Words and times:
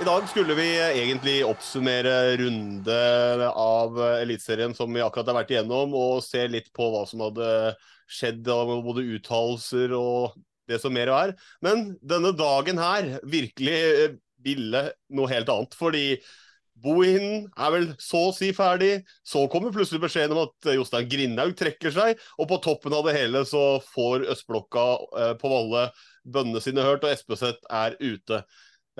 I 0.00 0.04
dag 0.04 0.28
skulle 0.30 0.54
vi 0.56 0.68
egentlig 0.80 1.42
oppsummere 1.44 2.36
runde 2.40 3.00
av 3.52 3.98
Eliteserien 4.00 4.72
som 4.72 4.94
vi 4.96 5.02
akkurat 5.04 5.28
har 5.28 5.36
vært 5.42 5.50
igjennom, 5.52 5.92
og 5.92 6.22
se 6.24 6.46
litt 6.48 6.70
på 6.72 6.86
hva 6.88 7.02
som 7.04 7.20
hadde 7.26 7.50
skjedd 8.08 8.48
av 8.48 8.72
både 8.86 9.04
uttalelser 9.18 9.92
og 9.98 10.38
det 10.72 10.78
som 10.80 10.94
mer 10.96 11.12
er. 11.12 11.34
Men 11.60 11.90
denne 12.00 12.32
dagen 12.32 12.80
her 12.80 13.18
virkelig 13.28 13.76
eh, 13.90 14.14
ville 14.40 14.86
noe 15.12 15.28
helt 15.34 15.52
annet. 15.52 15.76
Fordi 15.76 16.06
Bohinen 16.80 17.50
er 17.60 17.74
vel 17.74 17.90
så 18.00 18.22
å 18.30 18.32
si 18.32 18.54
ferdig. 18.56 19.02
Så 19.20 19.44
kommer 19.52 19.74
plutselig 19.74 20.00
beskjeden 20.06 20.32
om 20.32 20.46
at 20.46 20.70
Jostein 20.78 21.12
Grindhaug 21.12 21.52
trekker 21.60 21.92
seg. 21.92 22.24
Og 22.40 22.48
på 22.48 22.62
toppen 22.64 22.96
av 22.96 23.04
det 23.04 23.18
hele 23.18 23.44
så 23.44 23.82
får 23.92 24.24
østblokka 24.32 24.88
eh, 24.96 25.36
på 25.44 25.52
Valle 25.52 25.90
bønnene 26.24 26.64
sine 26.64 26.88
hørt, 26.88 27.04
og 27.04 27.12
Espeseth 27.12 27.68
er 27.68 28.00
ute. 28.00 28.40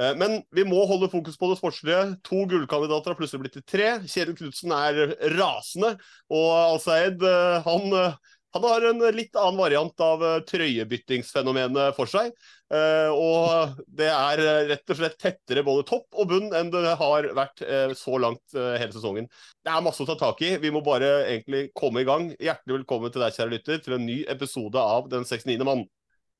Eh, 0.01 0.17
Men 0.17 0.41
vi 0.55 0.65
må 0.65 0.83
holde 0.89 1.11
fokus 1.13 1.39
på 1.39 1.51
det 1.51 1.61
sportslige. 1.61 2.03
To 2.27 2.45
gullkandidater 2.49 3.13
har 3.13 3.19
plutselig 3.19 3.45
blitt 3.45 3.57
til 3.59 3.67
tre. 3.69 3.93
Kjetil 4.09 4.37
Knutsen 4.39 4.75
er 4.77 5.17
rasende, 5.37 5.97
og 6.33 6.53
Al-Saed 6.57 7.25
eh, 7.27 7.59
han, 7.67 7.97
eh, 7.99 8.15
han 8.57 8.67
har 8.67 8.87
en 8.89 9.05
litt 9.15 9.37
annen 9.39 9.61
variant 9.61 10.03
av 10.03 10.25
trøyebyttingsfenomenet 10.49 11.95
for 11.95 12.11
seg. 12.11 12.33
Og 12.71 13.77
det 13.99 14.09
er 14.11 14.41
rett 14.69 14.91
og 14.91 14.99
slett 14.99 15.17
tettere 15.19 15.63
både 15.67 15.85
topp 15.87 16.19
og 16.19 16.29
bunn 16.31 16.53
enn 16.55 16.69
det 16.71 16.97
har 16.99 17.29
vært 17.35 17.63
så 17.99 18.19
langt 18.23 18.55
hele 18.55 18.91
sesongen. 18.95 19.27
Det 19.63 19.71
er 19.71 19.87
masse 19.87 20.03
å 20.03 20.07
ta 20.07 20.19
tak 20.19 20.43
i. 20.47 20.53
Vi 20.63 20.71
må 20.75 20.83
bare 20.87 21.13
egentlig 21.29 21.69
komme 21.79 22.03
i 22.03 22.07
gang. 22.07 22.29
Hjertelig 22.43 22.81
velkommen 22.81 23.15
til 23.15 23.23
deg, 23.23 23.39
kjære 23.39 23.55
lytter, 23.55 23.83
til 23.87 23.99
en 24.01 24.07
ny 24.07 24.21
episode 24.35 24.83
av 24.99 25.07
Den 25.15 25.27
69. 25.27 25.59
mann. 25.67 25.87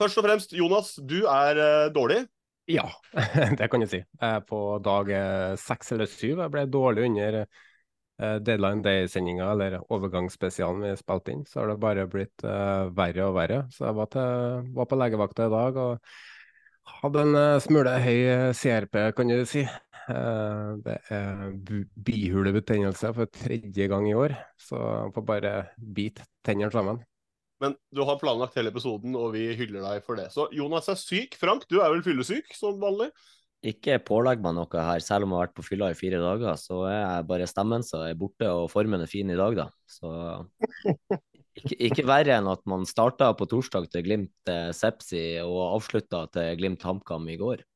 Først 0.03 0.19
og 0.19 0.27
fremst, 0.27 0.55
Jonas, 0.59 0.97
du 0.99 1.21
er 1.31 1.63
dårlig. 1.95 2.25
Ja, 2.67 2.91
det 3.59 3.69
kan 3.69 3.81
du 3.81 3.87
si. 3.87 4.05
Eh, 4.23 4.41
På 4.41 4.79
dag 4.79 5.11
eh, 5.11 5.57
seks 5.57 5.93
eller 5.93 6.07
syv 6.07 6.39
jeg 6.45 6.53
ble 6.55 6.65
dårlig 6.71 7.07
under 7.09 7.39
eh, 7.43 8.37
deadline 8.47 8.83
day-sendinga, 8.85 9.49
eller 9.53 9.79
overgangsspesialen 9.91 10.85
vi 10.87 10.95
spilte 11.01 11.35
inn. 11.35 11.45
Så 11.49 11.61
har 11.63 11.73
det 11.73 11.81
bare 11.83 12.07
blitt 12.11 12.45
verre 12.45 13.27
og 13.27 13.37
verre. 13.39 13.65
Så 13.75 13.89
jeg 13.89 13.99
var, 13.99 14.11
til, 14.15 14.73
var 14.77 14.91
på 14.91 15.01
legevakta 15.01 15.49
i 15.49 15.55
dag 15.57 15.81
og 15.83 16.15
hadde 17.01 17.27
en 17.27 17.39
smule 17.65 17.95
høy 18.05 18.53
CRP, 18.57 18.99
kan 19.17 19.31
du 19.31 19.41
si. 19.49 19.65
Det 20.11 20.95
er 21.15 21.53
bihulebetennelse 22.09 23.13
for 23.15 23.31
tredje 23.31 23.87
gang 23.93 24.09
i 24.11 24.17
år, 24.19 24.35
så 24.59 24.81
jeg 24.81 25.15
får 25.15 25.27
bare 25.29 25.53
bite 25.79 26.27
tennene 26.47 26.73
sammen. 26.75 26.99
Men 27.61 27.75
du 27.93 28.01
har 28.09 28.17
planlagt 28.21 28.55
hele 28.57 28.71
episoden, 28.73 29.13
og 29.21 29.35
vi 29.35 29.51
hyller 29.59 29.83
deg 29.85 30.05
for 30.07 30.17
det. 30.17 30.31
Så 30.33 30.47
Jonas 30.57 30.89
er 30.89 30.97
syk. 30.97 31.35
Frank, 31.37 31.67
du 31.69 31.81
er 31.83 31.91
vel 31.93 32.03
fyllesyk 32.07 32.55
som 32.57 32.79
vanlig? 32.81 33.11
Ikke 33.63 33.99
pålegg 34.01 34.41
meg 34.41 34.55
noe 34.57 34.85
her, 34.87 35.03
selv 35.05 35.27
om 35.27 35.35
jeg 35.35 35.37
har 35.37 35.47
vært 35.51 35.57
på 35.59 35.65
fylla 35.67 35.91
i 35.93 35.97
fire 35.99 36.17
dager, 36.23 36.57
så 36.57 36.79
er 36.89 36.97
jeg 37.03 37.27
bare 37.29 37.49
stemmen 37.51 37.83
som 37.85 38.01
er 38.07 38.15
borte, 38.17 38.49
og 38.49 38.71
formen 38.73 39.03
er 39.05 39.11
fin 39.11 39.29
i 39.29 39.37
dag, 39.37 39.59
da. 39.59 39.67
Så 39.85 40.09
ikke, 41.61 41.77
ikke 41.91 42.07
verre 42.09 42.39
enn 42.39 42.49
at 42.49 42.63
man 42.71 42.87
starta 42.89 43.29
på 43.37 43.45
torsdag 43.51 43.91
til 43.93 44.07
Glimt 44.07 44.49
eh, 44.49 44.71
Sepsi 44.77 45.25
og 45.45 45.61
avslutta 45.77 46.25
til 46.33 46.57
Glimt 46.63 46.87
HamKam 46.89 47.29
i 47.29 47.37
går. 47.41 47.67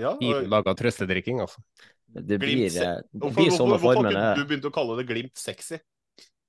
Ja. 0.00 0.14
og- 0.16 0.48
Laga 0.48 0.72
trøstedrikking, 0.78 1.42
altså. 1.44 1.60
Det 2.12 2.38
blir, 2.40 2.68
se- 2.72 2.80
eh, 2.84 3.04
det 3.12 3.34
blir 3.36 3.52
sånn 3.52 3.72
formen 3.80 4.08
er. 4.16 4.32
ikke 4.32 4.40
du 4.40 4.48
begynt 4.48 4.68
å 4.68 4.72
kalle 4.72 4.96
det 5.02 5.06
Glimt 5.12 5.36
sexy? 5.36 5.76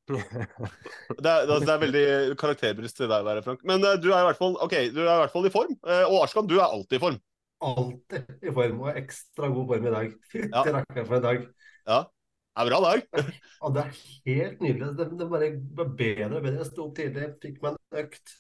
Det 1.23 1.29
er, 1.29 1.45
det 1.47 1.55
er- 1.55 1.69
er 1.73 1.79
veldig 1.81 2.05
karakterbrist 2.39 2.97
til 2.99 3.07
deg 3.11 3.23
være, 3.25 3.43
Frank. 3.45 3.61
Men 3.67 3.83
uh, 3.85 3.93
du 4.01 4.09
er 4.11 4.19
i 4.23 4.27
hvert 4.27 4.39
fall 4.39 4.57
ok, 4.61 4.75
du 4.95 4.99
er 5.05 5.13
i 5.13 5.19
hvert 5.23 5.31
fall 5.35 5.47
i 5.47 5.53
form. 5.53 5.77
Uh, 5.85 6.03
og 6.09 6.17
Arskan, 6.25 6.49
du 6.49 6.57
er 6.59 6.65
alltid 6.67 6.97
i 6.99 7.03
form. 7.03 7.19
Alltid 7.63 8.43
i 8.43 8.51
form, 8.53 8.81
og 8.83 8.97
ekstra 8.99 9.47
god 9.53 9.69
form 9.71 9.87
i 9.87 9.93
dag. 9.95 10.13
Fytti 10.31 10.49
Ja. 10.51 10.63
rakkeren 10.75 11.07
for 11.07 11.15
en 11.19 11.23
dag. 11.27 11.45
Ja, 11.87 11.99
det 12.03 12.63
er 12.63 12.69
bra 12.69 12.79
dag. 12.83 13.05
Og 13.63 13.75
det 13.77 13.83
er 13.83 13.93
helt 14.27 14.63
nydelig. 14.65 14.89
Det, 14.99 15.05
det 15.19 15.29
bare 15.31 15.51
ble 15.79 15.85
bedre 16.01 16.27
og 16.35 16.41
bedre. 16.43 16.57
Jeg 16.59 16.67
sto 16.71 16.87
opp 16.89 16.97
tidlig, 16.99 17.29
fikk 17.43 17.61
meg 17.63 17.77
en 17.77 18.01
økt. 18.03 18.33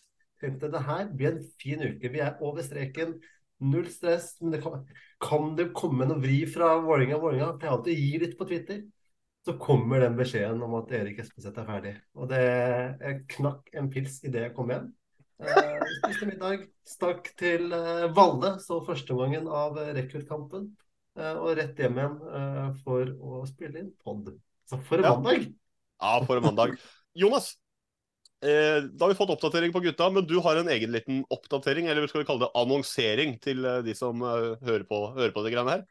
Tenkte 0.43 0.69
det 0.73 0.81
her 0.89 1.05
blir 1.15 1.31
en 1.31 1.45
fin 1.61 1.85
uke. 1.87 2.11
Vi 2.11 2.19
er 2.25 2.35
over 2.43 2.65
streken. 2.65 3.15
Null 3.63 3.87
stress. 3.93 4.33
Men 4.41 4.57
det 4.57 4.59
kan, 4.65 4.83
kan 5.23 5.53
det 5.55 5.69
komme 5.77 6.09
noe 6.09 6.19
vri 6.19 6.41
fra 6.51 6.73
Vålerenga? 6.83 7.21
Vålerenga 7.23 7.53
pleier 7.61 7.77
alltid 7.77 7.95
å 7.95 8.01
gi 8.03 8.19
litt 8.25 8.35
på 8.39 8.49
Twitter. 8.51 8.83
Så 9.43 9.57
kommer 9.59 9.99
den 9.99 10.13
beskjeden 10.15 10.61
om 10.63 10.75
at 10.79 10.91
Erik 10.95 11.17
Espeseth 11.19 11.59
er 11.59 11.67
ferdig. 11.67 11.93
Og 12.15 12.29
det 12.31 12.43
Jeg 12.43 13.23
knakk 13.35 13.73
en 13.75 13.89
pils 13.91 14.21
idet 14.23 14.45
jeg 14.47 14.53
kom 14.55 14.69
hjem. 14.71 14.85
Eh, 15.43 15.81
spiste 15.97 16.29
middag, 16.29 16.61
stakk 16.87 17.27
til 17.39 17.73
eh, 17.75 18.05
Valle, 18.15 18.53
så 18.63 18.77
førsteomgangen 18.87 19.49
av 19.51 19.75
eh, 19.81 19.89
rekruttkampen. 19.97 20.69
Eh, 21.19 21.33
og 21.35 21.57
rett 21.59 21.81
hjem 21.81 21.99
igjen 21.99 22.15
eh, 22.39 22.69
for 22.85 23.11
å 23.19 23.41
spille 23.49 23.81
inn 23.83 23.91
pod. 23.99 24.31
Så 24.69 24.79
for 24.87 25.01
en 25.01 25.09
Ja. 25.09 25.17
mandag! 25.17 25.49
Ja, 25.99 26.13
for 26.23 26.39
en 26.39 26.47
mandag. 26.47 26.77
Jonas, 27.19 27.49
eh, 28.43 28.79
da 28.87 29.05
har 29.05 29.11
vi 29.11 29.19
fått 29.19 29.33
oppdatering 29.35 29.75
på 29.75 29.83
gutta, 29.83 30.07
men 30.09 30.25
du 30.29 30.37
har 30.39 30.61
en 30.61 30.71
egen 30.71 30.95
liten 30.95 31.19
oppdatering, 31.33 31.91
eller 31.91 32.07
skal 32.07 32.23
vi 32.23 32.29
kalle 32.31 32.45
det 32.45 32.53
annonsering, 32.63 33.35
til 33.43 33.65
eh, 33.67 33.81
de 33.83 33.97
som 33.99 34.23
hører 34.23 34.87
på, 34.87 35.03
hører 35.19 35.35
på 35.35 35.43
det 35.43 35.51
greiene 35.57 35.75
her. 35.75 35.85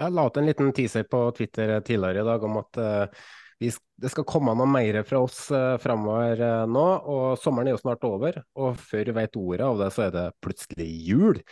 Jeg 0.00 0.16
la 0.16 0.24
ut 0.26 0.38
en 0.40 0.48
liten 0.48 0.72
teaser 0.72 1.04
på 1.10 1.26
Twitter 1.36 1.74
tidligere 1.84 2.22
i 2.22 2.28
dag 2.30 2.44
om 2.48 2.56
at 2.62 2.78
eh, 2.80 3.24
vi, 3.60 3.68
det 4.00 4.10
skal 4.12 4.24
komme 4.28 4.54
noe 4.56 4.68
mer 4.70 5.02
fra 5.04 5.18
oss 5.20 5.42
uh, 5.52 5.76
framover 5.82 6.40
uh, 6.40 6.62
nå. 6.64 6.84
og 7.12 7.24
Sommeren 7.36 7.68
er 7.68 7.74
jo 7.74 7.82
snart 7.82 8.06
over, 8.08 8.38
og 8.56 8.78
før 8.80 9.10
vi 9.10 9.16
vet 9.18 9.36
ordet 9.36 9.66
av 9.66 9.82
det, 9.82 9.90
så 9.92 10.06
er 10.06 10.14
det 10.14 10.22
plutselig 10.40 10.86
jul. 11.04 11.42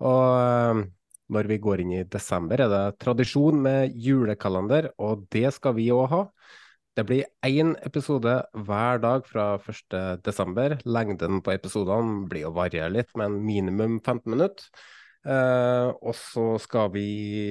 Og 0.00 0.22
uh, 0.40 0.80
når 1.36 1.50
vi 1.50 1.60
går 1.60 1.82
inn 1.84 1.92
i 1.98 2.06
desember, 2.08 2.64
er 2.64 2.72
det 2.72 2.96
tradisjon 3.04 3.60
med 3.66 3.92
julekalender, 4.00 4.94
og 4.96 5.26
det 5.34 5.50
skal 5.58 5.76
vi 5.76 5.90
òg 5.92 6.08
ha. 6.14 6.22
Det 6.96 7.04
blir 7.06 7.28
én 7.44 7.76
episode 7.84 8.38
hver 8.56 9.04
dag 9.04 9.28
fra 9.28 9.50
1. 9.60 9.98
desember. 10.24 10.78
Lengden 10.88 11.42
på 11.44 11.52
episodene 11.52 12.24
blir 12.32 12.48
å 12.48 12.56
variere 12.56 12.94
litt, 12.96 13.12
men 13.20 13.36
minimum 13.44 14.00
15 14.00 14.24
minutter. 14.32 14.72
Eh, 15.28 15.90
og 16.00 16.14
så 16.16 16.46
skal 16.62 16.88
vi 16.94 17.08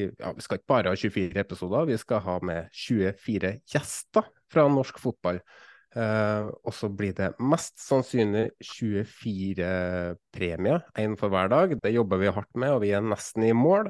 ja, 0.08 0.32
vi 0.34 0.42
skal 0.42 0.58
ikke 0.58 0.72
bare 0.72 0.94
ha 0.94 0.98
24 0.98 1.44
episoder, 1.44 1.88
vi 1.92 1.98
skal 2.02 2.24
ha 2.26 2.38
med 2.46 2.70
24 2.74 3.54
gjester 3.70 4.30
fra 4.52 4.68
norsk 4.72 5.02
fotball. 5.04 5.42
Uh, 5.98 6.52
og 6.68 6.74
så 6.76 6.90
blir 6.94 7.14
det 7.16 7.32
mest 7.42 7.80
sannsynlig 7.82 8.52
24 8.62 9.70
premier, 10.36 10.84
én 11.00 11.16
for 11.18 11.32
hver 11.34 11.50
dag. 11.50 11.74
Det 11.82 11.94
jobber 11.94 12.20
vi 12.22 12.34
hardt 12.36 12.60
med, 12.60 12.76
og 12.76 12.84
vi 12.84 12.92
er 12.94 13.02
nesten 13.02 13.48
i 13.48 13.54
mål. 13.56 13.90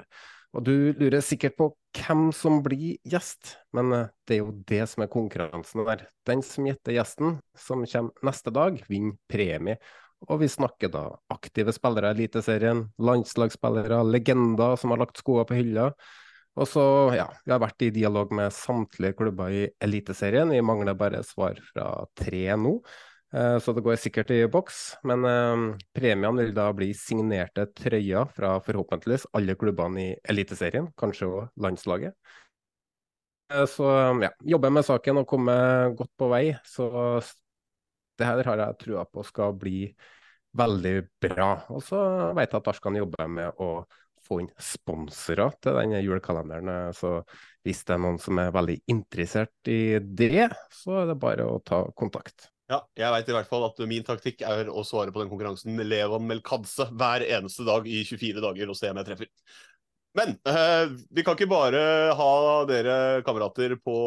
Og 0.55 0.63
du 0.63 0.93
lurer 0.95 1.25
sikkert 1.25 1.57
på 1.57 1.67
hvem 1.97 2.29
som 2.35 2.61
blir 2.63 2.95
gjest, 3.07 3.57
men 3.75 3.91
eh, 3.93 4.11
det 4.27 4.37
er 4.37 4.43
jo 4.45 4.55
det 4.69 4.83
som 4.93 5.03
er 5.03 5.11
konkurransen 5.11 5.83
der. 5.89 6.05
Den 6.29 6.43
som 6.45 6.69
gjetter 6.69 6.95
gjesten, 6.95 7.39
som 7.59 7.83
kommer 7.83 8.29
neste 8.29 8.53
dag, 8.55 8.79
vinner 8.87 9.17
premie. 9.27 9.75
Og 10.25 10.39
vi 10.41 10.49
snakker 10.49 10.89
da 10.91 11.03
aktive 11.31 11.73
spillere 11.75 12.09
i 12.09 12.17
Eliteserien, 12.17 12.87
landslagsspillere, 12.97 13.99
legender 14.09 14.79
som 14.81 14.93
har 14.93 15.03
lagt 15.03 15.21
skoene 15.21 15.45
på 15.47 15.59
hylla. 15.59 15.91
Og 16.57 16.65
så, 16.65 16.83
ja, 17.13 17.27
vi 17.45 17.53
har 17.53 17.61
vært 17.61 17.85
i 17.85 17.91
dialog 17.93 18.31
med 18.33 18.55
samtlige 18.55 19.13
klubber 19.19 19.53
i 19.53 19.67
Eliteserien. 19.83 20.49
Vi 20.49 20.63
mangler 20.65 20.97
bare 20.97 21.21
svar 21.25 21.59
fra 21.69 21.91
tre 22.17 22.47
nå. 22.57 22.79
Eh, 23.35 23.59
så 23.59 23.73
det 23.77 23.83
går 23.85 23.99
sikkert 24.01 24.31
i 24.33 24.39
boks. 24.49 24.81
Men 25.05 25.25
eh, 25.27 25.63
premiene 25.93 26.47
vil 26.47 26.55
da 26.57 26.71
bli 26.73 26.89
signerte 26.97 27.67
trøyer 27.77 28.25
fra 28.33 28.55
forhåpentligvis 28.65 29.27
alle 29.37 29.57
klubbene 29.59 30.01
i 30.01 30.09
Eliteserien, 30.33 30.89
kanskje 30.97 31.29
òg 31.29 31.63
landslaget. 31.67 32.17
Eh, 33.53 33.65
så 33.69 33.91
ja, 34.23 34.31
jobber 34.55 34.73
med 34.73 34.87
saken 34.87 35.21
og 35.21 35.29
kommer 35.29 35.93
godt 35.99 36.13
på 36.17 36.31
vei. 36.31 36.45
Så 36.65 36.89
det 38.17 38.27
her 38.27 38.49
har 38.51 38.63
jeg 38.63 38.79
trua 38.83 39.05
på 39.09 39.23
skal 39.25 39.55
bli 39.57 39.87
veldig 40.57 40.97
bra. 41.21 41.51
Og 41.73 41.83
så 41.85 42.01
vet 42.37 42.51
jeg 42.51 42.61
at 42.61 42.69
Arskan 42.73 42.99
jobber 42.99 43.29
med 43.31 43.63
å 43.63 43.71
få 44.27 44.41
inn 44.43 44.51
sponsorer 44.59 45.55
til 45.63 45.77
denne 45.77 46.01
julekalenderen. 46.03 46.91
Så 46.95 47.21
hvis 47.65 47.83
det 47.87 47.95
er 47.95 48.03
noen 48.03 48.19
som 48.21 48.39
er 48.41 48.53
veldig 48.55 48.77
interessert 48.91 49.71
i 49.71 49.97
det, 50.01 50.49
så 50.73 51.01
er 51.03 51.11
det 51.11 51.19
bare 51.21 51.47
å 51.47 51.59
ta 51.63 51.85
kontakt. 51.97 52.49
Ja, 52.67 52.81
jeg 52.99 53.13
veit 53.13 53.29
i 53.31 53.35
hvert 53.37 53.47
fall 53.47 53.63
at 53.69 53.77
min 53.87 54.03
taktikk 54.03 54.41
er 54.43 54.67
å 54.67 54.83
svare 54.83 55.13
på 55.15 55.21
den 55.21 55.29
konkurransen 55.31 55.79
Levan 55.87 56.25
Melkadze 56.27 56.89
hver 56.91 57.23
eneste 57.23 57.63
dag 57.67 57.87
i 57.87 58.01
24 58.03 58.43
dager 58.43 58.73
og 58.73 58.75
se 58.75 58.91
om 58.91 58.99
jeg 58.99 59.07
treffer. 59.07 59.31
Men 60.17 60.33
eh, 60.49 60.89
vi 61.15 61.23
kan 61.23 61.37
ikke 61.37 61.47
bare 61.51 61.81
ha 62.17 62.33
dere 62.67 62.97
kamerater 63.23 63.77
på, 63.79 63.97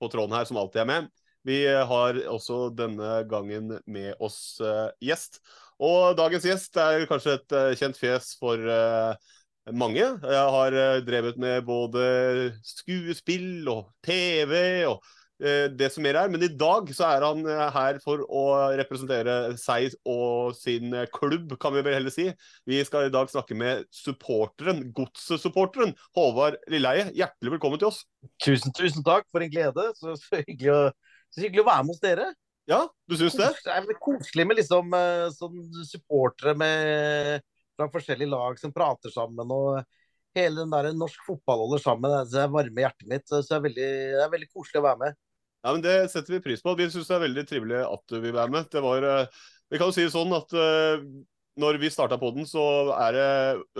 på 0.00 0.10
tråden 0.10 0.34
her 0.34 0.48
som 0.48 0.58
alltid 0.58 0.82
er 0.82 0.90
med. 0.90 1.08
Vi 1.46 1.60
har 1.66 2.18
også 2.26 2.66
denne 2.74 3.20
gangen 3.30 3.76
med 3.86 4.14
oss 4.22 4.58
eh, 4.58 4.88
gjest. 5.08 5.38
Og 5.78 6.16
dagens 6.18 6.46
gjest 6.48 6.78
er 6.82 7.06
kanskje 7.06 7.36
et 7.38 7.54
eh, 7.54 7.74
kjent 7.78 8.00
fjes 8.00 8.32
for 8.40 8.58
eh, 8.58 9.34
mange. 9.70 10.02
Jeg 10.02 10.48
har 10.56 10.78
eh, 10.80 11.02
drevet 11.06 11.38
med 11.38 11.62
både 11.68 12.08
skuespill 12.66 13.68
og 13.70 13.92
TV 14.06 14.56
og 14.90 15.04
Eh, 15.36 15.66
det 15.68 15.90
som 15.92 16.04
mer 16.06 16.16
er. 16.16 16.30
Men 16.32 16.44
i 16.46 16.48
dag 16.48 16.88
så 16.96 17.08
er 17.10 17.24
han 17.26 17.42
eh, 17.44 17.64
her 17.74 17.98
for 18.04 18.22
å 18.24 18.44
representere 18.78 19.56
seg 19.60 19.92
og 20.08 20.56
sin 20.56 20.94
eh, 20.96 21.08
klubb, 21.12 21.52
kan 21.60 21.74
vi 21.76 21.82
vel 21.84 21.98
heller 21.98 22.14
si. 22.14 22.30
Vi 22.68 22.80
skal 22.88 23.08
i 23.08 23.12
dag 23.12 23.28
snakke 23.32 23.56
med 23.58 23.84
supporteren, 23.92 24.86
godssupporteren, 24.96 25.92
Håvard 26.16 26.56
Lilleheie. 26.72 27.10
Hjertelig 27.16 27.56
velkommen 27.58 27.82
til 27.82 27.90
oss. 27.90 28.04
Tusen, 28.42 28.72
tusen 28.76 29.04
takk. 29.06 29.28
For 29.32 29.44
en 29.44 29.52
glede. 29.52 29.90
Så, 29.98 30.16
hyggelig, 30.32 30.72
å, 30.72 31.05
så 31.36 31.44
hyggelig 31.44 31.62
å 31.62 31.68
være 31.68 31.84
med 31.84 31.94
hos 31.94 32.02
dere. 32.02 32.30
Ja, 32.66 32.80
du 33.06 33.14
syns 33.14 33.36
det? 33.38 33.52
Det 33.62 33.74
er 33.76 34.00
koselig 34.02 34.46
med 34.48 34.58
liksom 34.58 34.94
sånn 35.36 35.60
supportere 35.86 36.56
med, 36.58 37.44
fra 37.78 37.86
forskjellige 37.92 38.32
lag 38.32 38.58
som 38.58 38.72
prater 38.74 39.12
sammen. 39.14 39.52
og 39.54 39.84
hele 40.36 40.62
den 40.62 40.72
der 40.72 40.90
norsk 40.96 41.22
fotball 41.26 41.64
holder 41.64 41.82
sammen. 41.82 42.16
Det 42.30 42.48
varmer 42.52 42.86
hjertet 42.86 43.08
mitt. 43.10 43.26
Så 43.28 43.42
det 43.42 43.56
er, 43.56 43.64
veldig, 43.68 43.90
det 44.16 44.24
er 44.24 44.32
veldig 44.34 44.50
koselig 44.52 44.82
å 44.82 44.86
være 44.86 45.02
med. 45.04 45.20
Ja, 45.66 45.72
men 45.72 45.84
Det 45.84 45.94
setter 46.12 46.36
vi 46.36 46.42
pris 46.44 46.62
på. 46.62 46.76
Vi 46.78 46.88
syns 46.92 47.08
det 47.10 47.16
er 47.16 47.24
veldig 47.24 47.46
trivelig 47.48 47.80
at 47.84 48.04
du 48.12 48.18
vil 48.20 48.36
være 48.36 48.54
med. 48.54 48.68
Det 48.72 48.82
var, 48.84 49.06
eh, 49.06 49.46
Vi 49.70 49.80
kan 49.80 49.90
jo 49.90 49.96
si 49.96 50.04
sånn 50.12 50.30
at 50.36 50.52
uh, 50.54 51.00
når 51.60 51.78
vi 51.80 51.90
starta 51.92 52.18
på 52.20 52.30
den, 52.36 52.46
så 52.48 52.62
det, 53.14 53.26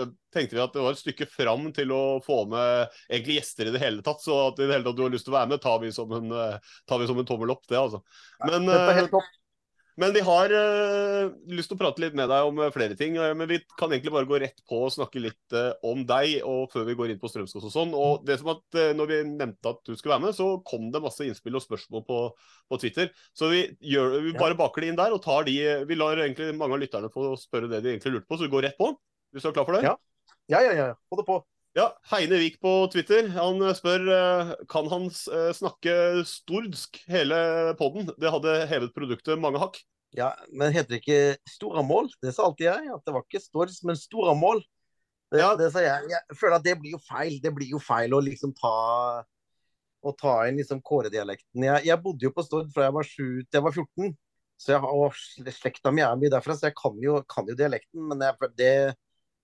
eh, 0.00 0.12
tenkte 0.32 0.56
vi 0.56 0.62
at 0.64 0.74
det 0.74 0.84
var 0.84 0.96
et 0.96 1.02
stykke 1.02 1.28
fram 1.28 1.68
til 1.76 1.92
å 1.92 2.02
få 2.24 2.42
med 2.50 2.92
egentlig 3.10 3.40
gjester 3.40 3.68
i 3.68 3.74
det 3.74 3.82
hele 3.82 4.04
tatt. 4.06 4.22
Så 4.24 4.36
at 4.48 4.60
i 4.60 4.66
det 4.66 4.78
hele 4.78 4.88
tatt 4.88 4.98
du 4.98 5.04
har 5.04 5.12
lyst 5.12 5.28
til 5.28 5.34
å 5.34 5.38
være 5.38 5.52
med, 5.54 5.62
tar 5.64 5.80
vi 5.82 5.92
som 5.94 6.14
en, 6.16 6.36
tar 6.88 7.02
vi 7.02 7.10
som 7.10 7.20
en 7.20 7.28
tommel 7.28 7.52
opp, 7.56 7.66
det 7.68 7.80
altså. 7.80 8.02
Men, 8.44 8.68
ja, 8.72 9.20
Men 9.96 10.12
vi 10.12 10.20
har 10.20 10.52
uh, 10.52 11.30
lyst 11.48 11.70
til 11.70 11.78
å 11.78 11.80
prate 11.80 12.02
litt 12.02 12.16
med 12.16 12.28
deg 12.28 12.48
om 12.48 12.58
uh, 12.60 12.68
flere 12.72 12.96
ting. 12.98 13.14
Uh, 13.16 13.30
men 13.38 13.48
vi 13.48 13.56
kan 13.80 13.88
egentlig 13.88 14.12
bare 14.12 14.28
gå 14.28 14.40
rett 14.42 14.60
på 14.68 14.82
og 14.84 14.92
snakke 14.92 15.22
litt 15.24 15.56
om 15.86 16.02
deg 16.08 16.42
og 16.44 16.68
før 16.72 16.84
vi 16.88 16.96
går 16.98 17.14
inn 17.14 17.22
på 17.22 17.30
Strømskog 17.32 17.64
og 17.64 17.72
sånn. 17.72 17.96
Og 17.96 18.26
det 18.28 18.36
som 18.42 18.52
at 18.52 18.80
når 18.98 19.10
vi 19.12 19.22
nevnte 19.30 19.72
at 19.72 19.80
du 19.88 19.94
skulle 19.94 20.16
være 20.16 20.26
med, 20.26 20.36
så 20.36 20.50
kom 20.68 20.90
det 20.92 21.02
masse 21.04 21.24
innspill 21.24 21.56
og 21.56 21.64
spørsmål 21.64 22.04
på, 22.08 22.20
på 22.68 22.80
Twitter. 22.82 23.10
Så 23.36 23.50
vi, 23.52 23.64
gjør, 23.94 24.18
vi 24.28 24.36
bare 24.36 24.58
baker 24.58 24.84
det 24.84 24.92
inn 24.92 25.00
der 25.00 25.16
og 25.16 25.24
tar 25.24 25.48
de 25.48 25.56
Vi 25.88 25.98
lar 25.98 26.20
egentlig 26.20 26.52
mange 26.58 26.76
av 26.76 26.84
lytterne 26.84 27.12
få 27.12 27.32
spørre 27.40 27.72
det 27.72 27.80
de 27.84 27.94
egentlig 27.94 28.18
lurte 28.18 28.28
på, 28.28 28.36
så 28.36 28.48
vi 28.48 28.52
går 28.52 28.68
rett 28.68 28.80
på. 28.80 28.92
Hvis 29.32 29.46
du 29.46 29.52
er 29.52 29.56
klar 29.56 29.68
for 29.68 29.78
det? 29.78 29.86
Ja, 29.88 29.96
ja, 30.52 30.64
ja. 30.68 30.72
ja. 30.82 30.90
Få 31.08 31.20
det 31.22 31.28
på. 31.28 31.40
Ja, 31.76 31.90
Heine 32.08 32.38
Vik 32.40 32.56
på 32.62 32.70
Twitter 32.92 33.26
han 33.34 33.60
spør 33.76 34.06
kan 34.72 34.86
han 34.88 35.10
snakke 35.12 36.24
stordsk 36.24 37.02
hele 37.10 37.36
poden. 37.76 38.08
Det 38.16 38.32
hadde 38.32 38.54
hevet 38.70 38.94
produktet 38.96 39.36
mange 39.42 39.60
hakk. 39.60 39.76
Ja, 40.16 40.30
Men 40.52 40.72
heter 40.72 40.94
det 40.94 41.02
ikke 41.02 41.36
Storamål? 41.50 42.08
Det 42.22 42.32
sa 42.32 42.46
alltid 42.46 42.70
jeg. 42.70 42.88
At 42.94 43.04
det 43.04 43.12
var 43.12 43.24
ikke 43.26 43.42
Stordsk, 43.44 43.84
men 43.84 43.98
Storamål. 44.00 44.62
Det, 45.32 45.42
ja. 45.42 45.50
det 45.58 45.68
sa 45.74 45.82
jeg. 45.84 46.08
Jeg 46.14 46.38
føler 46.40 46.56
at 46.56 46.64
det 46.64 46.76
blir 46.80 46.94
jo 46.96 47.00
feil. 47.04 47.36
Det 47.42 47.52
blir 47.52 47.74
jo 47.74 47.80
feil 47.82 48.14
å 48.16 48.22
liksom 48.24 48.54
ta 48.56 48.76
å 50.06 50.12
ta 50.14 50.36
inn 50.46 50.60
liksom 50.60 50.80
kåredialekten. 50.86 51.64
Jeg, 51.66 51.86
jeg 51.88 52.02
bodde 52.02 52.28
jo 52.28 52.32
på 52.34 52.44
Stord 52.46 52.70
fra 52.72 52.86
jeg 52.86 52.94
var 52.94 53.08
7 53.08 53.16
til 53.18 53.58
jeg 53.58 53.66
var 53.66 53.74
14. 53.74 54.14
Så 54.56 54.72
jeg 54.72 54.80
har, 54.80 55.18
Slekta 55.58 55.92
mi 55.92 56.04
er 56.04 56.16
mye 56.16 56.32
derfra, 56.32 56.54
så 56.56 56.70
jeg 56.70 56.76
kan 56.78 56.94
jo, 57.02 57.18
kan 57.28 57.48
jo 57.50 57.56
dialekten. 57.58 58.06
Men 58.08 58.22
jeg, 58.24 58.52
det, 58.56 58.72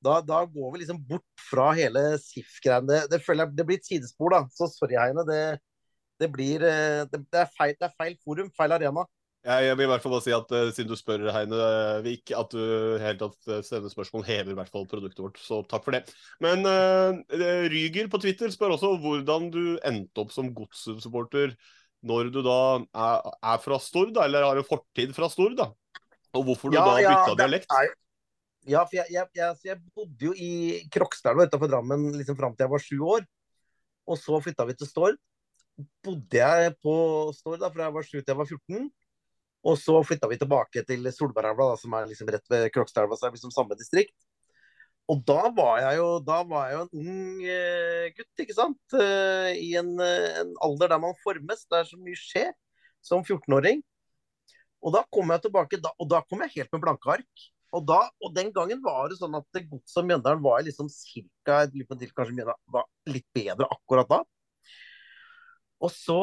da, 0.03 0.19
da, 0.27 0.43
går 0.51 0.73
vi 0.73 0.83
liksom 0.83 1.01
bort 1.09 1.45
fra 1.51 1.71
hele 1.79 2.05
SIF-greiene. 2.21 2.89
Det, 2.89 3.01
det, 3.15 3.23
føler 3.25 3.47
jeg, 3.47 3.57
det 3.59 3.67
blir 3.69 3.81
et 3.81 3.89
sidespor, 3.89 4.35
da. 4.35 4.45
Så 4.55 4.69
sorry, 4.73 4.99
Heine. 4.99 5.25
Det, 5.29 5.43
det 6.23 6.29
blir 6.33 6.65
eh, 6.67 7.03
det, 7.11 7.25
det, 7.25 7.43
er 7.45 7.51
feil, 7.57 7.75
det 7.79 7.89
er 7.89 7.99
feil 7.99 8.17
forum, 8.23 8.51
feil 8.57 8.75
arena. 8.79 9.07
Jeg, 9.43 9.75
vil 9.75 9.89
i 9.89 9.91
hvert 9.91 10.03
fall 10.05 10.13
bare 10.15 10.23
si 10.23 10.31
at 10.31 10.53
uh, 10.55 10.69
Siden 10.71 10.91
du 10.93 10.95
spør, 10.95 11.25
Heine 11.35 11.63
Vik, 12.05 12.31
at 12.39 12.53
du 12.55 12.99
helt 13.03 13.19
tatt 13.25 13.67
sender 13.67 13.91
spørsmål, 13.91 14.23
hever 14.29 14.53
i 14.53 14.59
hvert 14.59 14.71
fall 14.71 14.87
produktet 14.91 15.25
vårt. 15.25 15.41
Så 15.43 15.65
takk 15.67 15.83
for 15.87 15.97
det. 15.97 16.05
Men 16.45 16.63
uh, 16.63 17.19
Ryger 17.73 18.11
på 18.11 18.23
Twitter 18.23 18.53
spør 18.55 18.77
også 18.77 18.95
hvordan 19.03 19.51
du 19.51 19.65
endte 19.83 20.23
opp 20.23 20.31
som 20.35 20.53
godssupporter 20.55 21.57
når 22.07 22.31
du 22.35 22.41
da 22.43 22.61
er, 22.83 23.33
er 23.55 23.59
fra 23.63 23.79
Stord, 23.83 24.17
eller 24.23 24.47
har 24.47 24.59
en 24.59 24.67
fortid 24.67 25.15
fra 25.15 25.29
Stord. 25.31 25.59
da. 25.59 25.71
Og 26.39 26.47
hvorfor 26.47 26.73
du 26.73 26.79
ja, 26.79 26.87
da 26.87 26.97
bytta 26.99 27.35
ja, 27.35 27.39
dialekt. 27.43 27.75
Er, 27.75 27.93
ja, 28.69 28.83
for 28.87 28.97
jeg, 28.97 29.11
jeg, 29.11 29.29
jeg, 29.35 29.59
jeg, 29.67 29.79
bodde 29.97 30.29
jo 30.29 30.33
i 30.39 30.83
Krokstadelva 30.93 31.49
utenfor 31.49 31.71
Drammen 31.71 32.11
liksom 32.15 32.39
fram 32.39 32.55
til 32.55 32.67
jeg 32.67 32.73
var 32.73 32.85
sju 32.85 32.99
år. 33.17 33.29
Og 34.11 34.19
så 34.19 34.41
flytta 34.43 34.67
vi 34.69 34.77
til 34.79 34.91
Stord. 34.91 35.21
Bodde 36.05 36.39
jeg 36.39 36.75
på 36.83 36.97
Stord 37.37 37.63
da 37.63 37.71
fra 37.73 37.89
jeg 37.89 37.97
var 37.97 38.07
sju 38.07 38.19
til 38.19 38.35
jeg 38.35 38.41
var 38.41 38.51
14. 38.51 38.91
Og 39.63 39.79
så 39.79 39.95
flytta 40.07 40.31
vi 40.31 40.39
tilbake 40.41 40.83
til 40.87 41.07
Solbergelva, 41.15 41.73
som 41.79 41.95
er 41.95 42.09
liksom 42.11 42.31
rett 42.35 42.47
ved 42.51 42.69
Krokstadelva, 42.75 43.19
så 43.19 43.29
er 43.29 43.37
liksom 43.37 43.55
samme 43.55 43.79
distrikt. 43.79 44.17
Og 45.11 45.23
da 45.27 45.49
var 45.55 45.81
jeg 45.83 45.99
jo, 45.99 46.09
var 46.27 46.69
jeg 46.69 46.77
jo 46.77 46.83
en 46.83 47.01
ung 47.03 47.41
uh, 47.43 48.05
gutt, 48.17 48.43
ikke 48.45 48.57
sant. 48.57 48.83
Uh, 48.95 49.51
I 49.55 49.73
en, 49.81 49.95
uh, 49.99 50.29
en, 50.43 50.53
alder 50.67 50.95
der 50.95 51.03
man 51.03 51.19
formes, 51.23 51.65
der 51.71 51.87
så 51.89 51.99
mye 51.99 52.19
skjer 52.19 52.53
som 53.03 53.25
14-åring. 53.27 53.83
Og 54.83 54.95
da 54.95 55.03
kom 55.15 55.31
jeg 55.35 55.45
tilbake, 55.45 55.79
da, 55.83 55.93
og 55.99 56.11
da 56.11 56.23
kom 56.27 56.43
jeg 56.47 56.57
helt 56.57 56.75
med 56.75 56.83
blanke 56.83 57.11
ark. 57.19 57.47
Og, 57.73 57.87
da, 57.89 58.03
og 58.21 58.35
den 58.37 58.51
gangen 58.53 58.83
var 58.85 59.09
det 59.09 59.17
sånn 59.17 59.35
at 59.39 59.63
Godset 59.65 60.03
og 60.03 60.09
Mjøndalen 60.09 60.43
var 60.45 60.61
liksom 60.67 60.91
cirka 60.93 61.63
kanskje 61.73 62.35
Mjøndalen 62.35 62.75
var 62.75 62.85
litt 63.09 63.29
bedre 63.33 63.69
akkurat 63.73 64.11
da. 64.11 64.21
Og 65.83 65.91
så 65.91 66.21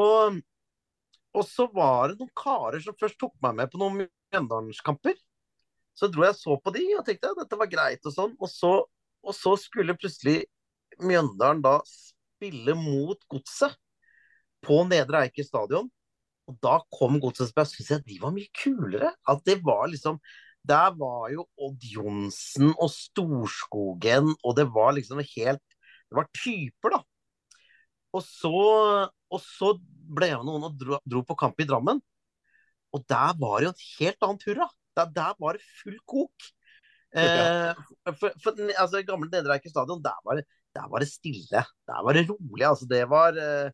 og 1.37 1.45
så 1.45 1.67
var 1.73 2.09
det 2.09 2.19
noen 2.19 2.31
karer 2.37 2.81
som 2.83 2.97
først 2.97 3.19
tok 3.21 3.35
meg 3.43 3.57
med 3.59 3.71
på 3.71 3.81
noen 3.81 3.99
Mjøndalenskamper. 4.01 5.17
Så 5.97 6.09
dro 6.09 6.25
jeg 6.25 6.37
så 6.39 6.55
på 6.63 6.73
de 6.73 6.85
og 6.97 7.05
tenkte 7.05 7.33
at 7.33 7.41
dette 7.43 7.59
var 7.59 7.69
greit 7.69 8.07
og 8.07 8.15
sånn. 8.15 8.33
Og 8.39 8.49
så, 8.49 8.71
og 9.21 9.35
så 9.35 9.53
skulle 9.59 9.97
plutselig 9.99 10.41
Mjøndalen 10.99 11.61
da 11.63 11.77
spille 11.87 12.75
mot 12.77 13.21
Godset 13.31 13.77
på 14.65 14.81
Nedre 14.89 15.25
Eiker 15.27 15.45
stadion. 15.45 15.89
Og 16.49 16.57
da 16.65 16.79
kom 16.95 17.19
Godset, 17.21 17.53
og 17.53 17.61
jeg 17.61 17.71
syntes 17.75 18.05
de 18.07 18.17
var 18.23 18.33
mye 18.33 18.49
kulere. 18.57 19.13
At 19.29 19.43
det 19.45 19.59
var 19.65 19.85
liksom 19.91 20.17
Der 20.69 20.93
var 20.99 21.29
jo 21.33 21.45
Odd 21.57 21.85
Johnsen 21.93 22.73
og 22.75 22.91
Storskogen, 22.93 24.35
og 24.43 24.57
det 24.57 24.67
var 24.73 24.93
liksom 24.97 25.21
helt 25.23 25.63
Det 26.09 26.17
var 26.17 26.29
typer, 26.33 26.95
da. 26.95 26.99
Og 28.17 28.23
så, 28.25 28.51
og 29.29 29.41
så 29.45 29.75
ble 30.09 30.31
jeg 30.31 30.39
med 30.39 30.47
noen 30.49 30.69
og 30.71 30.77
dro, 30.81 30.97
dro, 31.05 31.21
på 31.25 31.37
kamp 31.37 31.59
i 31.61 31.67
Drammen. 31.69 31.99
Og 32.97 33.03
der 33.05 33.35
var 33.37 33.59
det 33.59 33.67
jo 33.67 33.73
en 33.75 33.83
helt 33.99 34.25
annen 34.25 34.39
hurra. 34.47 34.65
Der, 34.97 35.11
der 35.13 35.35
var 35.37 35.57
det 35.57 35.67
full 35.81 35.99
kok. 36.09 36.47
Eh, 37.13 37.77
for, 38.17 38.33
for, 38.41 38.57
altså, 38.73 39.03
gamle 39.05 39.29
Nedre 39.29 39.59
Eiker 39.59 39.69
stadion, 39.69 40.01
der 40.01 40.17
var, 40.25 40.41
der 40.41 40.89
var, 40.89 41.05
det, 41.05 41.11
stille. 41.11 41.61
Der 41.61 42.01
var 42.05 42.17
det 42.17 42.25
rolig. 42.31 42.65
Altså, 42.65 42.89
det 42.89 43.03
var 43.13 43.37
eh, 43.37 43.69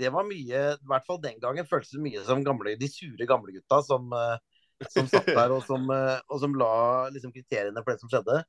det 0.00 0.10
var 0.12 0.26
mye, 0.26 0.62
i 0.74 0.88
hvert 0.90 1.06
fall 1.06 1.20
den 1.22 1.38
gangen, 1.42 1.68
føltes 1.70 1.94
det 1.94 2.02
mye 2.02 2.22
som 2.26 2.42
gamle, 2.44 2.74
de 2.78 2.90
sure 2.90 3.28
gamlegutta 3.30 3.80
som, 3.86 4.12
eh, 4.12 4.53
som 4.90 5.08
satt 5.10 5.28
der 5.30 5.54
og 5.54 5.62
som, 5.66 5.86
eh, 5.94 6.18
og 6.28 6.40
som 6.42 6.56
la 6.58 6.74
liksom, 7.14 7.32
kriteriene 7.34 7.82
for 7.82 7.94
det 7.94 8.02
som 8.02 8.12
skjedde. 8.12 8.42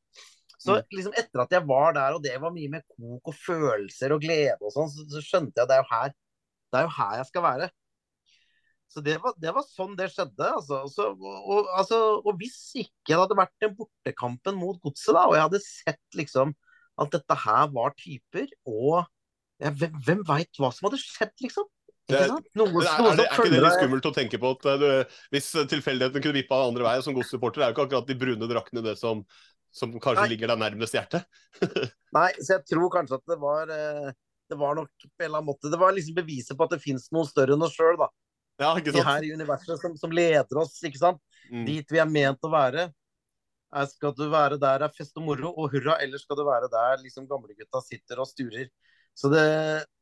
Så 0.66 0.80
liksom 0.96 1.14
etter 1.20 1.44
at 1.44 1.52
jeg 1.54 1.66
var 1.68 1.94
der, 1.98 2.16
og 2.18 2.24
det 2.24 2.36
var 2.42 2.54
mye 2.54 2.72
med 2.74 2.86
kok 2.90 3.30
og 3.30 3.36
følelser 3.38 4.16
og 4.16 4.24
glede 4.24 4.58
og 4.62 4.72
sånn, 4.74 4.90
så, 4.90 5.06
så 5.12 5.22
skjønte 5.22 5.60
jeg 5.60 5.68
at 5.68 5.72
det 5.72 5.78
er 5.78 5.84
jo 5.84 5.92
her 5.92 6.14
det 6.74 6.80
er 6.80 6.88
jo 6.88 6.96
her 6.98 7.18
jeg 7.22 7.28
skal 7.30 7.46
være. 7.46 7.68
Så 8.92 9.02
det 9.04 9.16
var, 9.24 9.36
det 9.42 9.52
var 9.56 9.66
sånn 9.68 9.96
det 10.00 10.10
skjedde. 10.14 10.48
Altså. 10.58 10.82
Så, 10.92 11.10
og, 11.16 11.70
altså, 11.76 12.00
og 12.22 12.38
hvis 12.40 12.58
ikke 12.80 13.14
det 13.14 13.20
hadde 13.22 13.38
vært 13.40 13.56
den 13.64 13.76
bortekampen 13.78 14.60
mot 14.60 14.80
Godset, 14.84 15.14
da, 15.16 15.26
og 15.30 15.36
jeg 15.38 15.48
hadde 15.48 15.64
sett 15.64 16.20
liksom 16.20 16.54
at 17.02 17.12
dette 17.12 17.38
her 17.44 17.72
var 17.76 17.96
typer, 18.00 18.48
og 18.72 19.04
ja, 19.60 19.72
hvem, 19.72 19.96
hvem 20.06 20.22
veit 20.28 20.60
hva 20.60 20.70
som 20.72 20.88
hadde 20.88 21.02
skjedd, 21.02 21.34
liksom? 21.44 21.68
Det? 22.06 22.22
Noe, 22.30 22.70
er, 22.70 23.00
noe 23.02 23.14
er, 23.14 23.18
det, 23.18 23.24
er 23.26 23.40
ikke 23.40 23.50
det 23.50 23.62
litt 23.64 23.76
skummelt 23.80 24.06
å 24.06 24.14
tenke 24.14 24.38
på 24.42 24.52
at 24.54 24.68
eh, 24.70 24.82
du, 24.82 25.16
hvis 25.34 25.48
tilfeldigheten 25.72 26.22
kunne 26.22 26.38
vippa 26.38 26.60
andre 26.68 26.86
veien 26.86 27.06
som 27.06 27.16
godssupporter, 27.18 27.64
er 27.64 27.72
jo 27.72 27.76
ikke 27.76 27.86
akkurat 27.88 28.12
de 28.12 28.18
brune 28.22 28.50
draktene 28.52 28.84
det 28.86 28.94
som, 29.00 29.24
som 29.74 29.96
kanskje 29.96 30.28
Nei. 30.28 30.28
ligger 30.36 30.54
deg 30.54 30.62
nærmest 30.62 30.98
hjertet? 30.98 31.26
Nei, 32.18 32.30
så 32.38 32.60
jeg 32.60 32.64
tror 32.70 32.92
kanskje 32.94 33.18
at 33.18 33.34
det 33.34 33.40
var 33.42 33.74
eh, 33.74 34.12
Det 34.52 34.60
var 34.60 34.78
nok 34.78 34.92
på 35.02 35.10
en 35.10 35.26
eller 35.26 35.40
annen 35.40 35.50
måte 35.50 35.72
Det 35.74 35.82
var 35.82 35.98
liksom 35.98 36.20
beviset 36.20 36.54
på 36.54 36.68
at 36.68 36.76
det 36.76 36.84
fins 36.84 37.10
noe 37.16 37.26
større 37.26 37.58
enn 37.58 37.66
oss 37.66 37.74
sjøl, 37.74 37.98
da. 37.98 38.12
Ja, 38.62 38.70
ikke 38.78 38.94
De 38.94 39.04
her 39.04 39.26
i 39.26 39.34
universet 39.36 39.82
som, 39.82 39.98
som 40.00 40.14
leder 40.16 40.62
oss, 40.62 40.78
ikke 40.86 41.02
sant. 41.02 41.20
Mm. 41.50 41.66
Dit 41.68 41.90
vi 41.92 42.00
er 42.00 42.08
ment 42.08 42.46
å 42.46 42.54
være. 42.54 42.86
Er, 43.76 43.90
skal 43.92 44.14
du 44.16 44.28
være 44.32 44.62
der 44.62 44.86
er 44.86 44.94
fest 44.96 45.18
og 45.20 45.26
moro 45.26 45.52
og 45.52 45.74
hurra, 45.74 45.98
eller 46.06 46.22
skal 46.22 46.38
du 46.40 46.46
være 46.48 46.70
der 46.72 47.02
liksom 47.02 47.26
gamlegutta 47.28 47.82
sitter 47.84 48.22
og 48.24 48.30
sturer? 48.30 48.70
Så 49.16 49.30
det, 49.32 49.46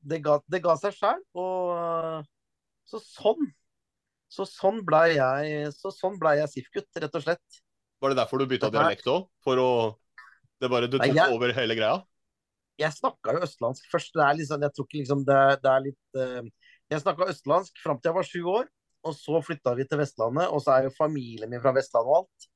det, 0.02 0.20
ga, 0.26 0.40
det 0.50 0.62
ga 0.64 0.74
seg 0.82 0.96
sjæl. 0.98 1.20
Og 1.38 2.24
så 2.90 3.02
sånn. 3.04 3.52
Så 4.34 4.48
sånn 4.50 4.80
blei 4.86 5.14
jeg, 5.14 5.68
så 5.78 5.92
sånn 5.94 6.16
ble 6.22 6.32
jeg 6.40 6.50
SIF-gutt, 6.50 6.90
rett 7.04 7.20
og 7.20 7.22
slett. 7.26 7.60
Var 8.02 8.12
det 8.14 8.18
derfor 8.18 8.42
du 8.42 8.48
bytta 8.50 8.72
dialekt 8.74 9.06
òg? 9.08 9.28
For 9.46 9.60
å 9.62 9.70
Det 10.64 10.70
bare 10.72 10.88
Du 10.88 10.98
Nei, 10.98 11.10
tok 11.12 11.16
jeg- 11.18 11.34
over 11.36 11.54
hele 11.54 11.76
greia? 11.76 12.02
jeg 12.80 12.90
snakka 12.92 13.34
jo 13.36 13.44
østlandsk 13.46 13.86
først. 13.92 14.14
Det 14.18 14.24
er 14.26 14.34
liksom, 14.40 14.62
jeg 14.66 14.74
tror 14.74 14.86
ikke 14.88 14.98
liksom 15.00 15.20
det, 15.28 15.42
det 15.62 15.70
er 15.72 15.84
litt 15.86 16.18
uh, 16.18 16.50
Jeg 16.90 17.02
snakka 17.04 17.28
østlandsk 17.30 17.78
fram 17.84 18.00
til 18.00 18.10
jeg 18.10 18.16
var 18.18 18.24
sju 18.28 18.42
år, 18.50 18.66
og 19.06 19.14
så 19.14 19.42
flytta 19.46 19.76
vi 19.78 19.86
til 19.86 20.00
Vestlandet. 20.02 20.50
Og 20.50 20.62
så 20.64 20.74
er 20.74 20.88
jo 20.88 20.96
familien 20.98 21.50
min 21.52 21.62
fra 21.62 21.72
Vestlandet 21.76 22.10
og 22.10 22.24
alt. 22.24 22.48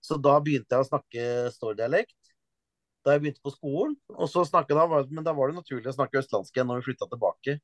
Så 0.00 0.16
da 0.22 0.38
begynte 0.40 0.72
jeg 0.72 0.80
å 0.84 0.88
snakke 0.88 1.26
storddialekt. 1.52 2.16
Da 3.06 3.14
jeg 3.14 3.22
begynte 3.22 3.44
på 3.46 3.54
skolen. 3.54 3.94
Og 4.16 4.26
så 4.30 4.42
snakket 4.48 4.74
da, 4.74 5.02
Men 5.06 5.26
da 5.26 5.34
var 5.36 5.52
det 5.52 5.60
naturlig 5.60 5.92
å 5.92 5.94
snakke 5.94 6.18
østlandsk 6.18 6.56
igjen 6.56 6.66
når 6.66 6.80
vi 6.80 6.88
flytta 6.88 7.06
tilbake. 7.12 7.60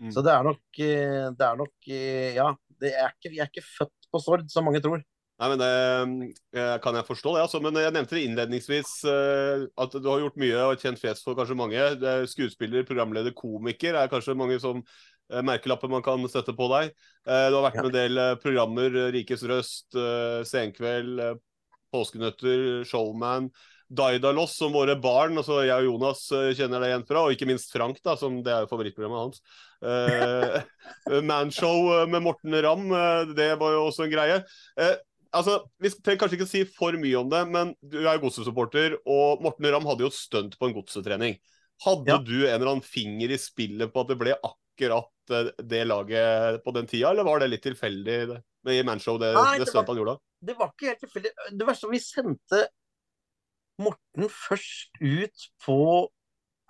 Mm. 0.00 0.12
Så 0.12 0.22
det 0.24 0.32
er 0.32 0.44
nok 0.44 0.80
eh, 0.84 1.26
Det 1.32 1.44
er 1.46 1.60
nok 1.60 1.90
eh, 1.90 2.32
Ja. 2.36 2.54
Det 2.76 2.90
er 2.92 3.12
ikke, 3.14 3.30
vi 3.32 3.38
er 3.40 3.48
ikke 3.48 3.64
født 3.64 4.08
på 4.12 4.20
Stord, 4.20 4.42
som 4.52 4.66
mange 4.68 4.82
tror. 4.84 5.00
Nei, 5.40 5.46
men 5.48 5.60
Det 5.60 5.68
eh, 6.60 6.74
kan 6.84 6.96
jeg 6.96 7.06
forstå. 7.08 7.32
det, 7.32 7.44
altså. 7.46 7.60
Men 7.64 7.78
jeg 7.80 7.94
nevnte 7.94 8.16
det 8.18 8.24
innledningsvis 8.26 8.90
at 9.08 9.96
du 9.96 10.08
har 10.10 10.20
gjort 10.20 10.36
mye 10.40 10.64
og 10.66 10.82
kjent 10.84 11.00
fjes 11.00 11.24
for 11.24 11.38
kanskje 11.38 11.56
mange. 11.56 11.80
Er 11.80 12.28
Skuespiller, 12.28 12.84
programleder, 12.84 13.32
komiker 13.36 13.96
er 13.96 14.12
kanskje 14.12 14.36
mange 14.36 14.58
som 14.60 14.82
merkelapper 15.26 15.90
man 15.90 16.04
kan 16.04 16.20
sette 16.30 16.52
på 16.54 16.68
deg. 16.70 16.92
Du 17.24 17.56
har 17.56 17.64
vært 17.64 17.80
med 17.80 17.88
en 17.88 17.96
del 17.96 18.20
programmer. 18.44 19.00
Rikes 19.16 19.42
Røst, 19.48 19.96
Senkveld, 20.52 21.24
Påskenøtter, 21.96 22.84
Showman. 22.84 23.48
Daidalos, 23.88 24.56
som 24.58 24.72
våre 24.74 24.96
barn, 24.98 25.36
altså 25.38 25.60
jeg 25.62 25.84
og 25.84 25.86
Jonas 25.86 26.24
eh, 26.34 26.52
kjenner 26.58 26.82
det 26.82 26.90
igjen 26.90 27.04
fra, 27.06 27.22
og 27.22 27.34
ikke 27.34 27.46
minst 27.46 27.70
Frank, 27.74 28.00
da, 28.04 28.16
som 28.18 28.40
det 28.42 28.52
er 28.52 28.64
jo 28.64 28.70
favorittprogrammet 28.72 29.20
hans. 29.22 29.42
Eh, 29.86 31.20
Manshow 31.28 31.92
eh, 31.94 32.06
med 32.10 32.24
Morten 32.24 32.56
Ramm, 32.66 32.88
eh, 32.90 33.34
det 33.38 33.52
var 33.60 33.76
jo 33.76 33.84
også 33.86 34.06
en 34.06 34.12
greie. 34.12 34.40
Eh, 34.82 34.94
altså, 35.30 35.60
Vi 35.82 35.92
trenger 35.94 36.24
kanskje 36.24 36.40
ikke 36.40 36.50
si 36.50 36.64
for 36.66 36.98
mye 36.98 37.20
om 37.20 37.30
det, 37.30 37.44
men 37.52 37.74
du 37.78 38.00
er 38.02 38.22
godsesupporter, 38.22 38.98
og 39.06 39.44
Morten 39.46 39.70
Ramm 39.70 39.86
hadde 39.86 40.08
jo 40.08 40.14
stunt 40.14 40.58
på 40.58 40.70
en 40.70 40.76
godsetrening. 40.80 41.38
Hadde 41.86 42.20
du 42.24 42.38
en 42.40 42.54
eller 42.56 42.72
annen 42.72 42.86
finger 42.86 43.34
i 43.34 43.38
spillet 43.38 43.92
på 43.92 44.02
at 44.02 44.10
det 44.10 44.18
ble 44.18 44.34
akkurat 44.34 45.12
det 45.62 45.82
laget 45.86 46.62
på 46.64 46.72
den 46.74 46.86
tida, 46.88 47.10
eller 47.10 47.26
var 47.26 47.42
det 47.42 47.50
litt 47.50 47.64
tilfeldig 47.66 48.18
i 48.72 48.82
Manshow, 48.86 49.18
det, 49.20 49.32
Nei, 49.36 49.56
det 49.58 49.66
det 49.66 49.70
stuntet 49.70 49.92
han 49.92 50.00
gjorde? 50.00 50.16
det 50.46 50.54
var 50.58 50.72
ikke 50.72 50.90
helt 50.90 51.00
tilfeldig. 51.02 51.30
Det 51.52 51.66
verste 51.66 51.88
var 51.88 51.94
vi 51.94 52.02
sendte 52.02 52.60
Morten 53.82 54.30
først 54.32 55.00
ut 55.02 55.48
på 55.64 55.80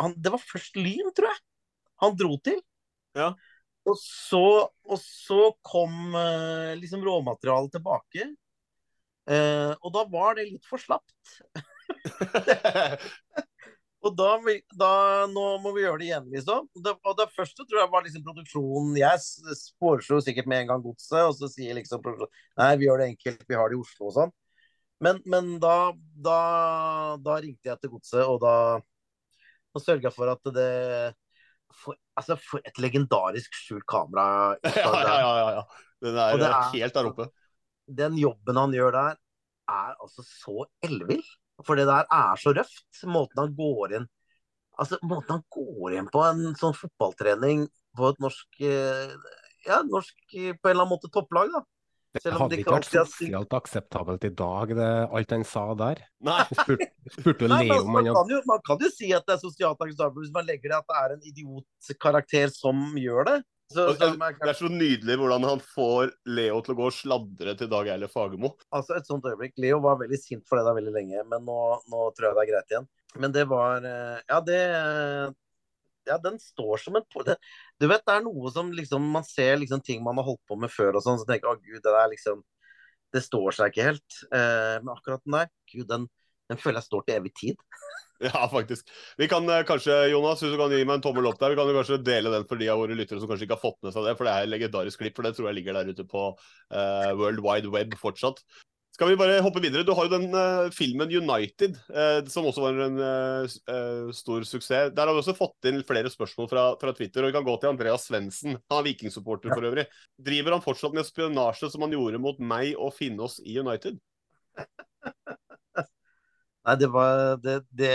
han, 0.02 0.14
Det 0.20 0.32
var 0.34 0.42
først 0.42 0.76
Lyn, 0.76 1.12
tror 1.16 1.30
jeg. 1.30 1.42
Han 2.04 2.16
dro 2.18 2.36
til. 2.44 2.58
Ja. 3.16 3.30
Og 3.86 3.96
så, 4.00 4.42
og 4.66 4.98
så 5.00 5.52
kom 5.64 6.14
eh, 6.18 6.74
liksom 6.80 7.04
råmaterialet 7.06 7.76
tilbake. 7.78 8.26
Eh, 9.30 9.72
og 9.80 9.92
da 9.94 10.02
var 10.10 10.36
det 10.38 10.48
litt 10.50 10.66
for 10.66 10.82
slapt. 10.82 11.38
og 14.06 14.12
da, 14.18 14.32
da 14.78 14.90
Nå 15.30 15.46
må 15.62 15.72
vi 15.74 15.84
gjøre 15.84 16.00
det 16.02 16.08
igjen, 16.10 16.28
liksom. 16.34 16.66
Det, 16.82 16.96
og 16.98 17.16
det 17.18 17.28
første 17.34 17.64
tror 17.64 17.82
jeg 17.84 17.92
var 17.94 18.06
liksom 18.06 18.26
produksjonen. 18.26 18.98
Jeg 19.00 19.62
foreslo 19.82 20.20
sikkert 20.24 20.50
med 20.50 20.64
en 20.64 20.74
gang 20.74 20.84
godset, 20.84 21.22
og 21.22 21.36
så 21.38 21.50
sier 21.52 21.78
liksom 21.78 22.02
produksjonen 22.04 22.34
Nei, 22.60 22.72
vi 22.80 22.90
gjør 22.90 23.02
det 23.02 23.12
enkelt, 23.14 23.46
vi 23.48 23.60
har 23.62 23.70
det 23.70 23.78
i 23.78 23.84
Oslo 23.86 24.10
og 24.10 24.18
sånn. 24.18 24.36
Men, 25.04 25.20
men 25.28 25.56
da, 25.60 25.92
da, 26.24 26.36
da 27.20 27.36
ringte 27.42 27.68
jeg 27.68 27.80
til 27.82 27.92
godset, 27.92 28.22
og 28.24 28.40
da, 28.40 28.54
da 29.76 29.82
sørga 29.82 30.12
for 30.14 30.32
at 30.32 30.52
det 30.56 30.70
for, 31.76 31.98
Altså, 32.16 32.38
for 32.40 32.64
et 32.64 32.78
legendarisk 32.80 33.52
skjult 33.52 33.84
kamera. 33.90 34.56
ja, 34.64 34.92
ja, 35.04 35.16
ja, 35.20 35.48
ja. 35.58 35.64
Den 36.00 36.16
er, 36.16 36.38
det 36.40 36.48
er- 36.48 36.70
helt 36.72 36.96
der 36.96 37.10
oppe. 37.10 37.26
Den 37.86 38.16
jobben 38.18 38.56
han 38.58 38.72
gjør 38.74 38.94
der, 38.96 39.18
er 39.70 39.92
altså 40.02 40.24
så 40.26 40.64
ellevill. 40.86 41.22
For 41.64 41.78
det 41.78 41.86
der 41.88 42.08
er 42.12 42.40
så 42.40 42.54
røft. 42.56 43.02
Måten 43.08 43.42
han 43.44 43.52
går 43.56 43.98
inn 44.00 44.06
Altså, 44.76 44.98
måten 45.08 45.30
han 45.32 45.44
går 45.54 45.94
inn 45.96 46.08
på 46.12 46.20
en 46.20 46.50
sånn 46.60 46.74
fotballtrening 46.76 47.62
på 47.96 48.10
et 48.10 48.18
norsk 48.20 48.58
eh, 48.60 49.14
Ja, 49.64 49.78
norsk 49.88 50.18
på 50.34 50.42
en 50.44 50.52
eller 50.60 50.82
annen 50.82 50.90
måte 50.92 51.08
topplag, 51.14 51.48
da. 51.54 51.62
Det 52.16 52.22
Selv 52.24 52.38
om 52.38 52.44
hadde 52.46 52.58
ikke 52.62 52.76
vært 52.78 52.88
sosialt 52.88 53.56
akseptabelt 53.58 54.22
i 54.24 54.30
dag, 54.32 54.70
det, 54.78 54.92
alt 55.18 55.34
han 55.34 55.44
sa 55.48 55.64
der. 55.76 56.00
Nei. 56.24 56.38
Spurt, 56.48 56.86
spurte 57.18 57.50
Nei, 57.52 57.66
Leo 57.66 57.76
altså, 57.76 57.92
man, 57.92 58.08
kan 58.16 58.32
jo, 58.32 58.38
man 58.48 58.62
kan 58.64 58.86
jo 58.86 58.90
si 58.94 59.10
at 59.16 59.26
det 59.28 59.36
er 59.36 59.42
sosialt 59.42 59.84
akseptabelt 59.84 60.24
hvis 60.24 60.32
man 60.34 60.48
legger 60.48 60.72
det 60.72 60.78
at 60.78 60.88
det 60.88 61.02
er 61.02 61.14
en 61.16 61.28
idiotkarakter 61.32 62.54
som 62.54 62.88
gjør 63.00 63.28
det. 63.28 63.36
Så, 63.66 63.88
så, 63.98 64.12
Det 64.14 64.46
er 64.46 64.54
så 64.54 64.68
nydelig 64.70 65.16
hvordan 65.18 65.44
han 65.44 65.62
får 65.74 66.12
Leo 66.30 66.60
til 66.62 66.76
å 66.76 66.78
gå 66.78 66.84
og 66.86 66.94
sladre 66.94 67.56
til 67.58 67.70
Dag 67.72 67.88
Eile 67.90 68.08
Fagermo. 68.08 68.52
altså 68.70 68.94
et 68.94 69.08
sånt 69.10 69.26
øyeblikk. 69.26 69.56
Leo 69.58 69.80
var 69.82 69.98
veldig 70.04 70.20
sint 70.22 70.46
for 70.46 70.60
det 70.60 70.68
da 70.68 70.76
veldig 70.76 70.94
lenge, 70.94 71.24
men 71.26 71.42
nå, 71.44 71.58
nå 71.90 72.04
tror 72.14 72.30
jeg 72.30 72.38
det 72.38 72.44
er 72.44 72.52
greit 72.52 72.76
igjen. 72.76 72.86
Men 73.16 73.34
det 73.34 73.46
var 73.50 73.82
eh, 73.88 74.22
Ja, 74.28 74.38
det 74.44 74.60
Ja, 76.06 76.18
den 76.22 76.38
står 76.38 76.82
som 76.82 76.96
en 76.98 77.06
Du 77.06 77.86
vet, 77.88 78.04
det 78.06 78.14
er 78.14 78.24
noe 78.24 78.50
som 78.54 78.70
liksom 78.72 79.08
Man 79.14 79.26
ser 79.26 79.56
liksom 79.58 79.82
ting 79.84 80.04
man 80.04 80.18
har 80.20 80.28
holdt 80.28 80.44
på 80.48 80.58
med 80.60 80.72
før 80.72 80.98
og 80.98 81.04
sånn, 81.04 81.18
så 81.20 81.26
tenker 81.28 81.48
jeg 81.48 81.58
oh, 81.58 81.62
gud, 81.62 81.82
det 81.82 81.94
der 81.98 82.12
liksom 82.12 82.42
Det 83.14 83.22
står 83.24 83.56
seg 83.56 83.72
ikke 83.72 83.90
helt. 83.90 84.20
Eh, 84.34 84.76
men 84.82 84.92
akkurat 84.92 85.22
den 85.24 85.38
der, 85.38 85.52
gud, 85.72 85.86
den, 85.90 86.08
den 86.50 86.58
føler 86.60 86.82
jeg 86.82 86.90
står 86.90 87.06
til 87.06 87.20
evig 87.20 87.32
tid. 87.38 87.62
Ja, 88.24 88.46
faktisk. 88.48 88.88
Vi 89.20 89.26
kan 89.28 89.44
eh, 89.52 89.62
kanskje, 89.68 89.92
Jonas, 90.08 90.40
hvis 90.40 90.54
du 90.54 90.56
kan 90.56 90.72
gi 90.72 90.84
meg 90.88 90.94
en 90.98 91.02
tommel 91.04 91.26
opp 91.28 91.36
der, 91.36 91.52
vi 91.52 91.58
kan 91.58 91.68
kanskje 91.76 91.98
dele 92.00 92.30
den 92.32 92.46
for 92.48 92.56
de 92.56 92.70
av 92.72 92.80
våre 92.80 92.96
lyttere 92.96 93.20
som 93.20 93.28
kanskje 93.28 93.44
ikke 93.44 93.58
har 93.58 93.60
fått 93.60 93.76
med 93.84 93.92
seg 93.92 94.06
det, 94.08 94.14
for 94.16 94.24
det 94.24 94.32
er 94.32 94.46
et 94.46 94.52
legendarisk 94.54 95.02
klipp, 95.02 95.18
for 95.18 95.28
det 95.28 95.34
tror 95.36 95.50
jeg 95.50 95.58
ligger 95.58 95.76
der 95.76 95.90
ute 95.92 96.06
på 96.08 96.22
uh, 96.32 97.10
World 97.20 97.42
Wide 97.44 97.72
Web 97.74 97.92
fortsatt. 98.00 98.40
Skal 98.96 99.10
vi 99.10 99.16
bare 99.20 99.42
hoppe 99.44 99.60
videre? 99.60 99.84
Du 99.84 99.90
har 99.92 100.06
jo 100.06 100.12
den 100.14 100.30
uh, 100.32 100.70
filmen 100.72 101.10
United, 101.12 101.74
uh, 101.92 102.22
som 102.32 102.46
også 102.48 102.62
var 102.64 102.78
en 102.80 102.94
uh, 102.96 104.12
stor 104.16 104.44
suksess. 104.48 104.92
Der 104.96 105.04
har 105.04 105.12
vi 105.12 105.20
også 105.20 105.34
fått 105.36 105.68
inn 105.68 105.82
flere 105.84 106.08
spørsmål 106.08 106.46
fra, 106.48 106.62
fra 106.80 106.94
Twitter, 106.96 107.20
og 107.20 107.28
vi 107.28 107.34
kan 107.34 107.44
gå 107.44 107.56
til 107.60 107.74
Andreas 107.74 108.06
Svendsen. 108.08 108.56
Han 108.56 108.78
er 108.78 108.86
vikingsupporter 108.86 109.52
for 109.52 109.68
øvrig. 109.68 109.84
Driver 110.16 110.56
han 110.56 110.64
fortsatt 110.64 110.96
med 110.96 111.04
spionasje 111.04 111.68
som 111.74 111.84
han 111.84 111.92
gjorde 111.92 112.20
mot 112.24 112.40
meg 112.40 112.72
og 112.80 112.94
Finnås 112.96 113.36
i 113.44 113.58
United? 113.60 113.98
Nei, 116.66 116.76
det 116.80 116.88
var 116.90 117.36
Det, 117.42 117.58
det, 117.68 117.90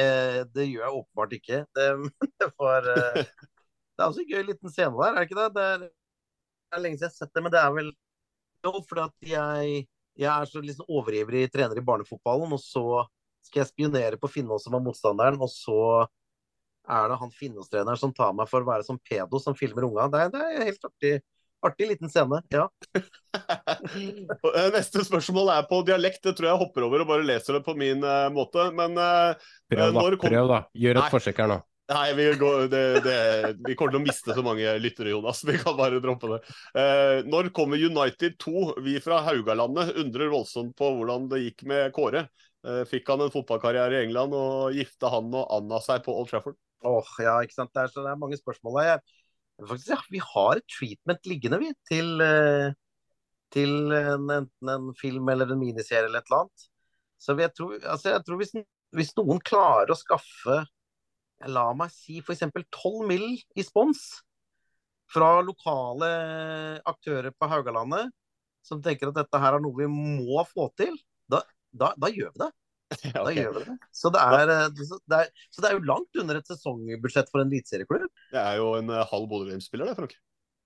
det 0.53 0.67
gjør 0.67 0.85
jeg 0.85 0.99
åpenbart 0.99 1.33
ikke. 1.39 1.63
Det, 1.79 1.87
det 2.43 2.49
var 2.61 2.85
Det 2.93 4.05
er 4.05 4.05
også 4.05 4.21
en 4.21 4.29
gøy 4.35 4.45
liten 4.51 4.75
scene 4.75 4.93
der, 5.01 5.15
er 5.15 5.17
det 5.17 5.25
ikke 5.31 5.39
det? 5.39 5.49
Det 5.57 5.65
er, 5.71 5.81
det 5.81 6.77
er 6.77 6.85
lenge 6.85 7.01
siden 7.01 7.09
jeg 7.09 7.15
har 7.15 7.17
sett 7.25 7.33
det, 7.33 7.45
men 7.47 7.55
det 7.57 7.63
er 7.63 7.73
vel 7.79 7.91
Jo, 8.61 8.75
fordi 8.85 9.07
at 9.07 9.33
jeg, 9.33 9.81
jeg 10.19 10.29
er 10.31 10.45
så 10.49 10.61
liksom 10.63 10.89
overivrig 10.91 11.45
trener 11.53 11.77
i 11.79 11.85
barnefotballen, 11.85 12.51
og 12.55 12.59
så 12.61 13.05
skal 13.45 13.63
jeg 13.63 13.71
spionere 13.71 14.19
på 14.21 14.29
Finnås 14.29 14.65
som 14.67 14.75
er 14.77 14.83
motstanderen, 14.85 15.39
og 15.41 15.49
så 15.49 15.77
er 16.89 17.09
det 17.11 17.17
han 17.21 17.31
Finnås-treneren 17.33 17.97
som 17.99 18.11
tar 18.13 18.33
meg 18.37 18.49
for 18.49 18.61
å 18.65 18.67
være 18.71 18.83
som 18.87 18.97
pedo 19.05 19.39
som 19.41 19.55
filmer 19.57 19.85
unga. 19.87 20.07
Det, 20.11 20.19
er- 20.25 20.33
det 20.33 20.41
er 20.41 20.57
en 20.59 20.67
helt 20.69 20.87
artig, 20.89 21.13
artig 21.65 21.87
liten 21.93 22.09
scene. 22.11 22.41
Ja. 22.53 22.67
Eh, 24.51 24.67
Neste 24.73 25.03
spørsmål 25.05 25.51
er 25.53 25.65
på 25.69 25.81
dialekt. 25.87 26.21
Det 26.25 26.33
tror 26.37 26.47
jeg 26.49 26.59
hopper 26.61 26.83
over 26.87 27.03
og 27.03 27.09
bare 27.11 27.23
leser 27.25 27.57
det 27.57 27.61
på 27.65 27.75
min 27.77 28.01
uh, 28.03 28.27
måte. 28.33 28.65
Men 28.75 28.97
uh, 28.97 29.37
Prøv, 29.71 29.83
da. 29.85 29.91
når 29.95 30.17
kom- 30.19 30.31
Prøv, 30.33 30.47
da. 30.51 30.57
Gjør 30.83 30.97
et 30.99 31.05
Nei. 31.05 31.11
forsøk 31.13 31.39
her 31.43 31.51
nå. 31.53 31.57
Nei, 31.91 32.13
vi, 32.15 32.25
går, 32.39 32.67
det, 32.71 32.83
det, 33.03 33.15
vi 33.67 33.75
kommer 33.75 33.95
til 33.95 33.99
å 33.99 34.03
miste 34.05 34.35
så 34.35 34.43
mange 34.45 34.75
lyttere, 34.79 35.11
Jonas. 35.11 35.41
Vi 35.47 35.57
kan 35.59 35.75
bare 35.75 35.99
droppe 36.03 36.29
det. 36.31 36.39
Eh, 36.79 37.17
når 37.27 37.49
kommer 37.55 37.81
United 37.81 38.37
2? 38.39 38.63
Vi 38.85 38.95
fra 39.03 39.19
Haugalandet 39.25 39.97
undrer 39.99 40.31
voldsomt 40.31 40.71
på 40.79 40.91
hvordan 40.95 41.27
det 41.31 41.41
gikk 41.43 41.65
med 41.67 41.91
Kåre. 41.95 42.27
Eh, 42.63 42.83
Fikk 42.87 43.11
han 43.11 43.25
en 43.25 43.33
fotballkarriere 43.33 43.99
i 43.99 44.05
England, 44.05 44.37
og 44.37 44.77
gifta 44.77 45.11
han 45.11 45.33
og 45.35 45.51
Anna 45.57 45.81
seg 45.83 46.05
på 46.05 46.15
Old 46.15 46.31
Trafford? 46.31 46.55
Åh, 46.87 47.13
ja, 47.25 47.35
ikke 47.43 47.59
sant. 47.59 47.73
Det 47.75 47.83
er, 47.83 47.93
det 47.97 48.07
er 48.13 48.23
mange 48.23 48.39
spørsmål 48.39 48.79
der. 48.79 49.05
Faktisk, 49.61 49.91
ja, 49.91 50.01
vi 50.15 50.25
har 50.31 50.57
et 50.61 50.71
treatment 50.79 51.27
liggende, 51.29 51.59
vi, 51.61 51.71
til, 51.91 52.13
eh, 52.23 52.71
til 53.53 53.95
en, 53.99 54.29
enten 54.39 54.75
en 54.77 54.91
film 54.97 55.27
eller 55.33 55.51
en 55.51 55.59
miniserie 55.59 56.07
eller 56.07 56.23
et 56.23 56.31
eller 56.31 56.45
annet. 56.45 56.69
Så 57.21 57.35
jeg 57.37 57.53
tror, 57.57 57.75
altså, 57.83 58.15
jeg 58.15 58.23
tror 58.25 58.39
hvis, 58.39 58.55
hvis 58.95 59.17
noen 59.19 59.41
klarer 59.45 59.91
å 59.93 59.99
skaffe, 59.99 60.63
la 61.49 61.65
meg 61.77 61.93
si 61.93 62.19
f.eks. 62.21 62.45
12 62.51 63.07
mill. 63.09 63.29
i 63.55 63.65
spons 63.65 64.21
fra 65.11 65.41
lokale 65.43 66.09
aktører 66.87 67.33
på 67.35 67.49
Haugalandet, 67.51 68.11
som 68.63 68.81
tenker 68.83 69.09
at 69.09 69.17
dette 69.19 69.41
her 69.43 69.57
er 69.57 69.63
noe 69.63 69.75
vi 69.75 69.89
må 69.91 70.43
få 70.47 70.69
til, 70.79 70.95
da, 71.31 71.41
da, 71.71 71.91
da 71.99 72.11
gjør 72.13 72.33
vi 72.35 72.45
det. 72.45 72.51
Da 73.15 73.21
okay. 73.23 73.37
gjør 73.39 73.53
vi 73.55 73.61
det. 73.65 73.77
Så 73.95 74.11
det, 74.11 74.19
er, 74.19 74.49
eh, 74.51 74.65
det 74.75 75.17
er, 75.17 75.29
så 75.47 75.63
det 75.63 75.69
er 75.69 75.77
jo 75.77 75.85
langt 75.87 76.19
under 76.19 76.39
et 76.39 76.49
sesongbudsjett 76.49 77.29
for 77.31 77.43
en 77.43 77.47
eliteserieklubb. 77.47 78.09
Det 78.33 78.41
er 78.41 78.59
jo 78.59 78.73
en 78.79 78.91
eh, 78.91 79.05
halv 79.13 79.29
Bodø-Glimt-spiller, 79.31 79.91
det, 79.91 79.95
Frank. 79.99 80.17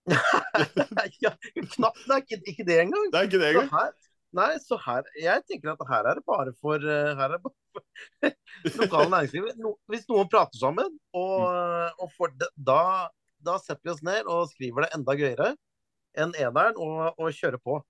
ja, 1.26 1.32
knapt 1.76 2.02
det 2.06 2.16
er 2.16 2.24
ikke, 2.24 2.42
ikke 2.52 2.66
det 2.66 2.80
engang. 2.82 3.06
Det 3.14 3.20
er 3.20 3.30
ikke 3.30 3.42
det 3.42 3.52
engang. 3.52 3.70
Så 3.70 3.78
her, 3.78 3.94
nei, 4.36 4.52
så 4.64 4.78
her 4.82 5.06
Jeg 5.20 5.44
tenker 5.50 5.74
at 5.74 5.84
her 5.90 6.10
er 6.10 6.20
det 6.20 6.26
bare 6.28 6.54
for, 6.62 6.82
eh, 6.82 7.12
her 7.18 7.30
er 7.30 7.38
det 7.38 7.44
bare 7.44 7.56
for 7.76 8.80
lokale 8.82 9.10
næringsliv. 9.14 9.52
No, 9.62 9.76
hvis 9.92 10.08
noen 10.10 10.30
prater 10.32 10.60
sammen, 10.60 10.98
og, 11.14 11.46
og 12.00 12.12
for, 12.18 12.34
det, 12.40 12.50
da, 12.56 13.10
da 13.46 13.58
setter 13.62 13.84
vi 13.84 13.94
oss 13.96 14.04
ned 14.06 14.30
og 14.32 14.50
skriver 14.54 14.86
det 14.86 14.94
enda 14.98 15.18
gøyere 15.20 15.52
enn 16.16 16.32
eneren, 16.40 16.78
og, 16.80 17.20
og 17.20 17.36
kjører 17.36 17.60
på. 17.60 17.82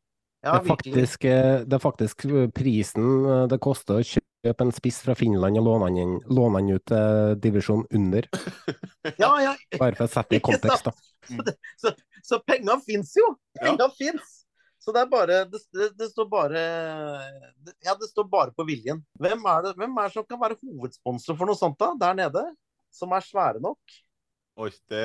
Ja, 0.46 0.60
Det 0.60 0.60
er, 0.60 0.68
faktisk, 0.68 1.26
eh, 1.26 1.60
det 1.66 1.74
er 1.74 1.82
faktisk 1.82 2.26
prisen 2.54 3.06
eh, 3.26 3.46
det 3.50 3.58
koster 3.64 3.98
å 3.98 4.06
kjøpe 4.06 4.68
en 4.68 4.74
spiss 4.76 5.00
fra 5.02 5.16
Finland 5.18 5.58
og 5.58 5.66
låne 5.66 6.60
han 6.60 6.70
ut 6.70 6.86
til 6.92 7.40
divisjon 7.42 7.86
under. 7.90 8.30
Ja, 9.22 9.32
ja. 9.38 9.52
Bare 9.78 9.94
for 9.94 10.08
å 10.08 10.10
sette 10.10 10.34
det 10.34 10.40
i 10.42 10.46
kontekst, 10.46 10.88
da. 10.88 10.94
Så, 11.30 11.54
så, 11.82 11.92
så 12.26 12.40
penga 12.46 12.80
fins 12.82 13.12
jo! 13.18 13.28
Penga 13.58 13.86
fins! 13.94 14.35
Så 14.86 14.94
det 14.94 15.02
er 15.02 15.10
bare 15.10 15.38
det, 15.50 15.60
det, 15.74 15.88
det 15.98 16.12
står 16.12 16.28
bare 16.30 16.62
Ja, 17.82 17.96
det 17.98 18.10
står 18.12 18.28
bare 18.30 18.54
på 18.54 18.68
viljen. 18.68 19.02
Hvem 19.18 19.48
er 19.50 19.64
det 19.66 19.72
hvem 19.80 19.96
er 19.98 20.12
det 20.12 20.14
som 20.14 20.28
kan 20.30 20.42
være 20.42 20.60
hovedsponsor 20.62 21.40
for 21.40 21.50
noe 21.50 21.58
sånt 21.58 21.80
da, 21.82 21.96
der 22.04 22.20
nede? 22.20 22.44
Som 22.94 23.16
er 23.18 23.26
svære 23.26 23.64
nok? 23.64 23.98
Oi, 24.62 24.70
det 24.92 25.02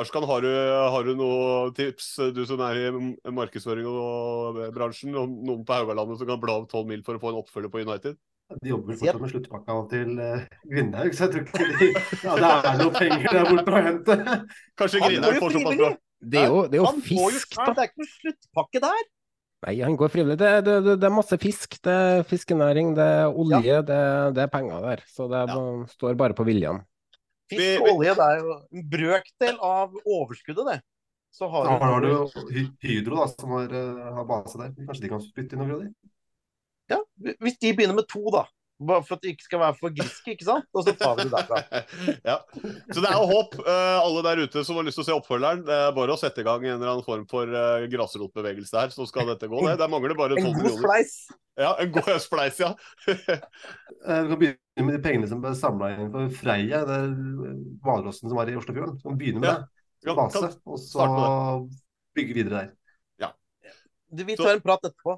Arskan, 0.00 0.24
har 0.28 0.44
du, 0.44 0.48
har 0.92 1.04
du 1.04 1.12
noe 1.16 1.72
tips, 1.76 2.06
du 2.36 2.42
som 2.48 2.60
er 2.64 2.78
i 2.86 3.32
markedsføring 3.32 3.88
og 3.88 4.62
bransjen, 4.76 5.16
om 5.16 5.34
noen 5.44 5.64
på 5.66 5.72
Haugalandet 5.76 6.20
som 6.20 6.28
kan 6.28 6.40
bla 6.40 6.58
opp 6.60 6.70
12 6.70 6.88
mil 6.88 7.04
for 7.04 7.16
å 7.16 7.22
få 7.22 7.32
en 7.32 7.38
oppfølger 7.40 7.72
på 7.72 7.82
United? 7.82 8.18
De 8.62 8.70
jobber 8.70 8.92
vel 8.92 8.98
fortsatt 9.00 9.22
med 9.24 9.32
sluttpakka 9.32 9.76
til 9.90 10.20
uh, 10.20 10.44
Grindhaug, 10.70 11.16
så 11.16 11.26
jeg 11.26 11.32
tror 11.32 11.46
ikke 11.46 11.78
de, 11.80 11.88
ja, 12.28 12.34
det 12.38 12.50
er 12.70 12.82
noen 12.82 12.94
penger 12.94 13.26
der 13.26 13.48
borte 13.50 13.72
å 13.72 13.86
hente. 13.88 14.18
Kanskje 14.78 15.00
Grindhaug 15.02 15.40
får 15.40 15.56
såpass 15.56 15.80
frivillig. 15.80 15.96
Det 16.26 16.40
er 16.42 16.48
jo, 16.50 16.64
det 16.66 16.78
er 16.78 16.82
jo 16.82 16.90
fisk, 17.04 17.54
jo 17.54 17.60
da. 17.60 17.74
Det 17.76 17.84
er 17.84 17.90
ikke 17.90 18.02
noe 18.02 18.10
sluttpakke 18.10 18.82
der. 18.82 19.04
Nei, 19.66 19.74
han 19.80 19.96
går 19.98 20.10
frivillig. 20.12 20.36
Det, 20.40 20.50
det, 20.66 20.74
det, 20.84 20.96
det 21.00 21.08
er 21.08 21.14
masse 21.14 21.38
fisk. 21.40 21.78
Det 21.82 21.94
er 21.94 22.26
fiskenæring, 22.28 22.92
det 22.98 23.06
er 23.20 23.30
olje, 23.30 23.78
det, 23.88 24.02
det 24.36 24.44
er 24.44 24.50
penger 24.52 24.84
der. 24.84 25.04
Så 25.10 25.28
det 25.32 25.46
ja. 25.48 25.62
står 25.94 26.18
bare 26.18 26.36
på 26.36 26.46
viljen. 26.48 26.82
Fisk 27.50 27.86
og 27.86 28.00
olje 28.00 28.16
det 28.18 28.26
er 28.26 28.42
jo 28.42 28.58
en 28.58 28.84
brøkdel 28.92 29.56
av 29.62 29.96
overskuddet, 30.02 30.66
det. 30.74 30.78
Så 31.36 31.48
har 31.52 31.66
Da 31.68 31.78
har 31.84 32.00
du 32.00 32.12
Hydro, 32.80 33.16
da, 33.20 33.26
som 33.28 33.50
har, 33.58 33.72
eh, 33.72 34.12
har 34.18 34.28
base 34.28 34.58
der. 34.58 34.70
Kanskje 34.86 35.02
de 35.04 35.10
kan 35.12 35.24
spytte 35.24 35.56
inn 35.56 35.62
noen 35.62 35.72
kroner? 35.72 35.90
Ja, 36.90 37.00
hvis 37.44 37.58
de 37.60 37.74
begynner 37.76 37.98
med 37.98 38.08
to, 38.08 38.22
da. 38.32 38.46
Bare 38.76 39.00
for 39.06 39.16
at 39.16 39.22
det 39.24 39.30
ikke 39.32 39.46
skal 39.46 39.60
være 39.62 39.76
for 39.78 39.94
griske, 39.96 40.34
ikke 40.34 40.44
sant? 40.44 40.66
Og 40.76 40.84
så 40.84 40.92
tar 41.00 41.14
vi 41.16 41.24
det 41.24 41.32
derfra. 41.32 41.62
ja. 42.30 42.34
Så 42.92 43.00
det 43.00 43.08
er 43.08 43.14
jo 43.16 43.28
håp, 43.30 43.54
eh, 43.62 43.96
alle 44.02 44.24
der 44.26 44.42
ute 44.44 44.64
som 44.68 44.76
har 44.76 44.84
lyst 44.84 45.00
til 45.00 45.04
å 45.04 45.08
se 45.08 45.14
oppfølgeren. 45.16 45.62
Det 45.64 45.78
er 45.86 45.94
bare 45.96 46.12
å 46.12 46.20
sette 46.20 46.42
i 46.42 46.46
gang 46.46 46.60
en 46.66 46.74
eller 46.74 46.92
annen 46.92 47.06
form 47.06 47.24
for 47.30 47.48
uh, 47.48 47.86
grasrotbevegelse 47.88 48.76
her, 48.82 48.92
så 48.92 49.08
skal 49.08 49.28
dette 49.32 49.48
gå. 49.48 49.62
Det, 49.64 49.78
det 49.80 49.88
mangler 49.92 50.18
bare 50.18 50.36
12 50.36 50.44
En 50.44 50.60
god 50.60 50.76
spleis. 50.76 51.16
Ja, 51.56 51.70
en 51.80 51.94
god 51.94 52.12
spleis, 52.26 52.60
ja. 52.60 52.74
Vi 53.08 53.16
kan 53.24 54.36
begynne 54.36 54.84
med 54.84 54.98
de 54.98 55.02
pengene 55.08 55.30
som 55.30 55.40
ble 55.40 55.54
samla 55.56 55.94
inn 55.96 56.12
for 56.12 56.36
Freia, 56.36 56.82
det 56.84 56.98
er 57.00 57.14
hvalrossen 57.86 58.28
som 58.28 58.42
er 58.42 58.52
i 58.52 58.58
Oslofjorden. 58.60 58.98
Vi 59.00 59.08
kan 59.08 59.20
begynne 59.22 59.44
med 59.46 59.54
Ja. 59.54 59.60
det 59.64 60.10
Ja, 60.10 60.18
base, 60.18 60.42
kan 60.52 60.58
og 60.68 60.82
så 60.84 61.06
bygge 62.16 62.36
videre 62.36 62.58
der. 62.58 62.74
Ja. 63.24 63.32
Vi 64.12 64.36
tar 64.36 64.52
en 64.52 64.60
prat 64.64 64.84
etterpå. 64.84 65.16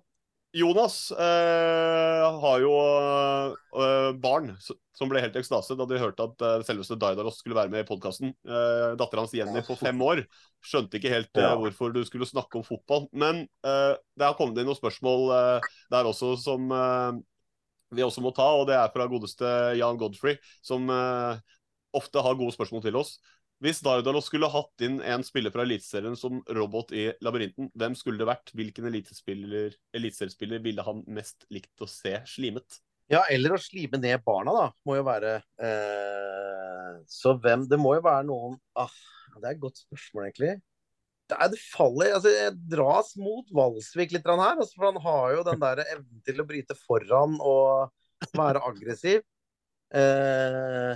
Jonas 0.56 1.10
eh, 1.12 2.40
har 2.40 2.60
jo 2.62 2.72
eh, 2.72 4.12
barn 4.16 4.54
som 4.96 5.10
ble 5.10 5.20
helt 5.20 5.36
i 5.36 5.42
ekstase 5.42 5.76
da 5.76 5.84
de 5.88 5.98
hørte 6.00 6.24
at 6.24 6.44
eh, 6.44 6.62
selveste 6.64 6.96
Daidalos 7.00 7.42
skulle 7.42 7.58
være 7.58 7.72
med 7.72 7.84
i 7.84 7.88
podkasten. 7.88 8.32
Uh, 8.48 8.96
Dattera 8.98 9.26
hans 9.26 9.34
Jenny 9.36 9.60
på 9.66 9.76
fem 9.78 10.00
år 10.04 10.22
skjønte 10.64 10.96
ikke 10.96 11.12
helt 11.12 11.36
hvorfor 11.36 11.92
du 11.92 12.00
skulle 12.08 12.28
snakke 12.28 12.60
om 12.60 12.64
fotball. 12.64 13.10
Men 13.12 13.44
eh, 13.44 13.92
det 14.16 14.24
har 14.24 14.38
kommet 14.40 14.56
inn 14.56 14.70
noen 14.70 14.78
spørsmål 14.78 15.28
der 15.92 16.08
også 16.08 16.32
som 16.40 16.72
vi 17.92 18.04
også 18.04 18.24
må 18.24 18.32
ta, 18.36 18.48
og 18.56 18.66
det 18.68 18.76
er 18.76 18.90
fra 18.92 19.06
godeste 19.08 19.52
Jan 19.78 20.00
Godfrey, 20.00 20.36
som 20.64 20.88
ofte 21.96 22.24
har 22.24 22.36
gode 22.36 22.52
spørsmål 22.52 22.82
til 22.84 22.98
oss. 23.00 23.14
Hvis 23.58 23.80
Dardalos 23.82 24.28
skulle 24.28 24.46
hatt 24.52 24.84
inn 24.86 25.00
en 25.02 25.24
spiller 25.26 25.50
fra 25.50 25.64
Eliteserien 25.66 26.14
som 26.18 26.38
robot 26.54 26.92
i 26.94 27.08
Labyrinten, 27.26 27.72
hvem 27.74 27.96
skulle 27.98 28.20
det 28.20 28.28
vært? 28.28 28.52
Hvilken 28.54 28.86
eliteseriespiller 28.86 30.62
ville 30.62 30.84
han 30.86 31.02
mest 31.10 31.42
likt 31.50 31.82
å 31.82 31.88
se 31.90 32.14
slimet? 32.30 32.78
Ja, 33.10 33.24
eller 33.32 33.56
å 33.56 33.60
slime 33.60 33.98
ned 33.98 34.22
barna, 34.22 34.52
da. 34.54 34.66
Må 34.86 34.98
jo 34.98 35.04
være 35.06 35.38
eh, 35.64 36.98
Så 37.08 37.32
hvem 37.40 37.64
Det 37.70 37.78
må 37.80 37.94
jo 37.96 38.02
være 38.04 38.26
noen 38.28 38.58
ah, 38.76 38.92
Det 39.38 39.46
er 39.46 39.54
et 39.54 39.62
godt 39.62 39.80
spørsmål, 39.80 40.26
egentlig. 40.28 40.52
Det, 41.28 41.38
er, 41.38 41.50
det 41.54 41.60
faller 41.62 42.14
altså, 42.18 42.34
Jeg 42.34 42.54
dras 42.68 43.14
mot 43.18 43.48
Valsvik 43.58 44.14
litt 44.14 44.28
her. 44.28 44.44
Altså, 44.52 44.74
for 44.76 44.90
han 44.90 45.02
har 45.08 45.34
jo 45.34 45.48
den 45.48 45.64
der 45.64 45.82
evnen 45.86 46.22
til 46.28 46.44
å 46.44 46.46
bryte 46.52 46.78
foran 46.84 47.40
og 47.40 48.36
være 48.38 48.62
aggressiv. 48.70 49.24
Eh, 49.88 50.94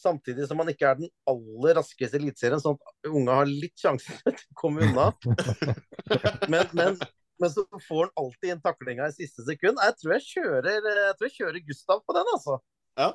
samtidig 0.00 0.46
som 0.48 0.60
han 0.62 0.70
ikke 0.72 0.88
er 0.90 0.98
den 1.00 1.10
aller 1.30 1.78
raskeste 1.80 2.18
i 2.18 2.22
Eliteserien, 2.22 2.62
sånn 2.62 2.78
at 2.78 3.10
unga 3.10 3.40
har 3.40 3.50
litt 3.50 3.76
sjanse 3.80 4.16
til 4.22 4.34
å 4.36 4.58
komme 4.60 4.86
unna. 4.86 5.10
Men, 6.52 6.68
men, 6.78 6.98
men 7.42 7.50
så 7.50 7.64
får 7.88 8.06
han 8.06 8.12
alltid 8.22 8.52
inn 8.52 8.60
taklinga 8.62 9.08
i 9.10 9.14
siste 9.16 9.42
sekund. 9.46 9.80
Jeg 9.82 9.96
tror 9.98 10.12
jeg 10.14 10.26
kjører, 10.28 10.68
jeg 10.86 11.16
tror 11.18 11.26
jeg 11.26 11.34
kjører 11.40 11.64
Gustav 11.66 12.02
på 12.06 12.14
den, 12.16 12.30
altså. 12.36 12.60
Ja. 12.96 13.08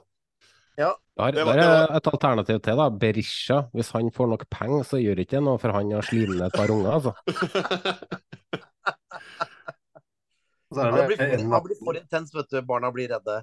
Ja. 0.79 0.91
Der, 1.17 1.31
Det 1.31 1.45
der 1.45 1.61
er 1.61 1.95
et 1.95 2.07
alternativ 2.07 2.59
til, 2.59 2.77
da. 2.79 2.89
Berisha. 2.89 3.61
Hvis 3.73 3.91
han 3.95 4.11
får 4.11 4.27
nok 4.33 4.45
penger, 4.51 4.83
så 4.87 4.99
gjør 5.01 5.23
ikke 5.23 5.37
det 5.37 5.45
noe 5.47 5.61
for 5.61 5.75
han 5.75 5.93
å 5.95 6.03
slime 6.05 6.37
ned 6.37 6.47
et 6.49 6.57
par 6.57 6.73
unger, 6.73 6.91
altså. 6.97 7.13
Er 10.71 10.93
det 10.95 11.07
blir, 11.09 11.17
for, 11.19 11.63
blir 11.65 11.79
for 11.83 11.97
intens, 11.99 12.29
vet 12.31 12.47
du. 12.47 12.61
Barna 12.63 12.91
blir 12.95 13.09
redde. 13.11 13.41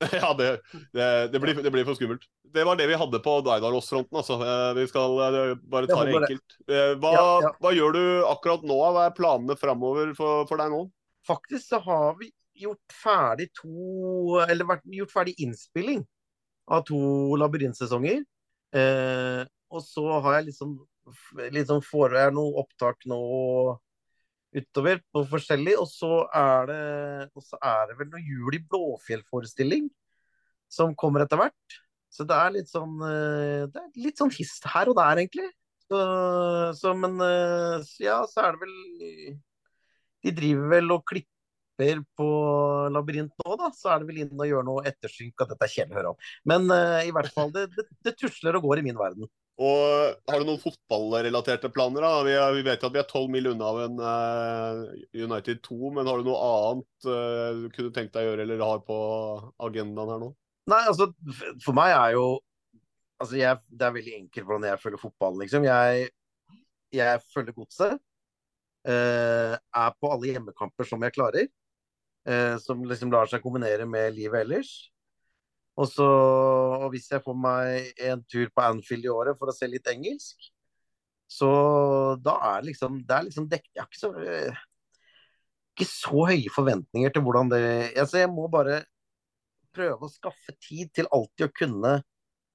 Ja, 0.22 0.30
det, 0.38 0.48
det, 0.94 1.06
det, 1.32 1.40
blir, 1.42 1.54
det 1.62 1.70
blir 1.74 1.86
for 1.88 1.98
skummelt. 1.98 2.22
Det 2.54 2.64
var 2.64 2.78
det 2.78 2.86
vi 2.90 2.98
hadde 2.98 3.18
på 3.24 3.32
Daidalos-fronten. 3.46 4.18
Altså. 4.20 4.36
Eh, 4.44 4.72
Vi 4.78 4.86
skal 4.90 5.16
eh, 5.24 5.54
bare 5.68 5.90
ta 5.90 6.04
det 6.06 6.14
enkelt. 6.20 6.58
Eh, 6.70 6.92
Hva, 7.02 7.12
Ja, 7.16 7.24
ja. 7.44 7.52
hva 7.58 7.72
gjør 7.74 7.96
du 7.96 8.02
akkurat 8.30 8.62
nå? 8.68 8.78
Hva 8.94 9.08
er 9.08 9.16
planene 9.16 9.56
framover 9.58 10.14
for, 10.18 10.46
for 10.50 10.60
deg 10.62 10.70
nå? 10.74 10.84
Faktisk 11.26 11.66
så 11.74 11.80
har 11.84 12.14
vi 12.20 12.30
gjort 12.58 12.94
ferdig 13.02 13.50
to 13.58 14.38
Eller 14.46 14.66
vært, 14.66 14.86
gjort 14.90 15.12
ferdig 15.14 15.34
innspilling 15.44 16.04
av 16.70 16.84
to 16.88 16.98
labyrintsesonger. 17.40 18.22
Eh, 18.76 19.42
og 19.72 19.82
så 19.84 20.04
har 20.22 20.38
jeg 20.38 20.50
liksom 20.52 20.78
liksom 21.56 21.78
får 21.80 22.14
jeg 22.18 22.32
noe 22.36 22.60
opptak 22.60 23.06
nå 23.08 23.18
utover 24.56 25.00
på 25.12 25.24
forskjellig. 25.28 25.76
Og 25.80 25.88
så 25.90 26.22
er 26.34 26.70
det, 26.70 26.80
er 27.58 27.90
det 27.90 27.98
vel 28.00 28.10
noe 28.12 28.24
Jul 28.24 28.58
i 28.58 28.62
Blåfjell-forestilling 28.64 29.88
som 30.72 30.96
kommer 30.98 31.24
etter 31.24 31.40
hvert. 31.40 31.78
Så 32.12 32.24
det 32.28 32.36
er 32.36 32.54
litt 32.54 32.70
sånn 32.70 32.94
eh, 33.04 33.66
Det 33.68 33.80
er 33.82 33.88
litt 34.00 34.20
sånn 34.20 34.32
hist 34.32 34.64
her 34.72 34.88
og 34.90 34.96
der, 34.98 35.20
egentlig. 35.20 35.48
Så, 35.88 35.98
så 36.76 36.94
men 36.96 37.18
eh, 37.24 37.90
ja, 38.04 38.22
så 38.28 38.46
er 38.46 38.56
det 38.56 38.64
vel 38.64 38.76
De 40.24 40.32
driver 40.36 40.72
vel 40.72 40.94
og 40.96 41.04
klipper 41.08 42.02
på 42.18 42.28
Labyrint 42.92 43.34
nå, 43.44 43.58
da. 43.60 43.68
Så 43.76 43.92
er 43.92 44.00
det 44.00 44.08
vel 44.08 44.22
inn 44.24 44.40
og 44.40 44.48
gjør 44.48 44.64
noe 44.66 44.86
ettersynk 44.88 45.44
at 45.44 45.52
dette 45.52 45.68
er 45.68 45.74
kjedelig 45.74 45.94
å 45.94 46.00
høre 46.00 46.14
om. 46.14 46.24
Men 46.50 46.64
uh, 46.72 47.04
i 47.06 47.12
hvert 47.14 47.30
fall, 47.36 47.52
det, 47.54 47.68
det, 47.76 47.84
det 48.02 48.16
tusler 48.18 48.58
og 48.58 48.66
går 48.66 48.80
i 48.80 48.88
min 48.88 48.98
verden. 48.98 49.30
Og 49.58 50.18
Har 50.30 50.38
du 50.38 50.46
noen 50.46 50.60
fotballrelaterte 50.62 51.70
planer? 51.74 52.04
da? 52.04 52.10
Vi, 52.22 52.34
er, 52.38 52.52
vi 52.54 52.64
vet 52.66 52.84
at 52.86 52.92
vi 52.94 53.00
er 53.00 53.06
12 53.08 53.30
mil 53.34 53.48
unna 53.52 53.70
av 53.72 53.78
en 53.82 54.02
uh, 54.02 54.82
United 55.18 55.62
2, 55.64 55.78
men 55.96 56.06
har 56.06 56.20
du 56.20 56.28
noe 56.28 56.42
annet 56.48 57.08
eh, 57.10 57.62
du 57.64 57.66
kunne 57.74 57.94
tenkt 57.94 58.14
deg 58.14 58.22
å 58.22 58.30
gjøre 58.30 58.44
eller 58.46 58.62
har 58.62 58.84
på 58.86 58.98
agendaen 59.66 60.12
her 60.14 60.20
nå? 60.22 60.28
Nei, 60.70 60.82
altså, 60.86 61.08
for 61.64 61.74
meg 61.78 61.94
er 61.96 62.14
jo 62.18 62.28
Altså, 63.18 63.34
jeg, 63.34 63.58
det 63.74 63.82
er 63.82 63.94
veldig 63.96 64.12
enkelt 64.14 64.44
hvordan 64.46 64.64
jeg 64.68 64.78
følger 64.78 65.00
fotballen, 65.02 65.40
liksom. 65.42 65.64
Jeg, 65.66 66.04
jeg 66.94 67.22
følger 67.32 67.56
godset. 67.56 67.96
Uh, 68.86 69.56
er 69.58 69.96
på 69.98 70.10
alle 70.14 70.28
hjemmekamper 70.28 70.86
som 70.86 71.02
jeg 71.02 71.16
klarer. 71.16 71.48
som 72.62 72.84
liksom 72.86 73.10
lar 73.10 73.26
seg 73.26 73.42
kombinere 73.42 73.88
med 73.90 74.14
livet 74.14 74.44
ellers. 74.44 74.70
Og 75.78 75.86
så, 75.86 76.06
og 76.82 76.88
hvis 76.90 77.06
jeg 77.12 77.22
får 77.22 77.36
meg 77.38 78.00
en 78.10 78.22
tur 78.26 78.48
på 78.50 78.64
Anfield 78.64 79.06
i 79.06 79.12
året 79.12 79.38
for 79.38 79.50
å 79.50 79.54
se 79.54 79.68
litt 79.70 79.86
engelsk, 79.90 80.48
så 81.28 81.48
da 82.24 82.38
er 82.54 82.62
liksom 82.64 83.02
Det 83.04 83.12
er 83.12 83.24
liksom 83.26 83.48
dekket 83.52 83.74
Jeg 83.76 83.82
har 83.82 83.88
ikke 83.90 84.00
så, 84.00 84.08
eh, 84.16 84.60
ikke 85.76 85.86
så 85.90 86.22
høye 86.30 86.52
forventninger 86.54 87.12
til 87.12 87.24
hvordan 87.26 87.50
det 87.52 87.60
altså 88.00 88.22
Jeg 88.22 88.30
må 88.32 88.46
bare 88.48 88.78
prøve 89.76 90.08
å 90.08 90.10
skaffe 90.10 90.54
tid 90.64 90.88
til 90.96 91.10
alltid 91.12 91.44
å 91.50 91.52
kunne 91.52 91.92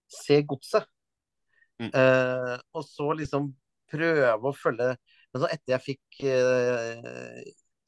se 0.10 0.40
godset. 0.50 0.90
Eh, 1.84 2.56
og 2.74 2.84
så 2.86 3.14
liksom 3.18 3.52
prøve 3.92 4.50
å 4.50 4.58
følge 4.58 4.94
Men 5.34 5.42
så 5.42 5.48
etter 5.50 5.74
jeg 5.74 5.86
fikk 5.88 6.20
eh, 6.30 7.40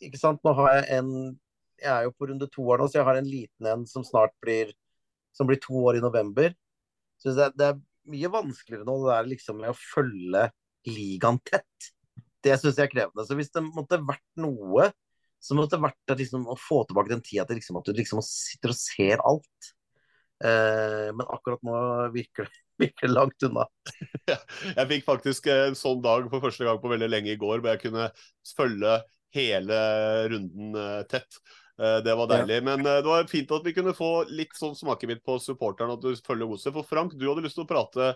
Ikke 0.03 0.19
sant, 0.19 0.41
nå 0.43 0.53
har 0.57 0.71
jeg 0.73 0.87
en 0.97 1.11
Jeg 1.79 1.91
er 1.93 2.07
jo 2.07 2.15
på 2.17 2.29
runde 2.29 2.49
to 2.51 2.65
år 2.65 2.81
nå, 2.81 2.89
så 2.89 2.99
jeg 2.99 3.07
har 3.07 3.19
en 3.19 3.29
liten 3.29 3.69
en 3.71 3.85
som 3.89 4.03
snart 4.05 4.33
blir 4.43 4.73
Som 5.35 5.49
blir 5.49 5.59
to 5.61 5.75
år 5.83 5.99
i 5.99 6.03
november. 6.03 6.53
Så 7.19 7.33
det, 7.35 7.51
det 7.59 7.71
er 7.71 7.81
mye 8.11 8.31
vanskeligere 8.31 8.87
nå 8.87 8.99
det 9.03 9.11
der 9.11 9.31
liksom 9.33 9.59
med 9.61 9.73
å 9.73 9.79
følge 9.79 10.49
ligaen 10.87 11.41
tett. 11.47 11.89
Det 12.45 12.55
syns 12.61 12.77
jeg 12.77 12.87
er 12.87 12.93
krevende. 12.93 13.25
Så 13.25 13.37
hvis 13.37 13.51
det 13.53 13.65
måtte 13.65 13.99
vært 14.05 14.25
noe 14.39 14.91
så 15.45 15.55
måtte 15.57 15.77
det 15.77 15.85
vært 15.85 16.19
liksom, 16.19 16.45
å 16.49 16.57
få 16.57 16.83
tilbake 16.87 17.11
den 17.11 17.23
tida 17.25 17.45
til 17.45 17.59
liksom, 17.59 17.79
at 17.79 17.89
du 17.89 17.97
liksom 17.97 18.21
sitter 18.25 18.71
og 18.73 18.79
ser 18.79 19.21
alt. 19.25 19.71
Eh, 20.43 21.11
men 21.15 21.27
akkurat 21.31 21.61
nå 21.65 21.75
virker 22.15 22.47
det, 22.49 22.61
virker 22.85 23.11
langt 23.11 23.45
unna. 23.47 23.67
Jeg 24.27 24.87
fikk 24.89 25.05
faktisk 25.05 25.51
en 25.53 25.77
sånn 25.79 26.01
dag 26.03 26.25
for 26.31 26.43
første 26.43 26.65
gang 26.67 26.81
på 26.81 26.91
veldig 26.91 27.11
lenge 27.11 27.35
i 27.35 27.39
går, 27.39 27.61
hvor 27.61 27.71
jeg 27.71 27.83
kunne 27.85 28.09
følge 28.55 28.97
hele 29.35 29.77
runden 30.33 30.81
eh, 30.81 31.03
tett. 31.11 31.39
Eh, 31.75 31.99
Det 32.03 32.15
var 32.15 32.31
deilig. 32.31 32.61
Men 32.63 32.85
eh, 32.85 33.01
det 33.03 33.09
var 33.09 33.27
fint 33.31 33.51
at 33.51 33.65
vi 33.65 33.73
kunne 33.75 33.95
få 33.95 34.23
litt 34.31 34.55
sånn 34.55 34.75
smakebit 34.77 35.23
på 35.25 35.37
supporteren, 35.43 35.95
at 35.95 36.03
du 36.03 36.15
følger 36.25 36.47
godset. 36.47 36.73
For 36.75 36.87
Frank, 36.87 37.15
du 37.19 37.27
hadde 37.27 37.43
lyst 37.45 37.59
til 37.59 37.65
å 37.65 37.69
prate 37.69 38.13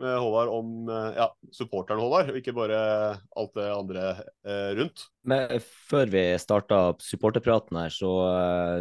med 0.00 0.16
Håvard 0.16 0.48
om 0.54 0.88
eh, 0.88 1.18
ja, 1.18 1.26
supporteren 1.52 2.00
Håvard, 2.00 2.30
og 2.32 2.38
ikke 2.40 2.54
bare 2.56 2.78
alt 3.36 3.52
det 3.58 3.66
andre 3.74 4.04
eh, 4.46 4.70
rundt. 4.78 5.04
Men 5.28 5.58
før 5.90 6.12
vi 6.14 6.24
starta 6.40 6.80
supporterpraten 7.04 7.82
her, 7.82 7.92
så 7.92 8.14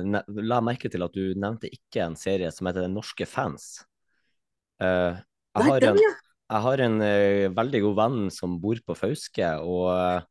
la 0.05 0.21
jeg 0.29 0.67
merke 0.69 0.93
til 0.93 1.03
at 1.03 1.17
du 1.17 1.33
nevnte 1.35 1.71
ikke 1.73 2.05
en 2.05 2.17
serie 2.19 2.53
som 2.55 2.69
heter 2.69 2.85
Den 2.85 2.95
Norske 2.95 3.27
fans. 3.27 3.81
Eh, 4.79 5.17
jeg, 5.17 5.65
har 5.67 5.89
en, 5.89 5.99
jeg 5.99 6.65
har 6.69 6.85
en 6.85 6.99
veldig 7.57 7.81
god 7.89 7.99
venn 7.99 8.19
som 8.31 8.59
bor 8.61 8.79
på 8.85 8.95
Fauske, 9.01 9.55
og 9.59 10.23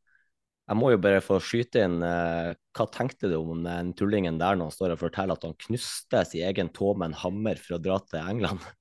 jeg 0.68 0.76
må 0.76 0.90
jo 0.92 1.00
bare 1.00 1.22
få 1.24 1.38
skyte 1.40 1.80
inn 1.86 2.02
eh, 2.04 2.52
Hva 2.76 2.86
tenkte 2.92 3.30
du 3.30 3.38
om 3.38 3.62
den 3.64 3.94
tullingen 3.96 4.40
der 4.40 4.58
når 4.58 4.68
han 4.68 4.74
står 4.74 4.94
og 4.94 5.00
forteller 5.00 5.38
at 5.38 5.46
han 5.48 5.56
knuste 5.64 6.20
sin 6.28 6.44
egen 6.48 6.68
tå 6.76 6.92
med 6.92 7.10
en 7.10 7.20
hammer 7.22 7.60
for 7.62 7.78
å 7.78 7.82
dra 7.82 8.00
til 8.04 8.20
England? 8.24 8.64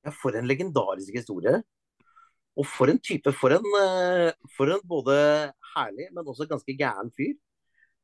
Ja, 0.00 0.14
for 0.16 0.32
en 0.32 0.46
legendarisk 0.48 1.12
historie. 1.12 1.58
Og 2.56 2.64
for 2.64 2.88
en 2.88 2.96
type 3.04 3.34
For 3.36 3.52
en, 3.52 3.66
eh, 3.82 4.30
for 4.56 4.72
en 4.72 4.80
både 4.88 5.14
herlig, 5.74 6.06
men 6.16 6.24
også 6.24 6.46
ganske 6.48 6.72
gæren 6.72 7.10
fyr. 7.12 7.34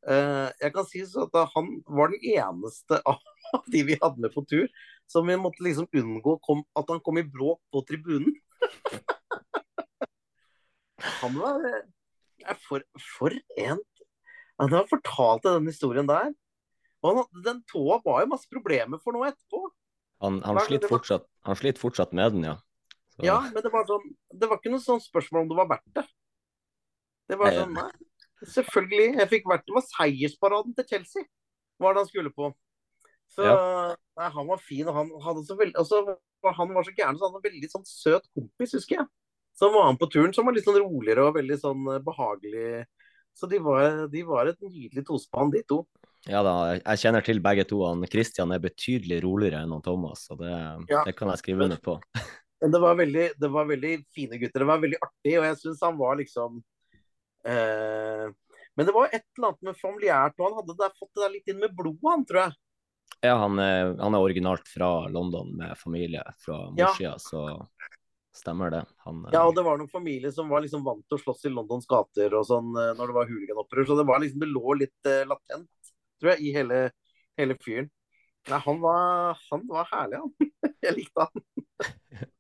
Eh, 0.05 0.49
Jeg 0.61 0.75
kan 0.75 0.85
si 0.91 1.01
så 1.09 1.25
at 1.25 1.55
han 1.55 1.71
var 1.89 2.13
den 2.13 2.21
eneste 2.37 3.01
av 3.09 3.17
de 3.73 3.81
vi 3.89 3.97
hadde 4.03 4.21
med 4.21 4.35
på 4.35 4.45
tur, 4.45 4.69
som 5.09 5.25
vi 5.25 5.39
måtte 5.41 5.65
liksom 5.65 5.89
unngå 5.89 6.37
kom, 6.45 6.61
at 6.77 6.93
han 6.93 7.01
kom 7.01 7.17
i 7.17 7.25
bråk 7.25 7.63
på 7.73 7.85
tribunen. 7.89 8.37
Han 11.21 11.35
var 11.39 11.61
for, 12.63 12.85
for 13.19 13.35
en 13.59 13.81
Han 14.61 14.73
har 14.73 14.87
fortalt 14.89 15.45
den 15.45 15.67
historien 15.69 16.07
der. 16.09 16.31
Og 17.05 17.11
han, 17.11 17.43
den 17.45 17.59
tåa 17.69 17.99
var 18.05 18.23
jo 18.23 18.31
masse 18.33 18.49
problemer 18.49 19.01
for 19.03 19.17
noe 19.17 19.29
etterpå. 19.29 19.67
Han, 20.25 20.39
han, 20.47 20.61
sliter 20.65 20.89
fortsatt, 20.89 21.27
han 21.45 21.59
sliter 21.61 21.83
fortsatt 21.83 22.15
med 22.17 22.33
den, 22.33 22.47
ja. 22.49 22.55
Så, 23.13 23.25
Ja, 23.27 23.37
men 23.53 23.65
det 23.65 23.73
var 23.73 23.85
sånn 23.89 24.07
Det 24.33 24.49
var 24.49 24.59
ikke 24.61 24.73
noe 24.73 24.85
sånn 24.85 25.03
spørsmål 25.05 25.45
om 25.45 25.51
det 25.51 25.59
var 25.59 25.69
verdt 25.75 25.99
det. 25.99 26.07
Det 27.29 27.39
var 27.41 27.53
sånn, 27.53 27.77
nei. 27.77 27.91
Selvfølgelig. 28.53 29.09
Jeg 29.21 29.31
fikk 29.33 29.51
vært 29.51 29.67
Det 29.67 29.77
var 29.77 29.85
seiersparaden 29.89 30.77
til 30.77 30.89
Chelsea, 30.91 31.29
var 31.83 31.97
det 31.97 32.05
han 32.05 32.11
skulle 32.11 32.33
på. 32.33 32.51
Så 33.33 33.45
nei, 33.45 34.29
han 34.39 34.49
var 34.49 34.61
fin, 34.63 34.87
og 34.87 34.97
han 34.97 35.13
hadde 35.25 35.45
så 35.49 35.57
veldig 35.59 35.81
Og 35.83 35.89
så 35.89 36.03
var 36.07 36.55
han 36.57 36.75
var 36.77 36.87
så 36.87 36.95
gæren, 36.95 37.17
så 37.19 37.27
han 37.27 37.35
hadde 37.35 37.43
en 37.43 37.49
veldig 37.51 37.71
sånn 37.73 37.89
søt 37.89 38.29
kompis, 38.37 38.77
husker 38.79 39.01
jeg. 39.01 39.09
Som 39.57 39.73
var 39.73 39.91
med 39.93 39.99
på 40.01 40.11
turen, 40.13 40.35
som 40.37 40.45
var 40.47 40.53
litt 40.57 40.67
sånn 40.67 40.77
roligere 40.83 41.25
og 41.31 41.37
veldig 41.39 41.57
sånn 41.63 41.87
eh, 41.95 42.01
behagelig. 42.05 42.85
Så 43.37 43.49
de 43.49 43.59
var, 43.61 44.07
de 44.13 44.23
var 44.29 44.49
et 44.51 44.61
nydelig 44.65 45.05
tospann, 45.09 45.51
de 45.53 45.63
to. 45.69 45.83
Ja 46.27 46.41
da, 46.43 46.53
jeg- 46.79 46.99
kjenner 47.05 47.25
til 47.25 47.41
begge 47.41 47.65
to. 47.69 47.83
Han 47.87 48.05
Christian 48.11 48.53
er 48.53 48.59
betydelig 48.65 49.23
roligere 49.23 49.63
enn 49.63 49.73
han 49.73 49.83
Thomas, 49.85 50.27
og 50.31 50.39
det, 50.41 50.53
Ja. 50.91 51.05
det 51.05 51.15
kan 51.17 51.29
jeg 51.29 51.39
skrive 51.43 51.65
under 51.65 51.77
på. 51.77 52.01
Men 52.63 52.71
det 52.73 52.81
var 52.81 52.97
veldig, 52.97 53.27
det 53.39 53.51
var 53.53 53.67
veldig 53.69 53.93
fine 54.17 54.39
gutter. 54.41 54.61
Det 54.65 54.67
var 54.67 54.81
veldig 54.81 54.99
artig, 55.05 55.35
og 55.39 55.45
jeg 55.45 55.57
syns 55.61 55.81
han 55.85 55.99
var 55.99 56.17
liksom 56.17 56.63
eh, 57.45 58.27
Men 58.77 58.87
det 58.87 58.93
var 58.93 59.09
et 59.13 59.23
eller 59.39 59.49
annet 59.53 59.63
med 59.63 59.77
familiært, 59.81 60.35
og 60.39 60.49
han 60.51 60.57
hadde 60.61 60.77
der, 60.81 60.91
fått 60.99 61.13
det 61.15 61.23
der 61.25 61.33
litt 61.33 61.49
inn 61.49 61.61
med 61.63 61.77
blodet, 61.77 62.05
han, 62.11 62.25
tror 62.29 62.43
jeg. 62.43 62.57
Ja, 63.25 63.37
han 63.41 63.59
er, 63.63 63.95
han 63.97 64.15
er 64.15 64.21
originalt 64.25 64.67
fra 64.69 64.91
London 65.09 65.55
med 65.57 65.77
familie 65.81 66.21
fra 66.45 66.59
Ja. 66.77 67.15
så 67.17 67.47
stemmer 68.37 68.71
det. 68.71 68.85
Han, 69.07 69.25
eh, 69.25 69.35
Ja, 69.35 69.45
og 69.49 69.55
det 69.57 69.65
var 69.67 69.79
noen 69.81 69.91
familier 69.93 70.33
som 70.35 70.49
var 70.53 70.65
liksom 70.65 70.85
vant 70.87 71.05
til 71.09 71.19
å 71.19 71.23
slåss 71.23 71.47
i 71.49 71.53
Londons 71.53 71.89
gater 71.91 72.35
og 72.37 72.47
sånn 72.49 72.73
eh, 72.77 72.95
når 72.99 73.11
det 73.11 73.19
var 73.19 73.31
hooliganopprør, 73.31 73.89
så 73.89 73.99
det 73.99 74.07
var 74.09 74.23
liksom, 74.23 74.43
det 74.43 74.53
lå 74.53 74.79
litt 74.81 75.11
uh, 75.11 75.25
latent, 75.31 75.93
tror 76.21 76.35
jeg, 76.35 76.43
i 76.47 76.55
hele, 76.57 76.81
hele 77.41 77.59
fyren. 77.63 77.91
Nei, 78.47 78.61
han 78.63 78.81
var, 78.83 79.41
han 79.51 79.65
var 79.71 79.89
herlig, 79.91 80.23
han. 80.23 80.75
Jeg 80.87 80.99
likte 81.01 81.29
han. 81.29 81.47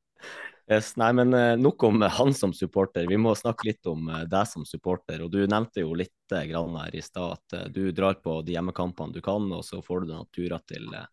Yes, 0.66 0.96
nei, 0.98 1.12
men 1.14 1.30
nok 1.62 1.85
om 1.87 2.00
han 2.11 2.32
som 2.35 2.50
supporter. 2.50 3.04
Vi 3.06 3.14
må 3.22 3.37
snakke 3.38 3.68
litt 3.68 3.87
om 3.87 4.09
deg 4.26 4.48
som 4.50 4.64
supporter. 4.66 5.20
og 5.22 5.30
Du 5.30 5.44
nevnte 5.46 5.85
jo 5.85 5.92
litt 5.94 6.35
grann 6.50 6.74
her 6.80 6.96
i 6.98 7.02
stad 7.06 7.37
at 7.37 7.68
du 7.70 7.92
drar 7.94 8.18
på 8.18 8.40
de 8.42 8.56
hjemmekampene 8.56 9.14
du 9.14 9.20
kan, 9.22 9.46
og 9.54 9.62
så 9.62 9.78
får 9.78 10.02
du 10.02 10.11
noen 10.11 10.26
turer 10.35 10.59
til, 10.66 10.88
eh, 10.90 11.06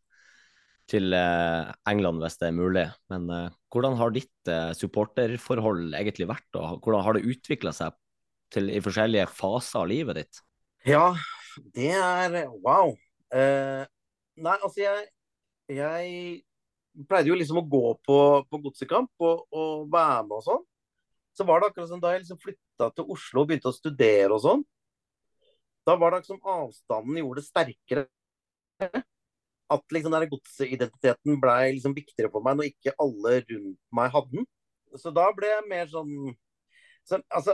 til 0.94 1.16
eh, 1.18 1.74
England 1.90 2.22
hvis 2.24 2.38
det 2.42 2.50
er 2.50 2.56
mulig. 2.58 2.86
Men 3.12 3.28
eh, 3.34 3.52
hvordan 3.74 3.98
har 4.00 4.14
ditt 4.16 4.52
eh, 4.52 4.72
supporterforhold 4.78 5.96
egentlig 5.98 6.30
vært, 6.30 6.50
og 6.60 6.80
hvordan 6.84 7.06
har 7.06 7.18
det 7.18 7.26
utvikla 7.34 7.74
seg 7.76 7.96
til, 8.54 8.70
i 8.70 8.82
forskjellige 8.84 9.30
faser 9.34 9.82
av 9.82 9.90
livet 9.90 10.22
ditt? 10.22 10.44
Ja, 10.88 11.14
det 11.74 11.94
er 11.96 12.38
wow. 12.64 12.94
Eh, 13.34 13.84
nei, 14.44 14.58
altså 14.60 14.84
jeg, 14.84 15.08
jeg 15.72 17.06
pleide 17.10 17.32
jo 17.32 17.40
liksom 17.40 17.64
å 17.64 17.68
gå 17.70 17.86
på, 18.06 18.20
på 18.50 18.62
godsekamp 18.68 19.26
og, 19.26 19.48
og 19.56 19.88
være 19.94 20.28
med 20.28 20.38
og 20.38 20.46
sånn. 20.46 20.68
Så 21.34 21.48
var 21.50 21.62
det 21.62 21.72
akkurat 21.72 21.90
som 21.90 22.02
da 22.02 22.12
jeg 22.14 22.26
liksom 22.26 22.42
flytta 22.42 22.92
til 22.94 23.10
Oslo 23.16 23.42
og 23.42 23.50
begynte 23.50 23.72
å 23.72 23.76
studere 23.76 24.36
og 24.36 24.44
sånn. 24.44 24.62
Da 25.88 25.96
var 25.98 26.14
det 26.14 26.22
akkurat 26.22 26.36
som 26.36 26.54
avstanden 26.60 27.18
gjorde 27.24 27.42
det 27.42 27.48
sterkere. 27.50 28.06
At 29.74 29.96
liksom 29.96 30.14
den 30.14 30.30
godseidentiteten 30.32 31.32
ble 31.42 31.58
liksom 31.76 31.94
viktigere 31.98 32.32
for 32.34 32.42
meg 32.46 32.54
når 32.60 32.66
ikke 32.72 32.98
alle 33.02 33.32
rundt 33.42 33.80
meg 33.98 34.08
hadde 34.14 34.32
den. 34.38 34.46
Så 35.00 35.08
da 35.16 35.26
ble 35.36 35.48
jeg 35.50 35.70
mer 35.70 35.88
sånn 35.90 36.14
så, 37.08 37.16
Altså, 37.34 37.52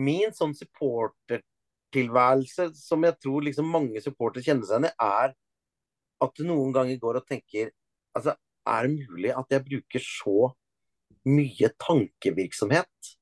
min 0.00 0.32
sånn 0.34 0.54
supportertilværelse 0.56 2.70
som 2.78 3.04
jeg 3.06 3.14
tror 3.22 3.40
liksom 3.46 3.66
mange 3.70 4.00
supportere 4.02 4.42
kjenner 4.46 4.66
seg 4.66 4.74
igjen 4.78 4.90
i, 4.90 4.92
er 5.04 5.28
at 6.20 6.34
du 6.36 6.44
noen 6.46 6.72
ganger 6.74 6.98
går 7.02 7.16
og 7.20 7.26
tenker 7.28 7.70
Altså, 8.16 8.30
er 8.66 8.82
det 8.86 8.92
mulig 8.96 9.30
at 9.36 9.46
jeg 9.52 9.66
bruker 9.66 10.00
så 10.02 10.54
mye 11.28 11.68
tankevirksomhet 11.78 13.16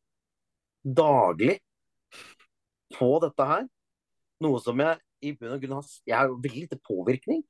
daglig 0.84 1.58
på 2.94 3.20
dette 3.24 3.44
her? 3.50 3.64
Noe 4.44 4.60
som 4.62 4.80
jeg 4.80 4.98
i 5.22 5.32
bunn 5.36 5.54
og 5.54 5.62
grunn 5.62 5.78
har 5.78 5.86
Jeg 6.06 6.16
har 6.16 6.32
veldig 6.32 6.64
lite 6.64 6.80
påvirkning. 6.84 7.42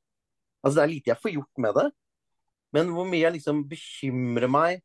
Altså, 0.63 0.79
det 0.79 0.85
er 0.85 0.93
lite 0.93 1.13
jeg 1.13 1.23
får 1.23 1.35
gjort 1.37 1.63
med 1.65 1.77
det. 1.79 1.89
Men 2.77 2.93
hvor 2.93 3.09
mye 3.09 3.25
jeg 3.25 3.37
liksom 3.39 3.65
bekymrer 3.69 4.51
meg 4.53 4.83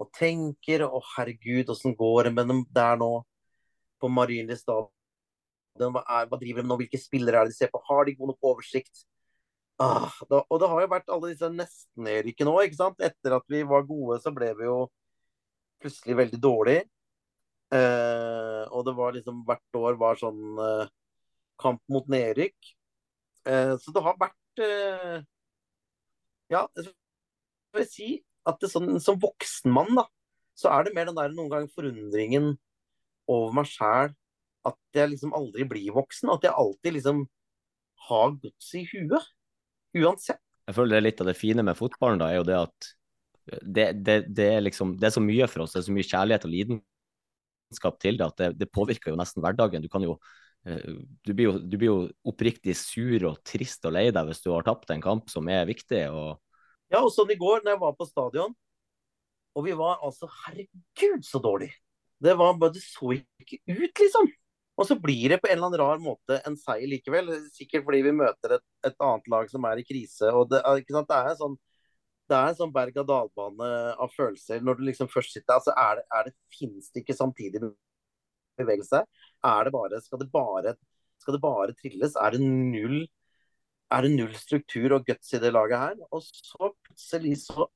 og 0.00 0.10
tenker 0.16 0.84
Å, 0.86 1.00
herregud, 1.16 1.72
åssen 1.72 1.96
går 1.96 2.28
det 2.28 2.34
med 2.36 2.48
dem 2.52 2.62
der 2.76 3.00
nå 3.00 3.10
på 4.00 4.10
Marienlyst 4.12 4.66
stadion? 4.66 4.92
Hva, 5.76 6.02
hva 6.28 6.40
driver 6.40 6.64
de 6.64 6.70
nå? 6.70 6.78
Hvilke 6.80 7.00
spillere 7.00 7.40
er 7.40 7.48
det 7.48 7.56
de 7.56 7.58
ser 7.58 7.72
på? 7.72 7.82
Har 7.88 8.08
de 8.08 8.16
god 8.16 8.32
nok 8.32 8.50
oversikt? 8.52 9.04
Ah, 9.80 10.12
da, 10.30 10.40
og 10.48 10.60
det 10.60 10.68
har 10.72 10.84
jo 10.84 10.88
vært 10.88 11.10
alle 11.12 11.30
disse 11.34 11.48
nesten-nedrykkene 11.52 12.52
òg, 12.52 12.62
ikke 12.64 12.78
sant? 12.78 13.02
Etter 13.04 13.34
at 13.36 13.44
vi 13.52 13.60
var 13.68 13.84
gode, 13.84 14.16
så 14.24 14.32
ble 14.32 14.54
vi 14.56 14.64
jo 14.64 14.78
plutselig 15.84 16.16
veldig 16.16 16.40
dårlige. 16.40 16.86
Eh, 17.76 18.62
og 18.70 18.86
det 18.86 18.94
var 18.96 19.12
liksom 19.16 19.42
hvert 19.44 19.78
år 19.80 19.98
var 20.00 20.16
sånn 20.20 20.60
eh, 20.62 20.88
kamp 21.60 21.82
mot 21.92 22.06
nedrykk. 22.10 22.72
Eh, 23.46 23.74
så 23.80 23.94
det 23.94 24.02
har 24.02 24.18
vært 24.20 24.62
eh, 24.64 25.18
Ja, 26.52 26.66
jeg 26.76 26.92
vil 27.76 27.88
si 27.90 28.10
at 28.46 28.60
det 28.62 28.70
sånn, 28.70 28.94
som 29.02 29.18
voksen 29.22 29.72
mann, 29.74 29.90
da, 29.98 30.06
så 30.56 30.70
er 30.72 30.86
det 30.86 30.94
mer 30.94 31.08
den 31.08 31.18
der 31.18 31.32
noen 31.34 31.50
ganger 31.50 31.72
forundringen 31.74 32.52
over 33.30 33.54
meg 33.58 33.68
sjæl. 33.70 34.12
At 34.66 34.78
jeg 34.94 35.12
liksom 35.12 35.34
aldri 35.36 35.66
blir 35.68 35.94
voksen. 35.94 36.30
At 36.32 36.46
jeg 36.46 36.54
alltid 36.54 36.96
liksom 36.96 37.24
har 38.08 38.36
gods 38.42 38.70
i 38.78 38.84
huet. 38.90 39.32
Uansett. 39.96 40.42
Jeg 40.66 40.74
føler 40.74 40.96
det 40.96 40.98
er 40.98 41.06
litt 41.06 41.22
av 41.22 41.28
det 41.30 41.36
fine 41.38 41.62
med 41.66 41.78
fotballen, 41.78 42.18
da, 42.22 42.30
er 42.32 42.40
jo 42.40 42.46
det 42.46 42.56
at 42.58 42.88
det, 43.62 43.84
det, 44.02 44.16
det, 44.34 44.46
er 44.56 44.64
liksom, 44.64 44.96
det 44.98 45.06
er 45.08 45.14
så 45.14 45.22
mye 45.22 45.46
for 45.50 45.62
oss, 45.62 45.76
det 45.76 45.78
er 45.78 45.86
så 45.86 45.94
mye 45.94 46.06
kjærlighet 46.08 46.46
og 46.48 46.50
lidenskap 46.50 48.00
til 48.02 48.18
det, 48.18 48.26
at 48.26 48.40
det, 48.40 48.48
det 48.64 48.72
påvirker 48.74 49.12
jo 49.12 49.20
nesten 49.20 49.44
hverdagen. 49.44 49.84
Du 49.84 49.90
kan 49.92 50.02
jo 50.02 50.16
du 50.66 51.30
blir, 51.30 51.46
jo, 51.46 51.58
du 51.62 51.76
blir 51.78 51.90
jo 51.90 51.98
oppriktig 52.26 52.74
sur 52.78 53.28
og 53.30 53.40
trist 53.46 53.86
og 53.86 53.94
lei 53.94 54.08
deg 54.10 54.26
hvis 54.26 54.42
du 54.42 54.50
har 54.50 54.66
tapt 54.66 54.90
en 54.90 55.04
kamp 55.04 55.30
som 55.30 55.46
er 55.52 55.66
viktig. 55.68 56.02
Og... 56.10 56.40
Ja, 56.90 57.02
og 57.02 57.12
sånn 57.14 57.30
i 57.30 57.38
går 57.38 57.62
når 57.62 57.76
jeg 57.76 57.82
var 57.84 57.94
på 57.98 58.08
stadion, 58.08 58.56
og 59.56 59.64
vi 59.64 59.76
var 59.78 60.02
altså 60.04 60.28
Herregud, 60.42 61.22
så 61.24 61.40
dårlig! 61.42 61.70
Det, 62.18 62.32
var, 62.36 62.56
det 62.72 62.82
så 62.82 63.12
ikke 63.14 63.60
ut, 63.68 64.00
liksom. 64.00 64.28
Og 64.76 64.88
så 64.88 64.96
blir 65.00 65.32
det 65.32 65.38
på 65.40 65.48
en 65.48 65.56
eller 65.56 65.68
annen 65.70 65.80
rar 65.80 66.00
måte 66.02 66.40
en 66.48 66.56
seier 66.60 66.88
likevel. 66.88 67.30
Sikkert 67.52 67.84
fordi 67.86 68.02
vi 68.04 68.12
møter 68.16 68.56
et, 68.58 68.64
et 68.84 68.96
annet 69.04 69.30
lag 69.32 69.48
som 69.52 69.64
er 69.68 69.80
i 69.80 69.86
krise. 69.88 70.28
og 70.32 70.50
Det, 70.50 70.60
en 70.64 71.38
sånn 71.38 71.56
det 72.26 72.34
er 72.34 72.50
en 72.50 72.58
sånn 72.58 72.72
berg-og-dal-bane 72.74 73.68
av 74.02 74.12
følelser. 74.16 74.62
Når 74.64 74.78
du 74.78 74.86
liksom 74.88 75.10
først 75.10 75.36
sitter 75.36 75.56
altså 75.56 75.74
er 75.78 76.00
det, 76.00 76.06
er 76.18 76.28
det, 76.28 76.34
Finnes 76.52 76.90
det 76.90 77.04
ikke 77.04 77.16
samtidig 77.16 77.62
bevegelse? 78.58 79.04
Er 79.44 79.66
det 79.66 79.72
bare, 79.74 80.00
skal, 80.00 80.20
det 80.22 80.30
bare, 80.32 80.74
skal 81.22 81.36
det 81.36 81.42
bare 81.42 81.76
trilles? 81.76 82.16
Er 82.16 82.36
det 82.36 82.40
null 82.42 83.04
er 83.94 84.02
det 84.02 84.16
null 84.16 84.34
struktur 84.34 84.96
og 84.96 85.06
guts 85.06 85.34
i 85.36 85.40
det 85.42 85.52
laget 85.54 85.78
her? 85.78 85.98
Og 86.10 86.22
så 86.24 86.70
plutselig 86.84 87.36
så, 87.44 87.68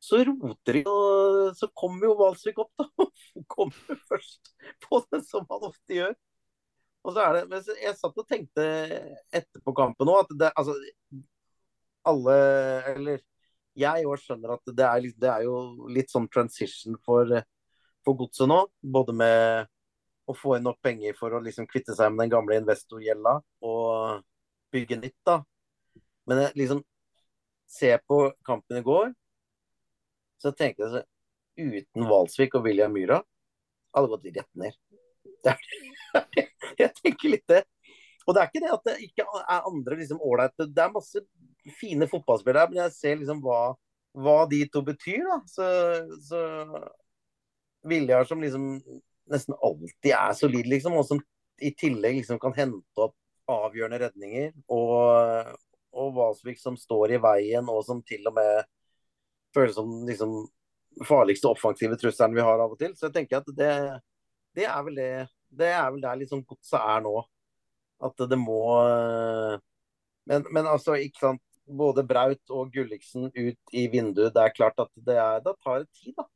så 0.00 0.22
roter 0.24 0.78
de, 0.78 0.82
og 0.88 1.50
så 1.58 1.68
kommer 1.76 2.08
jo 2.08 2.16
Valsvik 2.20 2.60
opp, 2.64 2.72
da. 2.80 3.08
Kommer 3.52 4.00
først 4.08 4.54
på 4.86 5.02
det 5.12 5.20
som 5.28 5.44
han 5.50 5.68
ofte 5.68 5.98
gjør. 5.98 6.14
Og 7.06 7.14
så 7.14 7.22
er 7.22 7.42
det, 7.52 7.60
Jeg 7.82 7.98
satt 7.98 8.16
og 8.18 8.28
tenkte 8.28 8.64
etterpå 9.34 9.74
kampen 9.76 10.08
òg 10.10 10.24
at 10.24 10.32
det, 10.40 10.48
altså, 10.58 10.74
alle 12.06 12.36
Eller 12.94 13.20
jeg 13.76 14.06
òg 14.08 14.22
skjønner 14.22 14.54
at 14.54 14.72
det 14.72 14.86
er, 14.88 15.06
det 15.20 15.28
er, 15.28 15.42
jo 15.44 15.86
litt 15.92 16.08
sånn 16.08 16.30
transition 16.32 16.96
for, 17.04 17.28
for 18.06 18.16
godset 18.16 18.48
nå. 18.48 18.62
Både 18.80 19.12
med 19.12 19.68
å 20.26 20.34
få 20.34 20.56
inn 20.56 20.66
nok 20.66 20.80
penger 20.82 21.14
for 21.18 21.34
å 21.34 21.42
liksom 21.42 21.68
kvitte 21.70 21.94
seg 21.96 22.12
med 22.12 22.24
den 22.24 22.34
gamle 22.34 22.58
investorgjelda 22.60 23.36
og 23.66 24.24
bygge 24.74 24.98
nytt. 25.00 25.18
da. 25.26 25.40
Men 26.26 26.42
jeg 26.42 26.58
liksom 26.62 26.82
ser 27.70 28.00
på 28.06 28.18
kampen 28.46 28.80
i 28.80 28.86
går, 28.86 29.12
så 30.42 30.52
tenker 30.52 30.84
jeg 30.84 30.92
så 30.92 31.04
uten 31.56 32.08
Valsvik 32.10 32.58
og 32.58 32.66
William 32.66 32.92
Myhra 32.92 33.22
hadde 33.96 34.10
gått 34.12 34.28
rett 34.36 34.60
ned. 34.60 34.76
jeg 36.80 36.92
tenker 37.00 37.32
litt 37.32 37.46
det. 37.48 37.62
Og 38.26 38.34
det 38.34 38.42
er 38.42 38.50
ikke 38.50 38.62
det 38.64 38.74
at 38.74 38.86
det 38.88 38.96
ikke 39.06 39.26
er 39.38 39.68
andre 39.68 39.96
liksom 40.00 40.18
ålreite 40.24 40.66
Det 40.66 40.82
er 40.82 40.94
masse 40.94 41.20
fine 41.78 42.08
fotballspillere, 42.10 42.70
men 42.70 42.80
jeg 42.82 42.94
ser 42.96 43.20
liksom 43.20 43.40
hva, 43.44 43.60
hva 44.18 44.38
de 44.50 44.64
to 44.70 44.82
betyr. 44.86 45.22
da. 45.26 45.38
Så, 45.50 45.66
så 46.26 46.40
Viljar 47.86 48.26
som 48.26 48.42
liksom 48.42 48.80
nesten 49.32 49.56
alltid 49.58 50.12
er 50.12 50.34
solid, 50.38 50.68
liksom, 50.70 50.96
og 50.98 51.06
som 51.08 51.22
i 51.62 51.72
tillegg 51.76 52.20
liksom 52.20 52.40
kan 52.42 52.54
hente 52.56 53.06
opp 53.06 53.16
avgjørende 53.50 54.00
redninger. 54.02 54.50
Og, 54.72 55.54
og 55.96 56.12
Valsvik 56.16 56.60
som 56.60 56.76
står 56.78 57.16
i 57.16 57.22
veien, 57.22 57.70
og 57.72 57.84
som 57.86 58.02
til 58.06 58.26
og 58.28 58.36
med 58.36 58.66
føles 59.56 59.76
som 59.78 59.92
liksom 60.08 60.42
farligste 61.06 61.48
offensive 61.48 61.96
trusselen 62.00 62.36
vi 62.36 62.44
har 62.44 62.60
av 62.60 62.74
og 62.74 62.80
til. 62.80 62.94
Så 62.96 63.08
jeg 63.08 63.16
tenker 63.20 63.40
at 63.40 63.50
det, 63.56 63.72
det 64.56 64.68
er 64.68 64.84
vel 64.86 65.00
det 65.00 65.10
det 65.56 65.70
er 65.72 65.90
vel 65.92 66.02
der 66.02 66.20
liksom 66.20 66.44
godset 66.44 66.80
er 66.80 67.02
nå. 67.04 67.16
At 68.04 68.28
det 68.28 68.38
må 68.38 68.60
men, 70.26 70.46
men 70.50 70.66
altså, 70.66 70.96
ikke 70.98 71.22
sant 71.22 71.42
både 71.66 72.04
Braut 72.06 72.54
og 72.54 72.72
Gulliksen 72.74 73.30
ut 73.30 73.74
i 73.74 73.86
vinduet. 73.90 74.34
Det 74.34 74.42
er 74.42 74.54
klart 74.54 74.78
at 74.82 74.90
det, 74.94 75.16
er, 75.16 75.40
Da 75.44 75.54
tar 75.62 75.84
det 75.84 75.90
tid, 75.94 76.14
da. 76.16 76.26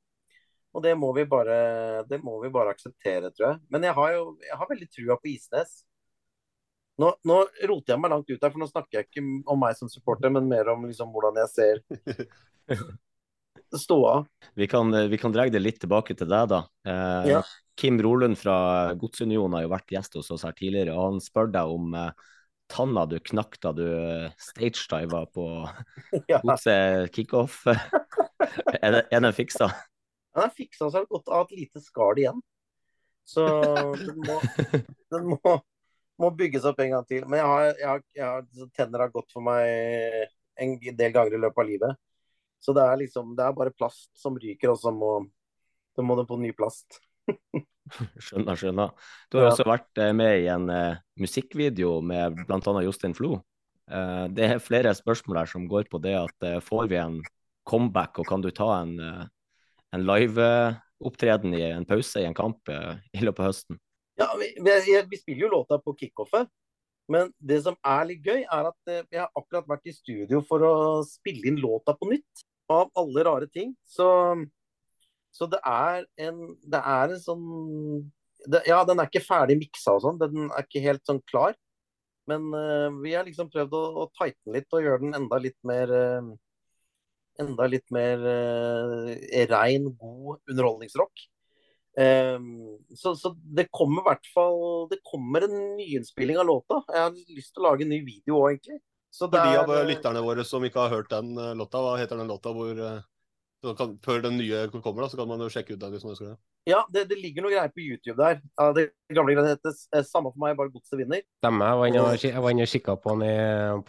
Og 0.71 0.83
det 0.85 0.93
må, 0.99 1.11
vi 1.17 1.25
bare, 1.27 2.05
det 2.07 2.21
må 2.23 2.37
vi 2.45 2.51
bare 2.55 2.75
akseptere, 2.77 3.33
tror 3.35 3.49
jeg. 3.49 3.61
Men 3.75 3.87
jeg 3.89 3.97
har 3.97 4.13
jo 4.15 4.25
jeg 4.45 4.59
har 4.61 4.71
veldig 4.71 4.91
trua 4.95 5.17
på 5.19 5.33
Isnes. 5.33 5.81
Nå, 7.01 7.11
nå, 7.27 7.37
roter 7.71 7.95
jeg 7.95 8.03
meg 8.03 8.13
langt 8.13 8.31
ut 8.31 8.37
her, 8.37 8.53
for 8.53 8.61
nå 8.61 8.69
snakker 8.69 8.99
jeg 8.99 9.09
ikke 9.09 9.25
om 9.51 9.61
meg 9.61 9.79
som 9.79 9.91
supporter, 9.91 10.33
men 10.33 10.49
mer 10.51 10.69
om 10.71 10.85
liksom, 10.87 11.11
hvordan 11.15 11.41
jeg 11.41 11.51
ser 11.55 11.81
ståa. 13.81 14.19
Vi 14.59 14.69
kan, 14.71 14.93
vi 15.11 15.19
kan 15.19 15.33
dra 15.35 15.49
det 15.49 15.63
litt 15.63 15.81
tilbake 15.83 16.15
til 16.19 16.29
deg, 16.31 16.51
da. 16.53 16.61
Eh, 16.87 17.31
ja. 17.33 17.43
Kim 17.81 18.01
Rolund 18.05 18.37
fra 18.39 18.93
Godsunionen 19.01 19.57
har 19.57 19.65
jo 19.65 19.73
vært 19.73 19.95
gjest 19.95 20.19
hos 20.21 20.31
oss 20.35 20.45
her 20.45 20.55
tidligere, 20.57 20.95
og 20.95 21.15
han 21.15 21.25
spør 21.25 21.51
deg 21.55 21.73
om 21.73 21.97
eh, 21.97 22.29
tanna 22.71 23.07
du 23.09 23.17
knakk 23.33 23.57
da 23.65 23.73
du 23.75 23.87
stagediva 24.39 25.25
på 25.33 25.47
ja. 26.31 26.43
godset 26.45 27.11
kickoff. 27.17 27.63
er 28.85 29.03
den 29.09 29.33
fiksa? 29.37 29.73
Den 30.41 30.49
har 30.49 30.57
fiksa, 30.57 30.89
seg 30.89 31.09
godt 31.13 31.29
av 31.29 31.43
et 31.45 31.59
lite 31.59 31.83
skall 31.85 32.17
igjen. 32.23 32.39
Så 33.29 33.45
den 34.01 34.23
må, 34.25 34.39
den 35.13 35.27
må, 35.35 35.57
må, 36.17 36.31
bygges 36.39 36.65
opp 36.71 36.81
en 36.81 36.95
gang 36.95 37.05
til. 37.09 37.27
Men 37.29 37.43
jeg 37.43 37.51
har, 37.51 37.67
jeg 37.69 37.89
har, 37.91 38.05
jeg 38.17 38.29
har, 38.31 38.71
tenner 38.79 39.05
har 39.05 39.13
gått 39.13 39.35
for 39.37 39.45
meg 39.45 40.31
en 40.61 40.79
del 40.81 41.13
ganger 41.13 41.37
i 41.37 41.43
løpet 41.45 41.61
av 41.61 41.69
livet. 41.69 42.01
Så 42.61 42.73
det 42.77 42.87
er 42.89 43.03
liksom, 43.03 43.35
det 43.37 43.45
er 43.45 43.57
bare 43.57 43.73
plast 43.77 44.09
som 44.17 44.37
ryker, 44.41 44.73
og 44.73 44.81
så 44.81 44.93
må, 44.93 45.13
så 45.97 46.05
må 46.05 46.17
det 46.17 46.27
på 46.29 46.41
ny 46.41 46.55
plast. 46.57 47.03
skjønner, 48.25 48.57
skjønner. 48.57 48.97
Du 49.29 49.41
har 49.41 49.49
ja. 49.49 49.53
også 49.53 49.69
vært 49.69 50.01
eh, 50.01 50.13
med 50.17 50.43
i 50.43 50.49
en 50.53 50.69
uh, 50.73 51.01
musikkvideo 51.21 51.99
med 52.05 52.41
bl.a. 52.49 52.75
Jostein 52.85 53.17
Flo. 53.17 53.37
Uh, 53.91 54.25
det 54.33 54.47
er 54.47 54.65
flere 54.65 54.97
spørsmål 54.97 55.43
her 55.43 55.53
som 55.53 55.69
går 55.69 55.89
på 55.93 56.01
det 56.05 56.17
at 56.19 56.49
uh, 56.49 56.59
får 56.65 56.91
vi 56.93 57.01
en 57.01 57.21
comeback, 57.69 58.21
og 58.21 58.29
kan 58.29 58.45
du 58.45 58.51
ta 58.55 58.73
en, 58.81 58.97
en 59.97 60.07
liveopptreden 60.07 61.57
i 61.59 61.65
en 61.71 61.87
pause 61.89 62.23
i 62.23 62.29
en 62.29 62.37
kamp 62.37 62.71
i 62.71 63.25
løpet 63.25 63.43
av 63.43 63.51
høsten? 63.51 63.81
Ja, 64.21 64.29
vi, 64.39 64.53
vi, 64.61 64.97
vi 65.11 65.19
spiller 65.19 65.47
jo 65.47 65.55
låta 65.57 65.81
på 65.83 65.97
kickoffet. 65.99 66.51
Men 67.11 67.33
det 67.43 67.59
som 67.65 67.75
er 67.83 68.05
litt 68.07 68.27
gøy, 68.27 68.45
er 68.45 68.69
at 68.69 68.93
vi 69.11 69.19
har 69.19 69.33
akkurat 69.35 69.67
vært 69.67 69.89
i 69.91 69.97
studio 69.97 70.45
for 70.47 70.63
å 70.63 70.75
spille 71.09 71.51
inn 71.51 71.59
låta 71.59 71.97
på 71.99 72.11
nytt. 72.13 72.45
Av 72.71 72.87
alle 73.01 73.25
rare 73.27 73.49
ting. 73.51 73.73
Så 73.89 74.07
så 75.35 75.47
det 75.51 75.61
er 75.67 76.05
en, 76.27 76.55
det 76.67 76.81
er 76.81 77.15
en 77.15 77.23
sånn 77.23 77.45
det, 78.51 78.65
Ja, 78.69 78.83
den 78.87 79.01
er 79.01 79.11
ikke 79.11 79.25
ferdig 79.25 79.59
miksa 79.61 79.97
og 79.97 80.05
sånn, 80.05 80.21
den 80.21 80.49
er 80.51 80.67
ikke 80.67 80.83
helt 80.85 81.05
sånn 81.07 81.23
klar. 81.31 81.57
Men 82.31 82.49
uh, 82.55 82.89
vi 83.03 83.15
har 83.17 83.27
liksom 83.27 83.51
prøvd 83.53 83.75
å, 83.77 83.83
å 84.03 84.07
tighten 84.19 84.55
litt 84.57 84.71
og 84.75 84.85
gjøre 84.85 85.05
den 85.05 85.17
enda 85.19 85.41
litt 85.43 85.59
mer 85.67 85.91
uh, 85.91 86.31
Enda 87.41 87.69
litt 87.71 87.87
mer 87.95 88.25
eh, 88.31 89.45
rein, 89.51 89.89
god 89.99 90.41
underholdningsrock. 90.51 91.27
Eh, 91.99 92.39
så, 92.97 93.15
så, 93.19 93.35
det 93.35 93.67
kommer 93.75 94.05
i 94.05 94.07
hvert 94.07 94.29
fall 94.31 94.87
Det 94.93 95.01
kommer 95.05 95.43
en 95.43 95.57
nyinnspilling 95.79 96.39
av 96.39 96.47
låta. 96.49 96.83
Jeg 96.93 97.07
har 97.07 97.37
lyst 97.37 97.55
til 97.55 97.65
å 97.65 97.71
lage 97.71 97.87
en 97.87 97.93
ny 97.95 98.03
video 98.07 98.43
òg, 98.43 98.55
egentlig. 98.55 98.81
Så 99.11 99.27
For 99.27 99.35
de 99.35 99.59
av 99.59 99.73
lytterne 99.89 100.21
våre 100.23 100.45
som 100.47 100.63
ikke 100.63 100.85
har 100.85 100.93
hørt 100.93 101.11
den 101.11 101.35
låta, 101.59 101.81
hva 101.83 101.97
heter 101.99 102.21
den 102.21 102.31
låta 102.31 102.53
hvor 102.55 102.79
kan, 103.77 103.93
før 104.05 104.23
den 104.25 104.39
nye 104.41 104.63
kommer, 104.73 105.05
da, 105.05 105.09
så 105.13 105.19
kan 105.21 105.29
man 105.29 105.43
jo 105.45 105.51
sjekke 105.53 105.75
ut 105.75 105.81
den 105.83 105.93
hvis 105.93 106.05
man 106.07 106.15
ønsker 106.15 106.31
det. 106.31 106.37
Ja, 106.69 106.81
det, 106.93 107.07
det, 107.11 107.19
ligger 107.21 107.45
noe 107.45 107.53
greier 107.53 107.73
på 107.73 107.83
YouTube 107.83 108.17
der. 108.21 108.41
Det 108.77 108.87
gamle 109.17 109.35
greiene 109.37 109.55
heter 109.55 110.05
Samme 110.07 110.33
for 110.33 110.41
meg, 110.43 110.57
bare 110.59 110.73
godset 110.73 110.99
vinner. 111.01 111.23
Stemmer. 111.41 111.85
Jeg 111.89 112.41
var 112.41 112.55
inne 112.55 112.67
og 112.67 112.73
kikka 112.73 112.97
på 113.01 113.17
den 113.17 113.27
i, 113.29 113.37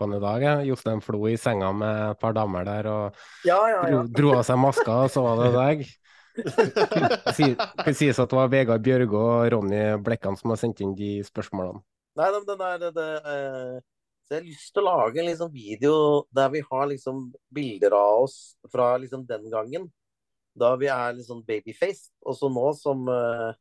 den 0.01 0.17
dag. 0.23 0.45
Ja. 0.45 0.53
Jostein 0.67 1.03
Flo 1.03 1.23
i 1.29 1.37
senga 1.39 1.71
med 1.75 2.03
et 2.11 2.21
par 2.21 2.35
damer 2.35 2.67
der 2.67 2.91
og 2.91 3.23
ja, 3.47 3.59
ja, 3.71 3.81
dro, 3.87 4.03
dro, 4.17 4.35
av 4.39 4.45
seg 4.47 4.59
maska, 4.59 4.97
og 5.05 5.13
så 5.13 5.25
var 5.25 5.43
det 5.43 5.51
deg. 5.57 5.89
Det 6.31 7.91
sies 7.97 8.19
at 8.23 8.31
det 8.31 8.37
var 8.37 8.51
Vegard 8.51 8.83
Bjørge 8.85 9.19
og 9.19 9.49
Ronny 9.51 9.81
Blekkan 9.99 10.37
som 10.39 10.53
har 10.53 10.59
sendt 10.61 10.79
inn 10.79 10.93
de 10.95 11.17
spørsmålene. 11.27 11.83
Nei, 12.19 12.27
den 12.47 12.63
er 12.63 12.79
det, 12.79 12.91
det, 12.95 13.09
eh, 13.19 13.75
så 14.31 14.37
jeg 14.37 14.45
har 14.45 14.47
lyst 14.47 14.69
til 14.71 14.79
å 14.79 14.87
lage 14.87 15.19
en 15.19 15.25
liksom 15.27 15.49
video 15.51 15.95
der 16.31 16.51
vi 16.53 16.61
har 16.63 16.85
liksom 16.87 17.17
bilder 17.51 17.91
av 17.97 18.21
oss 18.29 18.35
fra 18.71 18.93
liksom 18.95 19.25
den 19.27 19.49
gangen. 19.51 19.89
Da 20.55 20.69
vi 20.79 20.87
er 20.87 21.19
sånn 21.27 21.41
babyface. 21.43 22.13
Og 22.23 22.37
så 22.39 22.47
nå 22.47 22.63
som 22.79 23.03
uh, 23.11 23.51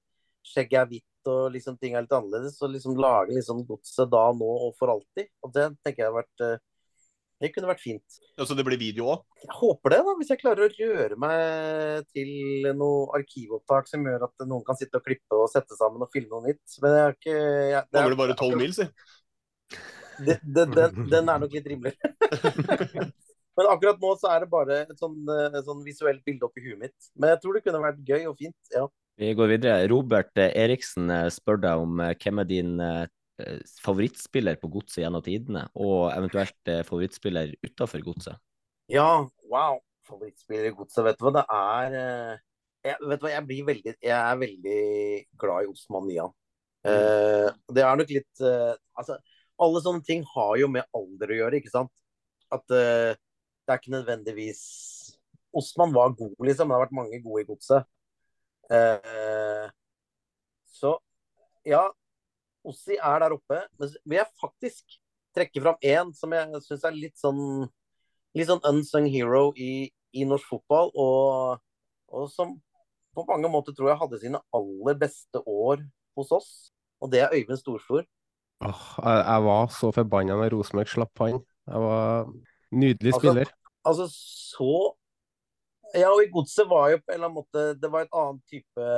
skjegget 0.46 0.78
er 0.78 0.88
hvitt 0.92 1.30
og 1.32 1.50
liksom 1.56 1.74
ting 1.82 1.96
er 1.98 2.06
litt 2.06 2.14
annerledes, 2.14 2.54
så 2.54 2.70
liksom 2.70 2.94
lage 3.02 3.34
liksom 3.34 3.64
godset 3.66 4.14
da, 4.14 4.22
nå 4.30 4.54
og 4.68 4.78
for 4.78 4.94
alltid. 4.94 5.32
Og 5.42 5.50
det 5.58 5.66
tenker 5.82 6.04
jeg 6.04 6.12
har 6.12 6.20
vært 6.20 6.46
uh, 6.46 6.56
det 7.40 7.50
kunne 7.54 7.70
vært 7.72 7.82
fint. 7.82 8.18
Ja, 8.36 8.44
Så 8.44 8.54
det 8.54 8.62
blir 8.68 8.78
video 8.78 9.10
òg? 9.10 9.22
Jeg 9.42 9.54
håper 9.56 9.94
det, 9.94 10.02
da. 10.06 10.14
Hvis 10.20 10.30
jeg 10.30 10.40
klarer 10.42 10.66
å 10.66 10.72
røre 10.76 11.16
meg 11.18 12.10
til 12.12 12.68
noe 12.76 13.06
arkivopptak 13.16 13.88
som 13.88 14.04
gjør 14.06 14.26
at 14.28 14.44
noen 14.44 14.62
kan 14.66 14.78
sitte 14.78 15.00
og 15.00 15.06
klippe 15.06 15.38
og 15.38 15.48
sette 15.50 15.74
sammen 15.78 16.04
og 16.04 16.12
filme 16.12 16.30
noe 16.36 16.52
nytt. 16.52 16.76
Men 16.84 16.94
jeg 16.94 17.06
har 17.06 17.16
ikke 17.16 17.38
jeg, 17.40 17.88
Mangler 17.96 18.20
bare 18.20 18.36
tolv 18.38 18.60
mil, 18.60 18.76
si 18.76 18.86
den, 20.26 20.72
den, 21.10 21.28
er 21.28 21.42
nok 21.42 21.52
litt 21.56 21.68
rimelig. 21.70 21.94
Men 23.58 23.68
akkurat 23.68 24.00
nå 24.00 24.14
så 24.20 24.30
er 24.32 24.44
det 24.44 24.50
bare 24.52 24.82
et 24.86 24.98
sånn, 25.00 25.18
et 25.50 25.64
sånn 25.66 25.82
visuelt 25.84 26.22
bilde 26.24 26.46
oppi 26.46 26.62
huet 26.64 26.78
mitt. 26.80 26.96
Men 27.18 27.34
jeg 27.34 27.42
tror 27.42 27.56
det 27.56 27.64
kunne 27.66 27.82
vært 27.82 28.02
gøy 28.08 28.28
og 28.30 28.38
fint. 28.40 28.58
ja. 28.74 28.86
Vi 29.20 29.34
går 29.36 29.50
videre. 29.50 29.88
Robert 29.90 30.38
Eriksen 30.40 31.10
eh, 31.12 31.26
spør 31.34 31.58
deg 31.60 31.82
om 31.82 31.98
eh, 32.00 32.14
hvem 32.22 32.40
er 32.40 32.46
din 32.48 32.70
eh, 32.80 33.02
eh, 33.42 33.58
favorittspiller 33.84 34.56
på 34.62 34.70
godset 34.72 35.02
gjennom 35.02 35.24
tidene, 35.26 35.66
og 35.76 36.06
eventuelt 36.14 36.70
eh, 36.72 36.80
favorittspiller 36.88 37.52
utafor 37.66 38.00
godset? 38.06 38.40
Ja, 38.88 39.26
wow. 39.52 39.76
Favorittspiller 40.08 40.70
i 40.70 40.72
godset, 40.78 41.02
vet 41.04 41.20
du 41.20 41.26
hva 41.26 41.34
det 41.36 41.44
er? 41.58 41.98
eh, 42.00 42.46
Jeg, 42.88 42.96
vet 43.10 43.20
du 43.20 43.26
hva, 43.26 43.34
jeg, 43.34 43.46
blir 43.50 43.66
veldig, 43.68 43.94
jeg 44.08 44.16
er 44.16 44.40
veldig 44.40 44.80
glad 45.42 45.66
i 45.66 45.70
Osman 45.74 46.08
Nian. 46.08 46.32
Eh, 46.88 47.50
det 47.76 47.82
er 47.84 47.98
nok 48.00 48.08
litt 48.08 48.40
uh, 48.40 48.72
Altså, 48.96 49.18
alle 49.62 49.82
sånne 49.84 50.04
ting 50.06 50.24
har 50.34 50.54
jo 50.60 50.68
med 50.72 50.86
alder 50.96 51.32
å 51.32 51.38
gjøre, 51.42 51.60
ikke 51.60 51.72
sant? 51.72 51.92
At 52.52 52.64
uh, 52.72 53.12
det 53.14 53.74
er 53.74 53.80
ikke 53.80 53.94
nødvendigvis 53.94 54.62
Osman 55.56 55.92
var 55.94 56.12
god, 56.14 56.36
liksom. 56.46 56.70
Det 56.70 56.76
har 56.76 56.84
vært 56.84 56.94
mange 56.94 57.18
gode 57.24 57.42
i 57.42 57.48
godset. 57.48 57.86
Uh, 58.70 59.66
så 60.70 60.94
ja, 61.66 61.88
Ossi 62.66 62.96
er 62.96 63.22
der 63.22 63.34
oppe. 63.34 63.58
Men 63.80 63.92
vil 64.04 64.20
jeg 64.20 64.40
faktisk 64.40 64.98
trekke 65.34 65.62
fram 65.62 65.78
én 65.86 66.12
som 66.16 66.32
jeg 66.34 66.62
syns 66.66 66.86
er 66.86 66.96
litt 66.96 67.18
sånn 67.18 67.40
litt 68.36 68.50
sånn 68.50 68.62
unsung 68.68 69.08
hero 69.10 69.50
i, 69.58 69.90
i 70.14 70.26
norsk 70.28 70.46
fotball, 70.52 70.92
og, 70.94 71.62
og 72.14 72.28
som 72.30 72.54
på 73.16 73.24
mange 73.26 73.50
måter 73.50 73.74
tror 73.74 73.90
jeg 73.90 74.00
hadde 74.04 74.20
sine 74.22 74.40
aller 74.54 74.98
beste 74.98 75.42
år 75.42 75.82
hos 76.18 76.30
oss. 76.34 76.50
Og 77.02 77.10
det 77.10 77.24
er 77.24 77.34
Øyvind 77.34 77.58
Storflor. 77.58 78.06
Åh, 78.60 78.86
jeg, 79.00 79.20
jeg 79.24 79.44
var 79.46 79.70
så 79.72 79.90
forbanna 79.96 80.36
når 80.36 80.54
Rosenborg 80.54 80.90
slapp 80.92 81.22
han. 81.24 81.38
Jeg 81.70 81.84
var 81.84 82.32
nydelig 82.76 83.14
spiller. 83.16 83.52
Altså, 83.88 84.08
så 84.12 84.72
Ja, 85.96 86.10
og 86.12 86.20
i 86.22 86.30
Godset 86.30 86.68
var 86.70 86.90
jo 86.92 87.00
på 87.00 87.10
en 87.10 87.16
eller 87.16 87.30
annen 87.30 87.38
måte 87.40 87.62
Det 87.80 87.88
var 87.90 88.04
et 88.04 88.12
annet 88.14 88.42
type 88.52 88.88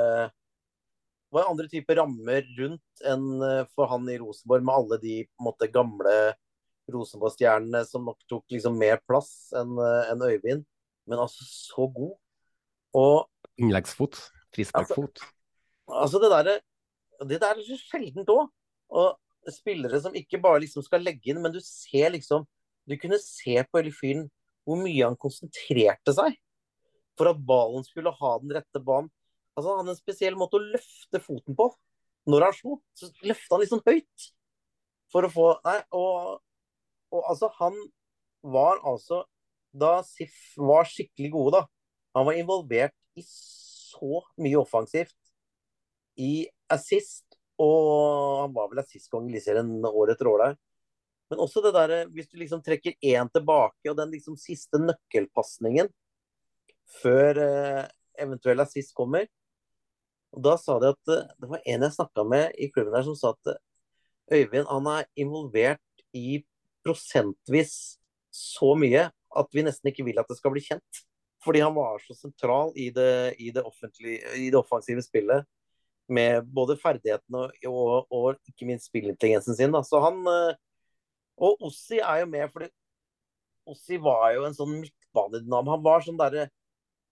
det 1.33 1.39
var 1.39 1.47
andre 1.49 1.65
typer 1.65 1.97
rammer 1.97 2.43
rundt 2.59 3.05
enn 3.09 3.23
eh, 3.41 3.63
for 3.73 3.89
han 3.89 4.03
i 4.05 4.19
Rosenborg, 4.21 4.61
med 4.67 4.75
alle 4.75 4.99
de 5.01 5.15
måte, 5.41 5.65
gamle 5.73 6.11
Rosenborg-stjernene 6.93 7.81
som 7.89 8.05
nok 8.05 8.19
tok 8.29 8.53
liksom 8.53 8.77
mer 8.77 8.99
plass 9.01 9.49
enn 9.57 9.71
en 9.81 10.21
Øyvind. 10.27 10.61
Men 11.09 11.23
altså, 11.23 11.47
så 11.47 11.87
god. 11.95 12.11
Og 13.01 13.57
Innleggsfot. 13.57 14.19
Frisparkfot. 14.53 15.23
altså, 15.89 16.21
det 16.21 16.29
derre 16.35 16.55
Det 17.25 17.41
der 17.41 17.57
er 17.57 17.65
så 17.65 17.79
sjeldent 17.81 18.29
òg. 18.29 18.53
Og 18.93 19.17
spillere 19.51 19.99
som 20.03 20.15
ikke 20.15 20.39
bare 20.41 20.61
liksom 20.63 20.85
skal 20.85 21.03
legge 21.03 21.31
inn, 21.31 21.41
men 21.43 21.53
du 21.53 21.59
ser 21.63 22.13
liksom 22.13 22.47
Du 22.83 22.97
kunne 22.99 23.15
se 23.19 23.55
på 23.63 23.79
hele 23.79 23.93
fyren 23.95 24.25
hvor 24.67 24.79
mye 24.79 25.05
han 25.05 25.15
konsentrerte 25.19 26.11
seg 26.15 26.35
for 27.17 27.29
at 27.29 27.41
ballen 27.47 27.85
skulle 27.85 28.11
ha 28.17 28.31
den 28.41 28.53
rette 28.57 28.81
banen. 28.83 29.09
Altså, 29.53 29.69
han 29.69 29.83
hadde 29.83 29.93
en 29.95 29.99
spesiell 29.99 30.37
måte 30.39 30.57
å 30.57 30.65
løfte 30.73 31.21
foten 31.21 31.57
på. 31.57 31.69
Når 32.29 32.47
han 32.47 32.55
slo, 32.57 32.77
så 32.97 33.09
løfta 33.27 33.59
han 33.59 33.69
sånn 33.69 33.83
høyt. 33.85 34.29
For 35.13 35.27
å 35.27 35.31
få 35.31 35.47
Nei, 35.67 35.77
og, 35.93 36.39
og 37.13 37.29
altså, 37.29 37.51
han 37.59 37.77
var 38.43 38.81
altså 38.83 39.23
Da 39.73 39.99
SIF 40.05 40.33
var 40.57 40.89
skikkelig 40.89 41.31
gode, 41.33 41.59
da. 41.59 41.63
Han 42.17 42.27
var 42.27 42.37
involvert 42.37 42.93
i 43.17 43.23
så 43.25 44.19
mye 44.41 44.59
offensivt. 44.59 45.15
I 46.17 46.45
assist, 46.69 47.32
og 47.61 48.43
han 48.43 48.53
var 48.55 48.69
vel 48.71 48.81
assistkonge 48.81 49.29
i 49.29 49.35
Eliteserien 49.35 49.69
år 49.85 50.13
etter 50.13 50.29
år 50.29 50.43
der. 50.43 50.55
Men 51.31 51.41
også 51.41 51.63
det 51.65 51.73
derre 51.73 51.99
Hvis 52.13 52.29
du 52.29 52.37
liksom 52.37 52.61
trekker 52.61 52.97
én 53.01 53.29
tilbake, 53.33 53.89
og 53.89 53.97
den 53.97 54.11
liksom 54.13 54.37
siste 54.37 54.81
nøkkelpasningen 54.81 55.89
før 57.01 57.39
eh, 57.41 57.85
eventuell 58.21 58.61
assist 58.61 58.93
kommer, 58.93 59.25
og 60.33 60.41
Da 60.45 60.57
sa 60.57 60.79
de 60.81 60.91
at 60.93 61.13
eh, 61.13 61.29
det 61.39 61.49
var 61.49 61.61
en 61.65 61.85
jeg 61.87 61.95
snakka 61.97 62.25
med 62.27 62.57
i 62.57 62.69
klubben 62.73 62.93
der 62.93 63.05
som 63.05 63.17
sa 63.17 63.33
at 63.33 63.53
eh, 63.53 63.61
Øyvind 64.33 64.69
han 64.69 64.87
er 64.87 65.09
involvert 65.19 66.05
i 66.15 66.43
prosentvis 66.85 67.99
så 68.33 68.71
mye 68.79 69.09
at 69.11 69.49
vi 69.53 69.65
nesten 69.65 69.89
ikke 69.91 70.05
vil 70.07 70.21
at 70.21 70.29
det 70.29 70.37
skal 70.37 70.53
bli 70.53 70.63
kjent. 70.63 71.01
Fordi 71.43 71.59
han 71.59 71.75
var 71.75 71.99
så 71.99 72.15
sentral 72.15 72.71
i 72.79 72.87
det, 72.93 73.35
i 73.37 73.51
det, 73.51 73.65
i 74.39 74.47
det 74.47 74.59
offensive 74.59 75.03
spillet. 75.03 75.43
Med 76.11 76.47
både 76.51 76.75
ferdighetene 76.81 77.45
og, 77.47 77.69
og, 77.69 78.11
og 78.11 78.51
ikke 78.51 78.67
minst 78.67 78.89
spillintelligensen 78.89 79.55
sin. 79.55 79.71
Da. 79.71 79.83
Så 79.87 80.01
han 80.03 80.19
eh, 80.27 80.57
Og 81.39 81.63
Ossi 81.69 82.01
er 82.03 82.23
jo 82.23 82.29
med, 82.29 82.49
fordi 82.51 82.69
Ossi 83.69 83.97
var 84.03 84.33
jo 84.35 84.43
en 84.47 84.55
sånn 84.57 84.75
midtbanedynam. 84.81 85.71
Han 85.71 85.83
var 85.85 86.03
sånn 86.03 86.19
derre 86.19 86.49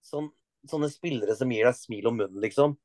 sånn, 0.05 0.29
Sånne 0.69 0.91
spillere 0.93 1.33
som 1.33 1.49
gir 1.49 1.65
deg 1.65 1.73
smil 1.73 2.05
om 2.11 2.19
munnen, 2.19 2.37
liksom 2.43 2.75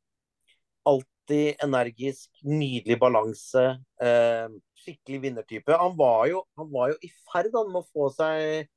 alltid 0.87 1.55
energisk, 1.65 2.31
nydelig 2.47 2.99
balanse. 3.01 3.65
Eh, 4.01 4.47
skikkelig 4.81 5.21
vinnertype. 5.25 5.75
Han 5.77 5.97
var 5.99 6.27
jo, 6.31 6.45
han 6.57 6.71
var 6.73 6.93
jo 6.93 6.97
i 7.03 7.11
ferd 7.27 7.51
med 7.67 7.81
å 7.83 7.87
få 7.91 8.09
seg 8.15 8.69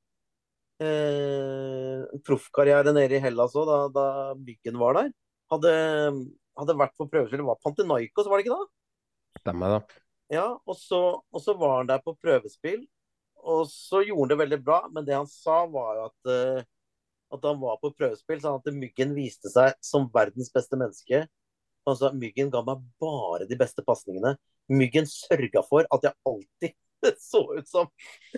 eh, 0.82 2.02
proffkarriere 2.26 2.94
nede 2.96 3.18
i 3.18 3.22
Hellas 3.22 3.54
òg, 3.54 3.68
da, 3.70 3.78
da 3.94 4.06
Byggen 4.34 4.80
var 4.80 4.98
der. 4.98 5.12
Hadde, 5.54 5.74
hadde 6.60 6.78
vært 6.78 6.96
på 6.98 7.08
prøvespill. 7.10 7.42
Var 7.48 7.60
Pantinaikos, 7.64 8.28
var 8.30 8.40
det 8.40 8.46
ikke 8.46 8.58
da? 8.58 8.68
Stemmer 9.40 9.76
det. 9.76 10.00
Ja, 10.30 10.46
og 10.66 10.76
så, 10.78 11.00
og 11.18 11.42
så, 11.42 11.56
var 11.58 11.80
han 11.80 11.90
der 11.90 12.02
på 12.04 12.14
prøvespill. 12.22 12.84
Og 13.40 13.64
så 13.72 14.04
gjorde 14.04 14.28
han 14.28 14.32
det 14.34 14.40
veldig 14.44 14.60
bra, 14.62 14.80
men 14.92 15.06
det 15.06 15.16
han 15.16 15.28
sa, 15.30 15.64
var 15.70 15.96
jo 15.96 16.06
at, 16.10 16.30
uh, 16.30 16.68
at 17.34 17.48
han 17.48 17.60
var 17.62 17.80
på 17.82 17.92
prøvespill. 17.96 18.42
sånn 18.42 18.60
at 18.60 18.72
Myggen 18.76 19.16
viste 19.16 19.50
seg 19.52 19.74
som 19.84 20.10
verdens 20.14 20.52
beste 20.54 20.78
menneske. 20.78 21.24
Han 21.88 21.96
sa 21.98 22.12
Myggen 22.14 22.52
ga 22.52 22.62
meg 22.66 22.84
bare 23.02 23.48
de 23.50 23.58
beste 23.58 23.82
pasningene. 23.86 24.36
Myggen 24.70 25.08
sørga 25.10 25.64
for 25.66 25.88
at 25.90 26.06
jeg 26.06 26.18
alltid 26.28 26.76
så 27.30 27.42
ut 27.56 27.68
som 27.68 27.88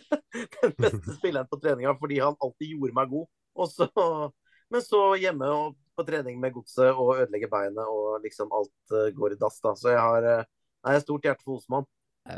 den 0.63 0.75
beste 0.79 1.17
spilleren 1.19 1.51
på 1.51 1.59
treninga, 1.61 1.97
fordi 1.99 2.23
han 2.23 2.39
alltid 2.41 2.77
gjorde 2.77 2.97
meg 2.97 3.13
god. 3.13 3.29
Så, 3.69 3.89
men 4.73 4.85
så 4.85 5.03
hjemme 5.21 5.51
og 5.53 5.75
på 5.97 6.05
trening 6.07 6.39
med 6.41 6.55
godset 6.57 6.93
og 6.93 7.17
ødelegge 7.19 7.51
beinet 7.53 7.83
og 7.89 8.23
liksom 8.25 8.53
alt 8.55 8.95
uh, 8.95 9.09
går 9.17 9.35
i 9.35 9.41
dass. 9.41 9.59
da. 9.65 9.75
Så 9.79 9.93
jeg 9.93 10.01
har, 10.01 10.29
uh, 10.43 10.47
jeg 10.87 10.97
har 10.97 11.05
stort 11.05 11.29
hjerte 11.29 11.47
for 11.47 11.61
Osman. 11.61 11.89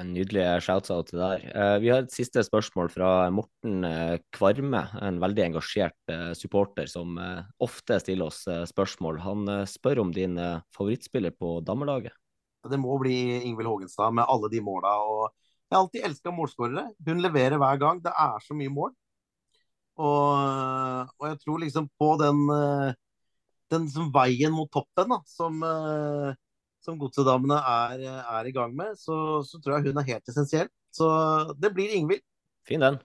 Nydelig 0.08 0.46
shout-out 0.64 1.10
til 1.10 1.20
deg. 1.20 1.42
Uh, 1.52 1.76
vi 1.82 1.90
har 1.92 2.04
et 2.04 2.14
siste 2.14 2.40
spørsmål 2.46 2.88
fra 2.92 3.10
Morten 3.34 3.84
Kvarme, 4.32 4.80
en 5.04 5.20
veldig 5.20 5.44
engasjert 5.50 6.14
supporter 6.38 6.88
som 6.88 7.18
ofte 7.62 8.00
stiller 8.00 8.32
oss 8.32 8.44
spørsmål. 8.70 9.20
Han 9.26 9.54
spør 9.68 10.06
om 10.06 10.12
din 10.14 10.40
favorittspiller 10.74 11.36
på 11.36 11.58
damelaget. 11.66 12.16
Det 12.64 12.80
må 12.80 12.96
bli 12.96 13.42
Ingvild 13.44 13.68
Hågenstad 13.68 14.16
med 14.16 14.24
alle 14.24 14.48
de 14.48 14.62
måla. 14.64 14.96
Og 15.04 15.26
jeg 15.68 15.76
har 15.76 15.82
alltid 15.82 16.06
elska 16.08 16.32
målskårere. 16.32 16.86
Hun 17.04 17.20
leverer 17.20 17.60
hver 17.60 17.80
gang. 17.82 18.00
Det 18.00 18.12
er 18.24 18.40
så 18.40 18.56
mye 18.56 18.72
mål. 18.72 18.94
Og, 20.00 21.10
og 21.20 21.26
jeg 21.28 21.38
tror 21.44 21.60
liksom 21.60 21.90
på 22.00 22.08
den, 22.24 22.40
den 23.72 23.86
veien 24.14 24.52
mot 24.52 24.70
toppen 24.72 25.14
da, 25.14 25.20
som 25.28 25.62
som 26.84 27.00
Godset-damene 27.00 27.58
er, 27.58 28.02
er, 28.20 28.48
i 28.48 28.54
gang 28.54 28.74
med, 28.76 28.98
så, 29.00 29.16
så, 29.46 29.60
tror 29.62 29.78
jeg 29.78 29.92
hun 29.92 30.02
er 30.02 30.10
helt 30.12 30.32
essensiell. 30.32 30.70
Så 30.94 31.06
det 31.60 31.72
blir 31.74 31.94
Ingvild. 31.96 32.24
Fin 32.68 32.84
den. 32.84 33.00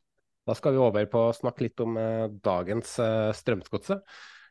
Da 0.48 0.56
skal 0.58 0.76
vi 0.76 0.82
over 0.82 1.08
på 1.12 1.30
å 1.30 1.36
snakke 1.36 1.68
litt 1.68 1.80
om 1.84 1.96
uh, 2.00 2.28
dagens 2.44 2.98
uh, 3.04 3.30
Strømsgodset. 3.36 4.04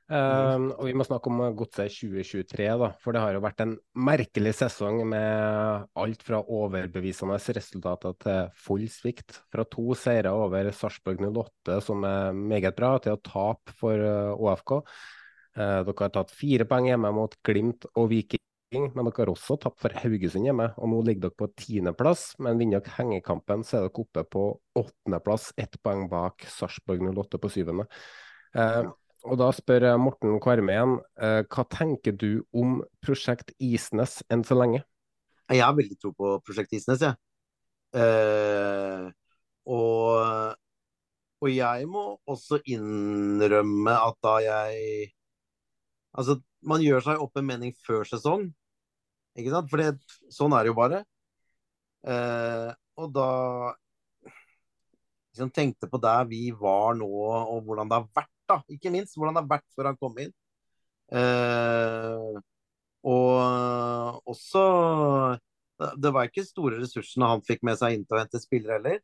Uh, 0.08 0.70
og 0.78 0.86
vi 0.88 0.94
må 0.96 1.04
snakke 1.04 1.28
om 1.28 1.42
Godset 1.58 1.92
2023, 1.92 2.68
da. 2.80 2.90
For 3.02 3.12
det 3.12 3.20
har 3.24 3.36
jo 3.36 3.42
vært 3.44 3.60
en 3.64 3.74
merkelig 4.08 4.54
sesong 4.62 5.02
med 5.10 5.88
alt 6.00 6.24
fra 6.24 6.40
overbevisende 6.40 7.36
resultater 7.58 8.16
til 8.24 8.48
full 8.68 8.86
svikt. 8.92 9.42
Fra 9.52 9.66
to 9.68 9.92
seire 9.98 10.32
over 10.32 10.70
Sarpsborg 10.72 11.20
08, 11.28 11.80
som 11.84 12.08
er 12.08 12.32
meget 12.32 12.78
bra, 12.78 12.94
til 13.04 13.18
å 13.18 13.22
tape 13.24 13.76
for 13.80 14.08
ÅFK. 14.38 14.78
Dere 15.58 16.04
har 16.04 16.12
tatt 16.14 16.30
fire 16.30 16.68
poeng 16.70 16.86
hjemme 16.86 17.10
mot 17.16 17.34
Glimt 17.42 17.88
og 17.98 18.12
Viking 18.12 18.42
men 18.70 19.06
dere 19.06 19.22
har 19.22 19.30
også 19.32 19.56
tapt 19.62 19.80
for 19.80 19.94
Haugesund 19.96 20.44
hjemme. 20.44 20.68
og 20.76 20.90
Nå 20.92 21.00
ligger 21.06 21.28
dere 21.28 21.38
på 21.40 21.48
tiendeplass, 21.56 22.34
men 22.44 22.58
vinner 22.60 22.82
dere 22.84 22.98
hengekampen, 22.98 23.64
så 23.64 23.78
er 23.78 23.86
dere 23.86 24.04
oppe 24.04 24.24
på 24.28 24.44
åttendeplass, 24.76 25.52
ett 25.56 25.78
poeng 25.82 26.08
bak 26.10 26.44
Sarpsborg 26.52 27.06
08 27.08 27.40
på 27.40 27.52
syvende. 27.52 27.88
Eh, 28.54 28.84
og 29.24 29.38
Da 29.40 29.48
spør 29.52 29.96
Morten 29.98 30.36
Kvarmeen, 30.40 30.98
eh, 31.20 31.42
hva 31.48 31.64
tenker 31.64 32.12
du 32.12 32.44
om 32.52 32.82
prosjekt 33.00 33.54
Isnes 33.58 34.22
enn 34.30 34.44
så 34.44 34.58
lenge? 34.58 34.84
Jeg 35.48 35.64
har 35.64 35.72
veldig 35.72 35.96
tro 36.00 36.12
på 36.12 36.36
prosjekt 36.44 36.76
Isnes, 36.76 37.00
jeg. 37.00 37.16
Eh, 37.96 39.08
og, 39.64 40.56
og 41.40 41.48
jeg 41.48 41.88
må 41.88 42.18
også 42.28 42.60
innrømme 42.68 43.96
at 43.96 44.20
da 44.24 44.34
jeg 44.44 45.08
Altså, 46.16 46.38
man 46.64 46.82
gjør 46.82 47.04
seg 47.04 47.22
opp 47.22 47.36
en 47.38 47.46
mening 47.48 47.74
før 47.86 48.06
sesong. 48.08 48.48
Ikke 49.38 49.52
sant? 49.54 49.70
For 49.70 49.84
sånn 50.34 50.56
er 50.56 50.64
det 50.64 50.72
jo 50.72 50.78
bare. 50.78 51.02
Eh, 52.08 52.70
og 52.98 53.12
da 53.14 53.28
liksom 55.32 55.52
tenkte 55.54 55.88
på 55.90 56.00
der 56.02 56.26
vi 56.30 56.48
var 56.50 56.96
nå, 56.98 57.08
og 57.08 57.62
hvordan 57.66 57.90
det 57.90 57.98
har 58.00 58.08
vært, 58.16 58.34
da. 58.50 58.60
Ikke 58.72 58.92
minst 58.94 59.16
hvordan 59.16 59.36
det 59.36 59.44
har 59.44 59.52
vært 59.56 59.66
før 59.76 59.90
han 59.90 60.00
kom 60.00 60.18
inn. 60.22 60.32
Eh, 61.14 62.40
og 63.08 64.28
også 64.28 64.64
det 66.02 66.10
var 66.10 66.26
ikke 66.26 66.42
store 66.42 66.80
ressursene 66.80 67.28
han 67.30 67.44
fikk 67.46 67.62
med 67.66 67.78
seg 67.78 67.94
inn 67.94 68.04
til 68.06 68.18
å 68.18 68.22
hente 68.24 68.40
spillere 68.42 68.80
heller. 68.80 68.98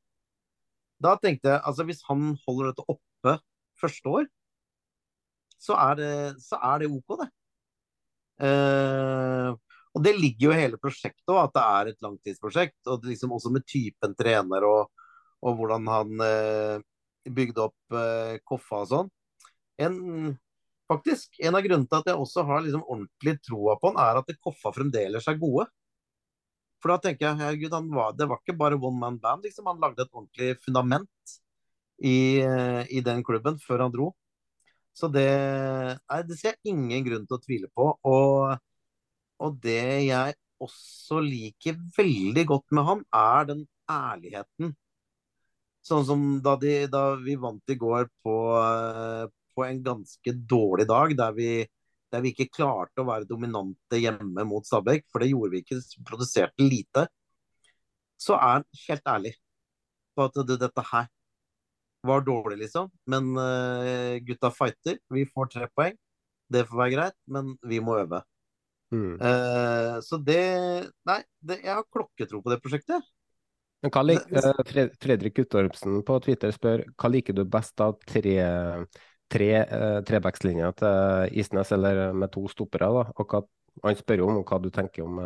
Da 1.02 1.14
tenkte 1.22 1.52
jeg 1.52 1.62
altså 1.62 1.86
hvis 1.86 2.02
han 2.08 2.32
holder 2.46 2.72
dette 2.72 2.86
oppe 2.90 3.36
første 3.80 4.10
år, 4.10 4.26
så 5.64 5.76
er 5.80 5.98
det, 6.00 6.12
så 6.44 6.58
er 6.60 6.84
det 6.84 6.92
OK, 6.92 7.16
det. 7.22 7.30
Uh, 8.42 9.54
og 9.94 10.02
det 10.02 10.16
ligger 10.18 10.48
jo 10.48 10.54
i 10.54 10.58
hele 10.58 10.80
prosjektet 10.82 11.30
òg, 11.30 11.44
at 11.44 11.54
det 11.54 11.64
er 11.64 11.90
et 11.90 12.04
langtidsprosjekt. 12.04 12.80
Og 12.90 13.06
liksom 13.08 13.34
også 13.36 13.52
med 13.54 13.66
typen 13.70 14.16
trener 14.18 14.66
og, 14.68 14.90
og 15.44 15.60
hvordan 15.60 15.86
han 15.90 16.24
uh, 16.24 16.82
bygde 17.30 17.68
opp 17.68 17.94
uh, 17.94 18.34
Koffa 18.46 18.82
og 18.82 18.90
sånn. 18.90 19.12
En, 19.84 19.96
faktisk, 20.90 21.38
en 21.42 21.56
av 21.56 21.64
grunnene 21.64 21.90
til 21.90 22.02
at 22.02 22.10
jeg 22.10 22.20
også 22.26 22.44
har 22.48 22.66
liksom 22.66 22.84
ordentlig 22.84 23.38
troa 23.46 23.78
på 23.78 23.92
han, 23.92 24.02
er 24.02 24.20
at 24.20 24.36
Koffa 24.42 24.74
fremdeles 24.74 25.30
er 25.30 25.40
gode. 25.40 25.68
For 26.82 26.92
da 26.92 26.98
tenker 27.00 27.30
jeg 27.30 27.40
herregud, 27.40 27.78
var, 27.94 28.12
det 28.18 28.28
var 28.28 28.42
ikke 28.42 28.58
bare 28.60 28.76
one 28.76 28.98
man 29.00 29.16
band. 29.22 29.46
liksom 29.46 29.70
Han 29.70 29.80
lagde 29.80 30.04
et 30.04 30.12
ordentlig 30.12 30.50
fundament 30.60 31.38
i, 32.04 32.42
i 32.44 33.00
den 33.00 33.22
klubben 33.24 33.56
før 33.62 33.86
han 33.86 33.94
dro. 33.94 34.10
Så 34.94 35.10
det, 35.10 35.26
nei, 35.98 36.20
det 36.28 36.38
ser 36.38 36.54
jeg 36.54 36.74
ingen 36.74 37.04
grunn 37.06 37.26
til 37.26 37.36
å 37.36 37.42
tvile 37.42 37.70
på. 37.74 37.88
Og, 38.06 38.54
og 39.42 39.60
det 39.62 40.06
jeg 40.06 40.36
også 40.64 41.20
liker 41.24 41.78
veldig 41.96 42.44
godt 42.48 42.74
med 42.76 42.88
han, 42.88 43.04
er 43.18 43.48
den 43.50 43.64
ærligheten. 43.90 44.74
Sånn 45.84 46.04
som 46.08 46.22
da, 46.44 46.54
de, 46.60 46.76
da 46.88 47.06
vi 47.20 47.34
vant 47.36 47.74
i 47.74 47.76
går 47.76 48.06
på, 48.24 48.36
på 49.54 49.66
en 49.66 49.82
ganske 49.84 50.36
dårlig 50.54 50.86
dag, 50.88 51.16
der 51.18 51.34
vi 51.36 51.50
der 52.14 52.22
vi 52.22 52.30
ikke 52.30 52.52
klarte 52.52 53.02
å 53.02 53.08
være 53.08 53.26
dominante 53.28 53.98
hjemme 53.98 54.44
mot 54.46 54.66
Stabæk, 54.66 55.08
for 55.10 55.22
det 55.22 55.32
gjorde 55.32 55.54
vi 55.54 55.62
ikke, 55.64 55.80
produserte 56.06 56.62
lite, 56.62 57.08
så 58.20 58.36
er 58.38 58.60
han 58.60 58.66
helt 58.84 59.10
ærlig 59.10 59.32
på 60.14 60.28
at 60.28 60.38
det, 60.46 60.58
dette 60.62 60.84
her 60.92 61.08
var 62.06 62.24
dårlig, 62.26 62.58
liksom. 62.64 62.90
Men 63.10 63.32
uh, 63.38 64.20
gutta 64.24 64.50
fighter. 64.54 65.00
Vi 65.12 65.24
får 65.26 65.50
tre 65.52 65.68
poeng. 65.74 65.96
Det 66.52 66.66
får 66.68 66.80
være 66.82 66.94
greit, 66.94 67.16
men 67.30 67.54
vi 67.64 67.80
må 67.80 67.96
øve. 67.98 68.20
Mm. 68.94 69.14
Uh, 69.18 70.00
så 70.04 70.18
det 70.22 70.42
Nei, 71.08 71.20
det, 71.40 71.60
jeg 71.64 71.72
har 71.72 71.86
klokketro 71.92 72.42
på 72.44 72.52
det 72.52 72.60
prosjektet. 72.62 73.08
Men 73.84 73.92
hva 73.92 74.04
lik, 74.04 74.28
uh, 74.32 74.92
Fredrik 75.00 75.36
Guttormsen 75.40 76.02
på 76.06 76.20
Twitter 76.24 76.54
spør 76.54 76.84
hva 76.94 77.10
liker 77.12 77.36
du 77.36 77.44
best 77.48 77.80
av 77.84 77.98
tre 78.06 78.38
tre 79.34 79.50
uh, 79.64 79.98
trebackslinjer 80.06 80.76
til 80.78 81.40
Isnes, 81.40 81.72
eller 81.74 82.06
med 82.14 82.32
to 82.32 82.44
stoppere. 82.52 82.92
da, 82.92 83.08
og 83.16 83.32
hva, 83.32 83.42
Han 83.82 83.98
spør 83.98 84.20
jo 84.20 84.30
om 84.30 84.44
hva 84.46 84.60
du 84.62 84.70
tenker 84.70 85.02
om, 85.02 85.16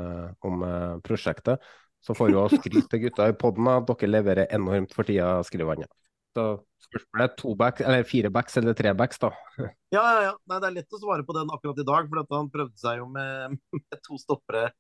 om 0.49 0.63
prosjektet. 1.05 1.61
Så 2.01 2.15
får 2.17 2.31
jo 2.33 2.47
skryte 2.49 2.87
til 2.89 3.03
gutta 3.03 3.27
i 3.29 3.35
poden 3.37 3.69
at 3.69 3.91
dere 3.91 4.09
leverer 4.09 4.55
enormt 4.55 4.95
for 4.97 5.05
tida, 5.05 5.43
skriver 5.45 5.83
han. 5.83 5.91
Så 6.37 6.45
spørsmålet 6.85 7.25
er 7.25 7.37
to 7.41 7.55
eller 7.57 8.05
fire 8.07 8.31
eller 8.61 8.77
tre 8.77 8.93
da. 8.95 9.31
Ja, 9.95 10.03
ja, 10.03 10.23
ja. 10.29 10.35
Nei, 10.47 10.61
det 10.61 10.69
er 10.69 10.77
lett 10.77 10.95
å 10.95 11.01
svare 11.01 11.25
på 11.27 11.35
den 11.37 11.51
akkurat 11.51 11.81
i 11.81 11.87
dag, 11.89 12.09
for 12.09 12.37
han 12.37 12.51
prøvde 12.53 12.79
seg 12.79 13.01
jo 13.01 13.09
med, 13.09 13.59
med 13.73 14.03
to 14.05 14.19
stoppere 14.21 14.71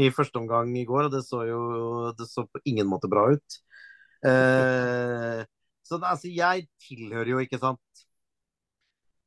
i 0.00 0.10
første 0.10 0.40
omgang 0.40 0.72
i 0.76 0.86
går, 0.88 1.06
og 1.06 1.14
det 1.14 1.22
så 1.26 1.44
jo 1.46 1.60
det 2.18 2.26
så 2.26 2.46
på 2.50 2.62
ingen 2.66 2.88
måte 2.90 3.10
bra 3.10 3.28
ut. 3.30 3.58
Eh, 4.26 5.44
så 5.84 6.00
altså, 6.00 6.32
jeg 6.32 6.66
tilhører 6.82 7.34
jo, 7.34 7.42
ikke 7.44 7.60
sant 7.62 7.80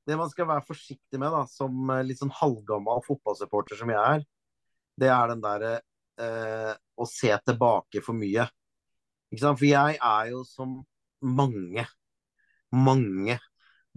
det 0.08 0.16
man 0.16 0.30
skal 0.32 0.48
være 0.48 0.64
forsiktig 0.68 1.20
med, 1.20 1.32
da, 1.34 1.44
som 1.52 1.92
eh, 1.92 2.04
litt 2.08 2.20
sånn 2.22 2.34
halvgammal 2.34 3.04
fotballsupporter 3.06 3.80
som 3.80 3.92
jeg 3.92 4.00
er, 4.18 4.24
det 4.98 5.10
er 5.14 5.34
den 5.34 5.44
derre 5.44 5.74
eh, 6.24 6.74
å 6.98 7.08
se 7.10 7.34
tilbake 7.46 8.02
for 8.06 8.18
mye. 8.18 8.48
For 9.36 9.68
jeg 9.68 9.98
er 10.00 10.30
jo 10.32 10.46
som 10.48 10.80
mange, 11.28 11.88
mange 12.74 13.38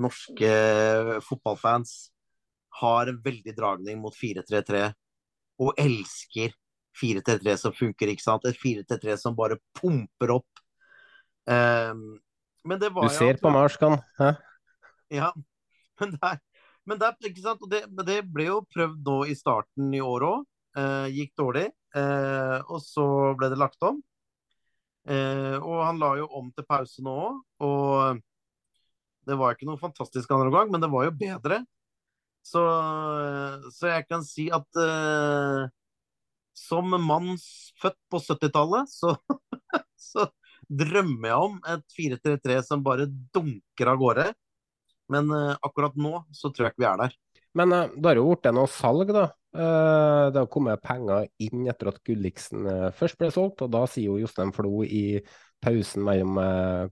norske 0.01 0.51
fotballfans 1.27 2.11
har 2.81 3.11
en 3.11 3.21
veldig 3.23 3.55
dragning 3.57 4.01
mot 4.01 4.15
4-3-3 4.17 4.89
og 5.61 5.81
elsker 5.81 6.55
4-3-3 7.01 7.57
som 7.61 7.75
funker, 7.77 8.13
ikke 8.13 8.25
sant. 8.25 8.47
Et 8.49 8.57
4-3-3 8.57 9.17
som 9.21 9.37
bare 9.37 9.59
pumper 9.77 10.37
opp. 10.39 10.63
Um, 11.51 12.21
men 12.65 12.81
det 12.81 12.93
var 12.95 13.09
Du 13.09 13.15
ser 13.15 13.41
på 13.41 13.53
Marskan, 13.53 13.99
hæ? 14.19 14.35
Ja, 15.11 15.33
men, 16.01 16.15
men, 16.87 17.01
der, 17.01 17.17
ikke 17.27 17.43
sant? 17.43 17.63
Det, 17.71 17.83
det, 18.07 18.21
ble 18.31 18.47
jo 18.51 18.61
prøvd 18.71 19.01
nå 19.07 19.19
i 19.33 19.37
starten 19.39 19.95
i 19.97 20.03
år 20.05 20.27
òg. 20.29 20.45
Eh, 20.79 21.07
gikk 21.17 21.33
dårlig. 21.41 21.67
Eh, 21.99 22.59
og 22.71 22.79
så 22.85 23.07
ble 23.39 23.51
det 23.51 23.59
lagt 23.59 23.83
om. 23.83 23.99
Eh, 25.09 25.57
og 25.57 25.81
han 25.87 26.01
la 26.01 26.15
jo 26.21 26.29
om 26.37 26.51
til 26.53 26.67
pause 26.69 27.05
nå 27.05 27.15
òg. 27.25 27.41
Og 27.67 28.21
det 29.29 29.37
var 29.39 29.55
ikke 29.55 29.69
noe 29.69 29.81
fantastisk 29.81 30.33
andre 30.35 30.53
gang, 30.53 30.73
men 30.73 30.83
det 30.83 30.91
var 30.93 31.07
jo 31.07 31.17
bedre. 31.17 31.63
Så, 32.47 32.63
så 33.77 33.91
jeg 33.93 34.07
kan 34.09 34.25
si 34.25 34.49
at 34.53 34.81
eh, 34.81 35.69
som 36.57 36.95
mann 37.05 37.35
født 37.81 37.99
på 38.11 38.21
70-tallet, 38.21 38.91
så, 38.91 39.15
så, 40.11 40.29
drømmer 40.71 41.27
jeg 41.27 41.47
om 41.49 41.57
et 41.67 41.97
4-3-3 41.97 42.57
som 42.63 42.83
bare 42.87 43.09
dunker 43.35 43.89
av 43.91 43.97
gårde. 43.99 44.27
Men 45.11 45.33
eh, 45.35 45.57
akkurat 45.67 45.97
nå 45.99 46.21
så 46.37 46.53
tror 46.53 46.69
jeg 46.69 46.77
ikke 46.77 46.85
vi 46.85 46.91
er 46.93 47.01
der. 47.01 47.17
Men 47.59 47.75
uh, 47.75 47.87
det 47.97 48.13
har 48.13 48.21
jo 48.21 48.31
blitt 48.31 48.51
noe 48.57 48.71
salg, 48.71 49.13
da. 49.15 49.29
Uh, 49.51 50.31
det 50.31 50.39
har 50.39 50.51
kommet 50.53 50.83
penger 50.85 51.27
inn 51.43 51.67
etter 51.71 51.91
at 51.91 51.99
Gulliksen 52.07 52.69
først 52.97 53.19
ble 53.19 53.33
solgt, 53.35 53.65
og 53.67 53.73
da 53.75 53.83
sier 53.91 54.13
jo 54.13 54.21
Jostein 54.23 54.55
Flo 54.55 54.85
i 54.87 55.21
pausen 55.61 56.07
mellom 56.07 56.39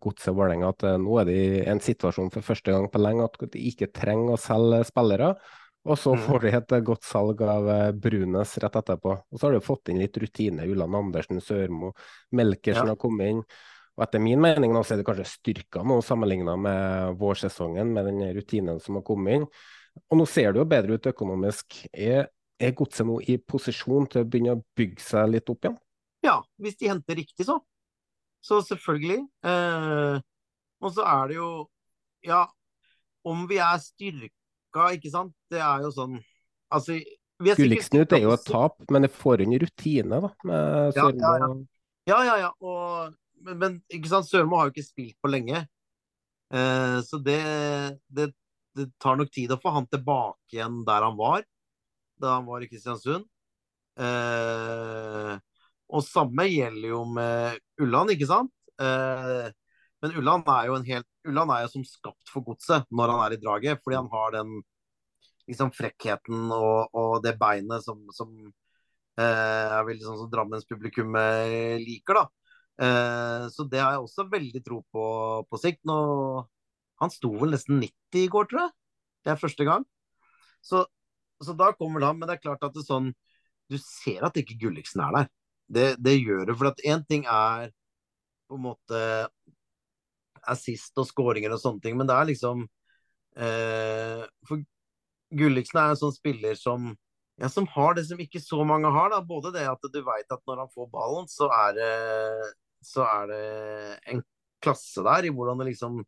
Godset 0.03 0.33
og 0.33 0.43
Vålerenga 0.43 0.73
at 0.75 0.83
nå 1.01 1.15
er 1.23 1.29
det 1.31 1.39
en 1.73 1.79
situasjon 1.81 2.29
for 2.35 2.45
første 2.45 2.75
gang 2.75 2.91
på 2.93 3.01
lenge 3.01 3.25
at 3.25 3.39
de 3.55 3.63
ikke 3.71 3.89
trenger 3.97 4.35
å 4.35 4.43
selge 4.43 4.83
spillere. 4.91 5.31
Og 5.89 5.97
så 5.97 6.13
mm. 6.13 6.21
får 6.27 6.43
de 6.43 6.51
et 6.59 6.75
godt 6.85 7.07
salg 7.07 7.41
av 7.49 7.71
Brunes 7.97 8.53
rett 8.61 8.77
etterpå. 8.83 9.15
Og 9.15 9.41
så 9.41 9.47
har 9.47 9.57
de 9.57 9.65
fått 9.65 9.89
inn 9.89 10.03
litt 10.03 10.19
rutine. 10.21 10.67
Ulland 10.69 10.99
Andersen, 10.99 11.41
Sørmo, 11.41 11.95
Melkersen 12.37 12.91
ja. 12.91 12.93
har 12.93 13.01
kommet 13.01 13.33
inn. 13.33 13.41
Og 13.99 14.05
etter 14.05 14.23
min 14.23 14.39
mening 14.39 14.71
nå 14.71 14.85
så 14.87 14.95
er 14.95 15.01
det 15.01 15.09
kanskje 15.09 15.27
styrka 15.27 15.81
nå 15.83 15.99
sammenligna 16.07 16.55
med 16.61 17.17
vårsesongen, 17.19 17.91
med 17.97 18.07
den 18.07 18.21
rutinen 18.37 18.79
som 18.83 19.01
har 19.01 19.07
kommet 19.07 19.41
inn. 19.41 19.47
Og 20.09 20.21
nå 20.21 20.27
ser 20.31 20.53
det 20.55 20.63
jo 20.63 20.69
bedre 20.69 20.99
ut 20.99 21.11
økonomisk. 21.11 21.81
Er, 21.93 22.29
er 22.61 22.75
Godset 22.77 23.07
nå 23.09 23.19
i 23.27 23.39
posisjon 23.39 24.09
til 24.11 24.23
å 24.23 24.29
begynne 24.29 24.57
å 24.59 24.63
bygge 24.79 25.05
seg 25.05 25.35
litt 25.35 25.53
opp 25.53 25.67
igjen? 25.67 25.79
Ja, 26.27 26.39
hvis 26.59 26.79
de 26.81 26.91
henter 26.91 27.19
riktig, 27.19 27.47
så. 27.47 27.61
Så 28.45 28.61
selvfølgelig. 28.67 29.21
Eh, 29.47 30.19
og 30.83 30.95
så 30.95 31.07
er 31.07 31.31
det 31.31 31.39
jo 31.41 31.53
Ja, 32.27 32.45
om 33.27 33.45
vi 33.51 33.59
er 33.63 33.79
styrka, 33.83 34.91
ikke 34.95 35.11
sant. 35.13 35.35
Det 35.51 35.61
er 35.63 35.87
jo 35.87 35.93
sånn 35.95 36.19
Altså 36.75 36.99
Gulliksnut 37.39 38.13
er 38.13 38.25
jo 38.25 38.33
et 38.35 38.45
tap, 38.49 38.81
men 38.91 39.07
det 39.07 39.13
får 39.15 39.45
inn 39.45 39.55
rutine, 39.63 40.19
da. 40.25 40.31
Med 40.45 40.97
ja, 40.99 41.05
ja, 41.15 41.33
ja. 41.39 41.49
ja, 42.11 42.19
ja, 42.27 42.37
ja. 42.43 42.51
Og 42.59 43.15
men, 43.47 43.59
men 43.61 43.77
ikke 43.95 44.11
sant, 44.11 44.27
Sørmo 44.27 44.59
har 44.59 44.69
jo 44.69 44.75
ikke 44.75 44.89
spilt 44.89 45.17
på 45.23 45.31
lenge. 45.31 45.63
Eh, 46.51 46.99
så 47.07 47.21
det, 47.23 47.39
det, 48.11 48.33
det, 48.79 48.89
tar 49.03 49.18
nok 49.18 49.33
tid 49.35 49.53
å 49.53 49.61
få 49.61 49.74
han 49.74 49.89
tilbake 49.91 50.57
igjen 50.57 50.83
der 50.89 51.07
han 51.07 51.18
var 51.18 51.45
da 52.18 52.39
han 52.39 52.49
var 52.49 52.64
i 52.64 52.68
Kristiansund. 52.70 53.26
Eh, 53.99 55.35
og 55.89 56.05
samme 56.05 56.47
gjelder 56.51 56.91
jo 56.91 57.03
med 57.14 57.61
Ulland, 57.83 58.12
ikke 58.14 58.29
sant? 58.31 58.53
Eh, 58.83 59.49
men 60.03 60.16
Ulland 60.18 60.51
er 60.55 60.68
jo 60.68 60.79
en 60.79 60.87
helt 60.87 61.07
Ulland 61.29 61.53
er 61.55 61.64
jo 61.64 61.70
som 61.76 61.85
skapt 61.87 62.33
for 62.33 62.47
godset 62.47 62.87
når 62.95 63.12
han 63.12 63.22
er 63.24 63.37
i 63.37 63.41
draget, 63.43 63.83
fordi 63.85 63.99
han 63.99 64.11
har 64.12 64.35
den 64.39 64.59
liksom 65.49 65.70
frekkheten 65.74 66.51
og, 66.55 66.91
og 66.97 67.22
det 67.24 67.35
beinet 67.41 67.85
som, 67.85 68.03
som 68.14 68.33
eh, 69.18 69.68
er 69.79 69.87
veldig 69.89 70.07
sånn 70.07 70.20
som 70.22 70.31
Drammens 70.33 70.66
publikum 70.68 71.16
liker, 71.85 72.20
da. 72.20 72.26
Eh, 72.79 73.49
så 73.51 73.66
det 73.66 73.81
har 73.83 73.97
jeg 73.97 74.05
også 74.05 74.29
veldig 74.31 74.62
tro 74.64 74.83
på 74.95 75.05
på 75.51 75.61
sikt. 75.61 75.83
Nå, 75.89 75.99
han 77.03 77.13
sto 77.15 77.31
vel 77.41 77.55
nesten 77.55 77.81
90 77.83 78.25
i 78.25 78.29
går, 78.33 78.49
tror 78.51 78.65
jeg. 78.65 78.75
Det 79.25 79.33
er 79.33 79.41
første 79.41 79.67
gang. 79.69 79.85
Så, 80.65 80.85
så 81.43 81.55
da 81.59 81.73
kommer 81.79 82.07
han. 82.07 82.19
Men 82.19 82.29
det 82.29 82.39
er 82.39 82.45
klart 82.47 82.65
at 82.67 82.75
det 82.75 82.85
er 82.85 82.89
sånn 82.89 83.13
Du 83.69 83.77
ser 83.83 84.25
at 84.25 84.39
ikke 84.41 84.57
Gulliksen 84.63 85.03
er 85.05 85.15
der. 85.15 85.27
Det, 85.69 85.89
det 86.01 86.17
gjør 86.17 86.47
det. 86.49 86.57
For 86.57 86.71
at 86.71 86.81
én 86.89 87.05
ting 87.09 87.27
er 87.29 87.69
på 88.49 88.57
en 88.57 88.65
måte 88.65 89.01
assist 90.49 90.97
og 90.97 91.09
skåringer 91.09 91.53
og 91.53 91.61
sånne 91.61 91.83
ting, 91.85 91.99
men 91.99 92.09
det 92.09 92.15
er 92.17 92.29
liksom 92.31 92.63
eh, 93.37 94.23
For 94.49 94.63
Gulliksen 95.37 95.83
er 95.83 95.93
en 95.93 96.01
sånn 96.01 96.15
spiller 96.17 96.57
som 96.57 96.95
ja, 97.39 97.47
som 97.53 97.69
har 97.71 97.93
det 97.95 98.03
som 98.09 98.19
ikke 98.19 98.41
så 98.43 98.65
mange 98.67 98.91
har. 98.91 99.13
da, 99.13 99.21
Både 99.23 99.53
det 99.55 99.67
at 99.69 99.85
du 99.93 100.01
veit 100.03 100.33
at 100.33 100.41
når 100.49 100.65
han 100.65 100.73
får 100.73 100.89
ballen, 100.91 101.29
så 101.31 101.47
er 101.55 101.77
det 101.77 101.93
så 102.83 103.05
er 103.07 103.29
det 103.31 103.45
en 104.13 104.23
klasse 104.63 105.03
der 105.07 105.29
i 105.29 105.33
hvordan 105.35 105.61
det 105.61 105.69
liksom 105.73 106.01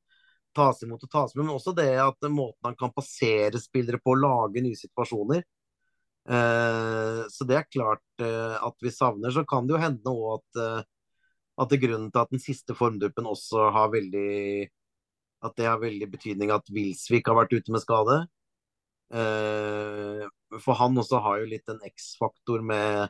tas 0.61 0.85
imot 0.85 1.09
og 1.09 1.13
tas 1.13 1.35
med, 1.35 1.47
men 1.47 1.57
også 1.57 1.75
det 1.77 1.91
at 2.05 2.29
måten 2.31 2.69
han 2.69 2.79
kan 2.79 2.93
passere 2.95 3.61
spillere 3.63 4.01
på, 4.05 4.15
lage 4.21 4.63
nye 4.65 4.79
situasjoner. 4.79 5.43
Eh, 6.29 7.21
så 7.33 7.47
det 7.49 7.57
er 7.59 7.71
klart 7.71 8.23
eh, 8.23 8.57
at 8.61 8.77
vi 8.85 8.93
savner. 8.95 9.33
Så 9.35 9.45
kan 9.49 9.67
det 9.67 9.77
jo 9.77 9.83
hende 9.83 10.13
òg 10.13 10.27
at, 10.39 10.61
eh, 10.63 10.83
at 11.61 11.71
det 11.71 11.79
er 11.79 11.87
grunnen 11.87 12.11
til 12.13 12.23
at 12.23 12.35
den 12.35 12.43
siste 12.43 12.77
formduppen 12.77 13.29
også 13.29 13.71
har 13.75 13.91
veldig 13.95 14.69
At 15.41 15.57
det 15.57 15.65
har 15.65 15.81
veldig 15.81 16.07
betydning 16.13 16.51
at 16.53 16.69
Wilsvik 16.69 17.29
har 17.31 17.39
vært 17.39 17.55
ute 17.57 17.73
med 17.73 17.81
skade. 17.81 18.17
Eh, 19.11 20.27
for 20.61 20.77
han 20.77 20.99
også 21.01 21.21
har 21.25 21.41
jo 21.41 21.49
litt 21.49 21.71
en 21.73 21.81
X-faktor 21.89 22.61
med, 22.61 23.09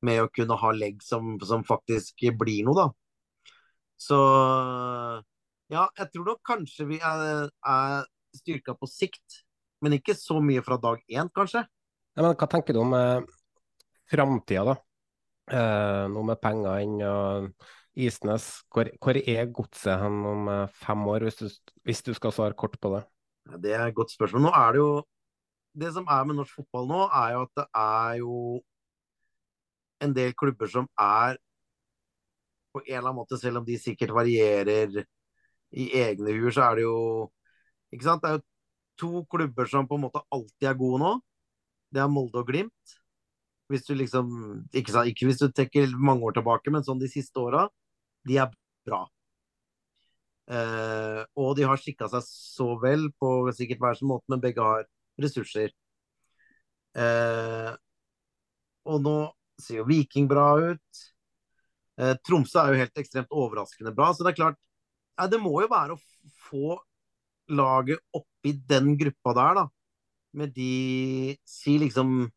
med 0.00 0.22
å 0.22 0.30
kunne 0.32 0.56
ha 0.56 0.70
legg 0.72 1.02
som, 1.04 1.36
som 1.44 1.66
faktisk 1.68 2.24
blir 2.40 2.64
noe, 2.64 2.86
da. 2.86 2.86
Så 4.00 4.18
ja, 5.72 5.88
jeg 5.98 6.12
tror 6.14 6.30
nok 6.32 6.40
kanskje 6.46 6.86
vi 6.88 6.98
er, 7.04 7.48
er 7.48 8.06
styrka 8.36 8.74
på 8.78 8.88
sikt, 8.90 9.42
men 9.84 9.98
ikke 9.98 10.16
så 10.16 10.38
mye 10.42 10.62
fra 10.64 10.78
dag 10.80 11.02
én, 11.12 11.30
kanskje. 11.34 11.64
Ja, 12.16 12.24
men 12.24 12.34
hva 12.34 12.48
tenker 12.50 12.74
du 12.74 12.82
om 12.82 12.94
eh, 12.96 13.26
framtida, 14.10 14.64
da? 14.72 14.76
Eh, 15.48 16.04
nå 16.12 16.22
med 16.28 16.40
penger 16.42 16.80
inn 16.84 16.96
og 17.06 17.50
Isnes. 17.98 18.48
Hvor, 18.72 18.90
hvor 19.02 19.18
er 19.18 19.52
godset 19.54 20.00
hen 20.02 20.24
om 20.28 20.48
eh, 20.52 20.74
fem 20.80 21.04
år, 21.12 21.28
hvis 21.28 21.38
du, 21.40 21.46
hvis 21.86 22.02
du, 22.06 22.12
skal 22.16 22.34
svare 22.34 22.56
kort 22.58 22.78
på 22.80 22.92
det? 22.96 23.04
Ja, 23.48 23.60
det 23.64 23.76
er 23.76 23.84
et 23.86 23.96
godt 23.96 24.12
spørsmål. 24.14 24.48
Nå 24.48 24.54
er 24.56 24.74
det 24.74 24.82
jo 24.82 24.90
Det 25.78 25.92
som 25.94 26.08
er 26.10 26.24
med 26.26 26.34
norsk 26.34 26.56
fotball 26.58 26.88
nå, 26.90 27.04
er 27.14 27.34
jo 27.36 27.42
at 27.44 27.50
det 27.60 27.64
er 27.78 28.14
jo 28.18 28.36
en 30.02 30.14
del 30.16 30.32
klubber 30.34 30.66
som 30.72 30.88
er 30.98 31.36
på 32.74 32.80
en 32.80 32.96
eller 32.96 33.10
annen 33.10 33.18
måte, 33.20 33.38
selv 33.38 33.60
om 33.60 33.66
de 33.66 33.76
sikkert 33.78 34.10
varierer 34.16 35.04
i 35.72 35.90
egne 36.00 36.32
huer, 36.36 36.52
så 36.54 36.68
er 36.70 36.78
det 36.78 36.86
jo 36.86 36.98
Ikke 37.92 38.04
sant? 38.04 38.22
Det 38.22 38.30
er 38.30 38.38
jo 38.38 38.44
to 39.00 39.24
klubber 39.30 39.68
som 39.70 39.86
på 39.88 39.96
en 39.96 40.06
måte 40.06 40.20
alltid 40.34 40.68
er 40.68 40.76
gode 40.76 40.98
nå. 41.00 41.12
Det 41.94 42.02
er 42.02 42.10
Molde 42.12 42.42
og 42.42 42.48
Glimt. 42.50 42.96
Hvis 43.68 43.86
du 43.86 43.94
liksom 43.94 44.28
Ikke, 44.72 44.92
sant? 44.92 45.08
ikke 45.08 45.28
hvis 45.28 45.40
du 45.40 45.48
trekker 45.48 45.94
mange 45.96 46.24
år 46.28 46.36
tilbake, 46.36 46.72
men 46.72 46.84
sånn 46.84 47.00
de 47.00 47.08
siste 47.08 47.40
åra. 47.40 47.66
De 48.28 48.36
er 48.40 48.52
bra. 48.88 49.06
Eh, 50.48 51.22
og 51.36 51.56
de 51.56 51.66
har 51.68 51.80
skikka 51.80 52.08
seg 52.12 52.24
så 52.24 52.70
vel 52.80 53.10
på 53.20 53.32
sikkert 53.56 53.82
hver 53.84 53.98
sin 53.98 54.08
måte, 54.08 54.24
men 54.32 54.40
begge 54.40 54.64
har 54.64 54.86
ressurser. 55.20 55.74
Eh, 56.96 57.72
og 58.88 59.02
nå 59.04 59.16
ser 59.60 59.82
jo 59.82 59.88
Viking 59.88 60.28
bra 60.30 60.48
ut. 60.70 61.02
Eh, 61.98 62.14
Tromsø 62.24 62.62
er 62.62 62.72
jo 62.72 62.80
helt 62.84 63.02
ekstremt 63.02 63.34
overraskende 63.34 63.92
bra. 63.94 64.12
Så 64.14 64.24
det 64.24 64.32
er 64.32 64.40
klart, 64.40 64.58
ja, 65.18 65.26
det 65.26 65.40
må 65.42 65.56
jo 65.62 65.70
være 65.70 65.96
å 65.96 66.02
få 66.48 66.78
laget 67.48 68.00
oppi 68.14 68.54
den 68.68 68.94
gruppa 69.00 69.34
der, 69.36 69.60
da. 69.62 69.66
Med 70.38 70.52
de 70.54 71.36
si 71.48 71.78
liksom 71.80 72.28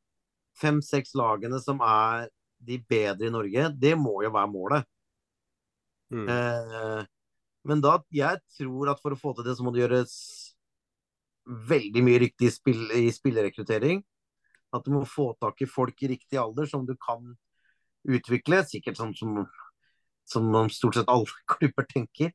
fem-seks 0.62 1.14
lagene 1.20 1.60
som 1.62 1.82
er 1.86 2.30
de 2.62 2.78
bedre 2.90 3.28
i 3.28 3.34
Norge. 3.34 3.70
Det 3.78 3.94
må 4.00 4.22
jo 4.26 4.32
være 4.34 4.52
målet. 4.52 4.88
Mm. 6.12 6.28
Eh, 6.30 7.04
men 7.70 7.84
da, 7.84 7.98
jeg 8.14 8.42
tror 8.58 8.92
at 8.94 9.02
for 9.04 9.14
å 9.14 9.20
få 9.20 9.36
til 9.38 9.48
det, 9.48 9.56
så 9.58 9.66
må 9.66 9.74
det 9.74 9.84
gjøres 9.84 10.16
veldig 11.70 12.04
mye 12.06 12.22
riktig 12.26 12.52
spill, 12.54 12.84
i 12.98 13.10
spillerekruttering. 13.14 14.02
At 14.72 14.86
du 14.86 14.94
må 14.94 15.04
få 15.10 15.32
tak 15.42 15.62
i 15.64 15.70
folk 15.70 15.98
i 16.04 16.14
riktig 16.14 16.40
alder 16.40 16.70
som 16.70 16.86
du 16.88 16.96
kan 17.02 17.34
utvikle. 18.08 18.64
Sikkert 18.68 19.00
sånn 19.00 19.14
som, 19.18 19.42
som 20.28 20.54
stort 20.74 21.00
sett 21.00 21.12
alle 21.12 21.30
klubber 21.56 21.90
tenker. 21.90 22.34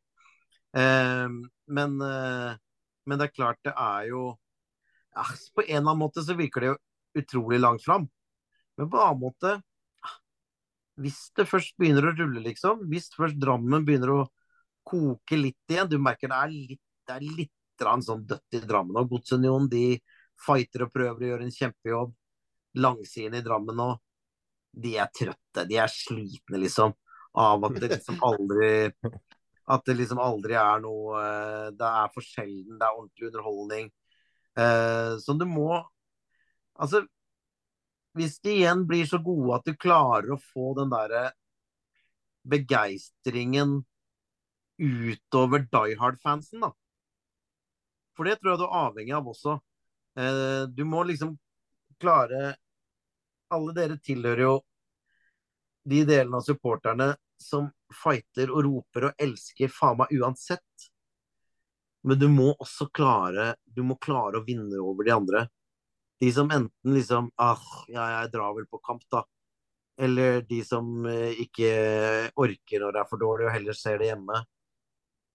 Eh, 0.74 1.28
men, 1.66 2.00
eh, 2.00 2.56
men, 3.06 3.18
det 3.18 3.28
er 3.28 3.34
klart, 3.34 3.60
det 3.64 3.72
er 3.76 4.08
jo 4.10 4.24
ja, 5.14 5.24
På 5.54 5.62
en 5.62 5.70
eller 5.70 5.80
annen 5.80 6.02
måte 6.02 6.24
så 6.24 6.36
virker 6.36 6.60
det 6.60 6.72
jo 6.72 6.78
utrolig 7.22 7.60
langt 7.60 7.84
fram. 7.84 8.08
Men 8.76 8.90
på 8.90 8.98
en 8.98 9.06
annen 9.06 9.22
måte 9.22 9.54
Hvis 11.00 11.30
det 11.36 11.48
først 11.48 11.76
begynner 11.80 12.08
å 12.08 12.14
rulle, 12.16 12.40
liksom. 12.44 12.86
Hvis 12.90 13.10
først 13.16 13.38
Drammen 13.40 13.84
begynner 13.84 14.14
å 14.14 14.20
koke 14.86 15.36
litt 15.36 15.72
igjen. 15.72 15.90
Du 15.90 15.98
merker 16.00 16.30
det 16.32 16.38
er 16.38 16.52
litt, 16.54 16.84
det 17.06 17.16
er 17.16 17.26
litt 17.26 17.52
sånn 18.06 18.24
dødt 18.24 18.56
i 18.56 18.62
Drammen. 18.64 18.96
Og 18.96 19.10
Godsunionen 19.10 19.68
de 19.68 19.98
fighter 20.40 20.86
og 20.86 20.92
prøver 20.94 21.24
å 21.24 21.30
gjøre 21.32 21.46
en 21.48 21.52
kjempejobb. 21.52 22.14
Langsiden 22.80 23.38
i 23.38 23.44
Drammen 23.44 23.82
òg. 23.84 23.98
de 24.76 24.96
er 25.00 25.08
trøtte. 25.08 25.64
De 25.68 25.76
er 25.80 25.88
slitne, 25.88 26.58
liksom. 26.60 26.92
Av 27.36 27.64
at 27.64 27.78
det 27.80 27.88
liksom 27.94 28.18
aldri 28.24 28.92
at 29.66 29.84
det 29.88 29.96
liksom 29.98 30.20
aldri 30.22 30.54
er 30.58 30.80
noe 30.82 31.18
eh, 31.20 31.68
Det 31.74 31.88
er 31.88 32.10
for 32.14 32.24
sjelden, 32.24 32.78
det 32.78 32.86
er 32.86 32.98
ordentlig 33.00 33.30
underholdning. 33.30 33.90
Eh, 34.58 35.12
så 35.22 35.36
du 35.38 35.46
må 35.50 35.82
Altså, 36.76 37.00
hvis 38.16 38.34
de 38.44 38.52
igjen 38.58 38.82
blir 38.88 39.06
så 39.08 39.16
gode 39.24 39.56
at 39.56 39.64
du 39.64 39.72
klarer 39.80 40.34
å 40.34 40.40
få 40.52 40.74
den 40.76 40.90
derre 40.92 41.30
begeistringen 42.44 43.78
utover 44.76 45.64
Die 45.72 45.96
Hard-fansen, 45.96 46.60
da. 46.60 46.70
For 48.16 48.28
det 48.28 48.36
tror 48.38 48.52
jeg 48.52 48.60
du 48.60 48.66
er 48.66 48.76
avhengig 48.82 49.16
av 49.16 49.32
også. 49.32 49.56
Eh, 50.20 50.62
du 50.68 50.84
må 50.88 51.02
liksom 51.08 51.36
klare 52.00 52.56
Alle 53.52 53.72
dere 53.76 53.96
tilhører 54.02 54.42
jo 54.42 54.54
de 55.86 56.00
delene 56.08 56.40
av 56.40 56.42
supporterne 56.42 57.12
som 57.42 57.68
fighter 58.02 58.50
og 58.52 58.64
roper 58.66 59.10
og 59.10 59.22
elsker 59.22 59.72
faen 59.72 60.00
meg 60.00 60.12
uansett. 60.16 60.88
Men 62.06 62.20
du 62.20 62.28
må 62.30 62.52
også 62.54 62.86
klare 62.94 63.54
Du 63.66 63.82
må 63.82 63.96
klare 63.98 64.38
å 64.38 64.44
vinne 64.46 64.78
over 64.80 65.06
de 65.06 65.14
andre. 65.14 65.46
De 66.22 66.30
som 66.32 66.50
enten 66.54 66.94
liksom 66.94 67.30
ah, 67.42 67.62
ja, 67.92 68.04
jeg 68.20 68.30
drar 68.32 68.54
vel 68.56 68.68
på 68.70 68.80
kamp, 68.80 69.02
da. 69.12 69.24
Eller 70.00 70.40
de 70.48 70.60
som 70.64 71.06
eh, 71.08 71.36
ikke 71.44 71.70
orker 72.40 72.82
når 72.82 72.94
det 72.94 73.02
er 73.02 73.10
for 73.10 73.20
dårlig 73.20 73.48
og 73.48 73.52
heller 73.56 73.76
ser 73.76 74.00
det 74.00 74.10
hjemme. 74.12 74.40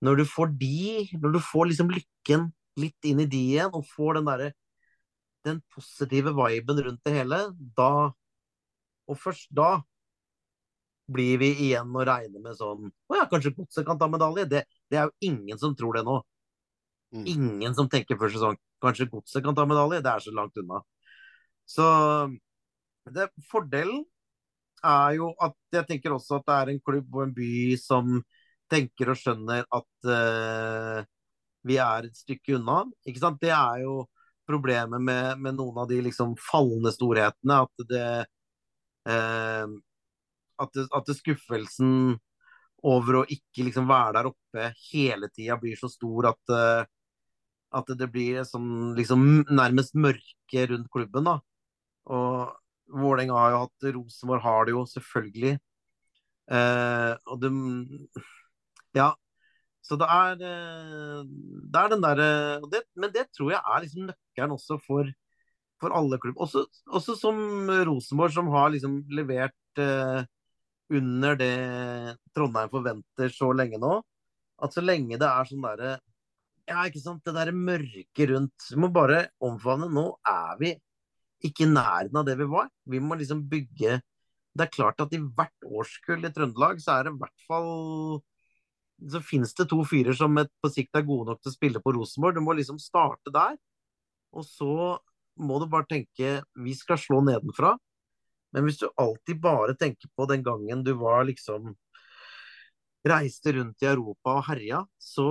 Når 0.02 0.22
du 0.22 0.26
får 0.26 0.56
de, 0.58 1.06
når 1.22 1.38
du 1.38 1.40
får 1.46 1.70
liksom 1.70 1.94
lykken 1.94 2.50
litt 2.82 3.06
inn 3.06 3.22
i 3.22 3.30
de 3.30 3.42
igjen, 3.52 3.74
og 3.78 3.86
får 3.86 4.18
den 4.18 4.30
derre 4.30 4.50
den 5.46 5.62
positive 5.74 6.34
viben 6.38 6.82
rundt 6.86 7.06
det 7.06 7.14
hele, 7.16 7.44
da 7.78 8.12
Og 9.10 9.18
først 9.20 9.50
da 9.52 9.82
blir 11.14 11.40
vi 11.42 11.52
igjen 11.68 11.96
å 11.96 12.06
regne 12.08 12.42
med 12.44 12.58
sånn 12.60 12.90
Å 12.90 13.18
ja, 13.18 13.26
kanskje 13.32 13.54
Godset 13.56 13.86
kan 13.88 14.00
ta 14.00 14.08
medalje? 14.12 14.48
Det, 14.50 14.64
det, 14.92 15.00
er 15.00 15.10
jo 15.10 15.32
ingen 15.32 15.60
som 15.62 15.76
tror 15.78 15.98
det 15.98 16.06
nå. 16.08 16.20
Mm. 17.16 17.26
Ingen 17.28 17.76
som 17.78 17.90
tenker 17.92 18.20
før 18.20 18.32
sesong 18.34 18.60
kanskje 18.82 19.10
Godset 19.12 19.44
kan 19.46 19.58
ta 19.58 19.66
medalje. 19.70 20.02
Det 20.04 20.12
er 20.14 20.24
så 20.24 20.34
langt 20.36 20.58
unna. 20.62 20.82
Så 21.70 21.86
det, 23.12 23.30
fordelen 23.52 24.04
er 24.82 25.18
jo 25.20 25.32
at 25.42 25.58
jeg 25.76 25.88
tenker 25.90 26.16
også 26.16 26.40
at 26.40 26.48
det 26.48 26.58
er 26.58 26.72
en 26.72 26.84
klubb 26.84 27.18
og 27.18 27.26
en 27.28 27.36
by 27.36 27.52
som 27.82 28.16
tenker 28.72 29.12
og 29.12 29.20
skjønner 29.20 29.68
at 29.68 30.10
uh, 30.10 31.04
vi 31.68 31.78
er 31.82 32.08
et 32.08 32.18
stykke 32.18 32.58
unna. 32.58 32.84
Ikke 33.06 33.22
sant? 33.22 33.42
Det 33.42 33.52
er 33.54 33.84
jo 33.84 34.06
problemet 34.50 35.04
med, 35.04 35.38
med 35.44 35.58
noen 35.60 35.84
av 35.84 35.90
de 35.92 36.00
liksom 36.08 36.34
fallende 36.42 36.94
storhetene. 36.96 37.62
At 37.68 37.86
det 37.92 38.10
uh, 39.12 39.78
at, 40.62 40.72
det, 40.78 40.88
at 40.94 41.10
det 41.10 41.18
skuffelsen 41.18 41.92
over 42.88 43.20
å 43.20 43.28
ikke 43.30 43.68
liksom 43.68 43.90
være 43.90 44.16
der 44.18 44.30
oppe 44.32 44.72
hele 44.90 45.30
tida 45.30 45.58
blir 45.62 45.78
så 45.78 45.90
stor 45.92 46.32
at, 46.32 46.54
uh, 46.54 46.84
at 47.78 47.92
det 47.98 48.08
blir 48.14 48.42
sånn 48.48 48.96
liksom 48.98 49.46
nærmest 49.52 49.98
mørke 49.98 50.66
rundt 50.72 50.90
klubben. 50.94 51.28
da. 51.30 51.38
Og 52.12 52.58
Vålerenga 52.92 53.38
har 53.38 53.54
jo 53.54 53.60
hatt 53.64 53.92
Rosenborg 53.96 54.44
har 54.44 54.66
det 54.68 54.74
jo 54.76 54.86
selvfølgelig. 54.90 55.58
Eh, 56.52 57.14
og 57.32 57.42
det 57.42 57.52
Ja. 58.96 59.14
Så 59.82 59.98
det 59.98 60.06
er, 60.06 60.34
eh, 60.34 61.24
det 61.72 61.80
er 61.80 61.90
den 61.90 62.02
derre 62.02 62.62
Men 62.96 63.12
det 63.12 63.32
tror 63.34 63.52
jeg 63.52 63.62
er 63.66 63.82
liksom 63.82 64.08
nøkkelen 64.10 64.52
også 64.52 64.78
for, 64.86 65.06
for 65.80 65.90
alle 65.90 66.20
klubber. 66.20 66.42
Også, 66.42 66.66
også 66.88 67.16
som 67.20 67.36
Rosenborg, 67.68 68.32
som 68.34 68.48
har 68.48 68.70
liksom 68.70 69.04
levert 69.10 69.54
uh, 69.80 70.24
under 70.92 71.36
det 71.40 71.56
Trondheim 72.36 72.72
forventer 72.72 73.34
så 73.34 73.52
lenge 73.56 73.80
nå. 73.82 73.98
At 74.62 74.76
så 74.76 74.84
lenge 74.84 75.20
det 75.20 75.28
er 75.28 75.50
sånn 75.50 75.66
derre 75.66 75.98
Ja, 76.70 76.84
ikke 76.86 77.02
sant, 77.02 77.24
det 77.26 77.34
derre 77.36 77.56
mørke 77.56 78.28
rundt 78.30 78.68
Vi 78.70 78.80
må 78.80 78.92
bare 78.94 79.26
omfavne. 79.44 79.90
Nå 79.92 80.06
er 80.28 80.60
vi 80.62 80.74
ikke 81.48 81.66
i 81.66 81.72
nærheten 81.72 82.20
av 82.22 82.28
det 82.28 82.38
vi 82.38 82.48
var. 82.50 82.70
Vi 82.86 83.02
må 83.02 83.18
liksom 83.18 83.42
bygge 83.50 83.98
Det 84.52 84.66
er 84.66 84.74
klart 84.74 85.02
at 85.02 85.14
i 85.16 85.22
hvert 85.22 85.66
årskull 85.66 86.28
i 86.28 86.34
Trøndelag 86.36 86.84
så 86.84 86.98
er 86.98 87.08
det 87.08 87.16
i 87.16 87.22
hvert 87.24 87.48
fall 87.48 87.72
så 89.10 89.22
finnes 89.26 89.54
det 89.58 89.66
to 89.70 89.80
fyrer 89.88 90.14
som 90.14 90.36
på 90.38 90.70
sikt 90.70 90.98
er 90.98 91.06
gode 91.08 91.32
nok 91.32 91.40
til 91.42 91.50
å 91.50 91.56
spille 91.56 91.82
på 91.82 91.94
Rosenborg. 91.96 92.36
Du 92.38 92.44
må 92.46 92.54
liksom 92.54 92.78
starte 92.78 93.34
der. 93.34 93.56
Og 94.32 94.46
så 94.46 95.00
må 95.42 95.58
du 95.60 95.66
bare 95.72 95.90
tenke 95.90 96.42
vi 96.62 96.76
skal 96.78 97.00
slå 97.02 97.22
nedenfra. 97.26 97.74
Men 98.52 98.68
hvis 98.68 98.82
du 98.82 98.90
alltid 99.00 99.40
bare 99.42 99.76
tenker 99.80 100.12
på 100.16 100.28
den 100.30 100.44
gangen 100.44 100.84
du 100.84 100.94
var 101.00 101.26
liksom 101.30 101.74
Reiste 103.02 103.56
rundt 103.56 103.82
i 103.82 103.88
Europa 103.90 104.36
og 104.38 104.44
herja, 104.46 104.84
så, 105.02 105.26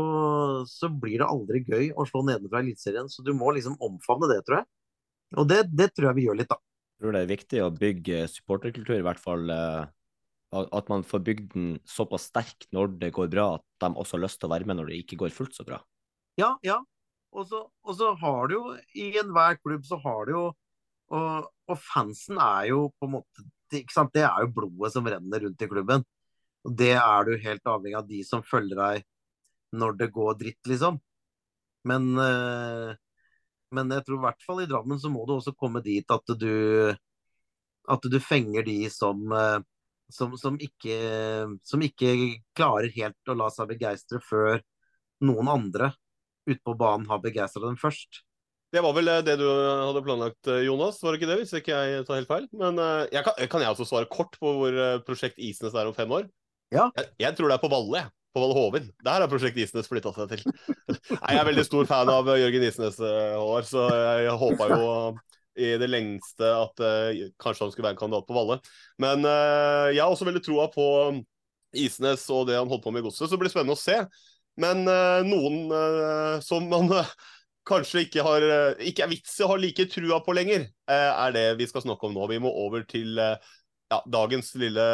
så 0.66 0.88
blir 0.90 1.20
det 1.20 1.28
aldri 1.30 1.60
gøy 1.62 1.92
å 1.94 2.02
slå 2.08 2.24
nedenfra 2.26 2.64
Eliteserien. 2.64 3.06
Så 3.06 3.22
du 3.22 3.30
må 3.30 3.52
liksom 3.54 3.76
omfavne 3.78 4.26
det, 4.26 4.40
tror 4.42 4.56
jeg. 4.58 4.66
Og 5.38 5.46
det, 5.46 5.60
det 5.78 5.92
tror 5.94 6.08
jeg 6.08 6.16
vi 6.16 6.24
gjør 6.24 6.40
litt, 6.40 6.50
da. 6.50 6.58
Jeg 6.58 7.04
tror 7.04 7.14
det 7.14 7.20
er 7.22 7.30
viktig 7.30 7.60
å 7.62 7.70
bygge 7.70 8.24
supporterkultur, 8.32 8.96
i 8.98 9.06
hvert 9.06 9.22
fall 9.22 9.54
uh, 9.54 9.86
at 10.50 10.90
man 10.90 11.06
får 11.06 11.22
bygd 11.28 11.54
den 11.54 11.68
såpass 11.86 12.26
sterk 12.32 12.66
når 12.74 12.96
det 13.04 13.12
går 13.14 13.30
bra, 13.30 13.46
at 13.60 13.66
de 13.84 13.92
også 13.94 14.18
har 14.18 14.24
lyst 14.26 14.40
til 14.42 14.50
å 14.50 14.54
være 14.56 14.66
med 14.66 14.80
når 14.80 14.90
det 14.90 14.98
ikke 15.04 15.20
går 15.22 15.34
fullt 15.36 15.54
så 15.54 15.66
bra. 15.68 15.78
Ja, 16.40 16.56
ja. 16.66 16.80
Og 17.30 17.46
så 17.46 18.10
har 18.18 18.50
du 18.50 18.56
jo 18.56 18.64
i 18.98 19.12
enhver 19.20 19.60
klubb 19.62 19.86
så 19.86 20.00
har 20.02 20.26
du 20.26 20.34
jo 20.34 20.44
og, 21.10 21.46
og, 21.70 21.80
fansen 21.80 22.40
er 22.42 22.70
jo 22.72 22.88
på 22.98 23.08
en 23.08 23.16
måte? 23.18 23.46
Det 23.70 23.84
er 24.24 24.42
jo 24.42 24.54
blodet 24.54 24.92
som 24.94 25.06
renner 25.06 25.44
rundt 25.44 25.62
i 25.62 25.68
klubben. 25.70 26.02
Og 26.66 26.74
det 26.76 26.94
er 26.98 27.26
du 27.26 27.36
helt 27.40 27.70
avhengig 27.70 27.98
av 28.00 28.08
de 28.08 28.24
som 28.26 28.42
følger 28.44 28.80
deg 28.80 29.04
når 29.80 29.94
det 30.00 30.10
går 30.12 30.34
dritt, 30.40 30.60
liksom. 30.66 30.98
Men, 31.86 32.10
øh, 32.18 32.90
men 33.70 33.94
jeg 33.94 34.04
tror 34.04 34.18
i 34.18 34.24
hvert 34.26 34.42
fall 34.44 34.64
i 34.64 34.66
Drammen 34.68 34.98
så 35.00 35.08
må 35.12 35.22
du 35.26 35.36
også 35.36 35.54
komme 35.56 35.82
dit 35.84 36.10
at 36.10 36.34
du 36.40 36.50
at 37.90 38.06
du 38.12 38.18
fenger 38.20 38.62
de 38.66 38.90
som, 38.90 39.22
øh, 39.32 39.60
som, 40.10 40.36
som, 40.38 40.58
ikke, 40.60 40.96
som 41.64 41.82
ikke 41.82 42.12
klarer 42.56 42.90
helt 42.94 43.30
å 43.30 43.38
la 43.38 43.48
seg 43.54 43.70
begeistre 43.72 44.20
før 44.24 44.60
noen 45.24 45.50
andre 45.50 45.92
ute 46.48 46.60
på 46.64 46.74
banen 46.78 47.08
har 47.10 47.22
begeistra 47.22 47.62
dem 47.66 47.78
først. 47.80 48.22
Det 48.70 48.82
var 48.84 48.94
vel 48.94 49.10
eh, 49.10 49.22
det 49.26 49.34
du 49.40 49.46
hadde 49.48 50.02
planlagt, 50.06 50.46
eh, 50.46 50.62
Jonas, 50.68 51.00
var 51.02 51.12
det 51.12 51.20
ikke 51.20 51.30
det? 51.32 51.38
Hvis 51.42 51.56
ikke 51.58 51.74
jeg 51.74 52.06
tar 52.06 52.20
helt 52.20 52.30
feil. 52.30 52.46
Men 52.54 52.78
jeg 53.10 53.26
kan, 53.26 53.34
kan, 53.50 53.64
jeg 53.64 53.74
også 53.74 53.88
svare 53.88 54.10
kort 54.10 54.38
på 54.38 54.54
hvor 54.60 54.78
prosjekt 55.06 55.40
Isnes 55.42 55.74
er 55.74 55.90
om 55.90 55.96
fem 55.96 56.10
år? 56.20 56.28
Ja. 56.70 56.86
Jeg, 56.96 57.10
jeg 57.26 57.36
tror 57.36 57.50
det 57.50 57.58
er 57.58 57.64
på 57.64 57.72
Valle. 57.72 58.04
På 58.30 58.44
Valle 58.44 58.54
Hovin. 58.54 58.86
Der 59.02 59.24
har 59.24 59.30
prosjekt 59.30 59.58
Isnes 59.58 59.90
flytta 59.90 60.12
seg 60.14 60.30
til. 60.30 60.44
Jeg 61.00 61.34
er 61.34 61.48
veldig 61.48 61.64
stor 61.66 61.88
fan 61.90 62.10
av 62.12 62.28
Jørgen 62.38 62.62
Isnes, 62.62 63.00
Håvard, 63.00 63.66
så 63.66 63.88
jeg 63.90 64.34
håpa 64.38 64.68
jo 64.70 64.84
i 65.58 65.72
det 65.80 65.88
lengste 65.90 66.46
at 66.46 66.82
uh, 66.82 67.24
kanskje 67.42 67.66
han 67.66 67.72
skulle 67.72 67.88
være 67.88 67.96
en 67.96 68.00
kandidat 68.00 68.28
på 68.28 68.36
Valle. 68.36 68.60
Men 69.02 69.26
uh, 69.26 69.90
jeg 69.90 70.02
har 70.02 70.12
også 70.12 70.28
veldig 70.28 70.42
troa 70.46 70.68
på 70.70 70.86
Isnes 71.78 72.22
og 72.30 72.46
det 72.48 72.58
han 72.58 72.70
holdt 72.70 72.84
på 72.86 72.94
med 72.94 73.02
i 73.02 73.08
Godset, 73.08 73.26
så 73.26 73.34
det 73.34 73.42
blir 73.42 73.52
spennende 73.52 73.74
å 73.74 73.80
se. 73.82 73.98
Men 74.60 74.86
uh, 74.86 75.26
noen 75.26 76.40
som 76.44 76.66
man 76.70 76.90
kanskje 77.68 78.04
ikke, 78.06 78.24
har, 78.24 78.42
eh, 78.42 78.88
ikke 78.90 79.04
er 79.04 79.12
vits 79.12 79.36
i 79.38 79.44
å 79.44 79.50
ha 79.52 79.58
like 79.60 79.86
trua 79.92 80.20
på 80.24 80.34
lenger, 80.36 80.66
eh, 80.90 81.10
er 81.26 81.32
det 81.36 81.46
vi 81.60 81.68
skal 81.70 81.84
snakke 81.84 82.08
om 82.08 82.16
nå. 82.16 82.26
Vi 82.30 82.40
må 82.42 82.52
over 82.64 82.84
til 82.88 83.18
eh, 83.18 83.36
ja, 83.90 84.00
dagens 84.06 84.54
lille 84.54 84.88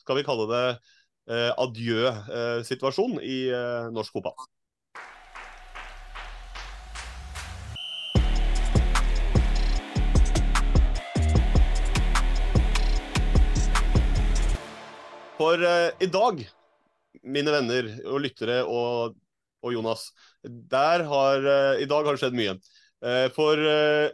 Skal 0.00 0.20
vi 0.20 0.26
kalle 0.26 0.46
det 0.50 0.66
adjø-situasjon 1.26 3.16
i 3.18 3.50
norsk 3.90 4.14
fotball. 4.14 4.46
For 15.36 15.58
uh, 15.58 15.90
i 15.98 16.06
dag, 16.06 16.38
mine 17.26 17.52
venner 17.58 17.90
og 18.06 18.22
lyttere 18.22 18.60
og 18.62 19.18
og 19.66 19.74
Jonas. 19.74 20.10
Der 20.44 21.04
har, 21.08 21.42
uh, 21.46 21.80
I 21.82 21.88
dag 21.88 22.06
har 22.06 22.14
det 22.14 22.22
skjedd 22.22 22.38
mye. 22.38 22.56
Uh, 23.04 23.26
for 23.36 23.60
uh, 23.60 24.08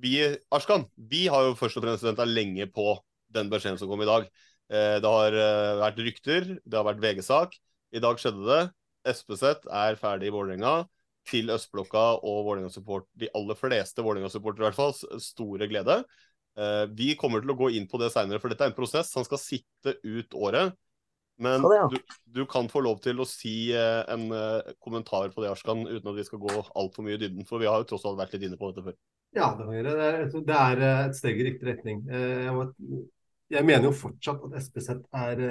vi 0.00 0.18
Arskan, 0.52 0.86
vi 0.96 1.26
har 1.32 1.46
jo 1.46 1.56
først 1.58 1.78
og 1.78 1.86
fremst 1.86 2.04
venta 2.06 2.26
lenge 2.28 2.68
på 2.72 2.96
den 3.32 3.50
beskjeden 3.52 3.78
som 3.80 3.90
kom 3.90 4.02
i 4.04 4.08
dag. 4.08 4.28
det 4.66 5.06
har 5.06 5.34
vært 5.78 5.98
rykter, 6.02 6.46
det 6.58 6.76
har 6.76 6.84
vært 6.84 7.00
VG-sak. 7.00 7.52
I 7.94 8.00
dag 8.02 8.18
skjedde 8.18 8.44
det. 8.44 8.60
Espeseth 9.08 9.68
er 9.70 9.98
ferdig 10.00 10.28
i 10.28 10.34
Vålerenga. 10.34 10.86
Til 11.28 11.52
østblokka 11.54 12.04
og 12.18 12.40
Vålerenga-support, 12.48 13.06
de 13.14 13.28
aller 13.38 13.58
fleste 13.58 14.04
Vålerenga-supportere 14.04 14.64
i 14.64 14.68
hvert 14.68 14.78
fall, 14.78 15.20
store 15.22 15.68
glede. 15.70 16.00
Vi 16.98 17.12
kommer 17.20 17.44
til 17.44 17.54
å 17.54 17.58
gå 17.60 17.70
inn 17.78 17.86
på 17.90 18.00
det 18.02 18.10
seinere, 18.14 18.40
for 18.42 18.52
dette 18.52 18.66
er 18.66 18.72
en 18.72 18.78
prosess. 18.78 19.14
Han 19.16 19.28
skal 19.28 19.42
sitte 19.42 19.96
ut 20.02 20.36
året. 20.36 20.74
Men 21.36 21.62
det, 21.62 21.76
ja. 21.76 21.88
du, 21.92 21.98
du, 22.24 22.46
kan 22.48 22.68
få 22.72 22.80
lov 22.84 23.02
til 23.04 23.20
å 23.20 23.26
si 23.28 23.68
eh, 23.76 24.02
en 24.12 24.30
uh, 24.32 24.72
kommentar 24.80 25.28
på 25.34 25.44
det, 25.44 25.50
Arskan, 25.52 25.84
uten 25.84 26.08
at 26.08 26.16
vi 26.16 26.24
skal 26.24 26.40
gå 26.40 26.54
altfor 26.64 27.04
mye 27.04 27.18
i 27.18 27.20
dybden. 27.20 27.44
For 27.48 27.60
vi 27.60 27.68
har 27.68 27.82
jo 27.82 27.88
tross 27.90 28.06
alt 28.08 28.18
vært 28.20 28.36
litt 28.36 28.46
inne 28.48 28.58
på 28.60 28.70
dette 28.70 28.86
før. 28.86 28.96
Ja, 29.36 29.50
det, 29.58 29.66
det, 29.84 29.92
er, 29.92 30.24
det 30.32 30.58
er 30.62 30.84
eh, 30.86 31.02
et 31.10 31.18
steg 31.18 31.40
i 31.40 31.48
riktig 31.50 31.68
retning. 31.68 32.04
Jeg, 32.08 32.68
jeg 33.52 33.68
mener 33.68 33.90
jo 33.90 33.96
fortsatt 33.96 34.46
at 34.48 34.56
SPZ 34.64 34.96
er 35.20 35.42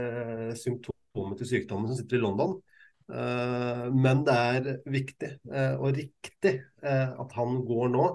symptomet 0.60 1.38
til 1.42 1.52
sykdommen 1.54 1.92
som 1.92 2.02
sitter 2.02 2.20
i 2.20 2.26
London. 2.26 2.58
Men 3.06 4.24
det 4.26 4.34
er 4.34 4.68
viktig 4.90 5.28
og 5.78 5.92
riktig 5.94 6.56
at 6.82 7.36
han 7.38 7.60
går 7.68 7.92
nå. 7.94 8.08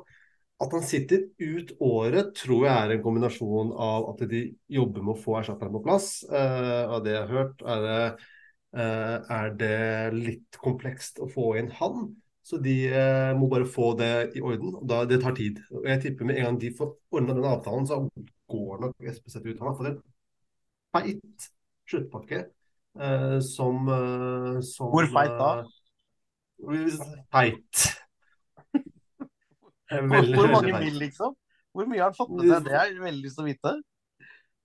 At 0.60 0.74
han 0.76 0.82
sitter 0.84 1.22
ut 1.40 1.72
året, 1.80 2.34
tror 2.36 2.66
jeg 2.66 2.72
er 2.74 2.92
en 2.92 3.04
kombinasjon 3.04 3.70
av 3.80 4.10
at 4.10 4.24
de 4.28 4.42
jobber 4.68 5.04
med 5.06 5.14
å 5.14 5.22
få 5.22 5.38
erstatteren 5.38 5.72
på 5.72 5.80
plass. 5.86 6.08
Uh, 6.28 6.84
av 6.96 7.04
det 7.06 7.14
jeg 7.14 7.22
har 7.22 7.30
hørt, 7.32 7.62
er 7.64 7.84
det, 7.86 8.00
uh, 8.76 9.30
er 9.38 9.54
det, 9.62 9.78
litt 10.18 10.58
komplekst 10.60 11.22
å 11.24 11.30
få 11.32 11.54
inn 11.62 11.70
han. 11.78 12.10
Så 12.44 12.60
de 12.60 12.74
uh, 12.92 13.32
må 13.40 13.48
bare 13.48 13.68
få 13.68 13.94
det 13.96 14.12
i 14.36 14.42
orden. 14.44 14.76
da, 14.84 15.00
Det 15.08 15.22
tar 15.24 15.38
tid. 15.38 15.62
Og 15.72 15.88
jeg 15.88 16.04
tipper 16.04 16.28
med 16.28 16.40
en 16.40 16.50
gang 16.50 16.60
de 16.60 16.74
får 16.76 16.92
ordna 17.16 17.38
den 17.38 17.48
avtalen, 17.54 17.88
så 17.88 18.02
går 18.52 18.84
nok 18.84 19.10
SPZ 19.16 19.40
ut. 19.40 19.56
Han 19.62 19.70
har 19.70 19.78
fått 19.80 19.92
en 19.94 20.00
feit 20.92 21.50
sluttpakke 21.88 22.44
som, 23.46 23.86
som 24.66 24.90
Hvor 24.90 25.06
feit 25.14 25.36
da? 25.38 25.50
Feit. 27.30 27.99
Veldig, 29.90 30.36
hvor 30.38 30.52
mange 30.54 30.74
mil, 30.78 30.98
liksom? 31.02 31.36
Hvor 31.74 31.86
mye 31.86 32.02
har 32.02 32.10
han 32.10 32.18
fått 32.18 32.34
med 32.34 32.46
seg? 32.50 32.66
Det 32.66 32.76
har 32.76 32.90
jeg 32.90 33.02
veldig 33.02 33.24
lyst 33.26 33.38
til 33.38 33.44
å 33.44 33.48
vite. 33.48 33.72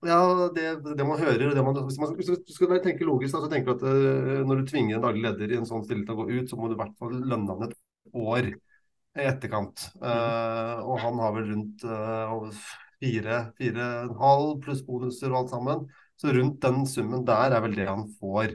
Ja, 0.06 0.20
det, 0.54 0.64
det 0.98 1.04
man 1.08 1.18
hører 1.18 1.54
det 1.56 1.62
man, 1.64 1.78
Hvis 1.86 1.98
man 1.98 2.12
skal 2.52 2.74
tenke 2.84 3.06
logisk, 3.08 3.32
da, 3.34 3.42
så 3.42 3.50
tenker 3.50 3.72
du 3.72 3.78
at 3.78 3.84
uh, 3.88 4.42
når 4.46 4.60
du 4.60 4.70
tvinger 4.70 4.98
en 4.98 5.06
daglig 5.06 5.24
leder 5.24 5.54
i 5.54 5.58
en 5.58 5.68
sånn 5.68 5.84
stilling 5.86 6.04
til 6.06 6.14
å 6.16 6.20
gå 6.20 6.26
ut, 6.34 6.50
så 6.50 6.58
må 6.58 6.68
du 6.68 6.76
i 6.76 6.80
hvert 6.82 6.96
fall 7.00 7.14
lønne 7.16 7.56
han 7.56 7.68
et 7.68 7.76
år 8.12 8.50
i 8.52 9.26
etterkant. 9.26 9.86
Uh, 10.02 10.84
og 10.84 11.00
han 11.02 11.22
har 11.22 11.36
vel 11.38 11.48
rundt 11.54 11.86
uh, 11.88 12.66
fire, 13.02 13.40
fire 13.56 13.86
og 13.86 14.10
en 14.10 14.20
halv 14.20 14.50
pluss 14.66 14.84
bonuser 14.86 15.32
og 15.32 15.40
alt 15.42 15.54
sammen. 15.54 15.86
Så 16.20 16.32
rundt 16.36 16.60
den 16.64 16.84
summen 16.88 17.24
der 17.28 17.56
er 17.56 17.64
vel 17.64 17.76
det 17.76 17.88
han 17.88 18.06
får. 18.20 18.54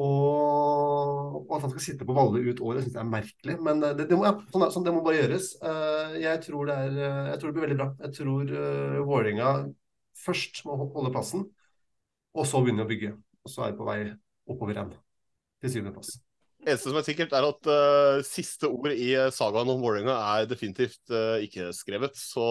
Og, 0.00 1.42
og, 1.42 1.50
at 1.56 1.66
han 1.66 1.72
skal 1.74 1.84
sitte 1.84 2.06
på 2.08 2.14
Valle 2.16 2.40
ut 2.40 2.62
året, 2.64 2.86
syns 2.86 2.96
jeg 2.96 3.02
er 3.02 3.12
merkelig. 3.12 3.56
Men 3.60 3.82
det, 3.82 4.06
det, 4.08 4.16
må, 4.16 4.24
ja, 4.24 4.32
sånn, 4.54 4.66
sånn, 4.72 4.86
det, 4.86 4.94
må, 4.96 5.04
bare 5.04 5.20
gjøres. 5.20 5.52
Uh, 5.60 6.16
jeg, 6.22 6.40
tror 6.46 6.70
det 6.70 6.78
er, 6.86 6.96
uh, 6.96 7.28
jeg 7.28 7.42
tror 7.42 7.52
det 7.52 7.58
blir 7.58 7.66
veldig 7.66 7.78
bra. 7.82 7.90
Jeg 8.06 8.16
tror 8.16 8.56
uh, 8.56 8.98
Vålerenga 9.04 9.52
først 10.22 10.64
må 10.68 10.80
holde 10.82 11.12
plassen, 11.12 11.46
og 12.32 12.48
så 12.48 12.64
begynne 12.64 12.86
å 12.86 12.90
bygge. 12.90 13.14
Og 13.44 13.52
så 13.52 13.66
er 13.66 13.72
det 13.72 13.80
på 13.80 13.88
vei 13.88 14.02
oppover 14.48 14.78
igjen 14.78 14.94
til 15.62 15.76
syvendeplass 15.76 16.16
eneste 16.62 16.90
som 16.90 16.98
er 16.98 17.06
sikkert, 17.06 17.32
er 17.34 17.46
at 17.46 17.68
uh, 17.68 18.20
siste 18.26 18.68
ord 18.70 18.92
i 18.94 19.12
eh, 19.18 19.30
sagaen 19.34 19.70
om 19.72 19.80
Vålerenga 19.82 20.14
er 20.36 20.48
definitivt 20.50 21.12
uh, 21.12 21.42
ikke 21.42 21.70
skrevet. 21.76 22.16
Så 22.18 22.44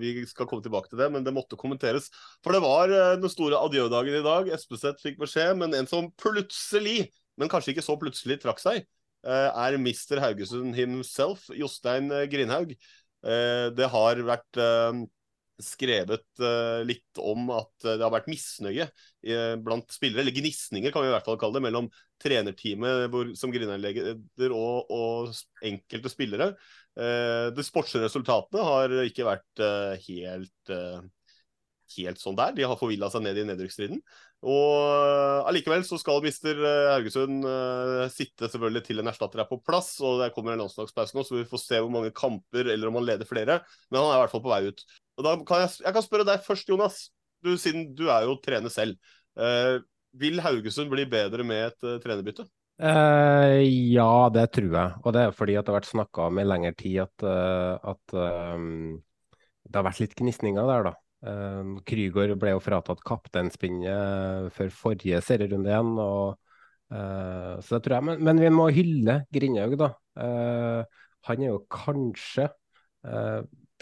vi 0.00 0.12
skal 0.28 0.48
komme 0.48 0.64
tilbake 0.64 0.90
til 0.90 1.00
det, 1.00 1.08
men 1.12 1.24
det 1.24 1.34
måtte 1.34 1.58
kommenteres. 1.60 2.10
For 2.44 2.56
det 2.56 2.62
var 2.64 2.92
uh, 2.92 3.14
den 3.20 3.32
store 3.32 3.60
adjødagen 3.64 4.18
i 4.20 4.26
dag. 4.26 4.52
Espeseth 4.56 5.02
fikk 5.04 5.20
beskjed, 5.22 5.56
men 5.62 5.76
en 5.78 5.88
som 5.90 6.10
plutselig, 6.20 7.08
men 7.40 7.52
kanskje 7.52 7.74
ikke 7.74 7.86
så 7.86 7.98
plutselig, 8.00 8.40
trakk 8.44 8.62
seg, 8.62 8.86
er 9.26 9.74
Mister 9.82 10.20
Haugesund 10.22 10.76
himself, 10.78 11.48
Jostein 11.50 12.12
Grindhaug. 12.30 12.76
det 13.74 13.88
har 13.90 14.20
vært 14.22 14.60
skrevet 15.62 16.24
uh, 16.42 16.82
litt 16.84 17.20
om 17.20 17.48
at 17.54 17.70
det 17.84 18.02
har 18.02 18.12
vært 18.12 18.28
misnøye 18.30 18.86
uh, 18.86 19.54
blant 19.62 19.92
spillere, 19.94 20.24
eller 20.24 20.36
gnisninger 20.36 20.92
kan 20.92 21.04
vi 21.04 21.10
i 21.10 21.14
hvert 21.14 21.28
fall 21.28 21.38
kalle 21.40 21.58
det, 21.58 21.64
mellom 21.68 21.88
trenerteamet 22.22 23.06
hvor, 23.12 23.32
som 23.38 23.52
Grindheim-leder 23.54 24.54
og, 24.56 24.92
og, 24.92 25.36
enkelte 25.64 26.12
spillere. 26.12 26.50
Uh, 26.96 27.48
de 27.56 27.64
sportslige 27.66 28.08
resultatene 28.08 28.64
har 28.68 28.96
ikke 29.06 29.28
vært 29.28 29.64
helt, 30.06 30.76
helt 31.96 32.22
sånn 32.22 32.38
der. 32.38 32.56
De 32.56 32.68
har 32.68 32.80
forvilla 32.80 33.10
seg 33.12 33.24
ned 33.24 33.40
i 33.40 33.48
nedrykksstriden. 33.48 34.02
Og 34.44 35.46
allikevel 35.48 35.82
så 35.86 35.96
skal 35.98 36.20
mister 36.22 36.58
Haugesund 36.92 37.46
sitte 38.12 38.50
selvfølgelig 38.52 38.82
til 38.84 39.00
en 39.00 39.08
erstatter 39.10 39.40
er 39.42 39.48
på 39.48 39.58
plass. 39.64 39.94
og 40.04 40.20
Det 40.20 40.28
kommer 40.34 40.52
en 40.52 40.60
landslagspause 40.60 41.16
nå, 41.16 41.24
så 41.24 41.38
vi 41.38 41.46
får 41.48 41.62
se 41.62 41.80
hvor 41.80 41.90
mange 41.90 42.12
kamper 42.14 42.68
eller 42.74 42.90
om 42.90 43.00
han 43.00 43.08
leder 43.08 43.28
flere. 43.28 43.62
Men 43.88 44.02
han 44.02 44.12
er 44.12 44.18
i 44.18 44.22
hvert 44.22 44.34
fall 44.36 44.44
på 44.44 44.52
vei 44.52 44.60
ut. 44.68 44.84
Og 45.16 45.24
da 45.24 45.34
kan 45.48 45.64
jeg, 45.64 45.72
jeg 45.86 45.96
kan 45.96 46.04
spørre 46.04 46.28
deg 46.28 46.44
først, 46.44 46.68
Jonas. 46.68 47.00
Du, 47.44 47.54
siden 47.60 47.90
du 47.96 48.06
er 48.12 48.26
jo 48.26 48.36
trener 48.42 48.72
selv. 48.72 49.00
Uh, 49.36 49.80
vil 50.16 50.40
Haugesund 50.44 50.92
bli 50.92 51.06
bedre 51.08 51.44
med 51.46 51.70
et 51.70 51.86
uh, 51.86 51.96
trenerbytte? 52.02 52.46
Uh, 52.76 53.62
ja, 53.64 54.28
det 54.32 54.50
tror 54.56 54.68
jeg. 54.68 55.00
Og 55.02 55.16
det 55.16 55.24
er 55.24 55.34
fordi 55.36 55.56
at 55.56 55.66
det 55.66 55.72
har 55.72 55.80
vært 55.80 55.92
snakka 55.92 56.28
om 56.28 56.40
i 56.40 56.46
lengre 56.46 56.74
tid 56.76 57.02
at, 57.06 57.26
at 57.94 58.16
um, 58.16 58.96
det 59.64 59.78
har 59.78 59.86
vært 59.88 60.02
litt 60.04 60.16
gnisninger 60.18 60.72
der, 60.72 60.90
da. 60.90 60.94
Um, 61.26 61.76
Krygård 61.86 62.36
ble 62.40 62.54
jo 62.54 62.62
fratatt 62.62 63.02
kapteinspinnet 63.06 64.52
før 64.54 64.72
forrige 64.74 65.20
serierunde 65.24 65.72
igjen. 65.72 65.92
Og, 65.98 66.36
så 66.86 67.76
det 67.76 67.82
tror 67.82 67.96
jeg. 67.96 68.06
Men, 68.08 68.20
men 68.28 68.40
vi 68.44 68.50
må 68.54 68.68
hylle 68.70 69.20
Grindhaug, 69.34 69.72
da. 69.80 69.88
han 71.26 71.40
er 71.42 71.48
jo 71.48 71.64
kanskje 71.72 72.46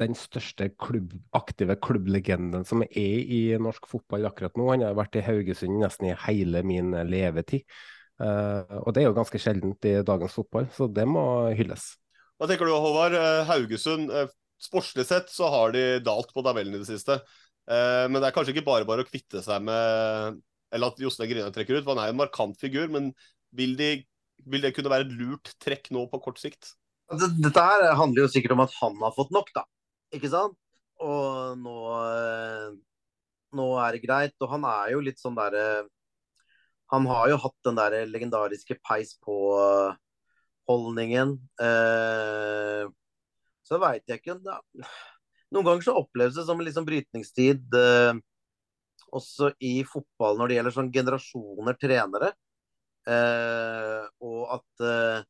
den 0.00 0.16
største 0.18 0.70
klubb, 0.80 1.12
aktive 1.36 1.76
klubblegenden 1.82 2.64
som 2.66 2.82
er 2.86 3.18
i 3.20 3.42
norsk 3.60 3.86
fotball 3.90 4.26
akkurat 4.28 4.56
nå. 4.58 4.70
Han 4.72 4.86
har 4.88 4.96
vært 4.98 5.20
i 5.20 5.24
Haugesund 5.26 5.78
nesten 5.82 6.10
i 6.10 6.16
hele 6.26 6.64
min 6.66 6.94
levetid. 7.10 7.68
Uh, 8.14 8.62
og 8.84 8.94
det 8.94 9.02
er 9.02 9.08
jo 9.08 9.16
ganske 9.16 9.38
sjeldent 9.42 9.86
i 9.90 9.96
dagens 10.06 10.36
fotball, 10.38 10.68
så 10.74 10.86
det 10.86 11.06
må 11.10 11.24
hylles. 11.58 11.94
Hva 12.38 12.46
tenker 12.50 12.68
du 12.68 12.74
Håvard? 12.74 13.16
Haugesund, 13.48 14.10
sportslig 14.64 15.06
sett 15.08 15.30
så 15.32 15.48
har 15.52 15.74
de 15.74 15.84
dalt 16.04 16.32
på 16.34 16.44
tabellen 16.44 16.76
i 16.76 16.82
det 16.82 16.88
siste. 16.88 17.18
Eh, 17.64 18.04
men 18.10 18.20
det 18.20 18.28
er 18.28 18.36
kanskje 18.36 18.54
ikke 18.54 18.66
bare 18.66 18.88
bare 18.88 19.04
å 19.04 19.08
kvitte 19.08 19.40
seg 19.40 19.62
med 19.64 20.42
Eller 20.74 20.90
at 20.90 20.98
Jostein 21.00 21.30
Grina 21.30 21.52
trekker 21.54 21.78
ut, 21.78 21.84
for 21.86 21.94
han 21.94 22.02
er 22.02 22.10
jo 22.10 22.16
en 22.16 22.24
markant 22.24 22.56
figur. 22.60 22.88
Men 22.92 23.12
vil, 23.54 23.76
de, 23.78 23.90
vil 24.50 24.64
det 24.64 24.74
kunne 24.76 24.92
være 24.92 25.06
et 25.06 25.14
lurt 25.16 25.54
trekk 25.62 25.92
nå 25.94 26.08
på 26.10 26.20
kort 26.24 26.40
sikt? 26.42 26.74
Dette 27.14 27.62
her 27.62 27.92
handler 27.94 28.24
jo 28.24 28.32
sikkert 28.32 28.56
om 28.56 28.64
at 28.64 28.74
han 28.80 28.96
har 29.04 29.12
fått 29.14 29.30
nok, 29.34 29.52
da. 29.54 29.62
Ikke 30.16 30.30
sant? 30.32 30.56
Og 31.04 31.58
nå, 31.60 31.76
eh, 32.08 32.68
nå 33.58 33.66
er 33.84 33.90
det 33.94 34.04
greit. 34.06 34.34
Og 34.40 34.48
han 34.50 34.62
er 34.68 34.86
jo 34.94 35.00
litt 35.04 35.20
sånn 35.22 35.38
derre 35.38 35.64
Han 36.92 37.06
har 37.08 37.28
jo 37.32 37.36
hatt 37.40 37.56
den 37.66 37.78
der 37.78 38.06
legendariske 38.06 38.74
peis 38.84 39.14
på-holdningen. 39.24 41.28
Eh, 41.58 42.84
så 43.64 43.80
veit 43.82 44.04
jeg 44.08 44.20
ikke 44.20 44.38
da. 44.44 44.60
Noen 45.54 45.66
ganger 45.66 45.86
så 45.86 45.98
oppleves 45.98 46.36
det 46.36 46.46
som 46.46 46.58
en 46.60 46.66
liksom 46.66 46.86
brytningstid 46.88 47.76
eh, 47.78 48.16
også 49.14 49.52
i 49.62 49.76
fotball 49.86 50.40
når 50.40 50.50
det 50.50 50.56
gjelder 50.58 50.74
sånn 50.78 50.90
generasjoner 50.94 51.78
trenere. 51.80 52.32
Eh, 53.04 54.02
og 54.24 54.42
at 54.56 54.84
eh, 54.84 55.22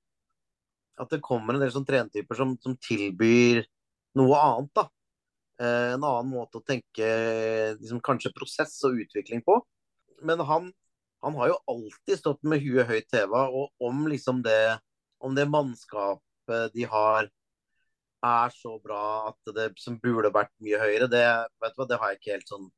at 1.01 1.11
det 1.11 1.23
kommer 1.25 1.55
en 1.55 1.65
del 1.65 1.73
sånn 1.75 1.87
trenertyper 1.87 2.39
som, 2.39 2.55
som, 2.63 2.77
tilbyr 2.79 3.65
noe 4.19 4.39
annet. 4.39 4.71
da. 4.77 4.87
Eh, 5.61 5.95
en 5.97 6.07
annen 6.07 6.31
måte 6.31 6.61
å 6.61 6.67
tenke 6.67 7.09
liksom, 7.81 8.03
kanskje 8.05 8.35
prosess 8.37 8.77
og 8.87 9.01
utvikling 9.05 9.43
på. 9.47 9.59
Men 10.25 10.43
han, 10.47 10.71
han 11.25 11.39
har 11.41 11.53
jo 11.53 11.63
alltid 11.71 12.21
stått 12.21 12.43
med 12.47 12.63
huet 12.65 12.89
høyt 12.91 13.17
heva, 13.17 13.49
og 13.51 13.73
om 13.83 14.07
liksom 14.11 14.43
det, 14.47 14.79
om 15.19 15.35
det 15.37 15.49
mannskapet 15.51 16.75
de 16.77 16.87
har 16.91 17.31
er 18.25 18.55
så 18.55 18.79
bra 18.83 19.05
at 19.31 19.55
det 19.57 19.71
som 19.83 19.99
burde 20.03 20.33
vært 20.35 20.53
mye 20.65 20.81
høyere, 20.81 21.09
det, 21.13 21.25
hva, 21.61 21.87
det 21.89 22.01
har 22.01 22.13
jeg 22.13 22.21
ikke 22.21 22.35
helt 22.37 22.53
sånn 22.53 22.69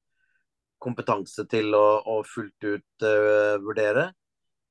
kompetanse 0.82 1.46
til 1.50 1.74
å, 1.76 1.86
å 2.04 2.20
fullt 2.28 2.66
ut 2.66 3.06
uh, 3.06 3.56
vurdere. 3.64 4.10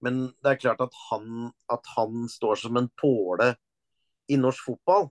Men 0.05 0.25
det 0.43 0.51
er 0.51 0.61
klart 0.61 0.83
at 0.85 0.95
han, 1.09 1.49
at 1.71 1.87
han 1.95 2.27
står 2.29 2.59
som 2.61 2.77
en 2.77 2.89
påle 3.01 3.53
i 4.29 4.37
norsk 4.37 4.67
fotball, 4.67 5.09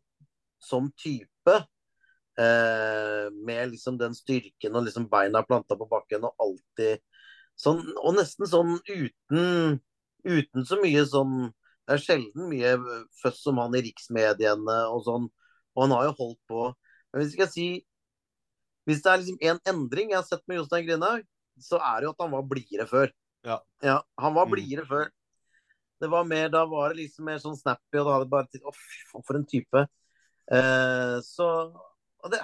som 0.63 0.91
type. 1.01 1.57
Eh, 2.35 3.31
med 3.47 3.71
liksom 3.71 3.99
den 3.99 4.15
styrken 4.15 4.75
og 4.75 4.89
liksom 4.89 5.05
beina 5.07 5.45
planta 5.47 5.77
på 5.79 5.87
bakken 5.87 6.25
og 6.27 6.41
alltid 6.43 6.99
sånn 7.55 7.79
Og 8.03 8.17
nesten 8.17 8.49
sånn 8.51 8.73
uten, 8.89 9.77
uten 10.27 10.67
så 10.67 10.81
mye 10.81 11.05
sånn 11.07 11.37
Det 11.87 11.95
er 11.95 12.03
sjelden 12.03 12.49
mye 12.51 12.73
føss 13.21 13.39
som 13.45 13.61
han 13.63 13.79
i 13.79 13.85
riksmediene 13.87 14.79
og 14.91 15.05
sånn. 15.07 15.29
Og 15.75 15.85
han 15.85 15.95
har 15.97 16.05
jo 16.09 16.15
holdt 16.21 16.41
på 16.51 16.63
Men 16.69 17.21
hvis 17.21 17.33
jeg 17.33 17.39
skal 17.39 17.51
si 17.53 17.67
Hvis 18.89 19.03
det 19.03 19.11
er 19.13 19.21
liksom 19.23 19.39
en 19.41 19.61
endring 19.73 20.11
jeg 20.13 20.19
har 20.21 20.27
sett 20.29 20.43
med 20.49 20.59
Jostein 20.59 20.87
Grinhaug, 20.87 21.23
så 21.61 21.79
er 21.81 22.01
det 22.01 22.09
jo 22.09 22.15
at 22.15 22.25
han 22.25 22.33
var 22.35 22.43
blidere 22.51 22.87
før. 22.91 23.13
Ja. 23.47 23.59
ja 23.83 24.01
han 24.21 24.35
var 24.35 24.47
Mm. 24.47 24.51
før. 24.89 25.09
Det 26.03 26.11
var 26.11 26.25
mer, 26.25 26.49
Da 26.53 26.65
var 26.67 26.93
det 26.93 26.99
liksom 26.99 27.25
mer 27.25 27.39
sånn 27.39 27.57
snappy, 27.57 27.97
og 27.97 28.05
da 28.05 28.13
hadde 28.13 28.27
det 28.27 28.31
bare 28.35 28.61
Å, 28.61 28.75
faen, 28.75 29.25
for 29.25 29.37
en 29.39 29.47
type. 29.47 29.87
Eh, 30.53 31.17
så 31.25 31.49
og 32.25 32.31
det, 32.33 32.41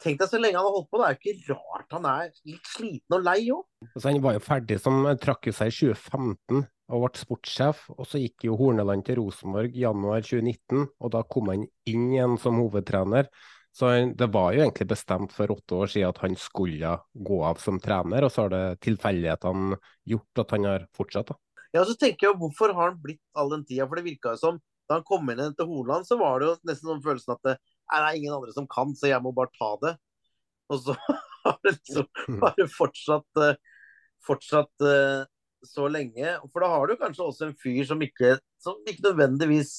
Tenk 0.00 0.20
deg 0.22 0.30
så 0.30 0.38
lenge 0.40 0.56
han 0.56 0.64
har 0.64 0.76
holdt 0.78 0.88
på. 0.88 1.00
Det 1.00 1.06
er 1.06 1.16
jo 1.16 1.32
ikke 1.34 1.54
rart 1.54 1.94
han 1.96 2.06
er 2.08 2.28
litt 2.48 2.68
sliten 2.72 3.16
og 3.16 3.24
lei 3.26 3.38
òg. 3.52 3.64
Altså, 3.90 4.06
han 4.08 4.20
var 4.24 4.36
jo 4.36 4.42
ferdig 4.44 4.78
som 4.80 5.00
trakk 5.20 5.50
jo 5.50 5.56
seg 5.56 5.72
i 5.72 5.76
2015 5.76 6.62
og 6.90 7.04
ble 7.04 7.20
sportssjef. 7.20 7.82
Og 7.96 8.08
så 8.08 8.20
gikk 8.22 8.48
jo 8.48 8.56
Horneland 8.60 9.04
til 9.06 9.20
Rosenborg 9.20 9.76
i 9.76 9.84
januar 9.84 10.24
2019, 10.24 10.86
og 10.88 11.12
da 11.14 11.24
kom 11.28 11.52
han 11.52 11.66
inn 11.90 12.08
igjen 12.14 12.38
som 12.40 12.60
hovedtrener. 12.62 13.28
Så 13.76 13.92
han, 13.92 14.14
det 14.18 14.30
var 14.34 14.54
jo 14.54 14.64
egentlig 14.64 14.88
bestemt 14.90 15.34
for 15.36 15.52
åtte 15.54 15.76
år 15.84 15.92
siden 15.92 16.10
at 16.10 16.24
han 16.24 16.34
skulle 16.40 16.96
gå 17.14 17.38
av 17.46 17.60
som 17.62 17.78
trener, 17.82 18.26
og 18.26 18.32
så 18.32 18.46
har 18.46 18.54
det 18.56 18.64
tilfeldighetene 18.88 19.78
gjort 20.10 20.42
at 20.42 20.56
han 20.56 20.66
har 20.66 20.88
fortsatt. 20.96 21.30
da. 21.30 21.38
Ja, 21.76 21.84
så 21.86 21.94
tenker 21.94 22.30
jeg, 22.30 22.38
Hvorfor 22.40 22.72
har 22.74 22.90
han 22.90 22.98
blitt 23.02 23.22
all 23.38 23.52
den 23.52 23.62
tida? 23.68 23.86
For 23.86 24.00
det 24.00 24.08
virka 24.08 24.34
jo 24.34 24.40
som 24.40 24.58
da 24.90 24.96
han 24.98 25.06
kom 25.06 25.28
inn 25.30 25.54
til 25.54 25.68
Hordaland, 25.70 26.08
så 26.08 26.18
var 26.18 26.40
det 26.40 26.48
jo 26.48 26.54
nesten 26.66 26.88
sånn 26.90 27.04
følelsen 27.04 27.36
at 27.36 27.44
det 27.46 27.52
er 27.96 28.16
ingen 28.16 28.36
andre 28.36 28.54
som 28.56 28.68
kan, 28.70 28.94
så 28.96 29.10
jeg 29.10 29.22
må 29.24 29.32
bare 29.36 29.52
ta 29.56 29.74
det. 29.84 29.94
Og 30.70 30.82
så 30.84 30.96
har 31.44 31.60
det 31.64 31.76
liksom 31.76 32.40
bare 32.42 32.66
fortsatt, 32.70 33.42
eh, 33.44 33.60
fortsatt 34.26 34.86
eh, 34.86 35.22
så 35.66 35.86
lenge. 35.92 36.36
For 36.52 36.64
da 36.64 36.72
har 36.74 36.90
du 36.90 36.98
kanskje 37.00 37.26
også 37.26 37.48
en 37.48 37.56
fyr 37.60 37.82
som 37.88 38.02
ikke, 38.04 38.36
som 38.62 38.78
ikke 38.88 39.10
nødvendigvis 39.10 39.74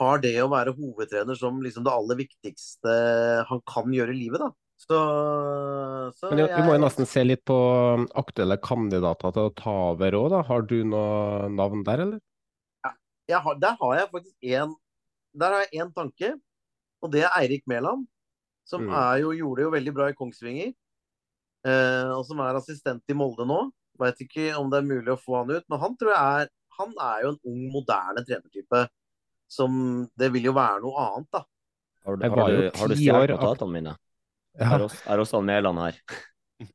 har 0.00 0.20
det 0.22 0.36
å 0.40 0.50
være 0.52 0.76
hovedtrener 0.76 1.36
som 1.36 1.58
liksom 1.64 1.84
det 1.84 1.92
aller 1.92 2.18
viktigste 2.20 2.92
han 3.48 3.62
kan 3.68 3.90
gjøre 3.92 4.14
i 4.14 4.20
livet, 4.20 4.44
da. 4.44 4.52
Så, 4.80 4.96
så 6.16 6.30
Men 6.30 6.46
vi 6.48 6.62
må 6.64 6.72
jo 6.72 6.80
nesten 6.80 7.04
se 7.04 7.20
litt 7.26 7.42
på 7.44 7.56
aktuelle 8.16 8.56
kandidater 8.64 9.34
til 9.36 9.50
å 9.50 9.52
ta 9.52 9.74
over 9.90 10.16
òg, 10.16 10.28
da. 10.32 10.40
Har 10.48 10.64
du 10.70 10.78
noe 10.88 11.50
navn 11.52 11.82
der, 11.84 12.04
eller? 12.06 12.22
jeg 13.30 13.40
har, 13.44 13.58
der 13.62 13.76
har 13.80 13.92
jeg 13.98 14.08
faktisk 14.12 14.36
en 14.56 14.76
Der 15.40 15.52
har 15.54 15.60
jeg 15.62 15.82
én 15.82 15.92
tanke, 15.94 16.32
og 17.02 17.10
det 17.12 17.22
er 17.26 17.34
Eirik 17.40 17.64
Mæland. 17.70 18.06
Som 18.64 18.84
Mm. 18.86 18.92
er 18.94 19.16
jo, 19.22 19.30
gjorde 19.34 19.56
det 19.56 19.64
jo 19.64 19.70
veldig 19.74 19.94
bra 19.94 20.08
i 20.10 20.14
Kongsvinger. 20.14 20.72
Eh, 21.66 22.10
og 22.14 22.24
som 22.26 22.38
er 22.40 22.54
assistent 22.56 23.02
i 23.08 23.14
Molde 23.16 23.44
nå. 23.48 23.70
Veit 24.00 24.20
ikke 24.22 24.54
om 24.56 24.70
det 24.70 24.78
er 24.78 24.86
mulig 24.88 25.10
å 25.12 25.18
få 25.20 25.40
han 25.42 25.50
ut, 25.56 25.64
men 25.68 25.78
han 25.80 25.96
tror 25.96 26.12
jeg 26.14 26.42
er 26.44 26.48
Han 26.80 26.94
er 26.98 27.22
jo 27.24 27.28
en 27.34 27.40
ung, 27.44 27.72
moderne 27.72 28.22
trenertype. 28.24 28.88
Som 29.50 30.08
Det 30.16 30.30
vil 30.32 30.44
jo 30.44 30.52
være 30.56 30.80
noe 30.80 30.96
annet, 30.96 31.26
da. 31.32 31.42
Har, 32.06 32.16
du- 32.16 32.22
har, 32.30 32.48
du, 32.48 32.70
har 32.78 32.88
du 32.88 32.94
stjålet 32.94 33.28
notatene 33.34 33.72
mine? 33.74 33.96
Ja. 34.58 34.76
Er 34.76 34.78
også, 34.86 35.02
er 35.06 35.18
også 35.18 35.40
Mæland 35.44 35.78
her? 35.78 35.98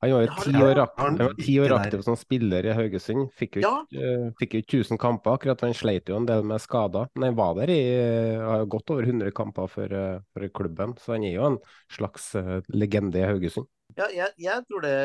Han 0.01 0.11
var 0.11 0.23
jo 0.25 1.33
ti 1.37 1.55
år, 1.61 1.73
aktiv 1.77 2.01
som 2.05 2.17
spiller 2.17 2.65
i 2.65 2.73
Haugesund. 2.73 3.27
Fikk 3.37 3.59
jo 3.59 3.63
ikke 3.63 4.01
eh, 4.01 4.25
fikk 4.39 4.55
jo 4.55 4.61
ikke 4.63 4.79
1000 4.81 5.01
kamper, 5.01 5.37
akkurat. 5.37 5.61
Han 5.65 5.75
sleit 5.77 6.09
jo 6.09 6.17
en 6.17 6.27
del 6.29 6.43
med 6.47 6.63
skader. 6.63 7.07
Men 7.15 7.29
han 7.29 7.37
var 7.37 7.53
der 7.59 7.73
i 7.73 7.79
eh, 7.93 8.41
har 8.41 8.65
godt 8.71 8.95
over 8.95 9.07
100 9.07 9.33
kamper 9.37 9.69
for, 9.71 9.93
eh, 9.93 10.17
for 10.33 10.49
klubben, 10.57 10.97
så 11.01 11.15
han 11.15 11.27
er 11.27 11.37
jo 11.37 11.47
en 11.51 11.59
slags 11.93 12.31
eh, 12.39 12.57
legende 12.73 13.21
i 13.21 13.27
Haugesund. 13.29 13.69
Ja, 13.95 14.09
jeg, 14.11 14.33
jeg 14.41 14.65
tror 14.67 14.81
det. 14.83 14.97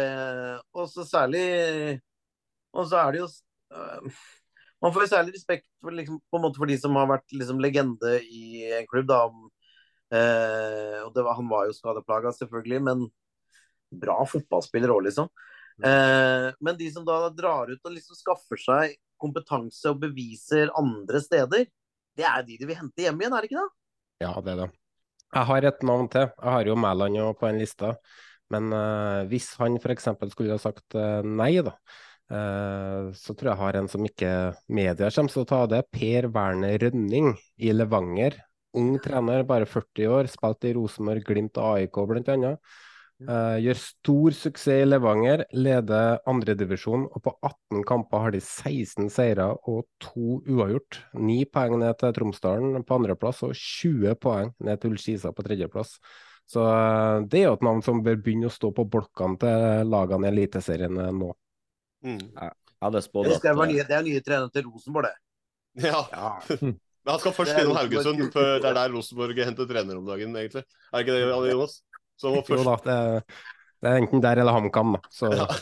Og 0.74 0.88
så 0.90 1.04
særlig 1.06 2.00
Og 2.72 2.86
så 2.88 2.96
er 2.96 3.12
det 3.12 3.20
jo 3.20 3.26
øh, 3.76 4.20
Man 4.80 4.92
får 4.94 5.04
jo 5.04 5.10
særlig 5.12 5.34
respekt 5.34 5.66
for, 5.82 5.92
liksom, 5.92 6.20
på 6.30 6.38
en 6.38 6.44
måte 6.46 6.58
for 6.58 6.70
de 6.70 6.78
som 6.80 6.96
har 6.96 7.10
vært 7.10 7.36
liksom, 7.36 7.60
legende 7.60 8.16
i 8.24 8.64
en 8.80 8.88
klubb. 8.88 9.10
Da. 9.10 9.26
Eh, 10.10 10.98
og 11.04 11.12
det 11.14 11.22
var, 11.26 11.36
han 11.36 11.50
var 11.50 11.68
jo 11.68 11.76
skadeplaga, 11.76 12.32
selvfølgelig, 12.34 12.80
men 12.88 13.10
bra 13.90 14.18
fotballspiller 14.28 14.92
òg, 14.94 15.04
liksom. 15.08 15.30
Eh, 15.80 16.48
men 16.60 16.76
de 16.76 16.90
som 16.92 17.06
da 17.06 17.22
drar 17.32 17.70
ut 17.72 17.86
og 17.86 17.94
liksom 17.94 18.18
skaffer 18.18 18.60
seg 18.60 18.98
kompetanse 19.20 19.88
og 19.90 20.00
beviser 20.02 20.72
andre 20.78 21.20
steder, 21.24 21.68
det 22.16 22.26
er 22.26 22.44
de 22.44 22.58
de 22.60 22.68
vil 22.68 22.78
hente 22.78 23.04
hjem 23.06 23.20
igjen, 23.22 23.36
er 23.36 23.44
det 23.44 23.50
ikke 23.50 23.62
det? 23.62 23.70
Ja, 24.20 24.34
det 24.44 24.52
er 24.54 24.62
det. 24.64 24.68
Jeg 25.30 25.46
har 25.46 25.66
et 25.68 25.84
navn 25.86 26.08
til. 26.10 26.26
Jeg 26.26 26.52
har 26.56 26.66
jo 26.68 26.76
Mæland 26.76 27.20
på 27.38 27.46
den 27.46 27.62
lista. 27.62 27.94
Men 28.50 28.72
eh, 28.74 29.24
hvis 29.30 29.52
han 29.60 29.78
f.eks. 29.78 30.08
skulle 30.32 30.56
ha 30.56 30.60
sagt 30.60 30.96
eh, 30.98 31.20
nei, 31.22 31.52
da, 31.62 31.76
eh, 32.34 33.10
så 33.14 33.34
tror 33.34 33.52
jeg 33.52 33.54
jeg 33.54 33.62
har 33.62 33.78
en 33.78 33.90
som 33.92 34.06
ikke 34.06 34.32
media 34.66 35.10
kommer 35.14 35.34
til 35.34 35.44
å 35.44 35.50
ta 35.52 35.60
det. 35.70 35.84
Per 35.94 36.30
Werner 36.34 36.78
Rønning 36.82 37.32
i 37.62 37.74
Levanger. 37.76 38.40
Ung 38.78 38.96
trener, 39.02 39.46
bare 39.46 39.70
40 39.70 40.10
år. 40.18 40.30
Spilt 40.30 40.66
i 40.66 40.74
Rosenborg, 40.74 41.22
Glimt 41.26 41.62
og 41.62 41.78
AIK 41.78 42.02
bl.a. 42.10 42.54
Uh, 43.20 43.58
gjør 43.60 43.76
stor 43.76 44.34
suksess 44.36 44.80
i 44.80 44.86
Levanger, 44.88 45.42
leder 45.52 46.22
andredivisjon, 46.30 47.04
og 47.10 47.24
på 47.26 47.34
18 47.44 47.84
kamper 47.88 48.24
har 48.24 48.32
de 48.32 48.40
16 48.40 49.10
seire 49.12 49.50
og 49.68 49.84
to 50.00 50.38
uavgjort. 50.48 51.02
9 51.20 51.36
poeng 51.52 51.76
ned 51.82 51.98
til 52.00 52.14
Tromsdalen 52.16 52.80
på 52.86 52.96
andreplass 52.96 53.42
og 53.44 53.52
20 53.52 54.16
poeng 54.22 54.54
ned 54.64 54.80
til 54.80 54.94
Ullskisa 54.94 55.34
på 55.36 55.44
tredjeplass. 55.44 55.98
Så 56.48 56.64
uh, 56.64 57.20
det 57.28 57.42
er 57.42 57.50
jo 57.50 57.58
et 57.58 57.66
navn 57.68 57.84
som 57.84 58.00
bør 58.06 58.16
begynne 58.24 58.48
å 58.48 58.54
stå 58.54 58.72
på 58.74 58.88
blokkene 58.88 59.36
til 59.42 59.92
lagene 59.92 60.30
i 60.30 60.32
Eliteserien 60.32 60.96
uh, 60.96 61.12
nå. 61.14 61.34
Mm. 62.08 62.22
Ja, 62.40 62.88
det, 62.88 63.04
spådd 63.04 63.28
Det, 63.28 63.36
at 63.36 63.42
skal 63.42 63.58
være 63.58 63.68
eh, 63.68 63.74
nye, 63.74 63.84
det 63.84 63.96
er 63.98 64.06
nye 64.06 64.22
trener 64.24 64.54
til 64.54 64.64
Rosenborg, 64.70 65.10
det. 65.10 65.90
Ja. 65.92 66.00
Men 67.04 67.14
han 67.14 67.20
skal 67.20 67.32
først 67.36 67.52
er 67.52 67.62
innom 67.64 67.76
Haugesund, 67.76 68.24
for 68.32 68.56
det 68.60 68.68
er 68.70 68.76
der 68.76 68.92
Rosenborg 68.92 69.44
henter 69.44 69.68
trener 69.68 70.00
om 70.00 70.08
dagen, 70.08 70.32
egentlig. 70.36 70.64
Er 70.92 71.04
ikke 71.04 71.16
det, 71.16 71.52
Jonas? 71.52 71.78
Så 72.20 72.34
må 72.34 72.42
Jo 72.44 72.64
da, 72.66 72.76
det, 72.84 72.98
det 73.80 73.88
er 73.88 74.02
enten 74.02 74.20
der 74.20 74.40
eller 74.42 74.52
HamKam, 74.52 74.96
da. 74.96 75.00
Så 75.08 75.30
Ja. 75.32 75.46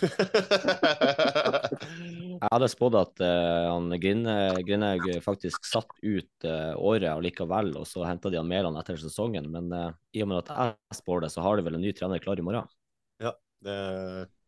Jeg 2.38 2.50
hadde 2.52 2.68
spådd 2.70 2.94
at 2.98 3.22
uh, 3.22 3.66
han 3.72 3.90
Grindhaug 3.98 5.06
faktisk 5.24 5.64
satt 5.66 5.90
ut 6.02 6.46
uh, 6.46 6.74
året 6.78 7.11
allikevel, 7.11 7.72
og 7.80 7.86
så 7.88 8.04
henta 8.06 8.30
de 8.30 8.38
han 8.38 8.46
Mæland 8.46 8.78
etter 8.78 8.98
sesongen. 9.00 9.48
Men 9.50 9.72
uh, 9.74 9.90
i 10.14 10.22
og 10.22 10.30
med 10.30 10.44
at 10.44 10.52
jeg 10.54 10.98
spår 11.00 11.24
det, 11.24 11.32
så 11.34 11.42
har 11.42 11.59
de 11.59 11.66
vel 11.66 11.78
en 11.78 11.82
ny 11.82 11.90
trener 11.98 12.22
klar 12.22 12.38
i 12.38 12.46
morgen. 12.46 12.68
Ja, 13.22 13.34
det 13.66 13.78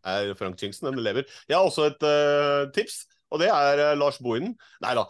er 0.07 0.35
Frank 0.39 0.59
Chingson, 0.59 0.91
den 0.93 1.03
lever. 1.03 1.27
Jeg 1.51 1.59
har 1.59 1.67
også 1.67 1.91
et 1.91 2.07
uh, 2.07 2.71
tips. 2.75 3.05
Og 3.31 3.39
det 3.39 3.47
er 3.47 3.95
Lars 3.95 4.19
Bohinen. 4.19 4.57
Nei 4.83 4.91
da, 4.99 5.05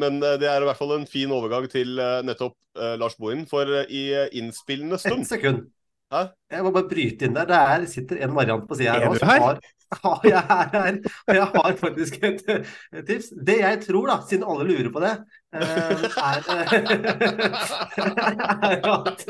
men 0.00 0.14
det 0.24 0.46
er 0.48 0.62
i 0.62 0.64
hvert 0.64 0.78
fall 0.78 0.94
en 0.94 1.02
fin 1.04 1.28
overgang 1.28 1.66
til 1.68 2.00
nettopp 2.24 2.54
Lars 2.96 3.18
Bohinen. 3.20 3.44
For 3.50 3.68
i 3.84 4.06
innspillende 4.40 4.96
stund 4.96 5.26
Et 5.26 5.32
sekund. 5.34 5.66
Hæ? 6.10 6.24
Jeg 6.50 6.64
må 6.66 6.70
bare 6.74 6.88
bryte 6.90 7.26
inn 7.26 7.36
der. 7.36 7.46
Der 7.46 7.84
sitter 7.86 8.18
en 8.24 8.34
variant 8.34 8.66
på 8.68 8.74
sida 8.78 8.96
her. 8.96 9.06
Er 9.06 9.14
du 9.14 9.26
her? 9.26 9.60
Har, 9.90 10.20
ja, 10.24 10.40
jeg 10.46 10.58
er 10.60 10.84
her. 10.84 10.98
Og 11.26 11.34
jeg 11.34 11.46
har 11.54 11.76
faktisk 11.78 12.24
et, 12.24 12.42
et, 12.50 13.06
tips. 13.06 13.30
Det 13.46 13.58
jeg 13.58 13.80
tror, 13.86 14.06
da, 14.10 14.16
siden 14.28 14.44
alle 14.46 14.66
lurer 14.68 14.90
på 14.94 15.02
det, 15.02 15.10
er, 15.52 15.60
er 18.70 18.80
at 18.90 19.20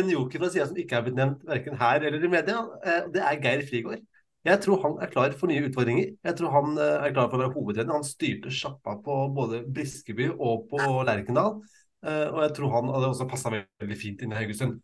en 0.00 0.10
joker 0.10 0.38
fra 0.42 0.50
sida 0.52 0.66
som 0.68 0.80
ikke 0.80 0.96
er 0.96 1.04
blitt 1.06 1.18
nevnt 1.20 1.44
verken 1.48 1.76
her 1.80 2.08
eller 2.08 2.24
i 2.24 2.32
media, 2.32 2.64
det 3.12 3.22
er 3.24 3.40
Geir 3.40 3.64
Frigård. 3.68 4.02
Jeg 4.44 4.60
tror 4.60 4.80
han 4.82 4.96
er 5.00 5.12
klar 5.12 5.32
for 5.32 5.48
nye 5.48 5.64
utfordringer. 5.68 6.16
Jeg 6.24 6.36
tror 6.36 6.50
han 6.52 6.76
er 6.76 7.12
klar 7.16 7.30
for 7.30 7.38
å 7.38 7.44
være 7.46 7.54
hovedtrener. 7.54 7.96
Han 7.96 8.04
styrte 8.04 8.52
sjappa 8.52 8.98
på 9.04 9.20
både 9.36 9.62
Briskeby 9.64 10.26
og 10.34 10.66
på 10.68 10.80
Lerkendal. 11.08 11.62
Og 12.04 12.40
jeg 12.44 12.52
tror 12.58 12.74
han 12.74 12.90
hadde 12.92 13.08
også 13.14 13.28
passa 13.30 13.52
veldig 13.54 13.96
fint 13.96 14.20
inn 14.24 14.34
i 14.34 14.40
Haugesund. 14.42 14.82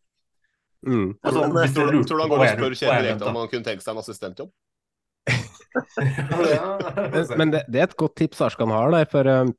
Mm. 0.87 1.09
Altså, 1.20 1.41
tror, 1.74 1.93
du, 1.93 2.03
tror, 2.09 2.16
du 2.16 2.22
han 2.22 2.31
går 2.33 2.43
og 2.43 2.53
spør 2.55 2.76
Kjell 2.78 3.03
Rekdal 3.05 3.31
om 3.33 3.41
han 3.43 3.51
kunne 3.53 3.66
tenke 3.66 3.85
seg 3.85 3.93
en 3.93 4.03
assistentjobb? 4.03 4.53
men, 6.01 7.26
men 7.39 7.53
det, 7.53 7.64
det, 7.68 7.78
er 7.78 7.85
et 7.87 7.99
godt 8.01 8.16
tips 8.18 8.41
Arskan 8.43 8.72
har 8.74 8.91
der, 8.95 9.07
for 9.11 9.28
uh, 9.28 9.51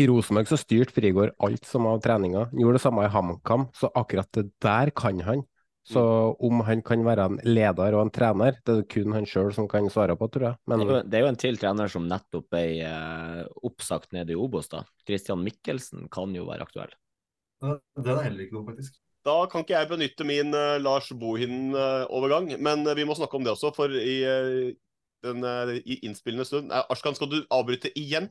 i 0.00 0.06
Rosenborg 0.08 0.50
så 0.50 0.58
styrte 0.60 0.96
Frigård 0.96 1.34
alt 1.44 1.66
som 1.68 1.86
av 1.88 2.02
treninga. 2.04 2.48
Gjorde 2.56 2.78
det 2.78 2.84
samme 2.84 3.04
i 3.06 3.12
HamKam, 3.12 3.68
så 3.76 3.90
akkurat 3.94 4.30
det 4.36 4.48
der 4.64 4.92
kan 4.96 5.20
han. 5.24 5.44
Så 5.84 6.00
om 6.40 6.62
han 6.64 6.80
kan 6.80 7.02
være 7.04 7.26
en 7.28 7.34
leder 7.44 7.92
og 7.92 8.06
en 8.06 8.12
trener, 8.12 8.56
det 8.64 8.78
er 8.78 8.86
kun 8.88 9.12
han 9.12 9.26
sjøl 9.28 9.50
som 9.52 9.66
kan 9.68 9.90
svare 9.92 10.16
på, 10.16 10.30
tror 10.32 10.46
jeg. 10.48 10.58
Men... 10.70 10.80
Det, 10.80 10.86
er 10.86 10.94
jo, 10.94 11.00
det, 11.04 11.18
er 11.18 11.24
jo, 11.24 11.28
en 11.28 11.40
til 11.42 11.60
trener 11.60 11.92
som 11.92 12.06
nettopp 12.08 12.46
ble 12.54 12.64
uh, 12.88 13.42
oppsagt 13.68 14.16
nede 14.16 14.32
i 14.32 14.38
Obos, 14.40 14.70
da. 14.72 14.80
Christian 15.04 15.44
Mikkelsen 15.44 16.08
kan 16.12 16.32
jo 16.32 16.48
være 16.48 16.64
aktuell. 16.64 16.94
Den 17.64 17.82
det 18.00 18.14
er 18.14 18.24
heller 18.24 18.46
ikke 18.46 18.56
noe, 18.56 18.68
faktisk. 18.70 18.96
Da 19.24 19.34
kan 19.48 19.64
ikke 19.64 19.76
jeg 19.76 19.88
benytte 19.88 20.26
min 20.28 20.52
uh, 20.52 20.76
Lars 20.82 21.08
Bohin-overgang, 21.16 22.50
men 22.60 22.84
uh, 22.84 22.96
vi 22.96 23.06
må 23.08 23.16
snakke 23.16 23.38
om 23.38 23.46
det 23.46 23.54
også. 23.54 23.72
For 23.76 23.92
i, 23.96 24.18
den, 25.24 25.46
i 25.84 26.00
innspillende 26.04 26.44
stund 26.44 26.74
Arskan, 26.84 27.16
skal 27.16 27.30
du 27.32 27.38
avbryte 27.54 27.92
igjen? 27.98 28.28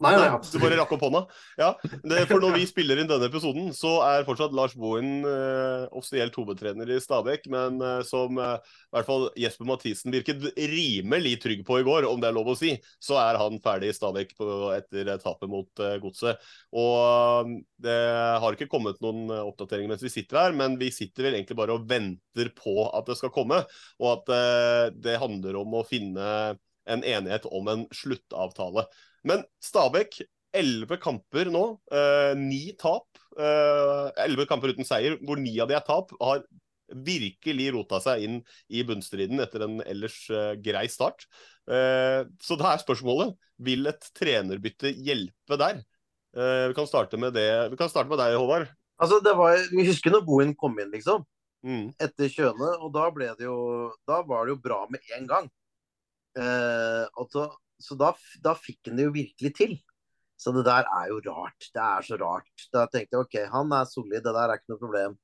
Nei, 0.00 0.14
nei, 0.16 0.28
absolutt. 0.32 0.54
Du 0.56 0.64
bare 0.64 0.76
rakk 0.78 0.92
opp 0.96 1.02
hånda? 1.04 1.20
Ja, 1.60 1.66
det, 1.84 2.22
for 2.30 2.40
når 2.40 2.54
vi 2.56 2.62
spiller 2.68 3.00
inn 3.02 3.08
denne 3.10 3.26
episoden, 3.28 3.66
så 3.76 3.98
er 4.06 4.24
fortsatt 4.24 4.54
Lars 4.56 4.72
Bohin 4.72 5.26
eh, 5.28 5.82
offisielt 5.92 6.36
hovedtrener 6.40 6.88
i 6.88 6.96
Stabæk, 7.04 7.44
men 7.52 7.76
eh, 7.84 7.98
som 8.08 8.38
eh, 8.40 8.70
i 8.88 8.96
hvert 8.96 9.08
fall 9.10 9.26
Jesper 9.36 9.68
Mathisen 9.68 10.14
virket 10.14 10.46
rimelig 10.56 11.34
trygg 11.42 11.66
på 11.68 11.82
i 11.82 11.84
går, 11.84 12.06
om 12.08 12.22
det 12.22 12.30
er 12.30 12.36
lov 12.38 12.48
å 12.48 12.56
si, 12.56 12.72
så 12.96 13.18
er 13.20 13.36
han 13.42 13.60
ferdig 13.60 13.90
i 13.92 13.98
Stabæk 13.98 14.32
på, 14.38 14.48
etter 14.72 15.10
tapet 15.20 15.52
mot 15.52 15.84
Godset. 16.00 16.40
Og 16.80 17.52
det 17.84 17.98
har 18.40 18.56
ikke 18.56 18.70
kommet 18.72 19.02
noen 19.04 19.28
oppdateringer 19.42 19.92
mens 19.92 20.06
vi 20.06 20.14
sitter 20.14 20.40
her, 20.46 20.56
men 20.56 20.78
vi 20.80 20.88
sitter 20.94 21.28
vel 21.28 21.36
egentlig 21.36 21.58
bare 21.60 21.76
og 21.76 21.84
venter 21.90 22.48
på 22.56 22.88
at 22.88 23.04
det 23.10 23.18
skal 23.20 23.34
komme, 23.34 23.60
og 24.00 24.10
at 24.14 24.96
det 24.96 25.20
handler 25.20 25.60
om 25.60 25.76
å 25.76 25.84
finne 25.86 26.56
en 26.90 27.04
enighet 27.04 27.46
om 27.52 27.68
en 27.70 27.86
sluttavtale. 27.94 28.88
Men 29.26 29.44
Stabæk, 29.62 30.20
elleve 30.56 30.98
kamper 31.00 31.50
nå, 31.52 31.64
eh, 31.92 32.32
ni 32.38 32.72
tap. 32.78 33.06
Elleve 33.36 34.46
eh, 34.46 34.50
kamper 34.50 34.74
uten 34.74 34.88
seier, 34.88 35.18
hvor 35.24 35.40
ni 35.40 35.54
av 35.60 35.70
de 35.70 35.76
er 35.78 35.86
tap. 35.86 36.14
Har 36.20 36.42
virkelig 36.90 37.70
rota 37.74 38.00
seg 38.02 38.24
inn 38.26 38.40
i 38.72 38.82
bunnstriden 38.86 39.42
etter 39.42 39.64
en 39.66 39.78
ellers 39.84 40.18
eh, 40.34 40.56
grei 40.62 40.86
start. 40.90 41.26
Eh, 41.70 42.26
så 42.42 42.58
da 42.58 42.72
er 42.72 42.82
spørsmålet 42.82 43.36
vil 43.62 43.86
et 43.90 44.10
trenerbytte 44.16 44.92
hjelpe 44.96 45.58
der. 45.60 45.82
Eh, 46.36 46.66
vi 46.70 46.76
kan 46.78 46.88
starte 46.90 47.20
med 47.20 47.34
det. 47.38 47.50
Vi 47.72 47.78
kan 47.80 47.92
starte 47.92 48.10
med 48.10 48.20
deg, 48.22 48.38
Håvard. 48.38 48.70
Altså, 49.00 49.20
det 49.24 49.32
var, 49.36 49.56
Vi 49.72 49.86
husker 49.88 50.12
når 50.12 50.26
Bohin 50.26 50.56
kom 50.58 50.76
inn, 50.80 50.90
liksom. 50.92 51.24
Mm. 51.66 51.90
Etter 52.00 52.30
Kjøne. 52.32 52.74
Og 52.80 52.92
da 52.94 53.08
ble 53.12 53.30
det 53.36 53.44
jo 53.44 53.90
Da 54.08 54.22
var 54.24 54.46
det 54.46 54.54
jo 54.56 54.62
bra 54.64 54.84
med 54.92 55.14
en 55.16 55.26
gang. 55.28 55.50
Eh, 56.38 57.04
og 57.18 57.30
så 57.80 57.96
da, 57.98 58.12
da 58.44 58.54
fikk 58.58 58.90
han 58.90 59.00
det 59.00 59.08
jo 59.08 59.14
virkelig 59.14 59.52
til. 59.56 59.74
Så 60.40 60.52
det 60.56 60.64
der 60.64 60.86
er 60.88 61.10
jo 61.10 61.18
rart. 61.26 61.68
Det 61.74 61.82
er 61.84 62.06
så 62.06 62.16
rart. 62.20 62.64
Da 62.72 62.86
tenkte 62.88 63.16
jeg 63.16 63.26
OK, 63.26 63.36
han 63.52 63.74
er 63.76 63.88
solid, 63.88 64.22
det 64.24 64.32
der 64.36 64.46
er 64.46 64.60
ikke 64.60 64.72
noe 64.72 64.80
problem. 64.80 65.18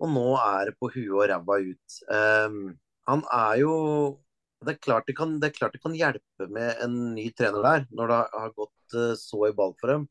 Og 0.00 0.12
nå 0.14 0.28
er 0.40 0.70
det 0.70 0.78
på 0.80 0.88
huet 0.94 1.12
og 1.12 1.26
ræva 1.28 1.58
ut. 1.60 1.98
Um, 2.08 2.62
han 3.10 3.24
er 3.36 3.60
jo 3.60 3.74
det 4.64 4.74
er, 4.74 4.80
klart 4.84 5.06
det, 5.08 5.16
kan, 5.16 5.38
det 5.40 5.54
klart 5.56 5.72
det 5.72 5.80
kan 5.80 5.96
hjelpe 5.96 6.46
med 6.52 6.80
en 6.84 6.96
ny 7.14 7.30
trener 7.36 7.64
der, 7.64 7.84
når 7.96 8.10
det 8.12 8.18
har 8.32 8.50
gått 8.56 8.96
uh, 8.96 9.12
så 9.16 9.46
i 9.48 9.54
ball 9.56 9.72
for 9.80 9.92
dem. 9.92 10.08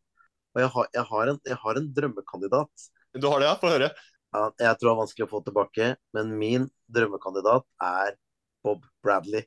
Og 0.56 0.62
jeg 0.64 0.72
har, 0.74 0.88
jeg, 0.96 1.06
har 1.12 1.34
en, 1.34 1.42
jeg 1.46 1.60
har, 1.64 1.80
en, 1.82 1.92
drømmekandidat. 1.98 2.88
Du 3.14 3.28
har 3.30 3.42
det, 3.42 3.50
ja? 3.50 3.58
Få 3.62 3.74
høre. 3.74 3.92
Ja, 4.34 4.42
jeg 4.62 4.78
tror 4.78 4.88
det 4.88 4.94
er 4.94 5.02
vanskelig 5.04 5.26
å 5.26 5.32
få 5.32 5.42
tilbake, 5.46 5.94
men 6.18 6.34
min 6.38 6.66
drømmekandidat 6.94 7.66
er 7.86 8.18
Bob 8.66 8.86
Bradley. 9.06 9.46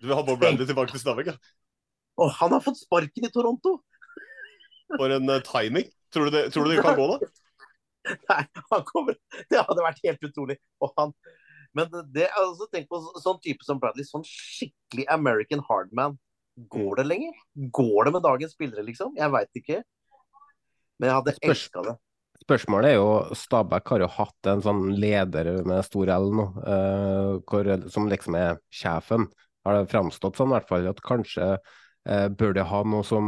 Du 0.00 0.08
vil 0.08 0.16
ha 0.16 0.24
Bob 0.24 0.40
Bradley 0.40 0.68
tilbake 0.68 0.92
til 0.92 1.00
Stabæk, 1.00 1.32
ja? 1.32 1.36
Og 2.20 2.32
han 2.38 2.52
har 2.52 2.62
fått 2.64 2.80
sparken 2.80 3.28
i 3.28 3.32
Toronto! 3.32 3.78
For 4.94 5.12
en 5.12 5.28
uh, 5.30 5.40
timing. 5.44 5.88
Tror 6.14 6.28
du, 6.28 6.36
det, 6.36 6.46
tror 6.54 6.68
du 6.68 6.74
det 6.74 6.84
kan 6.84 6.96
gå, 6.98 7.08
da? 7.12 7.30
Nei, 8.30 8.42
han 8.70 8.84
kommer 8.86 9.16
Det 9.50 9.58
hadde 9.58 9.82
vært 9.82 10.04
helt 10.04 10.28
utrolig. 10.28 10.56
Og 10.84 10.92
han 11.00 11.12
Men 11.76 11.90
det, 12.14 12.28
altså, 12.38 12.68
tenk 12.72 12.88
på 12.92 13.00
sånn 13.20 13.40
type 13.44 13.66
som 13.66 13.80
Bradley. 13.82 14.06
Sånn 14.08 14.24
skikkelig 14.28 15.08
American 15.12 15.64
hardman. 15.68 16.16
Går 16.72 17.02
det 17.02 17.06
lenger? 17.10 17.36
Går 17.76 18.08
det 18.08 18.16
med 18.16 18.24
dagens 18.24 18.56
spillere, 18.56 18.84
liksom? 18.86 19.16
Jeg 19.18 19.32
veit 19.34 19.60
ikke. 19.60 19.82
Men 20.96 21.10
jeg 21.10 21.18
hadde 21.18 21.36
elska 21.50 21.84
det. 21.84 21.96
Spørsmålet 22.46 22.92
er 22.92 22.98
jo 23.00 23.36
Stabæk 23.36 23.90
har 23.90 24.04
jo 24.04 24.08
hatt 24.12 24.48
en 24.52 24.62
sånn 24.64 24.82
leder 25.00 25.50
med 25.66 25.82
stor 25.84 26.12
L 26.14 26.30
nå, 26.36 26.46
uh, 26.62 27.30
hvor, 27.48 27.68
som 27.92 28.08
liksom 28.12 28.36
er 28.38 28.60
sjefen 28.72 29.26
har 29.66 29.80
det 29.80 29.90
framstått 29.90 30.38
sånn 30.38 30.52
i 30.52 30.56
hvert 30.56 30.70
fall, 30.70 30.86
at 30.90 31.02
kanskje 31.04 31.48
eh, 31.56 32.28
bør 32.30 32.54
det 32.56 32.68
ha 32.70 32.82
noe 32.86 33.06
som 33.06 33.26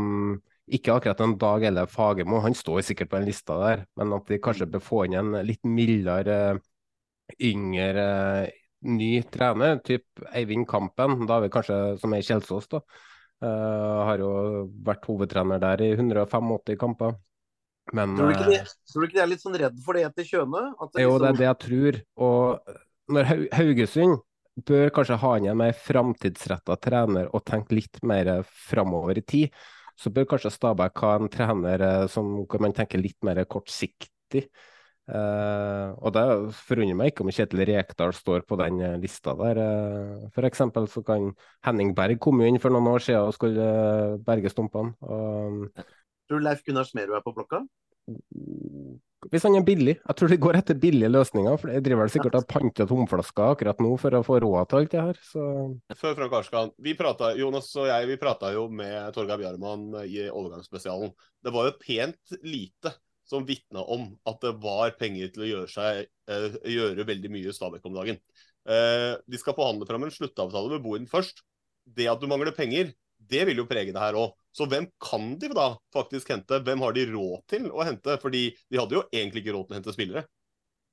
ikke 0.68 0.98
akkurat 0.98 1.20
en 1.24 1.36
Dag 1.40 1.64
eller 1.64 1.88
Fagermo, 1.90 2.42
han 2.44 2.56
står 2.56 2.82
sikkert 2.84 3.10
på 3.10 3.18
den 3.18 3.28
lista 3.30 3.56
der, 3.60 3.84
men 3.98 4.12
at 4.16 4.28
de 4.28 4.40
kanskje 4.42 4.68
bør 4.68 4.84
få 4.84 5.04
inn 5.06 5.16
en 5.18 5.36
litt 5.46 5.64
mildere, 5.64 6.58
yngre, 7.40 8.08
ny 8.88 9.12
trener, 9.32 9.78
typ 9.84 10.28
Eivind 10.36 10.68
Kampen, 10.68 11.24
da 11.28 11.38
er 11.38 11.46
vi 11.46 11.54
kanskje 11.54 11.78
som 12.02 12.14
er 12.14 12.22
i 12.22 12.28
Kjelsås, 12.28 12.68
da. 12.72 12.82
Uh, 13.38 14.02
har 14.08 14.18
jo 14.18 14.30
vært 14.82 15.04
hovedtrener 15.06 15.60
der 15.62 15.82
i 15.86 15.92
185 15.94 16.78
kamper. 16.80 17.14
Men, 17.94 18.16
tror, 18.18 18.32
du 18.32 18.34
ikke 18.34 18.50
de, 18.50 18.58
tror 18.90 19.04
du 19.04 19.06
ikke 19.06 19.16
de 19.16 19.22
er 19.22 19.30
litt 19.30 19.44
sånn 19.44 19.58
redd 19.62 19.76
for 19.84 19.96
det 19.96 20.02
etter 20.08 20.26
Kjøne? 20.26 20.64
Det 20.92 21.04
jo, 21.04 21.12
det 21.16 21.28
er 21.28 21.32
liksom- 21.32 21.38
det 21.38 21.46
jeg 21.46 21.58
tror. 21.64 22.00
Og 22.26 22.74
når 23.14 23.30
Haugesund 23.56 24.18
bør 24.66 24.92
kanskje 24.94 25.18
ha 25.22 25.34
inn 25.38 25.50
en 25.52 25.60
mer 25.60 25.76
framtidsretta 25.76 26.78
trener 26.82 27.28
og 27.34 27.44
tenke 27.46 27.76
litt 27.76 28.00
mer 28.06 28.30
framover 28.46 29.20
i 29.20 29.26
tid. 29.26 29.60
Så 29.98 30.12
bør 30.14 30.28
kanskje 30.30 30.54
Stabæk 30.54 31.02
ha 31.02 31.14
en 31.18 31.30
trener 31.32 31.82
eh, 31.82 32.06
som 32.10 32.36
man 32.62 32.74
tenker 32.74 33.02
litt 33.02 33.18
mer 33.26 33.42
kortsiktig. 33.50 34.46
Uh, 35.08 35.94
og 36.04 36.12
det 36.12 36.22
forundrer 36.68 36.96
meg 36.98 37.10
ikke 37.10 37.24
om 37.24 37.30
Kjetil 37.32 37.62
Rekdal 37.64 38.10
står 38.12 38.42
på 38.44 38.58
den 38.60 38.82
eh, 38.84 38.98
lista 39.00 39.32
der. 39.38 39.56
Uh, 39.56 40.26
F.eks. 40.28 40.60
så 40.92 41.02
kan 41.06 41.30
Henning 41.64 41.94
Berg 41.96 42.20
komme 42.20 42.44
inn 42.44 42.60
for 42.60 42.74
noen 42.74 42.90
år 42.92 43.06
siden 43.06 43.24
og 43.24 43.32
skulle 43.32 43.70
berge 44.26 44.52
stumpene. 44.52 44.92
Og, 45.00 45.70
Tror 46.28 46.42
du 46.42 46.44
Leif 46.44 46.60
Gunnar 46.66 46.84
Smerud 46.84 47.16
er 47.16 47.24
på 47.24 47.32
blokka? 47.32 47.62
Hvis 49.26 49.42
han 49.48 49.56
er 49.58 49.64
billig. 49.66 49.96
Jeg 49.98 50.16
tror 50.18 50.30
de 50.30 50.38
går 50.38 50.56
etter 50.60 50.76
billige 50.78 51.10
løsninger. 51.10 51.56
for 51.58 51.72
Jeg 51.74 51.82
driver 51.82 52.04
vel 52.04 52.12
sikkert 52.14 52.36
og 52.38 52.46
panter 52.50 52.86
tomflasker 52.86 53.54
akkurat 53.54 53.80
nå 53.82 53.96
for 53.98 54.14
å 54.14 54.22
få 54.26 54.38
råd 54.44 54.68
til 54.70 54.78
alt 54.78 54.92
det 54.94 55.02
her. 55.08 55.18
Så. 55.26 55.46
Før 55.98 56.14
Frank 56.20 56.36
Arskan, 56.38 56.70
vi 56.78 56.94
pratet, 56.98 57.40
Jonas 57.40 57.72
og 57.74 57.88
jeg 57.90 58.08
vi 58.12 58.18
prata 58.20 58.52
jo 58.54 58.68
med 58.70 59.10
Torgeir 59.16 59.40
Bjarmann 59.42 59.90
i 60.04 60.28
overgangsspesialen. 60.28 61.10
Det 61.42 61.54
var 61.54 61.66
jo 61.66 61.74
pent 61.82 62.38
lite 62.46 62.94
som 63.28 63.44
vitna 63.48 63.82
om 63.82 64.06
at 64.28 64.38
det 64.44 64.54
var 64.62 64.94
penger 65.00 65.34
til 65.34 65.44
å 65.44 65.50
gjøre, 65.50 65.72
seg, 65.72 66.06
uh, 66.30 66.54
gjøre 66.64 67.08
veldig 67.10 67.32
mye 67.34 67.50
i 67.50 67.56
Stabæk 67.56 67.84
om 67.90 67.98
dagen. 67.98 68.22
Uh, 68.68 69.18
de 69.28 69.40
skal 69.40 69.56
forhandle 69.58 69.88
fram 69.88 70.06
en 70.06 70.14
sluttavtale 70.14 70.76
med 70.76 70.84
Bohin 70.86 71.10
først. 71.10 71.42
Det 71.84 72.06
at 72.08 72.22
du 72.22 72.28
mangler 72.30 72.54
penger, 72.56 72.94
det 73.30 73.44
vil 73.48 73.62
jo 73.62 73.68
prege 73.68 73.94
det 73.94 74.02
her 74.02 74.18
òg. 74.18 74.34
Så 74.54 74.66
hvem 74.70 74.88
kan 75.02 75.30
de 75.38 75.52
da 75.54 75.68
faktisk 75.94 76.32
hente? 76.32 76.58
Hvem 76.64 76.82
har 76.82 76.96
de 76.96 77.06
råd 77.12 77.44
til 77.50 77.68
å 77.70 77.84
hente? 77.86 78.16
Fordi 78.22 78.48
de 78.70 78.80
hadde 78.80 78.98
jo 78.98 79.04
egentlig 79.12 79.44
ikke 79.44 79.54
råd 79.54 79.68
til 79.68 79.76
å 79.76 79.78
hente 79.78 79.94
spillere. 79.94 80.24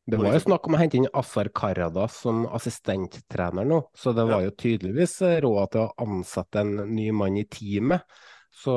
Det 0.05 0.19
var 0.21 0.35
jo 0.35 0.43
snakk 0.43 0.67
om 0.69 0.75
å 0.77 0.79
hente 0.79 0.99
inn 0.99 1.07
Afar 1.17 1.47
Karadas 1.49 2.19
som 2.21 2.43
assistenttrener 2.53 3.65
nå, 3.65 3.79
så 3.97 4.11
det 4.13 4.27
var 4.29 4.43
jo 4.45 4.51
tydeligvis 4.53 5.15
råd 5.41 5.71
til 5.73 5.81
å 5.81 5.93
ansette 6.05 6.61
en 6.61 6.75
ny 6.91 7.07
mann 7.09 7.39
i 7.41 7.47
teamet. 7.49 8.05
Så 8.53 8.75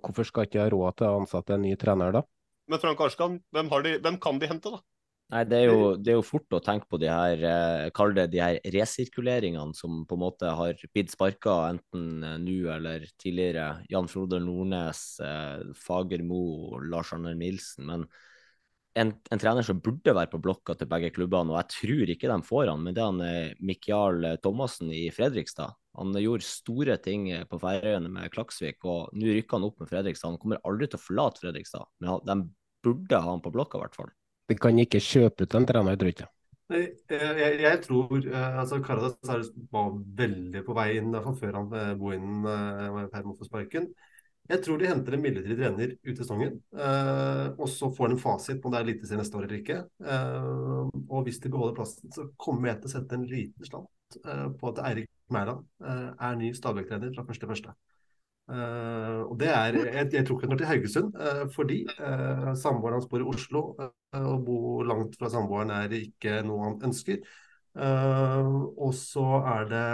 hvorfor 0.00 0.24
skal 0.26 0.48
ikke 0.48 0.62
ha 0.62 0.70
råd 0.72 0.96
til 0.96 1.10
å 1.10 1.18
ansette 1.20 1.58
en 1.58 1.66
ny 1.66 1.74
trener 1.78 2.16
da? 2.16 2.24
Men 2.70 2.80
Frank 2.80 3.02
Arskan, 3.04 3.36
hvem, 3.52 3.68
de, 3.84 3.92
hvem 4.00 4.16
kan 4.24 4.40
de 4.40 4.48
hente, 4.48 4.72
da? 4.72 4.80
Nei, 5.30 5.44
det 5.46 5.58
er, 5.60 5.68
jo, 5.70 5.82
det 5.94 6.10
er, 6.10 6.16
jo, 6.18 6.26
fort 6.26 6.56
å 6.56 6.58
tenke 6.64 6.88
på 6.90 6.98
de 6.98 7.06
her, 7.06 7.42
eh, 7.46 7.90
kall 7.94 8.16
det 8.16 8.24
de 8.32 8.40
her 8.42 8.56
resirkuleringene 8.74 9.76
som 9.78 10.00
på 10.08 10.16
en 10.16 10.22
måte 10.24 10.50
har 10.58 10.80
blitt 10.90 11.12
sparka 11.14 11.54
enten 11.68 12.24
eh, 12.26 12.34
nå 12.42 12.56
eller 12.74 13.04
tidligere. 13.14 13.84
Jan 13.92 14.10
Frode 14.10 14.40
Nordnes, 14.42 15.04
eh, 15.22 15.62
Fagermo, 15.78 16.80
Lars 16.82 17.12
Arne 17.14 17.36
Nilsen. 17.38 17.86
Men 17.86 18.08
en, 18.98 19.14
en, 19.30 19.38
trener 19.38 19.62
som 19.62 19.78
burde 19.78 20.16
være 20.18 20.32
på 20.32 20.42
blokka 20.42 20.74
til 20.74 20.90
begge 20.90 21.12
klubbene, 21.14 21.54
og 21.54 21.60
jeg 21.60 21.76
tror 21.76 22.14
ikke 22.16 22.34
de 22.34 22.42
får 22.50 22.72
han, 22.72 22.82
men 22.82 22.96
det 22.96 23.04
er 23.04 23.10
han 23.12 23.24
eh, 23.28 23.56
Mikjal 23.70 24.32
Thomassen 24.42 24.90
i 24.90 25.06
Fredrikstad. 25.14 25.78
Han 26.00 26.10
gjorde 26.18 26.48
store 26.48 26.98
ting 27.04 27.30
på 27.46 27.62
Færøyene 27.62 28.10
med 28.18 28.34
Klaksvik, 28.34 28.82
og 28.82 29.14
nå 29.14 29.30
rykker 29.30 29.60
han 29.60 29.70
opp 29.70 29.78
med 29.78 29.94
Fredrikstad. 29.94 30.34
Han 30.34 30.42
kommer 30.42 30.64
aldri 30.66 30.90
til 30.90 30.98
å 30.98 31.06
forlate 31.06 31.46
Fredrikstad, 31.46 31.86
men 32.02 32.18
de 32.26 32.42
burde 32.82 33.22
ha 33.22 33.36
han 33.36 33.44
på 33.44 33.54
blokka, 33.54 33.78
i 33.78 33.86
hvert 33.86 34.02
fall. 34.02 34.16
Vi 34.50 34.58
kan 34.58 34.78
ikke 34.82 35.00
kjøpe 35.02 35.46
ut 35.46 35.56
en 35.56 35.66
trener, 35.68 35.98
tror 35.98 36.10
jeg. 36.10 36.28
Jeg, 36.70 36.90
jeg, 37.10 37.54
jeg 37.64 37.78
tror 37.82 38.14
eh, 38.20 38.58
altså 38.60 38.78
Karadas 38.82 39.50
var 39.72 39.90
veldig 40.20 40.62
på 40.66 40.74
vei 40.78 40.92
inn, 41.00 41.10
iallfall 41.10 41.36
før 41.38 41.58
han 41.58 41.72
eh, 41.74 41.92
Bohinen 41.98 42.46
eh, 42.46 42.86
var 42.94 43.06
i 43.06 43.10
ferd 43.10 43.26
med 43.26 43.34
å 43.34 43.40
få 43.40 43.48
sparken. 43.48 43.88
Jeg 44.50 44.62
tror 44.64 44.80
de 44.80 44.88
henter 44.90 45.14
en 45.14 45.22
midlertidig 45.22 45.56
trener 45.60 45.92
ut 45.94 46.18
sesongen, 46.18 46.56
eh, 46.74 47.44
og 47.54 47.68
så 47.70 47.90
får 47.94 48.10
de 48.10 48.16
en 48.16 48.22
fasit 48.22 48.58
på 48.62 48.66
om 48.66 48.74
det 48.74 48.80
er 48.80 48.88
eliteserie 48.88 49.22
neste 49.22 49.38
år 49.38 49.46
eller 49.46 49.60
ikke. 49.60 49.78
Eh, 50.14 50.88
og 51.04 51.26
hvis 51.26 51.38
de 51.42 51.52
beholder 51.54 51.76
plassen, 51.78 52.10
så 52.14 52.26
kommer 52.40 52.72
jeg 52.72 52.80
til 52.80 52.90
å 52.90 52.94
sette 52.96 53.18
en 53.18 53.28
liten 53.30 53.70
slant 53.70 54.18
eh, 54.24 54.48
på 54.58 54.72
at 54.72 54.82
Eirik 54.90 55.10
Mæland 55.30 55.62
er 55.86 56.38
ny 56.38 56.50
Stabæk-trener 56.58 57.14
fra 57.14 57.22
1.1. 57.22 57.70
Uh, 58.50 59.30
og 59.30 59.36
det 59.38 59.46
er, 59.46 59.76
jeg, 59.78 60.06
jeg 60.10 60.24
han 60.26 60.50
drar 60.50 60.58
til 60.58 60.66
Haugesund, 60.66 61.10
uh, 61.14 61.44
fordi 61.54 61.84
uh, 62.00 62.50
samboeren 62.58 62.96
hans 62.98 63.06
bor 63.10 63.22
i 63.22 63.28
Oslo. 63.30 63.62
Å 64.10 64.36
bo 64.42 64.80
langt 64.82 65.14
fra 65.20 65.30
samboeren 65.30 65.70
er 65.76 65.94
ikke 65.94 66.40
noe 66.42 66.64
han 66.64 66.80
ønsker. 66.88 67.22
og 67.78 68.94
så 68.98 69.26
er 69.46 69.68
det 69.70 69.84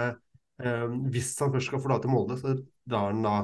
Hvis 1.13 1.35
han 1.37 1.51
først 1.53 1.69
skal 1.69 1.83
forlate 1.83 2.09
Molde, 2.09 2.39
så 2.41 2.55
drar 2.89 3.11
han 3.11 3.21
da 3.21 3.35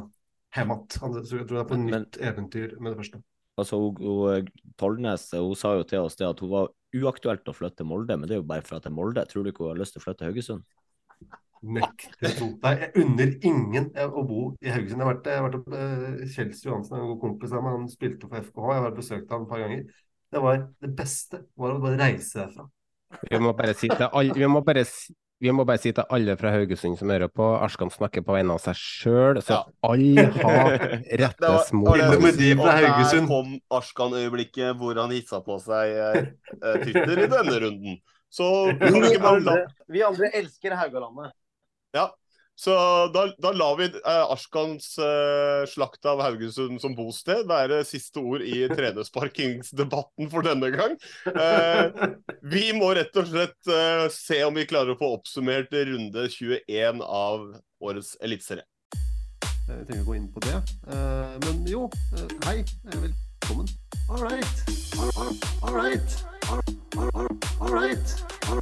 hjem 0.57 0.73
igjen. 0.73 1.13
Jeg 1.19 1.29
tror 1.29 1.43
det 1.51 1.61
er 1.61 1.69
på 1.69 1.77
et 1.77 1.85
nytt 1.91 2.17
eventyr 2.31 2.73
med 2.79 2.95
det 2.95 3.01
første. 3.03 3.21
Altså, 3.61 3.77
hun, 3.77 4.49
Tollnes 4.81 5.27
hun 5.37 5.53
sa 5.53 5.75
jo 5.77 5.85
til 5.85 6.07
oss 6.07 6.17
det 6.17 6.25
at 6.25 6.41
hun 6.41 6.49
var 6.55 6.73
uaktuelt 6.97 7.45
å 7.45 7.53
flytte 7.53 7.83
til 7.83 7.91
Molde, 7.91 8.17
men 8.17 8.25
det 8.25 8.39
er 8.39 8.41
jo 8.41 8.49
bare 8.49 8.65
for 8.65 8.79
at 8.79 8.87
det 8.87 8.89
er 8.89 8.97
Molde. 8.97 9.27
Tror 9.29 9.45
du 9.45 9.53
ikke 9.53 9.67
hun 9.67 9.75
har 9.75 9.83
lyst 9.83 9.93
til 9.93 10.01
å 10.01 10.07
flytte 10.07 10.23
til 10.23 10.31
Haugesund? 10.31 10.65
Nekter 11.63 12.33
jeg 12.33 12.91
unner 12.99 13.33
ingen 13.45 13.89
å 14.03 14.23
bo 14.27 14.43
i 14.59 14.71
Haugesund. 14.73 14.99
Jeg 14.99 15.05
har 15.05 15.11
vært, 15.13 15.27
jeg 15.29 15.39
har 15.39 15.47
vært 15.47 15.59
opp, 15.59 15.75
Kjels 16.35 16.63
Johansen, 16.65 16.99
en 16.99 17.11
god 17.13 17.19
kompis 17.23 17.55
av 17.55 17.63
meg, 17.63 17.77
han 17.77 17.89
spilte 17.91 18.29
for 18.29 18.43
FKH. 18.43 18.69
Jeg 18.73 18.85
har 18.85 18.95
besøkt 18.97 19.33
ham 19.33 19.45
et 19.45 19.51
par 19.51 19.63
ganger. 19.63 19.83
Det 20.33 20.41
var 20.41 20.63
det 20.81 20.93
beste 20.97 21.43
var 21.59 21.75
å 21.75 21.81
bare 21.83 21.99
reise 21.99 22.41
derfra. 22.41 22.69
Vi 23.29 23.41
må 23.41 23.51
bare 23.57 23.75
si 23.77 23.89
til 23.91 24.07
alle, 24.07 24.33
vi 24.33 24.47
må 24.49 24.63
bare, 24.65 24.83
vi 25.43 25.51
må 25.53 25.65
bare 25.69 25.81
si 25.81 25.91
til 25.93 26.15
alle 26.15 26.35
fra 26.39 26.53
Haugesund 26.55 26.97
som 26.97 27.11
hører 27.13 27.29
på, 27.29 27.45
Arskan 27.61 27.91
snakker 27.93 28.25
på 28.25 28.33
vegne 28.35 28.55
av 28.55 28.63
seg 28.63 28.79
sjøl, 28.79 29.41
så 29.45 29.59
ja. 29.59 29.61
alle 29.85 30.25
har 30.39 30.87
rettesmord. 31.21 32.01
Og 32.01 32.25
der 32.65 33.27
kom 33.29 33.53
Arskan-øyeblikket 33.77 34.73
hvor 34.79 34.97
han 35.03 35.13
hissa 35.13 35.43
på 35.45 35.59
seg 35.61 35.93
uh, 35.93 36.81
Twitter 36.81 37.25
i 37.27 37.29
denne 37.29 37.61
runden. 37.67 38.01
Så 38.33 38.49
vi 38.81 39.13
andre, 39.21 39.59
vi 39.93 40.01
andre 40.01 40.33
elsker 40.33 40.73
Haugalandet. 40.79 41.35
Ja, 41.93 42.09
så 42.55 42.73
da, 43.13 43.27
da 43.37 43.51
lar 43.51 43.77
vi 43.77 43.85
eh, 43.85 44.31
Askans 44.31 44.97
eh, 44.97 45.65
slakt 45.67 46.05
av 46.05 46.21
Haugesund 46.21 46.81
som 46.81 46.93
bosted 46.95 47.47
være 47.49 47.81
siste 47.87 48.21
ord 48.21 48.45
i 48.45 48.67
trenersparkingsdebatten 48.69 50.29
for 50.29 50.45
denne 50.45 50.69
gang. 50.73 50.93
Eh, 51.33 51.85
vi 52.53 52.69
må 52.77 52.93
rett 52.93 53.17
og 53.17 53.29
slett 53.31 53.73
eh, 53.73 54.05
se 54.13 54.43
om 54.45 54.53
vi 54.57 54.67
klarer 54.69 54.93
å 54.93 54.99
få 55.01 55.15
oppsummert 55.17 55.73
runde 55.73 56.27
21 56.29 57.01
av 57.01 57.49
årets 57.83 58.15
eliteserie. 58.21 58.67
Jeg 59.63 59.85
trenger 59.87 60.03
å 60.03 60.07
gå 60.11 60.17
inn 60.19 60.29
på 60.33 60.43
det. 60.45 60.57
Eh, 60.93 61.35
men 61.47 61.65
jo, 61.69 61.87
eh, 62.17 62.27
hei. 62.45 62.57
Velkommen. 62.93 63.67
All 64.09 64.21
right. 64.21 64.65
All, 64.99 65.09
right. 65.17 65.45
all 65.63 65.73
right. 65.73 66.09
All, 66.49 66.61
all, 66.97 67.09
all, 67.15 67.29
all 67.61 67.73
right. 67.73 68.07
All, 68.49 68.61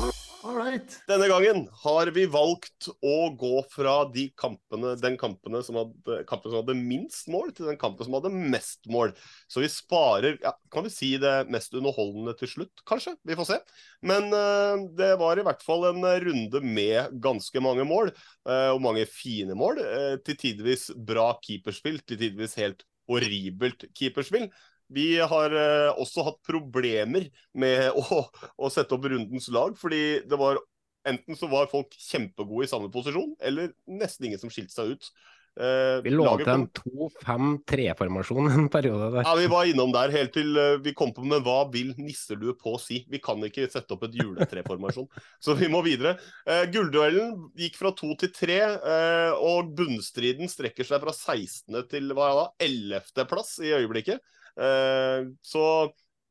all, 0.00 0.16
all, 0.46 0.76
denne 1.08 1.28
gangen 1.30 1.64
har 1.82 2.10
vi 2.14 2.24
valgt 2.30 2.88
å 3.04 3.30
gå 3.38 3.60
fra 3.72 3.94
de 4.12 4.26
kampene, 4.38 4.94
den 5.00 5.16
kampene 5.20 5.62
som, 5.66 5.78
hadde, 5.80 6.20
kampen 6.28 6.52
som 6.52 6.60
hadde 6.60 6.76
minst 6.78 7.30
mål, 7.32 7.52
til 7.56 7.70
den 7.70 7.78
kampen 7.80 8.06
som 8.06 8.16
hadde 8.18 8.32
mest 8.34 8.86
mål. 8.92 9.14
Så 9.50 9.62
vi 9.64 9.70
sparer 9.72 10.38
ja, 10.42 10.54
Kan 10.72 10.86
vi 10.86 10.92
si 10.94 11.12
det 11.20 11.34
mest 11.52 11.74
underholdende 11.76 12.36
til 12.38 12.52
slutt, 12.52 12.84
kanskje? 12.88 13.16
Vi 13.26 13.38
får 13.38 13.50
se. 13.50 13.60
Men 14.06 14.30
uh, 14.34 14.86
det 14.98 15.12
var 15.20 15.40
i 15.40 15.46
hvert 15.46 15.64
fall 15.66 15.88
en 15.90 16.04
runde 16.26 16.62
med 16.64 17.16
ganske 17.24 17.64
mange 17.64 17.86
mål, 17.88 18.12
uh, 18.48 18.70
og 18.74 18.82
mange 18.84 19.06
fine 19.10 19.56
mål. 19.58 19.82
Uh, 19.82 20.14
til 20.26 20.38
tidvis 20.40 20.90
bra 20.96 21.32
keeperspill, 21.42 22.00
til 22.06 22.22
tidvis 22.22 22.58
helt 22.60 22.86
horribelt 23.10 23.86
keeperspill. 23.96 24.50
Vi 24.92 25.16
har 25.18 25.54
eh, 25.56 25.90
også 25.98 26.24
hatt 26.28 26.40
problemer 26.46 27.28
med 27.58 27.90
å, 28.00 28.22
å, 28.56 28.70
sette 28.72 28.94
opp 28.96 29.06
rundens 29.10 29.48
lag, 29.52 29.76
fordi 29.80 30.22
det 30.28 30.38
var 30.40 30.60
enten 31.06 31.38
så 31.38 31.48
var 31.50 31.70
folk 31.70 31.94
kjempegode 32.02 32.66
i 32.66 32.70
samme 32.70 32.90
posisjon, 32.92 33.34
eller 33.38 33.72
nesten 33.86 34.28
ingen 34.28 34.42
som 34.42 34.50
skilte 34.50 34.74
seg 34.74 34.96
ut. 34.96 35.10
Eh, 35.56 35.98
vi 36.04 36.12
lå 36.12 36.26
til 36.42 36.50
en 36.52 36.66
2-5-3-formasjon 36.76 38.50
en 38.52 38.66
periode 38.72 39.08
der. 39.14 39.24
Ja, 39.24 39.32
vi 39.38 39.48
var 39.48 39.68
innom 39.70 39.94
der 39.94 40.12
helt 40.12 40.34
til 40.36 40.52
uh, 40.52 40.76
vi 40.84 40.92
kom 40.96 41.14
på 41.16 41.24
Men 41.24 41.40
hva 41.46 41.62
vil 41.72 41.94
nisselue 41.96 42.52
på 42.60 42.74
si? 42.82 43.00
Vi 43.08 43.22
kan 43.24 43.40
ikke 43.46 43.64
sette 43.72 43.96
opp 43.96 44.04
et 44.04 44.18
juletreformasjon, 44.20 45.08
så 45.44 45.56
vi 45.56 45.70
må 45.72 45.80
videre. 45.86 46.18
Eh, 46.44 46.66
gullduellen 46.74 47.48
gikk 47.56 47.80
fra 47.80 47.94
to 47.96 48.12
til 48.20 48.34
tre, 48.36 48.60
uh, 48.84 49.32
og 49.40 49.72
bunnstriden 49.78 50.52
strekker 50.52 50.84
seg 50.84 51.00
fra 51.00 51.16
16. 51.16 51.80
til 51.88 52.12
hva 52.12 52.32
da, 52.36 52.48
11. 52.66 53.24
plass 53.30 53.56
i 53.64 53.72
øyeblikket. 53.78 54.20
Eh, 54.56 55.24
så 55.42 55.64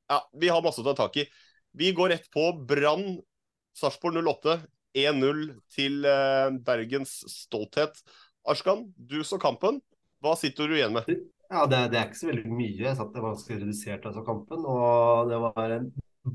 ja, 0.09 0.19
vi 0.33 0.49
har 0.49 0.63
masse 0.65 0.81
å 0.81 0.87
ta 0.87 0.95
tak 1.05 1.17
i. 1.21 1.25
Vi 1.75 1.91
går 1.95 2.13
rett 2.13 2.29
på 2.33 2.51
Brann 2.67 3.17
Sarpsborg 3.75 4.21
08. 4.21 4.59
1-0 4.95 5.49
til 5.75 6.05
eh, 6.07 6.53
Bergens 6.63 7.17
stolthet. 7.27 7.97
Arskan, 8.45 8.93
du 8.97 9.23
så 9.25 9.39
kampen. 9.41 9.79
Hva 10.21 10.35
sitter 10.37 10.69
du 10.69 10.75
igjen 10.77 10.93
med? 10.93 11.07
Ja, 11.49 11.63
det, 11.69 11.79
det 11.93 11.97
er 11.97 12.09
ikke 12.09 12.19
så 12.19 12.29
veldig 12.29 12.51
mye. 12.53 12.83
Jeg 12.83 12.97
satt 12.99 13.15
det 13.15 13.23
var 13.23 13.33
ganske 13.33 13.57
redusert 13.57 14.05
av 14.09 14.19
kampen. 14.27 14.67
Og 14.69 15.31
det 15.31 15.39
var 15.41 15.73
en 15.79 15.87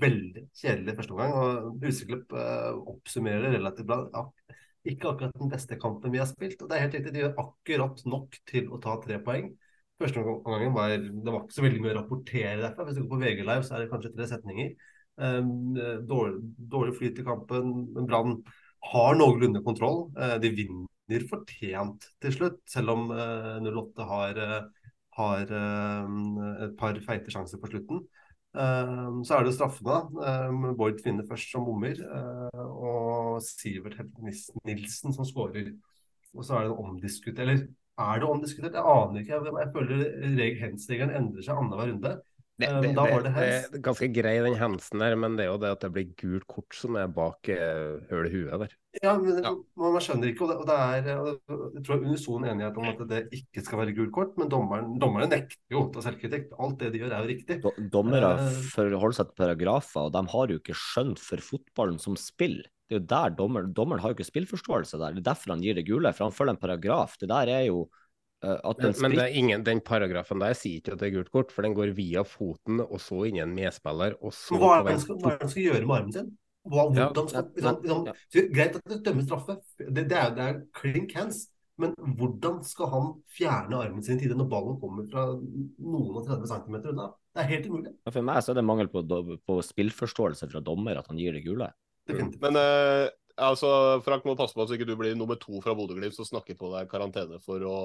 veldig 0.02 0.44
kjedelig 0.58 0.96
førsteomgang. 0.98 1.36
Og 1.38 1.86
Huseklubb 1.86 2.34
eh, 2.34 2.80
oppsummerer 2.94 3.46
det 3.46 3.54
relativt 3.56 3.88
bra. 3.90 4.00
Ja, 4.14 4.56
ikke 4.90 5.12
akkurat 5.12 5.38
den 5.38 5.54
beste 5.54 5.78
kampen 5.78 6.14
vi 6.14 6.22
har 6.22 6.26
spilt. 6.30 6.58
Og 6.58 6.70
det 6.70 6.78
er 6.78 6.86
helt 6.86 6.98
riktig, 6.98 7.14
de 7.14 7.24
gjør 7.24 7.42
akkurat 7.44 8.04
nok 8.16 8.38
til 8.50 8.70
å 8.74 8.82
ta 8.82 8.98
tre 9.06 9.22
poeng. 9.22 9.52
Første 10.00 10.22
omgang 10.24 10.74
var 10.74 10.96
det 10.98 11.30
var 11.30 11.42
ikke 11.44 11.58
så 11.61 11.66
veldig 11.66 11.82
mye 11.84 11.94
å 11.94 11.98
rapportere 12.00 12.61
derfra. 12.64 12.88
Hvis 12.88 12.98
du 12.98 13.04
går 13.04 13.12
på 13.14 13.22
VG 13.22 13.42
Live, 13.44 13.66
så 13.68 13.76
er 13.76 13.84
det 13.84 13.90
kanskje 13.92 14.14
tre 14.16 14.30
setninger. 14.30 14.70
Um, 15.20 15.50
dårlig, 16.08 16.40
dårlig 16.74 16.94
flyt 16.98 17.22
i 17.22 17.26
kampen. 17.26 17.74
men 17.94 18.11
Brann 18.11 18.40
har 18.90 19.18
noenlunde 19.20 19.62
kontroll. 19.62 20.08
Uh, 20.16 20.40
de 20.42 20.50
vinner 20.56 20.89
fortjent 21.30 22.06
til 22.22 22.34
slutt, 22.34 22.61
selv 22.70 22.94
om 22.94 23.11
uh, 23.12 23.58
eh, 23.58 23.68
08 23.68 24.06
har, 24.08 24.38
uh, 24.38 24.90
har 25.18 25.52
et 26.64 26.74
par 26.78 26.98
feite 27.04 27.32
sjanser 27.32 27.61
på 27.61 27.70
slutten. 27.72 28.06
så 28.50 29.36
er 29.36 29.44
det 29.44 29.52
straffene. 29.54 29.98
Um, 30.48 30.70
Bård 30.78 30.98
finner 31.02 31.26
først 31.28 31.52
som 31.52 31.66
bommer, 31.66 31.98
og 32.56 33.42
Sivert 33.44 33.98
Nilsen 34.64 35.12
som 35.12 35.26
skårer. 35.28 35.74
Og 36.34 36.46
så 36.46 36.56
er 36.56 36.68
det 36.68 36.78
omdiskutert 36.78 37.42
Eller 37.42 37.61
er 38.00 38.22
det 38.22 38.26
omdiskutert? 38.30 38.78
Jeg 38.78 38.86
aner 38.86 39.20
ikke. 39.20 39.38
Jeg, 39.61 39.70
føler 39.74 40.58
hens-regelen 40.62 41.14
endrer 41.18 41.46
seg 41.46 41.58
annenhver 41.58 41.92
runde. 41.92 42.14
Det, 42.61 42.68
det, 42.70 42.94
det, 42.96 43.22
det, 43.26 43.44
er 43.44 43.82
ganske 43.82 44.08
grei 44.14 44.36
den 44.44 44.58
hensen 44.61 45.02
der, 45.02 45.18
men 45.20 45.36
det 45.36 45.46
er 45.46 45.52
jo 45.52 45.61
det 45.61 45.74
at 45.74 45.84
det 45.84 45.92
blir 45.94 46.14
gult 46.22 46.46
kort 46.48 46.76
som 46.76 46.96
er 47.00 47.12
bak 47.12 47.50
høl 47.50 48.30
i 48.30 48.34
huet 48.34 48.64
der. 48.64 48.80
Ja, 48.99 49.12
men 49.14 49.36
ja. 49.38 49.53
Man, 49.78 49.93
man, 49.95 50.03
skjønner 50.03 50.32
ikke, 50.32 50.47
og 50.47 50.51
det, 50.51 50.57
og 50.59 50.66
det 50.66 50.76
er 50.76 51.09
jeg 51.76 51.82
tror 51.86 52.03
unison 52.03 52.47
enighet 52.51 52.80
om 52.80 52.88
at 52.91 53.05
det 53.12 53.20
ikke 53.38 53.62
skal 53.62 53.82
være 53.84 53.95
gult 53.95 54.12
kort, 54.16 54.32
men 54.41 54.51
dommeren, 54.51 54.97
dommerne 54.99 55.28
nekter 55.30 55.76
jo 55.76 55.84
til 55.95 56.07
selvkritikk. 56.09 56.51
Alt 56.59 56.82
det 56.82 56.91
de 56.95 57.05
gjør 57.05 57.14
er 57.14 57.22
jo 57.22 57.30
riktig. 57.30 57.61
Dommere 57.95 58.32
uh, 58.41 58.59
forholder 58.72 59.20
seg 59.20 59.30
til 59.30 59.38
paragrafer, 59.45 60.09
og 60.09 60.12
de 60.16 60.24
har 60.34 60.53
jo 60.55 60.59
ikke 60.59 60.78
skjønt 60.78 61.22
for 61.22 61.47
fotballen 61.53 62.03
som 62.03 62.18
spill. 62.18 62.59
Det 62.91 62.99
er 62.99 63.03
jo 63.03 63.07
der 63.12 63.38
dommer, 63.38 63.70
Dommeren 63.70 64.03
har 64.03 64.11
jo 64.11 64.18
ikke 64.18 64.26
spillforståelse 64.32 64.99
der. 64.99 65.14
Det 65.14 65.22
er 65.22 65.30
derfor 65.30 65.55
han 65.55 65.62
gir 65.62 65.78
det 65.78 65.86
gule, 65.86 66.11
for 66.11 66.26
han 66.26 66.34
følger 66.34 66.57
en 66.57 66.64
paragraf. 66.64 67.14
Det 67.20 67.30
der 67.30 67.55
er 67.61 67.66
jo 67.68 67.84
men, 68.41 68.95
men 69.05 69.18
ingen, 69.36 69.64
den 69.64 69.82
paragrafen 69.84 70.41
der 70.41 70.55
sier 70.57 70.80
ikke 70.80 70.95
at 70.95 71.03
det 71.03 71.11
er 71.11 71.16
gult 71.18 71.32
kort, 71.34 71.51
for 71.53 71.66
den 71.66 71.74
går 71.76 71.93
via 71.97 72.22
foten 72.24 72.80
og 72.80 72.97
så 73.05 73.26
inn 73.28 73.36
i 73.36 73.43
en 73.45 73.53
medspiller. 73.53 74.16
Og 74.24 74.32
så 74.32 74.57
hva 74.57 74.78
er 74.78 74.86
det 74.86 74.95
han 74.97 75.03
skal, 75.53 75.66
gjøre 75.66 75.84
med 75.84 75.97
armen 75.99 76.14
sin? 76.14 76.30
Hva, 76.70 76.86
hvordan 76.94 77.30
skal, 77.30 77.48
liksom, 77.56 77.80
liksom, 77.84 78.50
Greit 78.54 78.76
at 78.78 78.92
det 78.92 79.00
dømmes 79.06 79.26
straffe, 79.26 79.56
det, 79.80 80.04
det 80.10 80.18
er, 80.18 80.34
det 80.36 80.44
er 80.46 80.60
klink 80.78 81.16
hands. 81.18 81.48
Men 81.80 81.94
hvordan 82.18 82.60
skal 82.66 82.90
han 82.92 83.06
fjerne 83.32 83.78
armen 83.80 84.04
sin 84.04 84.18
i 84.18 84.24
tide 84.24 84.36
når 84.36 84.50
ballen 84.52 84.76
kommer 84.82 85.06
fra 85.10 85.26
noen 85.32 86.18
og 86.18 86.26
30 86.26 86.50
cm 86.50 86.76
unna? 86.92 87.06
Det 87.30 87.42
er 87.42 87.48
helt 87.54 87.70
umulig. 87.70 87.94
For 88.10 88.26
meg 88.26 88.42
så 88.44 88.52
er 88.52 88.58
det 88.58 88.66
mangel 88.66 88.90
på, 88.92 89.02
på 89.46 89.56
spillforståelse 89.64 90.50
fra 90.50 90.62
dommer 90.64 91.00
at 91.00 91.08
han 91.10 91.20
gir 91.20 91.36
det 91.36 91.44
gule. 91.46 91.70
Men 92.10 92.58
eh, 92.58 93.06
altså, 93.38 93.70
Frank 94.04 94.26
må 94.26 94.36
passe 94.38 94.56
på 94.56 94.64
at 94.64 94.74
ikke 94.74 94.88
du 94.88 94.96
blir 94.98 95.16
nummer 95.18 95.38
to 95.40 95.62
fra 95.64 95.76
Bodø-Glimt 95.78 96.16
som 96.16 96.28
snakker 96.28 96.58
på 96.58 96.72
deg 96.74 96.90
karantene 96.90 97.40
for 97.44 97.64
å 97.64 97.78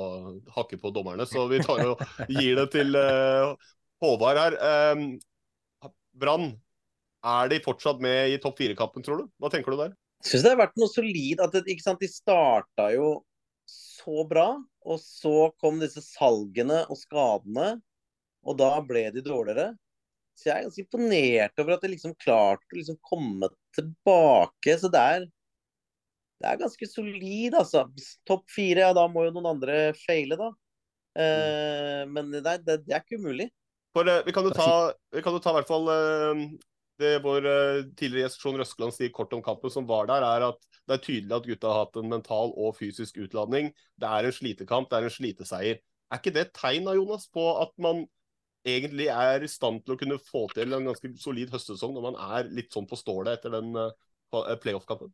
hakke 0.57 0.79
på 0.81 0.91
dommerne. 0.95 1.27
Så 1.29 1.45
vi 1.51 1.61
tar 1.63 1.85
og 1.93 2.03
gir 2.27 2.59
det 2.59 2.67
til 2.75 2.99
eh, 2.99 3.71
Håvard 4.03 4.41
her. 4.41 4.59
Eh, 4.71 5.89
Brann, 6.15 6.53
er 7.25 7.51
de 7.51 7.61
fortsatt 7.65 8.01
med 8.03 8.33
i 8.33 8.41
topp 8.41 8.59
fire-kampen, 8.61 9.05
tror 9.05 9.23
du? 9.23 9.29
Hva 9.41 9.51
tenker 9.53 9.73
du 9.73 9.79
der? 9.79 9.95
Jeg 10.23 10.31
syns 10.31 10.45
det 10.45 10.51
har 10.53 10.61
vært 10.63 10.77
noe 10.79 10.91
solid. 10.91 11.41
at 11.43 11.55
det, 11.55 11.77
sant, 11.83 12.01
De 12.01 12.09
starta 12.09 12.89
jo 12.95 13.09
så 13.69 14.25
bra. 14.29 14.49
Og 14.85 15.01
så 15.01 15.49
kom 15.61 15.81
disse 15.81 16.03
salgene 16.05 16.83
og 16.89 16.99
skadene, 16.99 17.75
og 18.45 18.59
da 18.59 18.75
ble 18.85 19.07
de 19.15 19.23
dårligere. 19.25 19.71
Så 20.35 20.49
jeg 20.49 20.55
er 20.57 20.67
ganske 20.67 20.83
imponert 20.83 21.63
over 21.63 21.75
at 21.75 21.85
de 21.85 21.93
liksom 21.93 22.13
klarte 22.19 22.67
å 22.67 22.77
liksom 22.77 22.99
komme 23.07 23.49
tilbake. 23.75 24.75
Så 24.81 24.91
det 24.93 25.01
er, 25.15 25.25
det 26.43 26.51
er 26.51 26.61
ganske 26.61 26.89
solid, 26.91 27.55
altså. 27.55 27.85
Topp 28.27 28.45
fire, 28.53 28.83
ja 28.85 28.93
da 28.95 29.07
må 29.09 29.25
jo 29.25 29.33
noen 29.37 29.53
andre 29.55 29.79
feile, 30.03 30.37
da. 30.37 30.51
Eh, 31.15 32.03
men 32.11 32.33
nei, 32.35 32.57
det, 32.59 32.81
det, 32.83 32.91
er 32.91 33.01
ikke 33.01 33.21
umulig. 33.21 33.47
For, 33.95 34.03
uh, 34.03 34.19
vi 34.27 34.33
kan 34.35 34.43
jo 34.43 34.51
ta, 34.51 34.91
vi 35.15 35.23
kan 35.23 35.37
jo 35.37 35.39
ta 35.39 35.53
i 35.53 35.55
hvert 35.61 35.69
fall 35.71 35.85
uh, 35.87 36.41
det 37.01 37.11
vår 37.23 37.45
uh, 37.47 37.83
tidligere 37.97 38.29
gjest 38.29 38.45
Røskeland 38.45 38.95
sier 38.95 39.13
kort 39.15 39.33
om 39.35 39.43
kampen 39.43 39.73
som 39.73 39.87
var 39.89 40.07
der, 40.09 40.23
er 40.23 40.49
at 40.49 40.59
det 40.85 40.97
er 40.97 41.03
tydelig 41.03 41.35
at 41.35 41.47
gutta 41.49 41.71
har 41.71 41.85
hatt 41.85 41.99
en 41.99 42.11
mental 42.11 42.53
og 42.53 42.75
fysisk 42.77 43.17
utladning. 43.23 43.71
Det 43.97 44.09
er 44.09 44.27
en 44.27 44.35
slitekamp, 44.35 44.89
det 44.89 44.99
er 44.99 45.07
en 45.07 45.15
sliteseier. 45.15 45.81
Er 46.11 46.21
ikke 46.21 46.33
det 46.35 46.45
et 46.45 46.55
tegn 46.55 46.91
Jonas, 46.93 47.27
på 47.33 47.45
at 47.61 47.73
man 47.81 48.05
egentlig 48.65 49.09
er 49.13 49.43
i 49.45 49.49
stand 49.49 49.83
til 49.83 49.95
å 49.95 49.99
kunne 49.99 50.21
få 50.21 50.45
til 50.53 50.73
en 50.73 50.89
ganske 50.89 51.11
solid 51.21 51.51
høstsesong 51.53 51.93
når 51.95 52.07
man 52.11 52.19
er 52.37 52.49
litt 52.53 52.73
sånn 52.73 52.87
på 52.89 52.97
stålet 52.99 53.39
etter 53.39 53.53
den 53.57 53.73
uh, 53.77 54.55
playoff-kampen? 54.61 55.13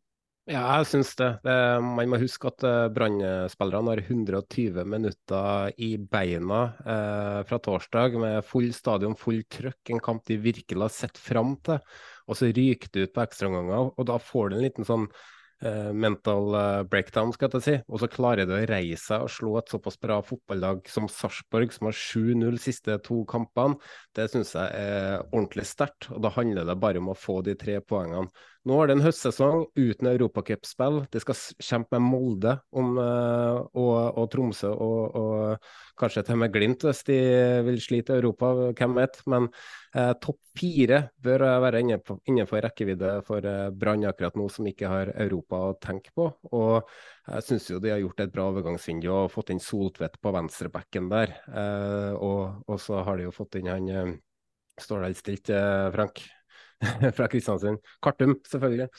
Ja, 0.51 0.65
jeg 0.81 0.87
syns 0.89 1.13
det. 1.15 1.29
Man 1.45 2.09
må 2.11 2.17
huske 2.19 2.49
at 2.49 2.63
uh, 2.67 2.89
Brann-spillerne 2.91 3.93
har 3.93 4.01
120 4.03 4.81
minutter 4.89 5.71
i 5.79 5.93
beina 6.11 6.61
uh, 6.83 7.37
fra 7.47 7.59
torsdag 7.63 8.17
med 8.19 8.43
full 8.43 8.67
stadion, 8.75 9.15
full 9.15 9.45
trøkk. 9.47 9.93
En 9.93 10.03
kamp 10.03 10.25
de 10.27 10.41
virkelig 10.43 10.83
har 10.83 10.91
sett 10.91 11.21
fram 11.21 11.55
til. 11.63 11.79
Og 12.27 12.35
så 12.35 12.51
ryker 12.51 12.91
det 12.91 13.05
ut 13.05 13.15
på 13.15 13.23
ekstraomganger, 13.23 13.93
og 13.95 14.09
da 14.11 14.19
får 14.19 14.51
du 14.51 14.57
en 14.57 14.65
liten 14.65 14.87
sånn 14.87 15.07
uh, 15.07 15.89
mental 15.95 16.59
breakdown, 16.91 17.31
skal 17.37 17.55
jeg 17.55 17.67
si. 17.69 17.79
Og 17.87 18.03
så 18.03 18.11
klarer 18.11 18.49
du 18.49 18.57
å 18.57 18.63
reise 18.67 19.05
seg 19.05 19.23
og 19.23 19.31
slå 19.31 19.57
et 19.61 19.71
såpass 19.71 20.01
bra 20.03 20.19
fotballag 20.25 20.83
som 20.91 21.07
Sarpsborg, 21.07 21.71
som 21.71 21.87
har 21.87 21.95
7-0 21.95 22.59
siste 22.59 22.99
to 23.07 23.23
kampene. 23.29 23.79
Det 24.11 24.27
syns 24.33 24.57
jeg 24.59 24.83
er 24.83 25.21
ordentlig 25.29 25.69
sterkt. 25.71 26.11
Og 26.11 26.25
da 26.27 26.35
handler 26.35 26.67
det 26.67 26.81
bare 26.81 26.99
om 26.99 27.13
å 27.15 27.21
få 27.27 27.39
de 27.47 27.55
tre 27.55 27.79
poengene. 27.79 28.27
Nå 28.69 28.75
er 28.77 28.91
det 28.91 28.93
en 28.93 29.01
høstsesong 29.01 29.63
uten 29.73 30.07
europacupspill. 30.11 30.99
De 31.09 31.19
skal 31.23 31.37
kjempe 31.65 31.97
med 31.97 32.11
Molde 32.13 32.51
om, 32.77 32.91
uh, 32.99 33.63
og, 33.73 33.95
og, 34.19 34.27
Tromsø 34.29 34.69
og, 34.69 35.15
og, 35.17 35.69
kanskje 35.97 36.21
til 36.27 36.37
og 36.37 36.41
med 36.43 36.51
Glimt 36.53 36.83
hvis 36.85 37.01
de 37.07 37.17
vil 37.65 37.79
slite 37.81 38.19
Europa, 38.19 38.51
hvem 38.77 38.93
vet. 38.99 39.17
Men 39.29 39.47
eh, 39.97 40.11
topp 40.21 40.39
fire 40.57 40.99
bør 41.21 41.43
være 41.61 41.81
innenfor 41.81 42.61
rekkevidde 42.65 43.11
for 43.25 43.45
uh, 43.45 43.69
Brann 43.73 44.05
akkurat 44.09 44.37
nå, 44.37 44.45
som 44.53 44.69
ikke 44.69 44.89
har 44.89 45.11
Europa 45.25 45.61
å 45.71 45.71
tenke 45.81 46.13
på. 46.17 46.27
Og 46.53 46.91
jeg 47.25 47.47
syns 47.47 47.69
jo 47.71 47.79
de 47.81 47.93
har 47.93 48.01
gjort 48.01 48.21
et 48.25 48.33
bra 48.33 48.47
overgangsvindu 48.51 49.09
og 49.13 49.31
fått 49.33 49.53
inn 49.53 49.61
Soltvedt 49.61 50.19
på 50.21 50.33
venstrebacken 50.37 51.09
der. 51.09 51.33
Og, 52.17 52.61
og, 52.67 52.77
så 52.81 53.01
har 53.05 53.17
de 53.17 53.25
jo 53.29 53.33
fått 53.35 53.57
inn 53.61 53.71
han 53.73 54.19
Står 54.81 55.03
der 55.03 55.17
stilt, 55.17 55.51
Frank? 55.93 56.23
fra 57.17 57.27
Kristiansund. 57.31 57.81
Kartum, 58.03 58.35
selvfølgelig. 58.49 58.89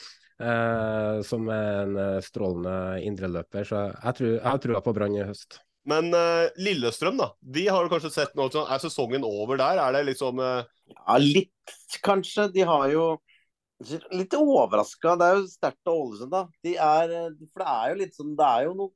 Eh, 0.42 1.18
som 1.26 1.50
er 1.52 1.82
en 1.82 1.98
eh, 2.00 2.22
strålende 2.24 3.02
indreløper. 3.06 3.66
Så 3.68 3.82
jeg 3.90 4.18
tror 4.18 4.32
jeg 4.32 4.46
har 4.46 4.62
trua 4.62 4.82
på 4.84 4.94
Brann 4.96 5.18
i 5.18 5.26
høst. 5.26 5.60
Men 5.88 6.12
eh, 6.14 6.48
Lillestrøm, 6.62 7.18
da. 7.18 7.32
De 7.42 7.66
har 7.68 7.84
du 7.84 7.92
kanskje 7.92 8.12
sett 8.14 8.34
nå. 8.38 8.48
Er 8.62 8.82
sesongen 8.82 9.26
over 9.26 9.58
der? 9.60 9.82
Er 9.82 9.98
det 9.98 10.06
liksom 10.12 10.40
eh... 10.42 10.64
Ja, 10.94 11.18
litt, 11.18 11.76
kanskje. 12.04 12.48
De 12.54 12.66
har 12.68 12.88
jo 12.94 13.12
Litt 14.14 14.30
overraska. 14.38 15.16
Det 15.18 15.26
er 15.26 15.38
jo 15.40 15.46
sterkt 15.50 15.88
av 15.90 15.96
Ålesund, 15.98 16.30
da. 16.30 16.42
De 16.62 16.76
er, 16.78 17.14
for 17.50 17.64
det 17.64 17.70
er 17.72 17.88
jo 17.90 17.96
litt 17.98 18.12
sånn 18.14 18.36
Det 18.38 18.46
er 18.46 18.66
jo 18.68 18.74
noe 18.78 18.92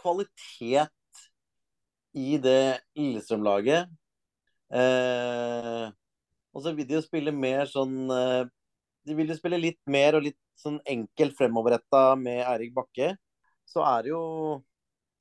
kvalitet 0.00 1.26
i 2.16 2.38
det 2.40 2.62
Lillestrøm-laget. 2.96 3.92
Eh, 4.72 5.84
og 6.52 6.64
så 6.64 6.72
vil 6.76 6.88
de 6.88 6.98
jo 6.98 7.04
spille 7.04 7.32
mer 7.34 7.64
sånn 7.70 8.10
eh, 8.12 8.42
De 9.06 9.16
vil 9.18 9.32
jo 9.32 9.36
spille 9.38 9.60
litt 9.60 9.80
mer 9.90 10.18
og 10.18 10.26
litt 10.26 10.38
sånn 10.60 10.78
enkelt 10.86 11.34
fremoverretta 11.38 12.12
med 12.20 12.42
Eirik 12.44 12.74
Bakke. 12.76 13.14
Så 13.66 13.82
er 13.82 14.04
det 14.04 14.12
jo 14.12 14.26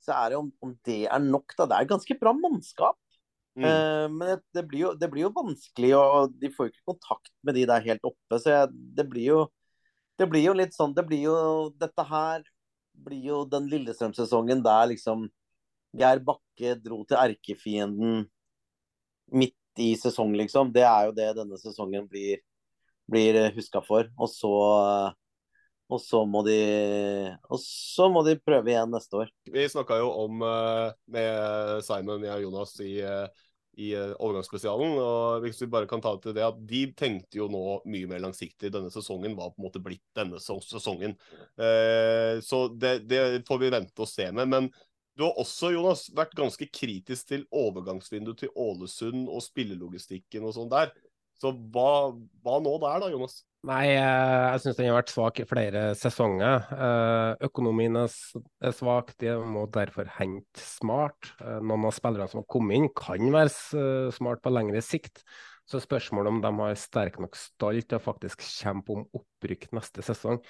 så 0.02 0.16
er 0.18 0.34
det 0.34 0.38
om, 0.42 0.50
om 0.66 0.74
det 0.86 1.06
er 1.06 1.22
nok, 1.22 1.54
da. 1.58 1.68
Det 1.70 1.78
er 1.78 1.90
ganske 1.92 2.18
bra 2.18 2.34
mannskap. 2.34 2.98
Mm. 3.58 3.66
Uh, 3.66 4.06
men 4.10 4.24
det, 4.32 4.38
det, 4.58 4.64
blir 4.70 4.82
jo, 4.82 4.92
det, 4.98 5.10
blir 5.12 5.26
jo, 5.28 5.34
vanskelig, 5.36 5.92
og 5.98 6.38
de 6.42 6.50
får 6.54 6.68
jo 6.68 6.74
ikke 6.74 6.94
kontakt 6.94 7.34
med 7.46 7.58
de 7.58 7.66
der 7.70 7.86
helt 7.86 8.08
oppe. 8.10 8.40
Så 8.42 8.54
jeg, 8.54 8.72
det 8.98 9.06
blir 9.12 9.28
jo 9.28 9.42
det 10.22 10.28
blir 10.30 10.44
jo 10.46 10.58
litt 10.58 10.76
sånn 10.76 10.92
Det 10.94 11.06
blir 11.08 11.24
jo 11.30 11.36
Dette 11.82 12.04
her 12.06 12.44
blir 13.02 13.24
jo 13.26 13.38
den 13.50 13.70
Lillestrøm-sesongen 13.72 14.60
der 14.62 14.90
liksom 14.92 15.26
Geir 15.98 16.22
Bakke 16.24 16.76
dro 16.80 17.02
til 17.08 17.18
erkefienden 17.18 18.28
midt 19.32 19.56
i 19.80 19.94
sesong, 19.96 20.34
liksom. 20.38 20.72
Det 20.74 20.84
er 20.88 21.08
jo 21.08 21.16
det 21.16 21.32
denne 21.38 21.60
sesongen 21.60 22.08
blir, 22.10 22.42
blir 23.12 23.44
huska 23.56 23.84
for. 23.86 24.10
Og 24.20 24.32
så, 24.32 24.52
og 25.92 26.02
så 26.04 26.24
må 26.28 26.44
de 26.48 26.58
Og 27.50 27.62
så 27.64 28.10
må 28.12 28.26
de 28.28 28.40
prøve 28.40 28.74
igjen 28.74 28.92
neste 28.92 29.24
år. 29.24 29.32
Vi 29.52 29.70
snakka 29.72 30.02
jo 30.02 30.12
om 30.26 30.44
eh, 30.48 30.92
med 31.16 31.88
Simon 31.88 32.28
og 32.28 32.44
Jonas 32.44 32.76
i, 32.84 32.98
eh, 33.06 33.48
i 33.80 33.94
eh, 33.96 34.14
overgangsspesialen. 34.18 34.96
og 35.00 35.48
hvis 35.48 35.64
vi 35.64 35.72
bare 35.72 35.90
kan 35.90 36.04
ta 36.04 36.18
til 36.20 36.36
det 36.36 36.46
at 36.48 36.62
De 36.68 36.86
tenkte 36.98 37.40
jo 37.40 37.48
nå 37.52 37.82
mye 37.88 38.12
mer 38.12 38.24
langsiktig. 38.28 38.74
Denne 38.76 38.92
sesongen 38.94 39.36
var 39.40 39.56
på 39.56 39.62
en 39.64 39.70
måte 39.70 39.84
blitt 39.84 40.06
denne 40.18 40.40
sesongen. 40.44 41.18
Så 42.42 42.66
det, 42.76 42.96
det 43.08 43.44
får 43.48 43.60
vi 43.62 43.76
vente 43.76 44.04
og 44.04 44.10
se 44.10 44.32
med. 44.32 44.50
men 44.52 44.74
du 45.22 45.28
har 45.28 45.38
også 45.38 45.70
Jonas, 45.76 46.08
vært 46.18 46.34
ganske 46.34 46.66
kritisk 46.74 47.30
til 47.30 47.44
overgangsvinduet 47.54 48.40
til 48.42 48.52
Ålesund 48.58 49.28
og 49.30 49.44
spillelogistikken 49.46 50.48
og 50.48 50.56
sånn 50.56 50.72
der. 50.72 50.90
Så 51.38 51.52
hva, 51.54 52.10
hva, 52.42 52.56
nå 52.62 52.74
der 52.82 53.04
da, 53.04 53.10
Jonas? 53.14 53.44
Nei, 53.70 53.92
eh, 53.94 54.46
jeg 54.56 54.64
syns 54.64 54.80
den 54.80 54.90
har 54.90 54.98
vært 54.98 55.14
svak 55.14 55.42
i 55.44 55.46
flere 55.46 55.84
sesonger. 55.98 56.66
Eh, 56.74 57.46
økonomien 57.46 58.00
er 58.02 58.74
svak, 58.74 59.14
de 59.22 59.36
må 59.46 59.68
derfor 59.74 60.10
hente 60.18 60.66
smart. 60.66 61.30
Eh, 61.38 61.60
noen 61.62 61.86
av 61.90 61.94
spillerne 61.98 62.30
som 62.32 62.42
har 62.42 62.50
kommet 62.50 62.80
inn, 62.80 62.90
kan 62.98 63.30
være 63.38 64.10
smart 64.18 64.42
på 64.42 64.54
lengre 64.54 64.82
sikt. 64.86 65.22
Så 65.70 65.82
spørsmålet 65.82 66.34
om 66.34 66.42
de 66.42 66.54
har 66.64 66.82
sterk 66.82 67.22
nok 67.22 67.38
stall 67.38 67.84
til 67.86 68.00
å 68.00 68.06
faktisk 68.10 68.42
kjempe 68.42 68.98
om 68.98 69.06
opprykk 69.22 69.70
neste 69.78 70.02
sesong, 70.06 70.42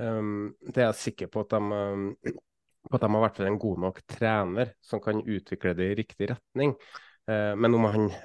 det 0.00 0.78
er 0.78 0.86
jeg 0.86 0.96
sikker 0.96 1.28
på 1.28 1.42
at 1.42 1.52
de 1.52 2.30
på 2.88 2.96
at 2.96 3.04
de 3.04 3.12
har 3.12 3.24
vært 3.26 3.40
en 3.44 3.60
god 3.60 3.84
nok 3.86 4.02
trener 4.08 4.74
som 4.84 5.02
kan 5.04 5.20
utvikle 5.20 5.74
det 5.78 5.92
i 5.92 5.96
riktig 6.00 6.30
retning. 6.32 6.74
Eh, 7.28 7.54
men 7.56 7.74
om 7.78 7.88
han 7.90 8.10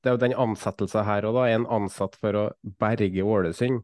Det 0.00 0.08
er 0.08 0.14
jo 0.14 0.20
den 0.22 0.32
ansettelsen 0.40 1.04
her 1.04 1.26
og 1.28 1.34
da. 1.36 1.42
Er 1.44 1.58
en 1.58 1.66
ansatt 1.76 2.14
for 2.22 2.36
å 2.40 2.44
berge 2.80 3.20
Ålesund, 3.20 3.82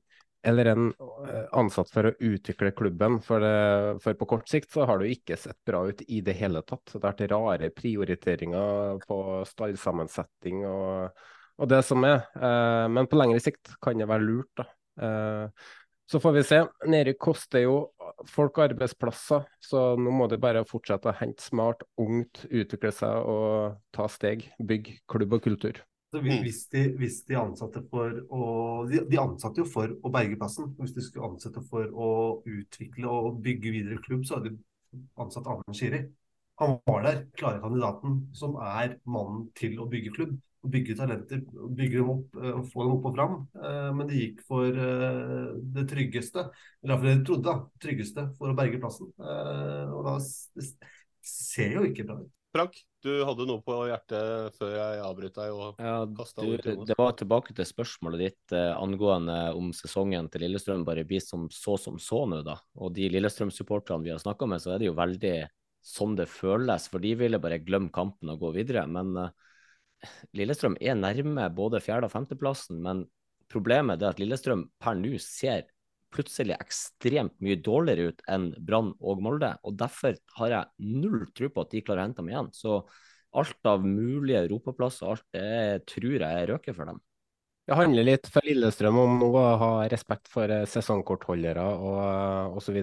eller 0.49 0.70
en 0.70 0.87
eh, 1.28 1.43
ansatt 1.61 1.91
for 1.93 2.09
å 2.09 2.15
utvikle 2.24 2.70
klubben? 2.78 3.19
For, 3.24 3.45
det, 3.45 3.99
for, 4.01 4.16
på 4.16 4.28
kort 4.31 4.49
sikt 4.49 4.73
så 4.73 4.87
har 4.89 4.97
det 4.97 5.11
jo 5.11 5.19
ikke 5.19 5.37
sett 5.43 5.59
bra 5.69 5.83
ut 5.85 6.01
i 6.09 6.23
det 6.24 6.39
hele 6.39 6.62
tatt. 6.65 6.87
Det 6.89 7.03
har 7.03 7.05
vært 7.11 7.27
rare 7.35 7.69
prioriteringer 7.69 9.03
på 9.05 9.19
stallsammensetning 9.53 10.65
og, 10.70 11.27
og 11.61 11.70
det 11.74 11.83
som 11.85 12.09
er. 12.09 12.24
Eh, 12.41 12.87
men 12.97 13.12
på 13.12 13.20
lengre 13.20 13.45
sikt 13.45 13.77
kan 13.85 14.01
det 14.01 14.09
være 14.09 14.28
lurt, 14.31 14.62
da. 14.62 14.70
Så 16.07 16.20
får 16.23 16.33
vi 16.33 16.43
se. 16.47 16.61
Nedrykk 16.87 17.19
koster 17.19 17.65
jo 17.65 17.77
folk 18.31 18.61
arbeidsplasser, 18.62 19.43
så 19.59 19.83
nå 19.99 20.12
må 20.15 20.28
de 20.31 20.39
bare 20.39 20.62
fortsette 20.69 21.11
å 21.11 21.16
hente 21.19 21.43
smart, 21.43 21.83
ungt, 21.99 22.45
utvikle 22.47 22.93
seg 22.95 23.27
og 23.27 23.81
ta 23.95 24.07
steg. 24.11 24.47
Bygge 24.62 25.01
klubb 25.11 25.35
og 25.35 25.43
kultur. 25.49 25.83
Hvis 26.16 26.62
de, 26.73 26.85
hvis 26.97 27.19
de, 27.27 27.35
ansatte 27.37 27.83
for 27.91 28.15
å 28.33 28.45
de, 28.89 29.03
de, 29.11 29.19
ansatte 29.20 29.61
jo 29.61 29.66
for 29.69 29.91
å 29.91 30.12
berge 30.15 30.39
plassen. 30.39 30.70
Hvis 30.78 30.95
de 30.97 31.03
skulle 31.05 31.33
ansette 31.33 31.61
for 31.66 31.91
å 31.91 32.11
utvikle 32.47 33.11
og 33.11 33.43
bygge 33.45 33.74
videre 33.74 33.99
klubb, 34.05 34.23
så 34.24 34.39
hadde 34.39 34.55
de 34.55 35.03
ansatt 35.20 35.51
Amund 35.51 35.77
Shiri. 35.77 36.05
Han 36.62 36.78
var 36.89 37.03
der, 37.05 37.19
klare 37.37 37.61
kandidaten, 37.61 38.20
som 38.33 38.55
er 38.62 38.95
mannen 39.05 39.51
til 39.59 39.77
å 39.83 39.91
bygge 39.91 40.15
klubb. 40.15 40.39
Bygge 40.73 40.97
talenter, 40.99 41.43
bygge 41.79 42.01
dem 42.01 42.13
opp, 42.15 42.39
eh, 42.41 42.61
få 42.73 42.87
dem 42.87 42.95
opp 42.97 43.09
og 43.11 43.19
fram. 43.19 43.37
Eh, 43.61 43.91
men 43.97 44.11
de 44.11 44.23
gikk 44.23 44.43
for 44.49 44.81
eh, 44.87 45.53
det 45.77 45.87
tryggeste, 45.93 46.49
eller 46.83 46.95
iallfall 46.95 47.11
det 47.11 47.17
de 47.19 47.27
trodde, 47.31 47.47
da, 47.47 47.83
tryggeste 47.87 48.29
for 48.39 48.53
å 48.53 48.59
berge 48.59 48.81
plassen. 48.83 49.13
Og 49.17 50.01
da 50.07 50.17
ser 51.27 51.79
jo 51.79 51.87
ikke 51.87 52.07
bra 52.09 52.21
ut. 52.23 52.33
Frank, 52.57 52.77
du 53.05 53.11
hadde 53.29 53.45
noe 53.45 53.61
på 53.61 53.75
hjertet 53.91 54.55
før 54.57 54.71
jeg 54.73 55.01
avbrøt 55.05 55.35
deg 55.37 55.53
og 55.53 55.81
ja, 55.83 55.97
kasta 56.17 56.45
du, 56.47 56.55
Det 56.89 56.97
var 56.97 57.13
tilbake 57.19 57.53
til 57.57 57.69
spørsmålet 57.69 58.23
ditt 58.23 58.55
eh, 58.57 58.73
angående 58.73 59.37
om 59.59 59.69
sesongen 59.77 60.31
til 60.33 60.47
Lillestrøm 60.47 60.87
bare 60.87 61.05
blir 61.05 61.21
som 61.21 61.51
så 61.53 61.77
som 61.81 61.99
så 62.01 62.23
nå, 62.31 62.41
da. 62.47 62.57
Og 62.81 62.95
de 62.97 63.11
Lillestrøm-supporterne 63.13 64.07
vi 64.07 64.15
har 64.15 64.23
snakka 64.23 64.49
med, 64.49 64.65
så 64.65 64.73
er 64.73 64.81
det 64.81 64.89
jo 64.89 64.97
veldig 64.97 65.35
sånn 65.85 66.17
det 66.17 66.31
føles. 66.33 66.89
For 66.89 67.05
de 67.05 67.13
ville 67.21 67.43
bare 67.43 67.61
glemme 67.61 67.93
kampen 67.93 68.33
og 68.33 68.41
gå 68.47 68.55
videre. 68.57 68.87
Men 68.89 69.13
eh, 69.21 69.45
Lillestrøm 70.37 70.77
er 70.81 70.99
nærme 70.99 71.49
både 71.55 71.81
fjerde- 71.85 72.09
og 72.09 72.12
femteplassen. 72.12 72.81
Men 72.83 73.05
problemet 73.53 74.03
er 74.03 74.15
at 74.15 74.20
Lillestrøm 74.23 74.66
per 74.83 74.99
nå 74.99 75.16
ser 75.23 75.66
plutselig 76.15 76.57
ekstremt 76.57 77.35
mye 77.45 77.59
dårligere 77.61 78.12
ut 78.12 78.23
enn 78.33 78.49
Brann 78.65 78.95
og 79.01 79.20
Molde. 79.24 79.53
og 79.66 79.77
Derfor 79.78 80.16
har 80.39 80.55
jeg 80.55 80.89
null 81.03 81.27
tro 81.37 81.51
på 81.53 81.66
at 81.66 81.74
de 81.74 81.83
klarer 81.85 82.05
å 82.05 82.09
hente 82.09 82.23
dem 82.23 82.33
igjen. 82.33 82.53
Så 82.57 82.78
alt 83.37 83.69
av 83.69 83.85
mulige 83.85 84.47
europaplasser, 84.47 85.11
alt 85.12 85.27
det 85.37 85.87
tror 85.91 86.16
jeg 86.16 86.24
er 86.24 86.53
røker 86.55 86.77
for 86.77 86.89
dem. 86.89 87.03
Det 87.67 87.75
handler 87.75 88.07
litt 88.07 88.29
for 88.31 88.47
Lillestrøm 88.47 88.99
om 89.03 89.17
nå 89.19 89.29
å 89.35 89.47
ha 89.59 89.71
respekt 89.91 90.29
for 90.31 90.51
eh, 90.55 90.69
sesongkortholdere 90.71 91.65
og 91.67 92.61
osv. 92.61 92.79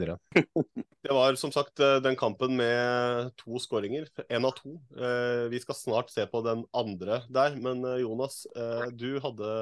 det 1.07 1.15
var 1.15 1.39
som 1.39 1.53
sagt 1.55 1.79
eh, 1.79 2.01
den 2.03 2.19
kampen 2.19 2.57
med 2.59 3.31
to 3.39 3.61
skåringer. 3.63 4.09
Én 4.27 4.43
av 4.43 4.57
to. 4.59 4.75
Eh, 4.99 5.47
vi 5.53 5.63
skal 5.63 5.79
snart 5.79 6.11
se 6.11 6.27
på 6.27 6.43
den 6.43 6.65
andre 6.75 7.21
der. 7.31 7.55
Men 7.63 7.79
Jonas, 8.01 8.43
du 8.91 9.21
hadde 9.23 9.55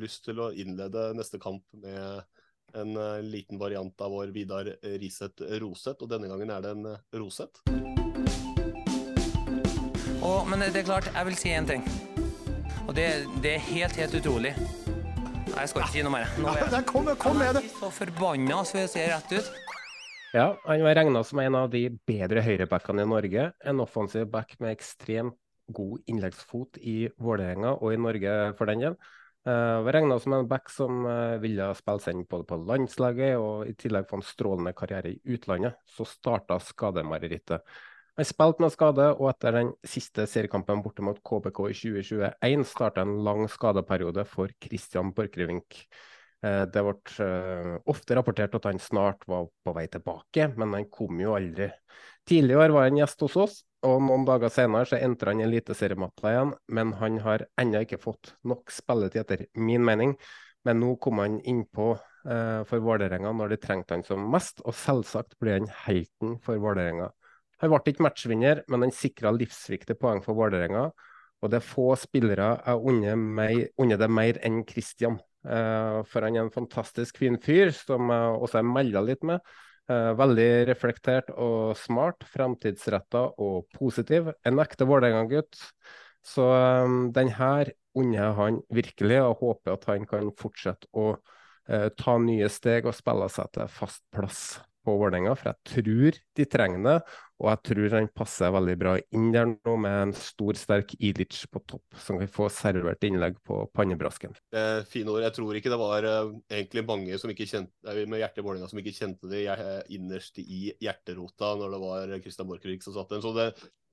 lyst 0.00 0.24
til 0.24 0.40
å 0.40 0.48
innlede 0.56 1.10
neste 1.18 1.40
kamp 1.42 1.64
med 1.76 2.24
en 2.76 2.96
liten 3.28 3.60
variant 3.60 4.00
av 4.04 4.12
vår 4.16 4.32
Vidar 4.32 4.68
Riseth 4.80 5.44
Roseth, 5.60 6.04
og 6.04 6.12
denne 6.12 6.28
gangen 6.28 6.52
er 6.52 6.64
det 6.64 6.72
en 6.76 6.92
Roseth. 7.20 7.64
Oh, 10.24 10.44
men 10.48 10.64
det 10.64 10.86
er 10.86 10.88
klart, 10.88 11.12
jeg 11.12 11.28
vil 11.32 11.40
si 11.40 11.52
én 11.56 11.68
ting. 11.68 11.84
Og 12.88 12.94
det, 12.96 13.08
det, 13.44 13.58
er 13.58 13.64
helt, 13.68 13.96
helt 14.00 14.14
utrolig. 14.16 14.54
Nei, 14.56 15.60
jeg 15.60 15.70
skal 15.70 15.82
ikke 15.82 15.92
si 15.92 16.04
noe 16.06 16.14
mer. 16.14 16.30
Nå 16.40 16.48
er 16.54 16.62
jeg, 16.72 16.86
kom, 16.88 17.10
kom 17.20 17.36
med 17.36 17.58
det. 17.58 17.66
så 17.76 17.90
forbanna, 17.92 18.62
så 18.64 18.80
jeg 18.80 18.92
ser 18.94 19.10
rett 19.12 19.34
ut. 19.36 19.50
Ja, 20.32 20.46
han 20.64 20.84
var 20.84 20.96
regna 20.96 21.20
som 21.24 21.40
en 21.42 21.56
av 21.56 21.68
de 21.72 21.82
bedre 22.08 22.40
høyrebackene 22.44 23.04
i 23.04 23.10
Norge. 23.10 23.44
En 23.60 23.84
offensiv 23.84 24.24
back 24.32 24.56
med 24.64 24.72
ekstremt 24.72 25.36
god 25.68 26.00
innleggsfot 26.08 26.80
i 26.80 27.10
Vålerenga 27.20 27.74
og 27.76 27.92
i 27.92 28.00
Norge 28.00 28.34
for 28.56 28.72
den 28.72 28.86
del. 28.86 28.96
Uh, 29.48 29.84
var 29.84 29.98
regna 29.98 30.16
som 30.20 30.38
en 30.38 30.48
back 30.48 30.72
som 30.72 31.04
uh, 31.04 31.36
ville 31.40 31.68
spille 31.76 32.04
seg 32.04 32.16
inn 32.16 32.26
både 32.28 32.48
på 32.48 32.58
landslaget 32.68 33.36
og 33.40 33.68
i 33.68 33.76
tillegg 33.76 34.08
få 34.08 34.18
en 34.18 34.26
strålende 34.26 34.72
karriere 34.76 35.12
i 35.12 35.36
utlandet. 35.36 35.76
Så 35.88 36.08
starta 36.08 36.56
skademarerittet. 36.60 37.68
Han 38.18 38.26
spilte 38.26 38.64
med 38.64 38.74
skade, 38.74 39.04
og 39.14 39.28
etter 39.30 39.54
den 39.54 39.68
siste 39.86 40.24
seriekampen 40.26 40.80
borte 40.82 41.04
mot 41.06 41.20
KBK 41.22 41.60
i 41.70 41.74
2021 41.78 42.64
starta 42.66 43.04
en 43.04 43.20
lang 43.22 43.44
skadeperiode 43.46 44.24
for 44.26 44.50
Christian 44.64 45.12
Borchgrevink. 45.14 45.84
Uh, 46.42 46.64
det 46.70 46.82
ble 46.82 47.28
ofte 47.90 48.16
rapportert 48.18 48.56
at 48.58 48.66
han 48.66 48.82
snart 48.82 49.22
var 49.30 49.46
på 49.62 49.74
vei 49.76 49.86
tilbake, 49.90 50.48
men 50.58 50.74
han 50.74 50.88
kom 50.90 51.22
jo 51.22 51.36
aldri. 51.38 51.70
Tidligere 52.26 52.74
var 52.74 52.88
han 52.88 52.98
gjest 52.98 53.22
hos 53.22 53.38
oss, 53.38 53.56
og 53.86 54.02
noen 54.02 54.26
dager 54.26 54.50
senere 54.50 54.90
så 54.90 54.98
entrer 54.98 55.36
han 55.36 55.44
eliteseriematta 55.46 56.32
igjen, 56.32 56.52
men 56.74 56.96
han 56.98 57.22
har 57.22 57.46
ennå 57.60 57.84
ikke 57.86 58.00
fått 58.02 58.34
nok 58.42 58.74
spilletid, 58.74 59.22
etter 59.22 59.46
min 59.54 59.86
mening. 59.86 60.16
Men 60.66 60.82
nå 60.82 60.96
kom 61.00 61.22
han 61.22 61.38
innpå 61.46 61.92
eh, 61.94 62.66
for 62.66 62.82
Vålerenga 62.82 63.30
når 63.32 63.54
de 63.54 63.60
trengte 63.62 63.94
han 63.94 64.02
som 64.04 64.26
mest, 64.34 64.58
og 64.66 64.74
selvsagt 64.76 65.38
blir 65.38 65.60
han 65.60 65.70
helten 65.86 66.34
for 66.42 66.58
Vålerenga. 66.60 67.12
Han 67.62 67.72
ble 67.72 67.92
ikke 67.92 68.06
matchvinner, 68.06 68.62
men 68.70 68.86
han 68.86 68.94
sikra 68.94 69.32
livsviktige 69.34 69.98
poeng 69.98 70.20
for 70.24 70.38
Vålerenga. 70.38 70.88
Og 71.42 71.50
det 71.50 71.60
er 71.60 71.66
få 71.66 71.92
spillere 71.98 72.50
jeg 72.66 73.14
unner 73.78 74.00
det 74.00 74.10
mer 74.10 74.38
enn 74.46 74.62
Christian. 74.66 75.18
Uh, 75.46 76.02
for 76.10 76.26
han 76.26 76.36
er 76.36 76.44
en 76.44 76.54
fantastisk 76.54 77.20
fin 77.22 77.38
fyr, 77.42 77.70
som 77.74 78.10
jeg 78.10 78.38
også 78.42 78.60
er 78.60 78.68
melda 78.68 79.02
litt 79.06 79.26
med. 79.26 79.42
Uh, 79.88 80.12
veldig 80.18 80.50
reflektert 80.68 81.30
og 81.32 81.78
smart, 81.78 82.26
fremtidsretta 82.28 83.24
og 83.40 83.68
positiv. 83.74 84.32
En 84.46 84.60
ekte 84.62 84.86
Vålerenga-gutt. 84.88 85.58
Så 86.26 86.44
um, 86.44 87.08
den 87.14 87.30
her 87.38 87.70
unner 87.98 88.34
han 88.36 88.60
virkelig, 88.74 89.22
og 89.24 89.42
håper 89.42 89.78
at 89.78 89.86
han 89.88 90.06
kan 90.10 90.30
fortsette 90.38 90.90
å 90.92 91.14
uh, 91.16 91.88
ta 91.96 92.18
nye 92.22 92.50
steg 92.52 92.86
og 92.86 92.98
spille 92.98 93.30
seg 93.32 93.54
til 93.54 93.70
fast 93.78 94.04
plass 94.14 94.42
på 94.88 94.96
Vålerenga, 94.98 95.34
for 95.36 95.52
jeg 95.52 95.72
tror 95.72 96.18
de 96.38 96.46
trenger 96.48 96.84
det. 96.86 96.98
Og 97.38 97.50
jeg 97.52 97.60
tror 97.68 97.94
han 97.94 98.08
passer 98.18 98.50
veldig 98.50 98.74
bra 98.80 98.92
inn 99.14 99.28
der 99.34 99.46
nå, 99.52 99.74
med 99.78 99.96
en 100.08 100.14
stor, 100.16 100.58
sterk 100.58 100.94
Ilic 100.98 101.44
på 101.52 101.62
topp, 101.70 101.98
som 102.02 102.18
kan 102.18 102.30
få 102.34 102.48
servert 102.50 103.04
innlegg 103.06 103.38
på 103.46 103.60
pannebrasken. 103.76 104.34
Eh, 104.50 104.80
fine 104.90 105.14
ord. 105.14 105.22
Jeg 105.22 105.36
tror 105.36 105.58
ikke 105.58 105.70
det 105.70 105.78
var 105.78 106.08
eh, 106.08 106.32
egentlig 106.58 106.84
mange 106.88 107.20
som 107.22 107.30
ikke 107.30 107.46
kjente, 107.46 107.74
eh, 107.86 108.02
med 108.10 108.24
hjertet 108.24 108.42
i 108.42 108.46
Vålerenga 108.46 108.70
som 108.70 108.82
ikke 108.82 108.96
kjente 108.96 109.30
det 109.30 109.44
innerst 109.94 110.42
i 110.42 110.72
hjerterota 110.82 111.54
når 111.60 111.74
det 111.76 111.82
var 111.84 112.16
Christian 112.24 112.50
Borchgrevink 112.50 112.82
som 112.86 112.96
satt 112.96 113.14
den. 113.14 113.22
Så 113.22 113.34
det, 113.36 113.48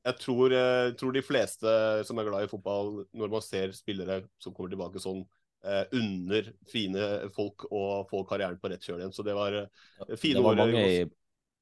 jeg 0.06 0.22
tror, 0.22 0.54
jeg 0.58 0.98
tror, 0.98 1.14
de 1.14 1.26
fleste 1.26 1.78
som 2.10 2.18
er 2.22 2.30
glad 2.30 2.48
i 2.48 2.50
fotball, 2.50 2.96
når 3.14 3.38
man 3.38 3.46
ser 3.46 3.78
spillere 3.78 4.24
som 4.42 4.54
kommer 4.58 4.74
tilbake 4.74 5.02
sånn, 5.02 5.22
eh, 5.66 5.84
unner 5.98 6.52
fine 6.72 7.10
folk 7.36 7.68
å 7.72 8.06
få 8.10 8.24
karrieren 8.30 8.60
på 8.62 8.72
rett 8.72 8.86
kjøl 8.86 9.02
igjen. 9.02 9.16
Så 9.16 9.26
det 9.26 9.36
var 9.38 9.58
eh, 9.66 10.18
fine 10.22 10.44
år. 10.44 10.62
Mange 10.62 10.86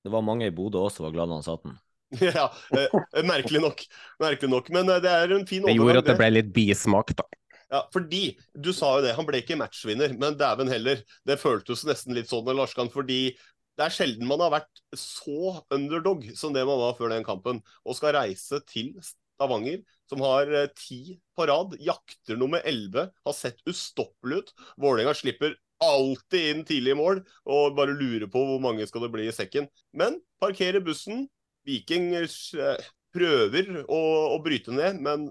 det 0.04 0.12
var 0.12 0.24
mange 0.26 0.50
i 0.50 0.52
Bodø 0.52 0.82
også 0.84 1.00
som 1.00 1.08
var 1.08 1.14
glad 1.16 1.32
da 1.32 1.38
han 1.40 1.46
satt 1.46 1.64
den. 1.64 1.78
ja, 2.36 2.50
eh, 2.76 3.24
merkelig 3.26 3.62
nok. 3.64 3.86
Merkelig 4.22 4.52
nok. 4.52 4.68
Men 4.76 4.92
det 4.92 5.10
er 5.10 5.32
en 5.32 5.48
fin 5.48 5.64
overgang. 5.64 5.72
Det 5.72 5.80
gjorde 5.80 6.04
at 6.04 6.12
det 6.12 6.18
ble 6.20 6.30
litt 6.34 6.52
bismak, 6.56 7.16
da. 7.18 7.26
Ja, 7.74 7.80
fordi, 7.94 8.36
du 8.54 8.70
sa 8.76 8.92
jo 9.00 9.06
det, 9.06 9.16
han 9.18 9.26
ble 9.26 9.40
ikke 9.42 9.58
matchvinner, 9.58 10.12
men 10.20 10.36
dæven 10.38 10.70
heller. 10.70 11.00
Det 11.26 11.40
føltes 11.42 11.82
nesten 11.88 12.14
litt 12.14 12.30
sånn, 12.30 12.52
Larskan, 12.54 12.92
fordi 12.94 13.32
det 13.74 13.88
er 13.88 13.96
sjelden 13.96 14.30
man 14.30 14.44
har 14.44 14.52
vært 14.54 14.84
så 15.00 15.56
underdog 15.74 16.28
som 16.38 16.54
det 16.54 16.62
man 16.70 16.78
var 16.84 16.94
før 17.00 17.16
den 17.16 17.26
kampen. 17.26 17.64
Og 17.88 17.98
skal 17.98 18.14
reise 18.20 18.60
til 18.70 18.92
Stavanger, 19.36 19.84
som 20.10 20.24
har 20.24 20.50
eh, 20.54 20.72
ti 20.78 21.18
på 21.38 21.48
rad, 21.50 21.76
jakter 21.82 22.40
nummer 22.40 22.64
elleve, 22.66 23.10
har 23.26 23.38
sett 23.38 23.62
ustoppelig 23.70 24.44
ut. 24.44 24.52
Vålerenga 24.82 25.14
slipper 25.18 25.56
alltid 25.84 26.50
inn 26.50 26.66
tidlig 26.68 26.94
i 26.94 26.98
mål 27.00 27.24
og 27.52 27.76
bare 27.78 27.96
lurer 27.98 28.30
på 28.32 28.44
hvor 28.48 28.62
mange 28.64 28.86
skal 28.88 29.06
det 29.06 29.14
bli 29.16 29.28
i 29.28 29.36
sekken. 29.36 29.68
Men 29.98 30.22
parkerer 30.44 30.84
bussen. 30.86 31.28
Viking 31.64 32.12
eh, 32.20 32.88
prøver 33.16 33.84
å, 33.88 34.00
å 34.36 34.40
bryte 34.44 34.74
ned, 34.76 35.00
men 35.04 35.30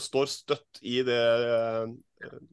står 0.00 0.28
støtt 0.30 0.80
i 0.82 1.00
det 1.06 1.18
uh, 1.44 1.90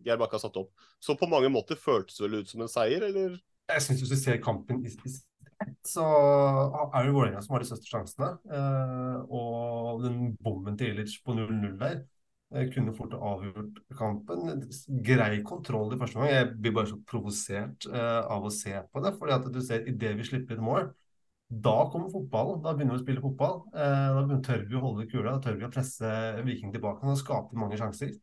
Geir 0.06 0.20
Bakke 0.20 0.38
har 0.38 0.44
satt 0.44 0.58
opp. 0.62 0.72
Så 1.02 1.16
på 1.18 1.30
mange 1.30 1.50
måter 1.54 1.80
føltes 1.80 2.18
det 2.18 2.26
vel 2.28 2.42
ut 2.42 2.52
som 2.52 2.64
en 2.66 2.72
seier, 2.72 3.06
eller? 3.08 3.38
Jeg 3.72 3.86
syns 3.86 4.04
hvis 4.04 4.14
du 4.14 4.20
ser 4.20 4.42
kampen 4.44 4.84
i 4.86 4.92
så 5.94 6.06
er 6.88 7.06
det 7.06 7.14
Vålerenga 7.16 7.42
som 7.44 7.56
har 7.56 7.64
de 7.64 7.70
største 7.70 7.92
sjansene. 7.92 8.32
Uh, 8.48 9.22
og 9.28 10.06
den 10.06 10.34
bommen 10.42 10.80
til 10.80 10.94
Ilic 10.94 11.20
på 11.26 11.36
0-0 11.38 11.78
der 11.82 12.02
Eh, 12.52 12.68
kunne 12.74 12.94
fort 12.94 13.14
avgjort 13.16 13.78
kampen. 13.96 14.50
Grei 15.08 15.40
kontroll 15.48 15.94
i 15.96 16.00
første 16.00 16.20
gang. 16.20 16.32
Jeg 16.32 16.50
blir 16.58 16.74
bare 16.76 16.90
så 16.90 16.98
provosert 17.08 17.88
uh, 17.88 18.28
av 18.28 18.48
å 18.48 18.52
se 18.52 18.74
på 18.92 19.04
det. 19.06 19.14
fordi 19.20 19.38
at 19.38 19.48
du 19.54 19.62
ser 19.64 19.88
Idet 19.88 20.18
vi 20.20 20.28
slipper 20.28 20.58
et 20.58 20.66
mål, 20.66 20.90
da 21.48 21.78
kommer 21.94 22.12
fotballen. 22.12 22.60
Da 22.66 22.76
begynner 22.76 22.98
vi 22.98 23.02
å 23.02 23.06
spille 23.06 23.24
fotball. 23.24 23.58
Da 23.72 24.42
tør 24.48 24.68
vi 24.68 24.78
å 24.80 24.84
holde 24.84 25.08
kula, 25.12 25.38
da 25.38 25.44
tør 25.46 25.58
vi 25.60 25.68
å 25.68 25.72
presse 25.72 26.12
Viking 26.48 26.76
tilbake. 26.76 27.08
Da 27.08 27.18
skaper 27.20 27.60
mange 27.60 27.80
sjanser. 27.80 28.14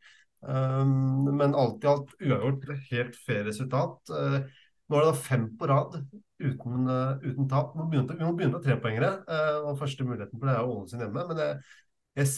Men 0.41 1.53
alt 1.53 1.85
i 1.85 1.89
alt 1.91 2.15
uavgjort. 2.17 2.65
Helt 2.89 3.19
fair 3.25 3.43
resultat. 3.45 4.09
Nå 4.09 4.97
er 4.97 5.05
det 5.05 5.11
da 5.11 5.13
fem 5.13 5.45
på 5.59 5.69
rad 5.69 5.99
uten, 6.39 6.87
uten 7.23 7.49
tap. 7.49 7.73
Vi 7.73 7.81
må 7.81 7.89
begynne, 7.91 8.15
vi 8.15 8.25
må 8.25 8.33
begynne 8.37 8.55
på 8.55 8.63
trepoengere. 8.63 9.11
Uh, 9.27 9.69
og 9.69 9.79
første 9.81 10.07
muligheten 10.07 10.39
for 10.39 10.49
det 10.49 10.55
er 10.55 10.73
Ålesund 10.73 11.05
hjemme. 11.05 11.25
men 11.29 11.39
det 11.39 11.49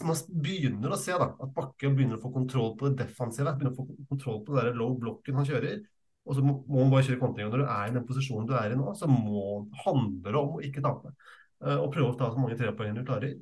man 0.05 0.17
begynner 0.43 0.93
å 0.93 0.99
se 0.99 1.15
da, 1.17 1.31
at 1.41 1.53
Bakke 1.55 1.89
begynner 1.89 2.19
å 2.19 2.21
få 2.21 2.29
kontroll 2.33 2.75
på 2.77 2.89
det 2.89 3.05
defensive. 3.05 3.53
Begynner 3.57 3.73
å 3.73 3.79
få 3.79 4.07
kontroll 4.11 4.41
på 4.45 4.57
den 4.57 4.77
low 4.77 4.97
blocken 4.99 5.39
han 5.39 5.47
kjører. 5.47 5.79
Og 6.27 6.37
så 6.37 6.43
må, 6.45 6.59
man 6.69 6.91
bare 6.91 7.07
kjøre 7.07 7.21
kontring. 7.21 7.47
Når 7.49 7.63
du 7.63 7.65
er 7.65 7.85
i 7.87 7.93
den 7.95 8.05
posisjonen 8.05 8.49
du 8.49 8.53
er 8.57 8.75
i 8.75 8.77
nå, 8.77 8.91
så 8.97 9.09
må, 9.09 9.45
handler 9.85 10.27
det 10.27 10.41
om 10.41 10.57
å 10.57 10.65
ikke 10.67 10.83
tape. 10.85 11.13
Uh, 11.61 11.77
og 11.77 11.87
prøve 11.93 12.11
å 12.11 12.19
ta 12.19 12.29
så 12.33 12.41
mange 12.41 12.59
trepoeng 12.59 12.97
du 12.97 13.05
klarer. 13.07 13.39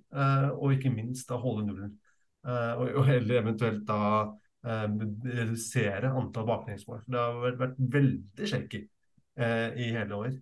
Og 0.53 0.77
ikke 0.77 0.94
minst 0.94 1.27
da 1.31 1.40
holde 1.41 1.65
nullen. 1.68 1.98
Og, 2.45 3.02
heller 3.03 3.41
eventuelt 3.41 3.81
da 3.88 4.30
redusere 4.64 6.14
antall 6.15 6.48
baklengsmål. 6.48 7.03
Det 7.07 7.19
har 7.19 7.36
vært, 7.44 7.60
vært 7.60 7.84
veldig 7.98 8.48
shaky 8.48 8.86
i 9.40 9.90
hele 9.95 10.18
år. 10.18 10.34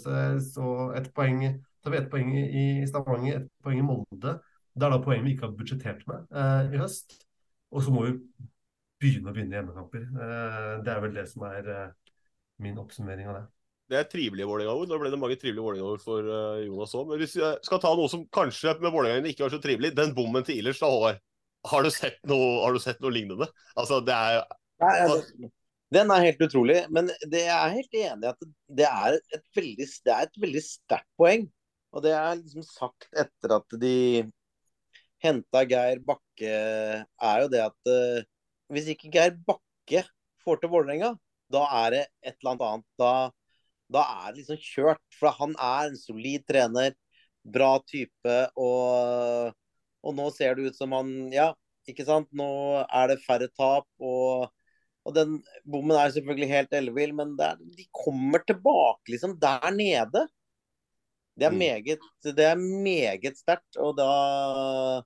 så, 0.00 0.12
så 0.40 0.68
et 0.96 1.10
poeng 1.14 1.42
Så 1.84 1.90
vi 1.92 1.98
et 2.00 2.08
poeng 2.10 2.30
i 2.32 2.86
Stavanger, 2.88 3.42
et 3.42 3.64
poeng 3.64 3.78
i 3.78 3.84
Molde. 3.84 4.32
Det 4.76 4.84
er 4.84 4.92
da 4.92 5.00
poeng 5.00 5.24
vi 5.24 5.32
ikke 5.32 5.48
har 5.48 5.56
budsjettert 5.56 6.04
med 6.08 6.36
eh, 6.36 6.74
i 6.76 6.80
høst. 6.80 7.14
Og 7.72 7.84
så 7.84 7.92
må 7.92 8.04
vi 8.04 8.16
begynne 9.00 9.32
å 9.32 9.36
vinne 9.36 9.56
hjemmekamper. 9.56 10.02
Eh, 10.04 10.72
det 10.84 10.92
er 10.92 11.04
vel 11.04 11.14
det 11.16 11.24
som 11.30 11.46
er 11.48 11.70
eh, 11.72 12.16
min 12.64 12.76
oppsummering 12.82 13.30
av 13.30 13.38
det. 13.38 13.44
Det 13.86 13.98
er 14.00 14.08
trivelige 14.10 14.48
Vålerenga-ord. 14.50 14.90
Nå 14.90 14.98
ble 15.00 15.12
det 15.14 15.20
mange 15.22 15.38
trivelige 15.40 15.62
Vålerenga-ord 15.62 16.02
for 16.02 16.26
uh, 16.26 16.58
Jonas 16.58 16.94
òg. 16.98 17.04
Men 17.06 17.20
hvis 17.22 17.36
jeg 17.38 17.60
skal 17.62 17.78
ta 17.84 17.92
noe 17.94 18.10
som 18.10 18.24
kanskje 18.34 18.72
med 18.82 18.90
Vålerenga 18.90 19.30
ikke 19.30 19.44
var 19.44 19.52
så 19.54 19.60
trivelig, 19.62 19.92
den 19.94 20.10
bommen 20.16 20.42
til 20.44 20.58
Ilers 20.58 20.80
da, 20.82 20.90
Håvard. 20.90 21.20
Har 21.70 21.86
du 21.86 21.92
sett 21.94 22.18
noe, 22.26 22.48
har 22.64 22.74
du 22.74 22.82
sett 22.82 22.98
noe 23.02 23.14
lignende? 23.14 23.46
Altså, 23.78 24.00
det 24.02 24.16
er 24.16 24.40
Nei, 24.82 24.90
altså, 25.04 25.50
Den 25.94 26.10
er 26.10 26.24
helt 26.24 26.40
utrolig. 26.42 26.80
Men 26.90 27.10
det 27.30 27.44
jeg 27.44 27.54
er 27.54 27.76
helt 27.76 27.98
enig 28.00 28.26
i 28.26 28.32
at 28.32 28.48
det 28.80 28.88
er 28.88 29.18
et 29.36 29.44
veldig, 29.56 29.86
veldig 30.42 30.64
sterkt 30.64 31.10
poeng. 31.20 31.46
Og 31.94 32.02
det 32.04 32.12
er 32.16 32.40
liksom 32.40 32.64
sagt 32.66 33.06
etter 33.16 33.54
at 33.56 33.76
de 33.80 34.26
henta 35.24 35.62
Geir 35.68 36.02
Bakke, 36.04 36.56
er 37.06 37.42
jo 37.42 37.48
det 37.52 37.62
at 37.64 37.90
uh, 37.90 38.26
hvis 38.74 38.90
ikke 38.92 39.12
Geir 39.14 39.36
Bakke 39.46 40.02
får 40.44 40.60
til 40.60 40.72
Vålerenga, 40.72 41.14
da 41.52 41.62
er 41.84 41.94
det 41.94 42.02
et 42.26 42.36
eller 42.42 42.56
annet. 42.66 42.86
Da, 43.00 43.12
da 43.94 44.02
er 44.26 44.32
det 44.32 44.42
liksom 44.42 44.60
kjørt. 44.60 45.04
For 45.14 45.34
han 45.38 45.54
er 45.54 45.92
en 45.92 46.00
solid 46.00 46.44
trener, 46.50 46.96
bra 47.46 47.76
type. 47.86 48.36
Og, 48.58 49.54
og 50.02 50.18
nå 50.18 50.26
ser 50.34 50.58
det 50.58 50.72
ut 50.72 50.78
som 50.78 50.94
han 50.96 51.14
Ja, 51.34 51.52
ikke 51.86 52.06
sant. 52.08 52.28
Nå 52.34 52.50
er 52.84 53.12
det 53.12 53.22
færre 53.24 53.48
tap. 53.54 53.86
og 54.02 54.50
og 55.06 55.14
den 55.14 55.36
bommen 55.62 55.94
er 55.96 56.10
selvfølgelig 56.14 56.50
helt 56.50 56.74
ellevill, 56.74 57.14
men 57.14 57.36
er, 57.38 57.60
de 57.78 57.86
kommer 57.94 58.42
tilbake 58.46 59.14
liksom 59.14 59.36
der 59.42 59.70
nede. 59.74 60.26
Det 61.36 61.46
er 61.46 61.52
Mm. 61.52 61.58
meget, 61.60 62.06
det 62.24 62.46
er 62.46 62.56
meget 62.56 63.36
sterkt, 63.38 63.76
og 63.76 63.96
da, 63.98 65.02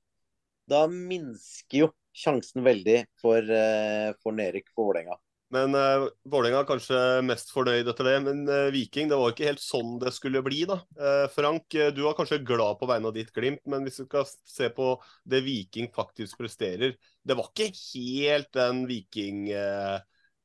da 0.70 0.85
minsker 0.86 1.85
jo 1.85 1.90
sjansen 2.16 2.62
veldig 2.64 3.02
for, 3.20 3.43
eh, 3.43 4.12
for 4.22 4.32
Nerik 4.32 4.70
for 4.74 4.90
Vålerenga. 4.90 5.18
Men 5.51 5.74
uh, 5.74 6.06
Vålerenga 6.31 6.60
er 6.62 6.68
kanskje 6.68 6.98
mest 7.27 7.48
fornøyd 7.51 7.89
etter 7.90 8.06
det. 8.06 8.16
Men 8.22 8.44
uh, 8.47 8.70
Viking, 8.70 9.09
det 9.10 9.16
var 9.18 9.32
ikke 9.32 9.48
helt 9.48 9.62
sånn 9.62 9.97
det 9.98 10.12
skulle 10.14 10.44
bli, 10.47 10.60
da. 10.70 10.77
Uh, 10.94 11.27
Frank, 11.35 11.66
du 11.66 12.05
var 12.05 12.14
kanskje 12.14 12.39
glad 12.47 12.78
på 12.78 12.86
vegne 12.86 13.10
av 13.10 13.16
ditt 13.16 13.32
Glimt, 13.35 13.64
men 13.66 13.82
hvis 13.82 13.98
du 13.98 14.05
skal 14.06 14.28
se 14.31 14.70
på 14.70 14.93
det 15.27 15.43
Viking 15.43 15.90
faktisk 15.97 16.39
presterer 16.39 16.94
Det 17.22 17.36
var 17.36 17.51
ikke 17.51 17.70
helt 17.76 18.52
den 18.56 18.86
Viking 18.88 19.48
eh, 19.52 19.98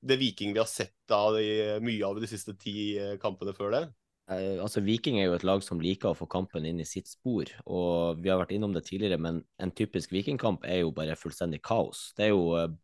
det 0.05 0.17
Viking 0.21 0.53
vi 0.53 0.61
har 0.61 0.69
sett 0.69 1.13
av 1.13 1.35
de, 1.37 1.79
mye 1.81 2.05
av 2.05 2.19
de 2.21 2.29
siste 2.29 2.53
ti 2.61 2.95
eh, 2.99 3.15
kampene 3.21 3.55
før 3.57 3.73
det. 3.73 3.83
Eh, 4.31 4.61
altså 4.61 4.83
Viking 4.85 5.19
er 5.19 5.29
jo 5.29 5.37
et 5.37 5.45
lag 5.47 5.63
som 5.65 5.81
liker 5.81 6.11
å 6.11 6.17
få 6.17 6.27
kampen 6.29 6.65
inn 6.67 6.81
i 6.81 6.87
sitt 6.87 7.09
spor, 7.09 7.49
og 7.65 8.21
vi 8.21 8.31
har 8.31 8.41
vært 8.41 8.55
innom 8.57 8.73
det 8.75 8.85
tidligere, 8.87 9.21
men 9.21 9.41
en 9.61 9.73
typisk 9.73 10.13
Vikingkamp 10.13 10.65
er 10.67 10.83
jo 10.83 10.93
bare 10.95 11.17
fullstendig 11.17 11.61
kaos. 11.65 12.09
Det 12.17 12.27
er 12.27 12.33
jo 12.33 12.75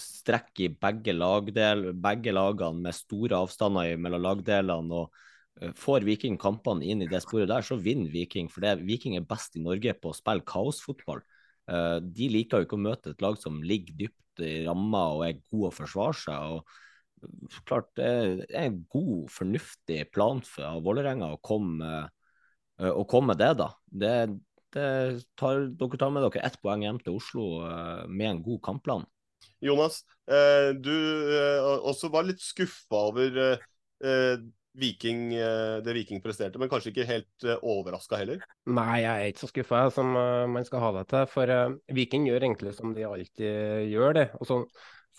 strekk 0.00 0.62
i 0.64 0.70
begge, 0.80 1.14
lagdel, 1.14 1.90
begge 1.92 2.32
lagene 2.32 2.86
med 2.86 2.96
store 2.96 3.42
avstander 3.44 3.98
mellom 4.00 4.24
lagdelene. 4.24 5.02
og 5.02 5.74
Får 5.76 6.06
Viking 6.06 6.38
kampene 6.40 6.86
inn 6.88 7.04
i 7.04 7.10
det 7.10 7.20
sporet 7.24 7.50
der, 7.50 7.66
så 7.66 7.76
vinner 7.76 8.08
Viking. 8.12 8.48
For 8.48 8.64
det, 8.64 8.78
Viking 8.88 9.18
er 9.18 9.28
best 9.28 9.58
i 9.58 9.64
Norge 9.64 9.92
på 10.00 10.12
å 10.12 10.16
spille 10.16 10.46
kaosfotball. 10.48 11.20
Eh, 11.70 11.98
De 12.02 12.28
liker 12.32 12.60
jo 12.62 12.68
ikke 12.68 12.78
å 12.78 12.86
møte 12.88 13.14
et 13.14 13.24
lag 13.24 13.38
som 13.40 13.60
ligger 13.62 13.96
dypt 14.04 14.44
i 14.44 14.62
ramma 14.66 15.04
og 15.16 15.24
er 15.26 15.40
god 15.52 15.68
å 15.70 15.74
forsvare 15.74 16.16
seg. 16.18 16.54
og 16.56 17.60
klart 17.68 17.90
Det 17.98 18.06
er 18.08 18.44
en 18.64 18.80
god, 18.90 19.28
fornuftig 19.30 20.04
plan 20.14 20.40
for 20.46 20.80
Vålerenga 20.84 21.34
å 21.34 21.40
komme, 21.44 21.90
eh, 22.80 22.90
å 22.90 23.04
komme 23.08 23.36
det, 23.38 23.52
da. 23.60 23.70
Det, 23.86 24.14
det 24.74 24.88
tar, 25.38 25.68
dere 25.76 26.00
tar 26.00 26.14
med 26.14 26.24
dere 26.26 26.46
ett 26.48 26.60
poeng 26.62 26.86
hjem 26.86 27.00
til 27.04 27.18
Oslo 27.20 27.48
eh, 27.68 28.06
med 28.08 28.34
en 28.34 28.44
god 28.46 28.62
kampplan. 28.70 29.08
Jonas, 29.60 30.02
du 30.80 30.94
også 31.84 32.08
var 32.12 32.24
litt 32.28 32.40
skuffa 32.44 33.00
over 33.10 33.38
Viking, 34.78 35.34
eh, 35.34 35.80
det 35.82 35.94
Viking 35.96 36.20
presterte, 36.22 36.60
men 36.60 36.70
kanskje 36.70 36.92
ikke 36.92 37.08
helt 37.08 37.46
uh, 37.46 37.56
overraska 37.66 38.20
heller? 38.20 38.44
Nei, 38.70 39.00
jeg 39.02 39.10
er 39.10 39.32
ikke 39.32 39.42
så 39.42 39.50
skuffa 39.50 39.82
som 39.94 40.14
uh, 40.14 40.46
man 40.50 40.66
skal 40.66 40.84
ha 40.84 40.92
det 41.00 41.04
til. 41.10 41.26
For 41.32 41.54
Viking 41.96 42.28
gjør 42.28 42.46
egentlig 42.46 42.74
som 42.76 42.94
de 42.94 43.06
alltid 43.08 43.90
gjør 43.90 44.16
det. 44.20 44.26
Og 44.38 44.46
så, 44.48 44.60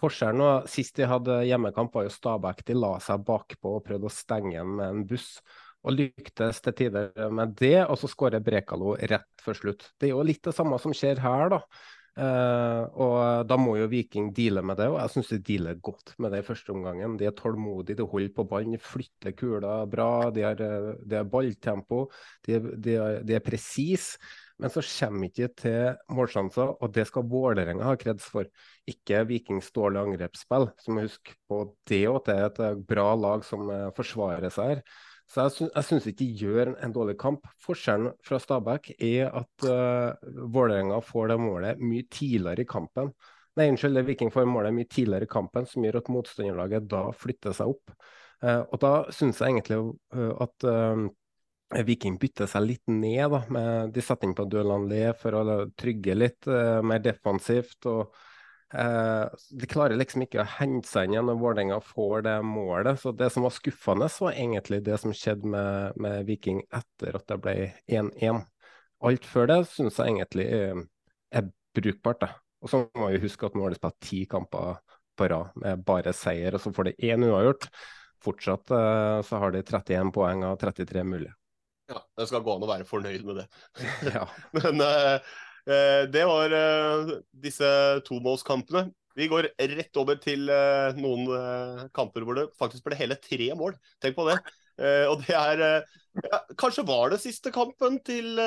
Forskjellen 0.01 0.39
nå, 0.39 0.51
Sist 0.71 0.95
de 0.97 1.09
hadde 1.09 1.41
hjemmekamp, 1.49 1.91
var 1.93 2.07
jo 2.07 2.13
Stabæk. 2.15 2.63
De 2.69 2.77
la 2.79 2.95
seg 3.03 3.27
bakpå 3.27 3.75
og 3.77 3.83
prøvde 3.89 4.07
å 4.07 4.13
stenge 4.13 4.55
igjen 4.55 4.77
med 4.79 4.87
en 4.87 5.03
buss. 5.09 5.33
Og 5.81 5.97
lyktes 5.97 6.61
til 6.61 6.77
tider 6.77 7.31
med 7.33 7.55
det, 7.57 7.79
og 7.89 7.97
så 7.97 8.07
skårer 8.07 8.43
Brekalo 8.45 8.93
rett 8.95 9.41
før 9.41 9.57
slutt. 9.57 9.87
Det 9.97 10.07
er 10.07 10.13
jo 10.13 10.25
litt 10.25 10.43
det 10.45 10.53
samme 10.53 10.77
som 10.79 10.93
skjer 10.95 11.19
her, 11.23 11.49
da. 11.51 11.63
Uh, 12.11 12.83
og 12.99 13.47
da 13.47 13.55
må 13.55 13.77
jo 13.79 13.87
Viking 13.87 14.33
deale 14.35 14.59
med 14.67 14.75
det, 14.81 14.89
og 14.91 14.97
jeg 14.99 15.13
syns 15.13 15.29
de 15.31 15.37
dealer 15.47 15.77
godt 15.79 16.11
med 16.19 16.33
det 16.33 16.41
i 16.41 16.47
første 16.49 16.73
omgangen. 16.73 17.15
De 17.19 17.29
er 17.29 17.35
tålmodige, 17.37 18.01
de 18.01 18.07
holder 18.07 18.33
på 18.35 18.45
ballen, 18.51 18.75
de 18.75 18.81
flytter 18.83 19.35
kula 19.39 19.77
bra, 19.87 20.27
de 20.35 20.43
har, 20.43 20.59
har 20.59 21.29
balltempo, 21.31 22.03
de, 22.47 22.59
de, 22.83 22.97
de 23.23 23.37
er 23.37 23.45
presise. 23.45 24.19
Men 24.61 24.69
så 24.69 24.83
kommer 24.83 25.25
ikke 25.25 25.47
til 25.57 25.95
målsjanser, 26.13 26.75
og 26.83 26.91
det 26.93 27.07
skal 27.09 27.25
Vålerenga 27.31 27.87
ha 27.87 27.95
kreds 27.97 28.27
for. 28.29 28.45
Ikke 28.91 29.23
Vikings 29.25 29.71
dårlige 29.73 30.03
angrepsspill, 30.05 30.67
som 30.83 30.99
husk 31.01 31.31
på 31.49 31.63
det 31.89 32.03
at 32.11 32.27
det 32.27 32.35
er 32.35 32.51
et 32.75 32.83
bra 32.91 33.07
lag 33.17 33.47
som 33.47 33.71
forsvarer 33.97 34.53
seg 34.53 34.75
her. 34.75 34.83
Så 35.31 35.45
jeg, 35.45 35.53
sy 35.55 35.67
syns 35.87 36.07
ikke 36.09 36.19
de 36.19 36.41
gjør 36.41 36.69
en 36.83 36.93
dårlig 36.95 37.15
kamp. 37.19 37.45
Forskjellen 37.63 38.11
fra 38.25 38.39
Stabæk 38.41 38.89
er 38.97 39.29
at 39.29 39.67
uh, 39.67 40.31
Vålerenga 40.51 40.97
får 41.07 41.31
det 41.31 41.37
målet 41.39 41.83
mye 41.83 42.03
tidligere 42.11 42.65
i 42.65 42.67
kampen. 42.67 43.13
Nei, 43.55 43.69
unnskyld, 43.71 43.95
det 43.95 44.03
Viking 44.09 44.31
får 44.31 44.49
målet 44.49 44.75
mye 44.75 44.89
tidligere 44.91 45.27
i 45.27 45.31
kampen, 45.31 45.67
som 45.67 45.85
gjør 45.87 46.01
at 46.01 46.11
motstanderlaget 46.11 46.89
da 46.91 47.05
flytter 47.15 47.55
seg 47.55 47.71
opp. 47.71 47.95
Uh, 48.43 48.59
og 48.59 48.77
da 48.83 48.91
syns 49.15 49.39
jeg 49.39 49.53
egentlig 49.53 49.79
uh, 49.79 50.35
at 50.43 50.67
Viking 51.87 52.17
bytter 52.19 52.51
seg 52.51 52.65
litt 52.67 52.91
ned. 52.91 53.23
da, 53.31 53.41
med 53.55 53.95
De 53.95 54.03
setter 54.03 54.27
inn 54.27 54.35
på 54.35 54.43
Duelanlé 54.51 55.13
for 55.15 55.39
å 55.39 55.61
trygge 55.79 56.17
litt 56.17 56.49
mer 56.83 56.99
defensivt. 56.99 57.87
og 57.87 58.11
de 58.71 59.67
klarer 59.67 59.97
liksom 59.99 60.23
ikke 60.23 60.39
å 60.43 60.47
hente 60.47 60.87
seg 60.87 61.07
inn 61.07 61.15
igjen 61.17 61.27
når 61.27 61.39
Vålerenga 61.41 61.79
får 61.83 62.23
det 62.27 62.35
målet. 62.47 63.01
Så 63.01 63.11
Det 63.11 63.27
som 63.33 63.43
var 63.43 63.51
skuffende, 63.55 64.07
var 64.19 64.31
egentlig 64.31 64.79
det 64.85 64.99
som 65.01 65.15
skjedde 65.15 65.51
med, 65.51 65.97
med 65.99 66.25
Viking 66.29 66.61
etter 66.71 67.17
at 67.19 67.27
det 67.27 67.39
ble 67.43 67.55
1-1. 67.91 68.45
Alt 69.01 69.27
før 69.27 69.49
det 69.49 69.59
syns 69.71 69.99
jeg 69.99 70.13
egentlig 70.13 70.47
er, 70.55 70.85
er 71.35 71.51
brukbart. 71.75 72.23
det. 72.23 72.31
Og 72.61 72.69
så 72.69 72.83
må 72.95 73.09
vi 73.11 73.23
huske 73.23 73.47
at 73.47 73.57
nå 73.57 73.65
har 73.65 73.73
de 73.73 73.79
spilt 73.79 73.99
ti 74.05 74.23
kamper 74.29 74.79
på 75.17 75.27
rad 75.31 75.57
med 75.59 75.83
bare 75.85 76.13
seier, 76.15 76.55
og 76.55 76.63
så 76.63 76.71
får 76.73 76.91
de 76.91 77.11
én 77.11 77.25
uavgjort. 77.27 77.67
Fortsatt 78.21 78.71
eh, 78.71 79.19
så 79.25 79.39
har 79.41 79.53
de 79.53 79.63
31 79.65 80.11
poeng 80.13 80.45
av 80.45 80.59
33 80.61 81.03
mulige. 81.03 81.33
Ja, 81.91 81.99
det 82.17 82.27
skal 82.29 82.43
gå 82.45 82.53
an 82.53 82.63
å 82.63 82.69
være 82.69 82.87
fornøyd 82.87 83.25
med 83.27 83.41
det. 83.41 83.47
ja. 84.13 84.27
Men 84.57 84.83
eh, 84.85 85.33
det 85.65 86.23
var 86.27 86.53
disse 87.43 87.69
tomålskampene. 88.07 88.87
Vi 89.19 89.27
går 89.27 89.49
rett 89.57 89.99
over 89.99 90.17
til 90.23 90.47
noen 90.97 91.27
kamper 91.95 92.23
hvor 92.25 92.37
det 92.37 92.47
faktisk 92.59 92.85
ble 92.87 92.97
hele 92.99 93.17
tre 93.19 93.49
mål. 93.59 93.75
Tenk 94.01 94.15
på 94.17 94.25
det. 94.29 94.37
Og 95.11 95.19
det 95.21 95.35
er 95.35 95.61
ja, 95.61 96.39
Kanskje 96.59 96.85
var 96.87 97.11
det 97.11 97.19
siste 97.23 97.51
kampen 97.53 97.99
til 98.07 98.39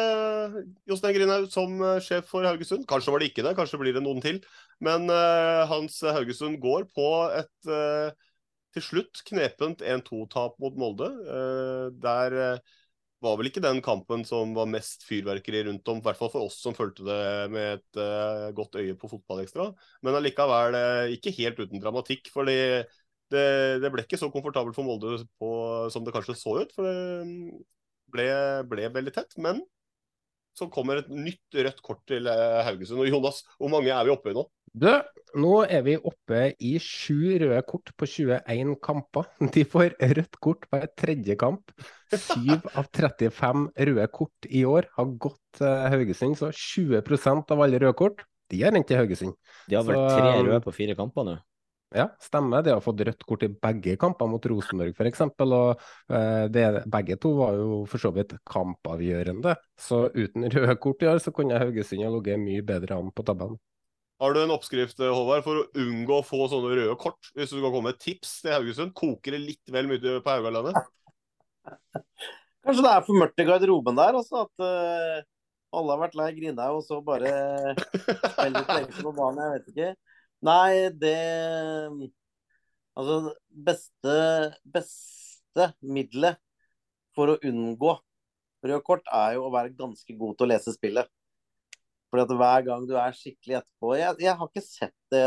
Jostein 0.88 1.14
Grinaud 1.16 1.50
som 1.52 1.76
sjef 2.02 2.26
for 2.32 2.48
Haugesund. 2.48 2.88
Kanskje 2.88 3.12
var 3.14 3.22
det 3.22 3.30
ikke 3.30 3.44
det, 3.46 3.54
kanskje 3.58 3.80
blir 3.80 3.94
det 3.96 4.02
noen 4.04 4.24
til. 4.24 4.40
Men 4.84 5.06
Hans 5.70 6.00
Haugesund 6.02 6.58
går 6.64 6.88
på 6.96 7.08
et 7.36 7.74
til 8.74 8.82
slutt 8.82 9.20
knepent 9.28 9.84
1-2-tap 9.86 10.56
mot 10.58 10.74
Molde. 10.80 11.12
Der 12.02 12.58
var 13.24 13.38
vel 13.40 13.48
ikke 13.48 13.62
den 13.64 13.80
kampen 13.84 14.24
som 14.28 14.52
var 14.56 14.68
mest 14.70 15.06
fyrverkeri 15.08 15.64
rundt 15.68 15.88
om, 15.90 16.00
i 16.00 16.04
hvert 16.04 16.18
fall 16.20 16.30
for 16.32 16.46
oss 16.46 16.58
som 16.62 16.76
fulgte 16.76 17.06
det 17.06 17.20
med 17.54 17.78
et 17.78 18.00
uh, 18.00 18.50
godt 18.56 18.78
øye 18.80 18.96
på 19.00 19.10
fotballekstra. 19.10 19.70
Men 20.04 20.18
allikevel 20.18 20.76
uh, 20.78 21.12
ikke 21.14 21.34
helt 21.38 21.60
uten 21.62 21.82
dramatikk, 21.82 22.30
for 22.34 22.48
det, 22.48 22.86
det, 23.32 23.90
ble 23.90 24.04
ikke 24.04 24.20
så 24.20 24.30
komfortabelt 24.32 24.76
for 24.76 24.86
Molde 24.86 25.18
på, 25.40 25.52
som 25.92 26.04
det 26.06 26.14
kanskje 26.14 26.36
så 26.38 26.58
ut. 26.62 26.74
For 26.76 26.86
det 26.86 27.62
ble, 28.14 28.28
ble 28.70 28.90
veldig 28.94 29.14
tett. 29.16 29.38
Men 29.40 29.64
så 30.54 30.68
kommer 30.70 31.00
et 31.00 31.10
nytt 31.10 31.58
rødt 31.66 31.80
kort 31.84 32.04
til 32.10 32.28
uh, 32.30 32.62
Haugesund. 32.66 33.02
Og 33.02 33.10
Jonas, 33.10 33.42
hvor 33.58 33.72
mange 33.72 33.90
er 33.90 34.06
vi 34.06 34.14
oppe 34.14 34.30
i 34.30 34.36
nå? 34.36 34.46
Du, 34.74 34.90
nå 35.38 35.54
er 35.70 35.84
vi 35.86 35.94
oppe 35.94 36.48
i 36.58 36.72
sju 36.82 37.36
røde 37.38 37.60
kort 37.68 37.92
på 37.94 38.08
21 38.10 38.74
kamper. 38.82 39.28
De 39.54 39.62
får 39.62 39.94
rødt 40.18 40.38
kort 40.42 40.66
hver 40.72 40.88
tredje 40.98 41.36
kamp. 41.38 41.70
Syv 42.10 42.66
av 42.78 42.88
35 42.90 43.68
røde 43.88 44.06
kort 44.14 44.48
i 44.50 44.64
år 44.66 44.90
har 44.96 45.16
gått 45.22 45.60
til 45.60 45.90
Haugesund, 45.94 46.38
så 46.40 46.50
20% 46.50 47.54
av 47.54 47.62
alle 47.66 47.82
røde 47.82 47.98
kort 47.98 48.24
de 48.52 48.60
har 48.60 48.74
rent 48.74 48.86
til 48.86 48.98
Haugesund. 48.98 49.34
De 49.70 49.76
har 49.78 49.86
vel 49.86 49.96
så, 49.96 50.08
tre 50.18 50.32
røde 50.44 50.62
på 50.66 50.74
fire 50.74 50.96
kamper 50.98 51.26
nå? 51.26 51.36
Ja, 51.94 52.08
stemmer. 52.22 52.64
De 52.66 52.72
har 52.74 52.82
fått 52.82 53.04
rødt 53.06 53.22
kort 53.24 53.44
i 53.46 53.48
begge 53.48 53.94
kamper 54.02 54.28
mot 54.28 54.46
Rosenborg 54.50 54.98
f.eks. 54.98 55.22
Og 55.46 55.84
eh, 56.10 56.46
det, 56.52 56.64
begge 56.90 57.16
to 57.22 57.30
var 57.38 57.60
jo 57.60 57.78
for 57.90 58.02
så 58.02 58.10
vidt 58.14 58.34
kampavgjørende. 58.50 59.54
Så 59.80 60.08
uten 60.10 60.48
røde 60.50 60.76
kort 60.82 61.06
i 61.06 61.08
år, 61.12 61.22
så 61.22 61.32
kunne 61.34 61.62
Haugesund 61.62 62.02
ha 62.02 62.10
ligget 62.10 62.42
mye 62.42 62.66
bedre 62.66 62.98
an 62.98 63.14
på 63.14 63.26
tabellen. 63.26 63.56
Har 64.24 64.32
du 64.32 64.38
en 64.40 64.54
oppskrift 64.54 65.02
Håvard, 65.04 65.42
for 65.44 65.60
å 65.60 65.82
unngå 65.82 66.14
å 66.16 66.24
få 66.24 66.46
sånne 66.48 66.70
røde 66.78 66.94
kort? 66.96 67.28
Hvis 67.36 67.50
du 67.52 67.58
skal 67.58 67.68
komme 67.68 67.90
med 67.90 67.98
tips 68.00 68.38
til 68.40 68.54
Haugesund, 68.54 68.94
koker 68.96 69.34
det 69.36 69.40
litt 69.42 69.72
vel 69.74 69.90
mye 69.90 70.14
på 70.24 70.32
Haugalandet? 70.32 70.78
Kanskje 72.64 72.86
det 72.86 72.92
er 72.94 73.04
for 73.04 73.20
mørkt 73.20 73.42
i 73.42 73.44
garderoben 73.44 73.98
der, 73.98 74.16
Også, 74.16 74.46
At 74.46 74.64
uh, 74.64 75.20
alle 75.76 75.92
har 75.92 76.00
vært 76.06 76.16
lei 76.16 76.30
grina, 76.38 76.70
og 76.72 76.80
så 76.86 77.02
bare 77.04 77.34
spiller 77.76 78.88
på 78.96 79.12
banen. 79.12 79.42
Jeg 79.44 79.52
vet 79.58 79.68
ikke. 79.74 79.90
Nei, 80.48 80.70
det 81.04 81.18
Altså, 82.94 83.34
beste, 83.68 84.16
beste 84.64 85.68
middelet 85.82 86.40
for 87.12 87.34
å 87.34 87.40
unngå 87.44 87.98
rød 88.64 88.84
kort 88.86 89.12
er 89.12 89.36
jo 89.36 89.48
å 89.50 89.52
være 89.52 89.74
ganske 89.76 90.16
god 90.16 90.38
til 90.38 90.46
å 90.46 90.52
lese 90.54 90.72
spillet. 90.78 91.10
Fordi 92.14 92.22
at 92.28 92.32
hver 92.38 92.66
gang 92.68 92.86
du 92.86 92.94
er 92.94 93.14
skikkelig 93.18 93.56
etterpå 93.58 93.96
Jeg, 93.98 94.14
jeg 94.22 94.38
har 94.38 94.50
ikke 94.50 94.62
sett 94.62 94.94
det 95.10 95.26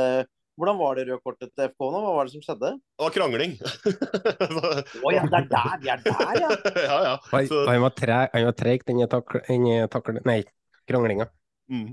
Hvordan 0.57 0.77
var 0.79 0.95
det 0.97 1.03
røde 1.05 1.21
kortet 1.21 1.51
til 1.51 1.67
FK 1.69 1.83
nå? 1.83 1.99
Hva 2.01 2.11
var 2.15 2.25
det 2.25 2.33
som 2.33 2.41
skjedde? 2.41 2.69
Det 2.79 3.03
var 3.03 3.11
krangling. 3.13 3.51
Å 3.61 5.03
oh, 5.03 5.11
ja, 5.13 5.25
det 5.29 5.37
er 5.43 5.49
der! 5.51 5.75
Vi 5.83 5.91
er 5.93 5.99
der, 6.01 6.31
ja! 6.39 6.47
ja, 6.87 6.95
ja. 7.05 7.43
Så... 7.45 7.59
Han 7.67 7.83
var 7.85 8.55
treig, 8.57 8.87
den 8.87 9.03
taklinga 9.11 10.23
Nei, 10.25 10.39
kranglinga. 10.89 11.27
Mm. 11.69 11.91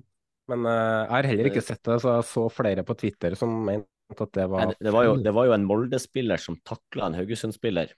Men 0.49 0.65
uh, 0.65 0.73
jeg 0.73 1.12
har 1.12 1.29
heller 1.29 1.51
ikke 1.51 1.65
sett 1.66 1.83
det, 1.85 1.99
så 2.01 2.15
jeg 2.16 2.27
så 2.31 2.47
flere 2.57 2.87
på 2.89 2.97
Twitter 3.05 3.37
som 3.37 3.53
mente 3.69 4.16
at 4.16 4.33
det 4.33 4.49
var 4.49 4.71
Nei, 4.71 4.79
det, 4.81 4.97
var 4.97 5.11
jo, 5.11 5.19
det 5.29 5.37
var 5.37 5.51
jo 5.51 5.59
en 5.59 5.69
Molde-spiller 5.69 6.41
som 6.41 6.57
takla 6.65 7.11
en 7.11 7.21
Haugesund-spiller. 7.21 7.93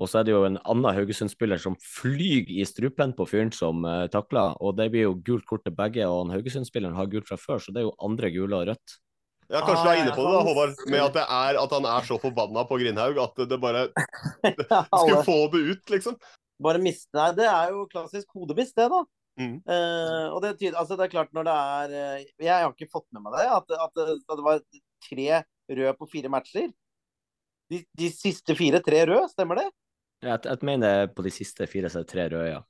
Og 0.00 0.08
så 0.08 0.20
er 0.20 0.26
det 0.26 0.32
jo 0.32 0.46
en 0.48 0.56
annen 0.64 0.96
Haugesund-spiller 0.96 1.60
som 1.60 1.76
flyr 1.84 2.48
i 2.48 2.64
strupen 2.64 3.12
på 3.16 3.26
fyren 3.28 3.52
som 3.52 3.84
uh, 3.84 4.06
takler. 4.12 4.56
Og 4.64 4.78
det 4.78 4.88
blir 4.94 5.04
jo 5.10 5.18
gult 5.26 5.44
kort 5.48 5.66
til 5.66 5.76
begge, 5.76 6.06
og 6.08 6.24
han 6.24 6.34
Haugesund-spilleren 6.38 6.96
har 6.96 7.10
gult 7.12 7.28
fra 7.28 7.36
før, 7.40 7.60
så 7.60 7.74
det 7.74 7.82
er 7.82 7.88
jo 7.90 7.96
andre 8.08 8.32
gule 8.32 8.56
og 8.56 8.70
rødt. 8.70 8.96
Ja, 9.50 9.60
Kanskje 9.66 9.82
ah, 9.82 9.84
du 9.84 9.90
er 9.90 10.00
inne 10.04 10.12
på 10.14 10.24
det, 10.24 10.32
da, 10.32 10.42
Håvard, 10.46 10.82
med 10.86 11.00
at, 11.02 11.16
det 11.16 11.22
er, 11.26 11.56
at 11.58 11.72
han 11.74 11.86
er 11.90 12.04
så 12.06 12.16
forbanna 12.22 12.62
på 12.68 12.76
Grindhaug 12.78 13.16
at 13.18 13.40
det 13.50 13.56
bare 13.58 13.88
Skulle 15.02 15.24
få 15.26 15.40
det 15.50 15.62
ut, 15.72 15.82
liksom. 15.90 16.20
Bare 16.62 16.82
miste 16.82 17.10
Nei, 17.18 17.32
det 17.34 17.48
er 17.50 17.72
jo 17.74 17.88
klassisk 17.90 18.36
hodemist, 18.38 18.76
det, 18.78 18.86
da. 18.92 19.00
Mm. 19.40 19.56
Uh, 19.64 20.26
og 20.36 20.38
det, 20.44 20.54
altså, 20.70 20.94
det, 20.94 21.06
er 21.06 21.12
klart 21.16 21.34
når 21.34 21.46
det 21.48 21.56
er 21.56 21.92
uh, 21.94 22.24
Jeg 22.44 22.52
har 22.52 22.70
ikke 22.70 22.90
fått 22.92 23.08
med 23.14 23.24
meg 23.24 23.36
det. 23.40 23.48
At, 23.50 23.74
at, 23.88 24.02
at 24.06 24.38
det 24.38 24.46
var 24.46 24.62
tre 25.08 25.42
røde 25.70 25.94
på 25.98 26.08
fire 26.14 26.30
matcher. 26.32 26.70
De, 27.70 27.82
de, 27.98 28.10
siste 28.14 28.54
fire 28.58 28.82
tre 28.86 29.02
røde, 29.08 29.26
stemmer 29.32 29.62
det? 29.62 29.68
Ja, 30.20 30.34
jeg, 30.34 30.44
jeg 30.46 30.68
mener 30.68 31.08
på 31.16 31.24
de 31.24 31.32
siste 31.32 31.66
fire 31.70 31.90
så 31.90 32.00
er 32.00 32.06
det 32.06 32.12
tre 32.12 32.28
røde, 32.28 32.52
ja. 32.52 32.60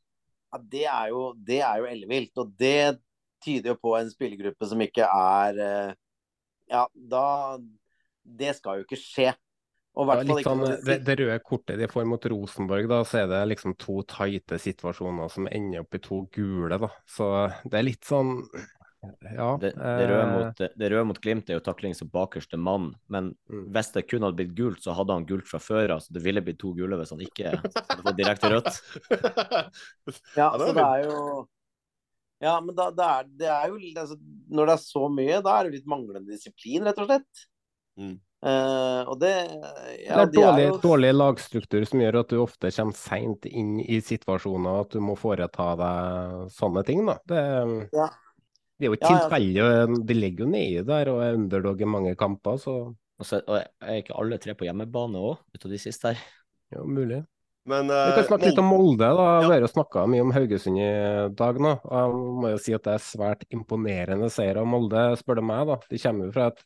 ja 0.54 0.62
det 0.72 0.86
er 0.86 1.10
jo, 1.10 1.22
det 1.34 1.60
er 1.66 1.82
jo 1.82 1.90
ellevilt. 1.90 2.32
Og 2.42 2.54
det 2.58 3.00
tyder 3.44 3.74
jo 3.74 3.80
på 3.80 3.94
en 3.98 4.10
spillergruppe 4.12 4.70
som 4.70 4.82
ikke 4.84 5.06
er 5.06 5.60
uh, 5.60 5.92
Ja, 6.70 6.84
da 6.94 7.24
Det 8.22 8.52
skal 8.58 8.80
jo 8.80 8.86
ikke 8.86 9.00
skje. 9.00 9.32
Ja, 9.90 10.22
sånn, 10.46 10.62
det, 10.86 11.00
det, 11.02 11.16
røde 11.18 11.38
kortet 11.42 11.80
de 11.80 11.88
får 11.90 12.04
mot 12.08 12.26
Rosenborg, 12.30 12.86
da, 12.88 13.00
så 13.04 13.24
er 13.24 13.26
det 13.28 13.40
liksom 13.50 13.74
to 13.74 13.98
tighte 14.08 14.56
situasjoner 14.62 15.32
som 15.32 15.48
ender 15.50 15.82
opp 15.82 15.98
i 15.98 16.00
to 16.04 16.20
gule. 16.32 16.78
Da. 16.78 16.88
Så 17.10 17.26
det 17.66 17.80
er 17.80 17.88
litt 17.88 18.06
sånn 18.06 18.36
ja. 19.00 19.58
Det, 19.60 19.70
det, 19.76 20.06
røde, 20.10 20.22
eh, 20.22 20.32
mot, 20.32 20.58
det 20.76 20.88
røde, 20.92 21.04
mot, 21.08 21.20
Glimt 21.24 21.48
er 21.48 21.56
jo 21.56 21.64
takling 21.64 21.94
som 21.96 22.10
bakerste 22.12 22.58
mann, 22.60 22.90
men 23.12 23.32
mm. 23.48 23.62
hvis 23.72 23.92
det 23.94 24.04
kun 24.10 24.26
hadde 24.26 24.36
blitt 24.36 24.52
gult, 24.58 24.82
så 24.84 24.94
hadde 24.96 25.16
han 25.16 25.28
gult 25.28 25.48
fra 25.48 25.60
før 25.62 25.96
av. 25.96 26.02
Så 26.04 26.12
det 26.16 26.24
ville 26.24 26.42
blitt 26.44 26.60
to 26.60 26.74
gule 26.76 26.98
hvis 27.00 27.14
han 27.14 27.24
ikke 27.24 27.54
hadde 27.54 27.96
fått 28.04 28.18
direkte 28.18 28.52
rødt. 28.52 28.80
ja, 30.40 30.50
så 30.52 30.70
det 30.76 30.84
er 30.84 31.06
jo 31.06 31.22
Ja, 32.40 32.56
men 32.64 32.76
da, 32.76 32.90
det, 32.96 33.06
er, 33.06 33.30
det 33.40 33.48
er 33.52 33.68
jo 33.68 33.78
altså, 34.00 34.16
Når 34.48 34.68
det 34.68 34.74
er 34.74 34.84
så 34.84 35.08
mye, 35.12 35.40
da 35.44 35.56
er 35.56 35.68
det 35.68 35.78
litt 35.78 35.88
manglende 35.90 36.32
disiplin, 36.32 36.84
rett 36.84 37.00
og 37.00 37.08
slett. 37.08 37.46
Mm. 38.00 38.18
Uh, 38.40 39.04
og 39.12 39.18
det 39.20 39.34
ja, 40.00 40.14
Det 40.16 40.22
er 40.22 40.30
dårlig, 40.32 40.62
jo... 40.64 40.76
dårlig, 40.80 41.10
lagstruktur 41.12 41.82
som 41.84 42.00
gjør 42.00 42.22
at 42.22 42.30
du 42.32 42.38
ofte 42.40 42.70
kommer 42.72 42.96
seint 42.96 43.44
inn 43.50 43.74
i 43.84 43.98
situasjoner 44.00 44.78
at 44.80 44.96
du 44.96 45.02
må 45.04 45.16
foreta 45.20 45.74
deg 45.76 46.46
sånne 46.56 46.84
ting. 46.88 47.04
da. 47.08 47.18
Det, 47.28 47.42
ja. 47.96 48.08
Det 48.80 48.86
er 48.86 48.94
jo 48.94 48.96
ikke 48.96 49.12
tilfeldig. 49.12 49.60
Ja, 49.60 49.68
ja. 49.82 49.98
De 50.08 50.14
ligger 50.16 50.46
jo 50.46 50.52
nede 50.54 50.84
der 50.88 51.10
og 51.12 51.20
er 51.20 51.36
underdog 51.36 51.82
i 51.84 51.88
mange 51.88 52.16
kamper. 52.16 52.56
så... 52.60 52.76
Og, 53.20 53.26
så, 53.28 53.42
og 53.44 53.58
er 53.60 53.98
ikke 54.00 54.16
alle 54.16 54.38
tre 54.40 54.54
på 54.56 54.64
hjemmebane 54.64 55.20
òg, 55.20 55.42
ut 55.52 55.64
av 55.68 55.72
de 55.74 55.78
siste 55.82 56.14
her? 56.14 56.22
Ja, 56.72 56.84
mulig. 56.88 57.18
Men, 57.68 57.90
uh, 57.92 58.06
Vi 58.08 58.14
kan 58.16 58.28
snakke 58.30 58.48
litt 58.48 58.60
om 58.62 58.70
Molde. 58.72 59.10
da. 59.18 59.26
Vi 59.44 59.50
har 59.52 59.60
jo 59.60 59.68
snakka 59.68 60.06
mye 60.08 60.24
om 60.24 60.32
Haugesund 60.32 60.80
i 60.80 60.86
dag 61.36 61.60
nå. 61.60 61.74
og 61.84 61.98
Jeg 61.98 62.22
må 62.40 62.52
jo 62.54 62.62
si 62.64 62.72
at 62.72 62.86
det 62.86 62.94
er 62.96 63.04
svært 63.04 63.44
imponerende 63.52 64.30
seier 64.32 64.62
av 64.62 64.70
Molde, 64.70 65.02
spør 65.20 65.42
du 65.42 65.44
meg. 65.50 65.68
da. 65.68 65.76
De 65.90 66.00
kommer 66.00 66.30
jo 66.30 66.34
fra 66.38 66.48
et 66.54 66.64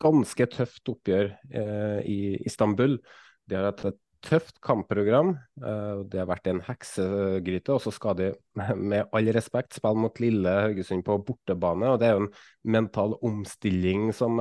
ganske 0.00 0.48
tøft 0.54 0.88
oppgjør 0.94 1.28
eh, 1.52 2.00
i 2.08 2.18
Istanbul. 2.48 2.96
De 3.44 3.58
har 3.58 3.68
hatt 3.68 3.84
et 3.92 4.00
tøft 4.24 4.56
kampprogram. 4.64 5.34
Eh, 5.60 6.00
det 6.10 6.20
har 6.22 6.28
vært 6.30 6.48
en 6.50 6.62
heksegryte. 6.64 7.76
Og 7.76 7.84
så 7.84 7.92
skal 7.94 8.16
de 8.18 8.30
med 8.90 9.12
all 9.14 9.30
respekt 9.36 9.76
spille 9.76 10.02
mot 10.04 10.20
lille 10.22 10.56
Haugesund 10.66 11.04
på 11.06 11.18
bortebane. 11.28 11.92
og 11.92 12.00
Det 12.00 12.08
er 12.08 12.16
jo 12.16 12.24
en 12.24 12.32
mental 12.76 13.16
omstilling 13.20 14.08
som 14.16 14.40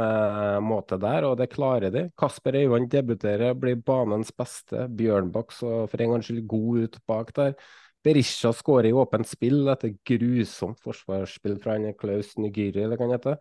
må 0.64 0.80
til 0.88 1.04
der, 1.04 1.28
og 1.28 1.38
det 1.42 1.52
klarer 1.54 1.94
de. 1.94 2.08
Kasper 2.20 2.62
Øyvand 2.64 2.90
debuterer, 2.92 3.56
blir 3.60 3.80
banens 3.84 4.32
beste. 4.32 4.88
Bjørnbakk 4.90 5.56
så 5.56 5.84
for 5.92 6.04
en 6.04 6.16
gangs 6.16 6.32
skyld 6.32 6.46
god 6.48 6.84
ut 6.88 7.02
bak 7.08 7.34
der. 7.36 7.58
Berisha 8.04 8.52
skårer 8.52 8.90
i 8.90 8.96
åpent 9.00 9.28
spill 9.30 9.70
etter 9.72 9.94
grusomt 10.08 10.82
forsvarsspill 10.84 11.56
fra 11.64 11.78
Klaus 12.00 12.34
Nygyri, 12.36 12.84
eller 12.84 13.00
hva 13.00 13.08
han 13.08 13.16
heter. 13.16 13.38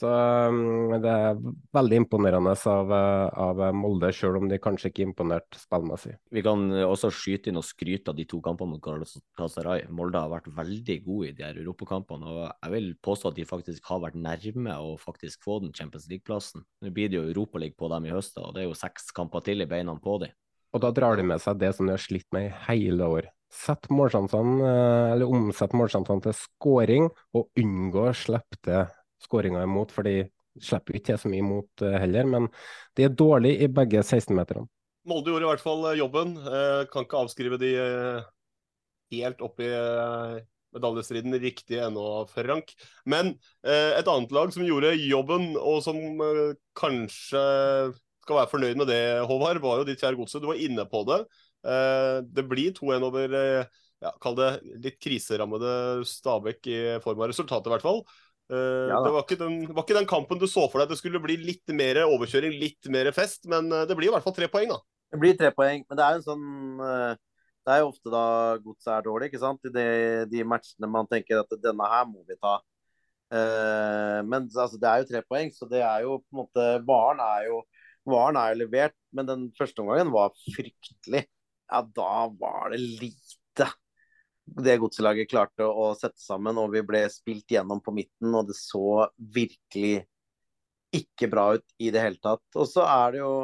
Så 0.00 0.08
um, 0.08 0.94
det 1.02 1.10
er 1.12 1.40
veldig 1.76 2.02
imponerende 2.04 2.54
av, 2.72 2.92
av 3.36 3.60
Molde, 3.76 4.12
selv 4.16 4.40
om 4.40 4.48
de 4.48 4.60
kanskje 4.62 4.88
ikke 4.92 5.04
imponerte 5.10 5.30
imponert 5.30 5.58
spillmessig. 5.60 6.14
Vi 6.30 6.42
kan 6.44 6.70
også 6.84 7.10
skyte 7.12 7.50
inn 7.50 7.60
og 7.60 7.66
skryte 7.66 8.12
av 8.12 8.18
de 8.18 8.26
to 8.28 8.40
kampene 8.44 8.74
mot 8.74 8.82
Galatasaray. 8.82 9.86
Molde 9.90 10.20
har 10.20 10.30
vært 10.30 10.50
veldig 10.56 10.98
gode 11.04 11.30
i 11.30 11.34
de 11.36 11.44
her 11.44 11.58
europakampene, 11.60 12.26
og 12.26 12.42
jeg 12.48 12.74
vil 12.74 12.92
påstå 13.02 13.30
at 13.30 13.38
de 13.38 13.48
faktisk 13.48 13.90
har 13.90 14.02
vært 14.04 14.18
nærme 14.18 14.76
å 14.76 14.96
faktisk 15.00 15.42
få 15.44 15.60
den 15.64 15.74
Champions 15.76 16.08
League-plassen. 16.10 16.64
Nå 16.82 16.94
blir 16.94 17.10
det 17.10 17.20
jo 17.20 17.26
Europaliga 17.28 17.76
på 17.78 17.90
dem 17.92 18.08
i 18.08 18.14
høst, 18.14 18.38
og 18.38 18.54
det 18.54 18.64
er 18.64 18.70
jo 18.70 18.78
seks 18.78 19.10
kamper 19.16 19.44
til 19.46 19.62
i 19.62 19.68
beina 19.68 19.96
på 20.00 20.20
dem. 20.24 20.32
Og 20.70 20.82
da 20.84 20.92
drar 20.94 21.18
de 21.18 21.26
med 21.26 21.42
seg 21.42 21.58
det 21.58 21.72
som 21.74 21.88
de 21.88 21.96
har 21.96 22.02
slitt 22.02 22.28
med 22.34 22.48
i 22.48 22.56
hele 22.68 23.08
år. 23.18 23.30
Sett 23.50 23.88
målsjansene, 23.90 24.62
eh, 24.62 25.12
eller 25.16 25.26
omsett 25.26 25.74
målsjansene 25.74 26.22
til 26.22 26.36
skåring, 26.38 27.08
og 27.34 27.50
unngå 27.58 28.04
å 28.06 28.14
slippe 28.14 28.60
til 28.62 28.84
skåringa 29.24 29.62
imot, 29.66 29.92
for 29.94 30.06
de 30.06 30.24
slipper 30.60 30.98
ikke 30.98 31.12
til 31.12 31.22
så 31.22 31.30
mye 31.30 31.42
imot 31.44 31.84
uh, 31.84 31.96
heller. 32.02 32.28
Men 32.28 32.48
de 32.98 33.06
er 33.06 33.16
dårlige 33.16 33.64
i 33.66 33.72
begge 33.72 34.02
16-meterne. 34.02 34.66
Molde 35.08 35.32
gjorde 35.32 35.46
i 35.46 35.48
hvert 35.48 35.62
fall 35.64 35.86
eh, 35.88 35.98
jobben. 35.98 36.34
Uh, 36.44 36.82
kan 36.92 37.06
ikke 37.06 37.22
avskrive 37.22 37.58
de 37.60 37.74
helt 39.10 39.40
opp 39.42 39.58
i 39.64 39.68
medaljestriden 40.70 41.34
riktig 41.42 41.80
ennå, 41.82 42.04
Frank. 42.30 42.68
Men 43.10 43.32
et 43.66 44.06
annet 44.06 44.30
lag 44.30 44.52
som 44.54 44.62
gjorde 44.62 44.92
jobben, 45.02 45.48
og 45.58 45.80
som 45.82 45.98
kanskje 46.78 47.40
skal 48.22 48.38
være 48.38 48.50
fornøyd 48.52 48.78
med 48.78 48.86
det, 48.86 49.00
Håvard, 49.26 49.58
var 49.64 49.80
jo 49.80 49.88
ditt 49.88 49.98
kjære 49.98 50.20
godset. 50.20 50.38
Du 50.44 50.46
var 50.52 50.62
inne 50.62 50.84
på 50.86 51.02
det. 51.08 51.18
det 52.22 52.46
blir 52.46 52.70
2-1 52.78 53.08
over 53.08 53.34
ja, 54.00 54.12
kall 54.22 54.38
det 54.38 54.50
litt 54.84 55.00
kriserammede 55.02 56.04
Stabæk 56.08 56.70
i 56.70 56.80
form 57.04 57.24
av 57.24 57.32
resultatet, 57.32 57.68
i 57.68 57.74
hvert 57.74 57.84
fall. 57.84 58.04
Uh, 58.50 58.90
ja, 58.90 58.98
det 59.04 59.10
var 59.14 59.22
ikke, 59.22 59.38
den, 59.38 59.58
var 59.70 59.84
ikke, 59.84 59.94
den, 59.94 60.08
kampen 60.10 60.40
du 60.40 60.46
så 60.50 60.64
for 60.70 60.82
deg 60.82 60.90
det 60.90 60.98
skulle 60.98 61.20
bli 61.22 61.36
litt 61.38 61.70
mer 61.76 62.02
overkjøring, 62.02 62.56
litt 62.58 62.88
mer 62.90 63.12
fest, 63.14 63.44
men 63.50 63.68
uh, 63.70 63.84
det 63.86 63.94
blir 63.98 64.08
i 64.08 64.14
hvert 64.14 64.26
fall 64.26 64.34
tre 64.34 64.48
poeng, 64.50 64.72
da. 64.72 64.80
Det 65.10 65.20
blir 65.22 65.36
tre 65.38 65.52
poeng, 65.54 65.84
men 65.86 65.98
det 65.98 66.06
er 66.06 66.16
jo 66.18 66.24
sånn 66.24 66.82
uh, 66.82 67.12
Det 67.66 67.74
er 67.74 67.82
jo 67.82 67.90
ofte 67.92 68.10
da 68.10 68.24
godset 68.64 68.90
er 68.96 69.06
dårlig, 69.06 69.30
ikke 69.30 69.42
sant? 69.42 69.70
I 69.70 69.74
de, 69.74 69.86
de, 70.32 70.42
matchene 70.48 70.90
man 70.90 71.06
tenker 71.10 71.44
at 71.44 71.54
denne 71.62 71.90
her 71.92 72.08
må 72.10 72.24
vi 72.26 72.38
ta. 72.40 72.58
men 73.30 74.48
altså, 74.48 74.78
det 74.80 74.88
er 74.90 75.02
jo 75.02 75.08
tre 75.12 75.20
poeng, 75.28 75.52
så 75.54 75.68
det 75.70 75.84
er 75.86 76.02
jo 76.02 76.16
på 76.18 76.32
en 76.32 76.40
måte 76.40 76.64
Varen 76.88 77.20
er 77.22 77.44
jo 77.46 77.60
Varen 78.10 78.38
er 78.40 78.54
jo 78.54 78.62
levert, 78.64 78.96
men 79.14 79.28
den 79.28 79.42
første 79.58 79.84
omgangen 79.84 80.10
var 80.10 80.32
fryktelig. 80.56 81.26
Ja, 81.70 81.82
da 81.84 82.14
var 82.40 82.72
det 82.72 82.80
lite 82.80 83.68
det 84.44 84.78
godselaget 84.82 85.30
klarte 85.30 85.66
å 85.66 85.92
sette 85.98 86.20
sammen, 86.22 86.58
og 86.58 86.72
vi 86.74 86.82
ble 86.86 87.04
spilt 87.12 87.50
gjennom 87.52 87.82
på 87.84 87.94
midten, 87.94 88.34
og 88.34 88.48
det 88.48 88.56
så 88.58 89.06
virkelig 89.16 90.04
ikke 90.96 91.28
bra 91.30 91.52
ut 91.58 91.66
i 91.78 91.92
det 91.94 92.02
hele 92.02 92.18
tatt. 92.22 92.42
Og 92.58 92.66
så 92.66 92.82
er 92.88 93.14
det 93.14 93.22
jo 93.22 93.34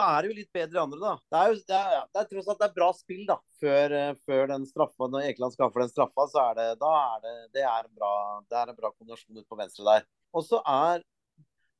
er 0.00 0.22
det 0.22 0.30
jo 0.30 0.36
litt 0.38 0.52
bedre 0.56 0.78
i 0.78 0.82
andre, 0.82 0.98
da. 1.00 1.12
Det 1.28 1.38
er 1.38 1.48
jo 1.50 1.56
det 1.68 1.78
er, 1.78 2.04
det 2.08 2.20
er 2.20 2.28
tross 2.30 2.46
alt 2.48 2.60
det 2.62 2.68
er 2.68 2.76
bra 2.76 2.88
spill, 2.96 3.22
da. 3.28 3.36
Før, 3.60 3.94
eh, 3.98 4.12
før 4.28 4.46
den 4.52 4.66
straffa, 4.68 5.08
når 5.12 5.26
Ekeland 5.28 5.56
skaffer 5.56 5.84
den 5.84 5.92
straffa, 5.92 6.26
så 6.32 6.44
er 6.46 6.58
det 6.58 6.68
da 6.80 6.92
er 7.00 7.24
det, 7.26 7.34
det 7.58 7.66
er 7.68 7.88
bra, 7.90 8.12
det 8.48 8.58
er 8.60 8.72
en 8.72 8.78
bra 8.78 8.92
kombinasjon 8.94 9.42
ut 9.42 9.48
på 9.48 9.58
venstre 9.58 9.86
der. 9.88 10.06
Og 10.32 10.46
så 10.46 10.62
er 10.64 11.04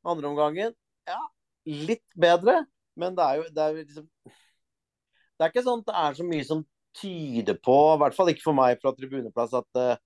andreomgangen 0.04 0.74
Ja, 1.08 1.20
litt 1.66 2.04
bedre, 2.18 2.64
men 2.98 3.16
det 3.16 3.24
er 3.24 3.40
jo 3.40 3.46
det 3.54 3.64
er, 3.64 3.78
liksom 3.80 4.08
Det 4.26 5.46
er 5.46 5.50
ikke 5.50 5.64
sånn 5.64 5.82
at 5.82 5.88
det 5.88 6.00
er 6.02 6.18
så 6.18 6.26
mye 6.26 6.46
som 6.46 6.66
tyder 6.98 7.58
på, 7.62 7.76
i 7.94 8.00
hvert 8.02 8.16
fall 8.16 8.32
ikke 8.32 8.44
for 8.44 8.58
meg 8.58 8.80
fra 8.82 8.92
tribuneplass, 8.96 9.54
at 9.58 9.80
uh, 9.80 10.00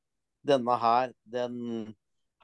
denne 0.47 0.81
her, 0.83 1.15
den 1.27 1.95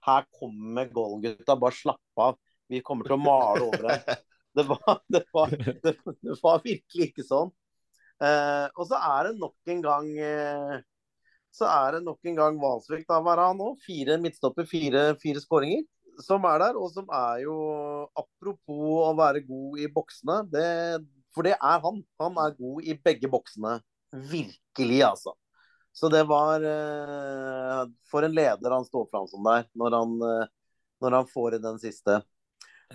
Her 0.03 0.25
kommer 0.35 0.89
Golden-gutta, 0.91 1.55
bare 1.55 1.77
slapp 1.79 2.19
av. 2.19 2.39
Vi 2.67 2.81
kommer 2.83 3.07
til 3.07 3.15
å 3.15 3.23
male 3.23 3.69
over 3.69 3.89
den. 3.89 4.23
Det 4.53 4.67
var, 4.69 4.99
det 5.09 5.23
var, 5.33 5.49
det, 5.57 5.93
det 6.21 6.35
var 6.43 6.59
virkelig 6.61 7.07
ikke 7.07 7.23
sånn. 7.25 7.49
Uh, 8.21 8.67
og 8.77 8.83
så 8.85 8.99
er 9.01 9.31
det 9.31 9.39
nok 9.41 9.71
en 9.73 9.79
gang 9.81 10.11
uh, 10.13 10.75
så 11.53 11.69
er 11.69 11.97
det 11.97 12.07
nok 12.07 12.29
en 12.29 12.39
gang 12.39 12.61
Valsvik. 12.61 13.05
Da 13.09 13.21
var 13.25 13.41
han 13.43 13.59
nå. 13.61 13.75
Fire 13.85 14.17
midtstopper, 14.21 14.67
fire, 14.69 15.13
fire 15.21 15.41
skåringer 15.43 15.85
som 16.25 16.45
er 16.49 16.63
der. 16.65 16.79
Og 16.81 16.93
som 16.95 17.09
er 17.13 17.45
jo 17.45 17.57
Apropos 18.19 19.03
å 19.05 19.13
være 19.17 19.45
god 19.47 19.83
i 19.85 19.89
boksene. 19.93 20.39
Det, 20.53 20.69
for 21.37 21.47
det 21.47 21.55
er 21.59 21.83
han. 21.85 22.01
Han 22.23 22.41
er 22.41 22.57
god 22.57 22.89
i 22.89 22.97
begge 22.97 23.31
boksene. 23.33 23.79
Virkelig, 24.13 25.03
altså. 25.03 25.35
Så 25.93 26.09
det 26.09 26.25
var 26.25 26.61
uh, 26.65 27.89
For 28.11 28.23
en 28.23 28.35
leder 28.35 28.71
han 28.71 28.85
står 28.85 29.09
fram 29.11 29.27
som 29.29 29.45
der, 29.45 29.67
når 29.77 29.97
han, 29.97 30.15
uh, 30.23 30.47
når 31.01 31.19
han 31.19 31.27
får 31.29 31.57
i 31.57 31.63
den 31.63 31.81
siste. 31.81 32.21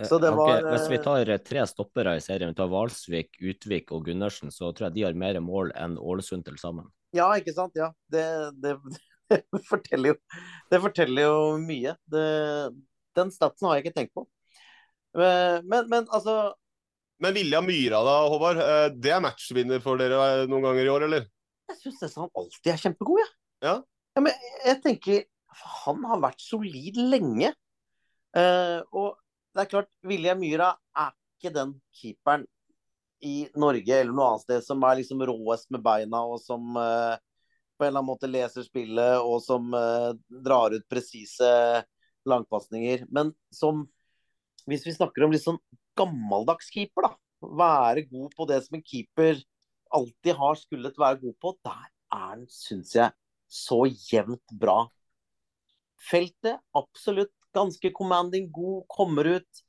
Så 0.06 0.20
det 0.22 0.30
var 0.32 0.60
okay, 0.60 0.72
Hvis 0.72 0.90
vi 0.92 0.98
tar 1.02 1.32
tre 1.42 1.64
stoppere 1.66 2.18
i 2.18 2.22
serien, 2.22 2.52
vi 2.54 2.58
tar 2.58 2.70
Valsvik, 2.70 3.40
Utvik 3.42 3.92
og 3.92 4.06
Gundersen, 4.06 4.52
så 4.54 4.70
tror 4.70 4.90
jeg 4.90 4.98
de 4.98 5.06
har 5.08 5.18
mer 5.18 5.40
mål 5.42 5.72
enn 5.74 5.96
Ålesund 5.98 6.46
til 6.46 6.60
sammen. 6.62 6.86
Ja, 7.18 7.32
ikke 7.34 7.56
sant. 7.56 7.74
Ja. 7.78 7.90
Det, 8.14 8.26
det, 8.62 8.76
det, 9.34 9.64
forteller, 9.66 10.14
jo, 10.14 10.42
det 10.70 10.82
forteller 10.84 11.26
jo 11.26 11.40
mye. 11.64 11.96
den 13.18 13.34
statsen 13.34 13.70
har 13.70 13.80
jeg 13.80 13.88
ikke 13.88 13.98
tenkt 13.98 14.14
på. 14.14 14.28
Men, 15.18 15.90
men 15.90 16.06
altså 16.14 16.54
Men 17.24 17.34
Vilja 17.34 17.62
Myra 17.66 18.04
da, 18.06 18.18
Håvard. 18.30 18.60
Eh, 18.62 18.88
det 18.94 19.14
er 19.16 19.24
matchvinner 19.24 19.82
for 19.84 20.00
dere 20.00 20.18
eh, 20.42 20.44
noen 20.50 20.66
ganger 20.68 20.86
i 20.86 20.92
år, 20.94 21.06
eller? 21.08 21.30
Jeg 21.72 21.80
syns 21.82 22.04
nesten 22.04 22.26
han 22.26 22.36
alltid 22.38 22.74
er 22.74 22.82
kjempegod, 22.84 23.22
jeg. 23.24 23.32
Ja. 23.66 23.74
ja. 24.14 24.22
men 24.22 24.36
jeg 24.62 24.78
tenker 24.84 25.24
Han 25.58 26.04
har 26.06 26.20
vært 26.22 26.44
solid 26.44 27.00
lenge. 27.02 27.50
Uh, 28.38 28.84
og 28.94 29.16
det 29.56 29.64
er 29.64 29.70
klart, 29.72 29.90
Vilja 30.06 30.36
Myra 30.38 30.68
er 31.00 31.16
ikke 31.16 31.50
den 31.56 31.72
keeperen 31.96 32.44
i 33.26 33.48
Norge 33.58 33.96
eller 33.96 34.14
noe 34.14 34.28
annet 34.34 34.44
sted 34.44 34.66
som 34.68 34.84
er 34.86 35.00
liksom 35.00 35.24
råest 35.26 35.72
med 35.74 35.82
beina, 35.82 36.20
og 36.22 36.38
som 36.44 36.78
uh, 36.78 37.16
på 37.78 37.86
en 37.86 37.90
eller 37.90 38.04
annen 38.04 38.10
måte 38.12 38.30
leser 38.30 38.68
spillet, 38.68 39.18
og 39.24 39.40
som 39.42 39.74
uh, 39.74 40.12
drar 40.30 40.76
ut 40.76 40.86
presise 40.92 41.50
langpasninger. 42.30 43.08
Men 43.10 43.34
som 43.54 43.88
Hvis 44.68 44.84
vi 44.86 44.94
snakker 44.94 45.24
om 45.24 45.32
litt 45.32 45.46
sånn 45.46 45.58
gammeldags 45.98 46.72
keeper, 46.74 47.10
da. 47.10 47.14
Være 47.58 48.08
god 48.10 48.34
på 48.38 48.48
det 48.50 48.64
som 48.66 48.80
en 48.80 48.86
keeper 48.86 49.42
alltid 49.94 50.36
har 50.36 50.60
skullet 50.60 51.00
være 51.00 51.22
god 51.22 51.36
på. 51.42 51.54
Der 51.66 51.88
er 51.88 52.30
han, 52.32 52.46
syns 52.52 52.96
jeg, 52.96 53.12
så 53.48 53.84
jevnt 53.88 54.56
bra. 54.60 54.86
Feltet 56.10 56.60
absolutt 56.78 57.34
ganske 57.56 57.92
commanding, 57.96 58.52
god, 58.54 58.84
kommer 58.92 59.38
ut. 59.38 59.64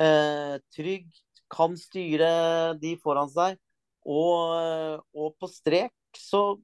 Eh, 0.00 0.56
trygg, 0.74 1.10
kan 1.54 1.76
styre 1.78 2.74
de 2.80 2.94
foran 3.02 3.30
seg. 3.30 3.58
Og, 4.04 5.02
og 5.16 5.34
på 5.40 5.48
strek 5.48 5.94
så 6.20 6.58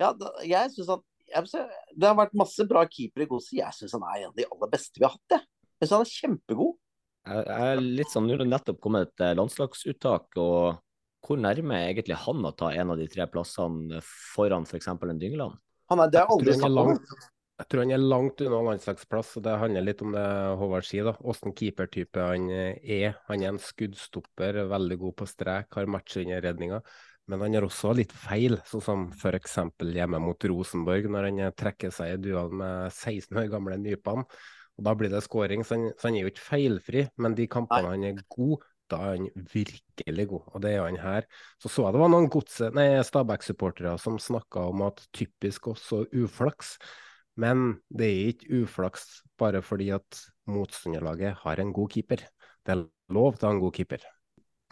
Ja, 0.00 0.14
jeg 0.48 0.70
syns 0.72 0.88
han 0.88 1.02
Det 1.92 2.06
har 2.08 2.16
vært 2.16 2.32
masse 2.32 2.64
bra 2.68 2.86
keepere 2.88 3.26
i 3.26 3.28
Godset. 3.28 3.58
Jeg 3.58 3.76
syns 3.76 3.92
han 3.98 4.06
er 4.08 4.22
en 4.22 4.30
av 4.30 4.38
de 4.38 4.46
aller 4.48 4.70
beste 4.72 5.00
vi 5.00 5.04
har 5.06 5.12
hatt. 5.12 5.36
Jeg, 5.36 5.44
jeg 5.76 5.88
syns 5.88 5.96
han 5.98 6.06
er 6.06 6.14
kjempegod. 6.14 6.72
Jeg 7.22 7.66
er 7.72 7.82
litt 7.82 8.10
sånn, 8.10 8.26
Nå 8.26 8.34
har 8.34 8.42
det 8.42 8.48
nettopp 8.50 8.80
kommet 8.82 9.10
et 9.10 9.22
eh, 9.22 9.36
landslagsuttak. 9.38 10.32
og 10.42 10.80
Hvor 11.22 11.38
nærme 11.38 11.78
er 11.78 11.92
egentlig 11.92 12.18
han 12.24 12.48
å 12.48 12.54
ta 12.56 12.72
en 12.74 12.94
av 12.94 12.98
de 12.98 13.06
tre 13.10 13.28
plassene 13.30 14.00
foran 14.06 14.66
f.eks. 14.66 14.90
en 14.90 15.20
Dyngeland? 15.20 15.60
Han 15.92 16.02
er, 16.02 16.10
det 16.10 16.22
er 16.22 16.32
aldri 16.32 16.56
snakk. 16.56 17.30
Jeg 17.62 17.68
tror 17.70 17.84
han 17.84 17.92
er 17.94 18.02
langt 18.02 18.40
unna 18.42 18.58
landslagsplass. 18.66 19.36
og 19.38 19.44
Det 19.46 19.54
handler 19.60 19.86
litt 19.86 20.02
om 20.02 20.16
det 20.16 20.26
Håvard 20.58 20.88
sier. 20.88 21.06
da, 21.06 21.14
Åssen 21.30 21.54
keepertype 21.54 22.26
han 22.26 22.50
eh, 22.50 22.80
er. 22.82 23.14
Han 23.28 23.44
er 23.44 23.52
en 23.52 23.62
skuddstopper, 23.62 24.64
veldig 24.72 24.98
god 25.04 25.16
på 25.20 25.28
strek, 25.30 25.70
har 25.78 25.90
matchvinnerredninger. 25.94 26.82
Men 27.30 27.44
han 27.44 27.54
har 27.54 27.68
også 27.68 27.92
litt 27.94 28.10
feil, 28.10 28.58
sånn 28.66 28.82
som 28.82 29.04
f.eks. 29.14 29.60
hjemme 29.94 30.18
mot 30.18 30.48
Rosenborg, 30.50 31.06
når 31.06 31.28
han 31.28 31.38
eh, 31.44 31.54
trekker 31.54 31.94
seg 31.94 32.16
i 32.16 32.18
duell 32.24 32.50
med 32.50 32.90
16 32.90 33.38
år 33.44 33.52
gamle 33.52 33.78
Nypan. 33.78 34.26
Og 34.82 34.88
Da 34.88 34.94
blir 34.98 35.12
det 35.12 35.22
skåring, 35.22 35.62
så 35.62 35.78
han, 35.78 35.92
så 35.94 36.08
han 36.08 36.18
er 36.18 36.26
jo 36.26 36.32
ikke 36.32 36.42
feilfri. 36.48 37.06
Men 37.22 37.36
de 37.38 37.46
kampene 37.46 37.94
han 37.94 38.06
er 38.08 38.22
god, 38.34 38.64
da 38.90 38.98
er 39.06 39.14
han 39.14 39.46
virkelig 39.52 40.26
god, 40.28 40.48
og 40.50 40.62
det 40.64 40.72
er 40.74 40.82
han 40.82 40.98
her. 40.98 41.28
Så 41.62 41.70
så 41.70 41.86
jeg 41.86 41.94
det 41.94 42.02
var 42.02 42.10
noen 42.10 42.28
Stabæk-supportere 43.06 43.94
som 44.02 44.18
snakka 44.18 44.66
om 44.72 44.82
at 44.88 45.06
typisk 45.14 45.70
også 45.70 46.04
uflaks. 46.10 46.76
Men 47.38 47.78
det 47.88 48.08
er 48.10 48.32
ikke 48.34 48.62
uflaks 48.62 49.22
bare 49.38 49.62
fordi 49.62 49.88
at 49.94 50.18
motstanderlaget 50.50 51.38
har 51.44 51.60
en 51.62 51.72
god 51.72 51.88
keeper. 51.94 52.26
Det 52.66 52.74
er 52.74 52.84
lov 53.08 53.38
til 53.38 53.46
å 53.46 53.52
ha 53.52 53.54
en 53.54 53.62
god 53.62 53.72
keeper. 53.78 54.02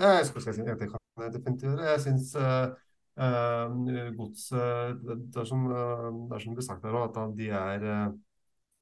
Jeg 0.01 0.27
skulle 0.27 0.55
si 0.55 0.65
at 0.65 0.81
det 0.81 0.91
kan 0.91 1.25
jeg 1.25 1.35
definitivt 1.37 1.71
gjøre. 1.71 1.89
Jeg 1.95 2.03
syns 2.05 2.35
uh, 2.37 2.73
uh, 3.21 4.13
Godset 4.17 5.01
det, 5.05 5.17
det, 5.31 5.41
er 5.41 5.49
som 5.49 5.65
det 5.71 6.57
blir 6.57 6.67
sagt 6.67 6.85
her 6.85 7.01
at 7.05 7.21
de 7.37 7.49
er 7.53 7.85
uh, 7.85 8.13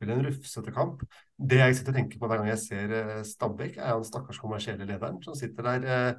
en 0.06 0.26
rufsete 0.26 0.74
kamp. 0.74 1.02
Det 1.38 1.58
jeg 1.58 1.78
sitter 1.78 1.94
og 1.94 1.98
tenker 1.98 2.20
på 2.20 2.30
hver 2.30 2.42
gang 2.42 2.52
jeg 2.52 2.62
ser 2.62 2.94
uh, 2.94 3.22
Stabæk, 3.26 3.78
er 3.78 3.94
han 3.96 4.06
stakkars 4.06 4.38
kommersielle 4.38 4.86
lederen 4.88 5.22
som 5.24 5.38
sitter 5.38 5.72
der 5.72 6.14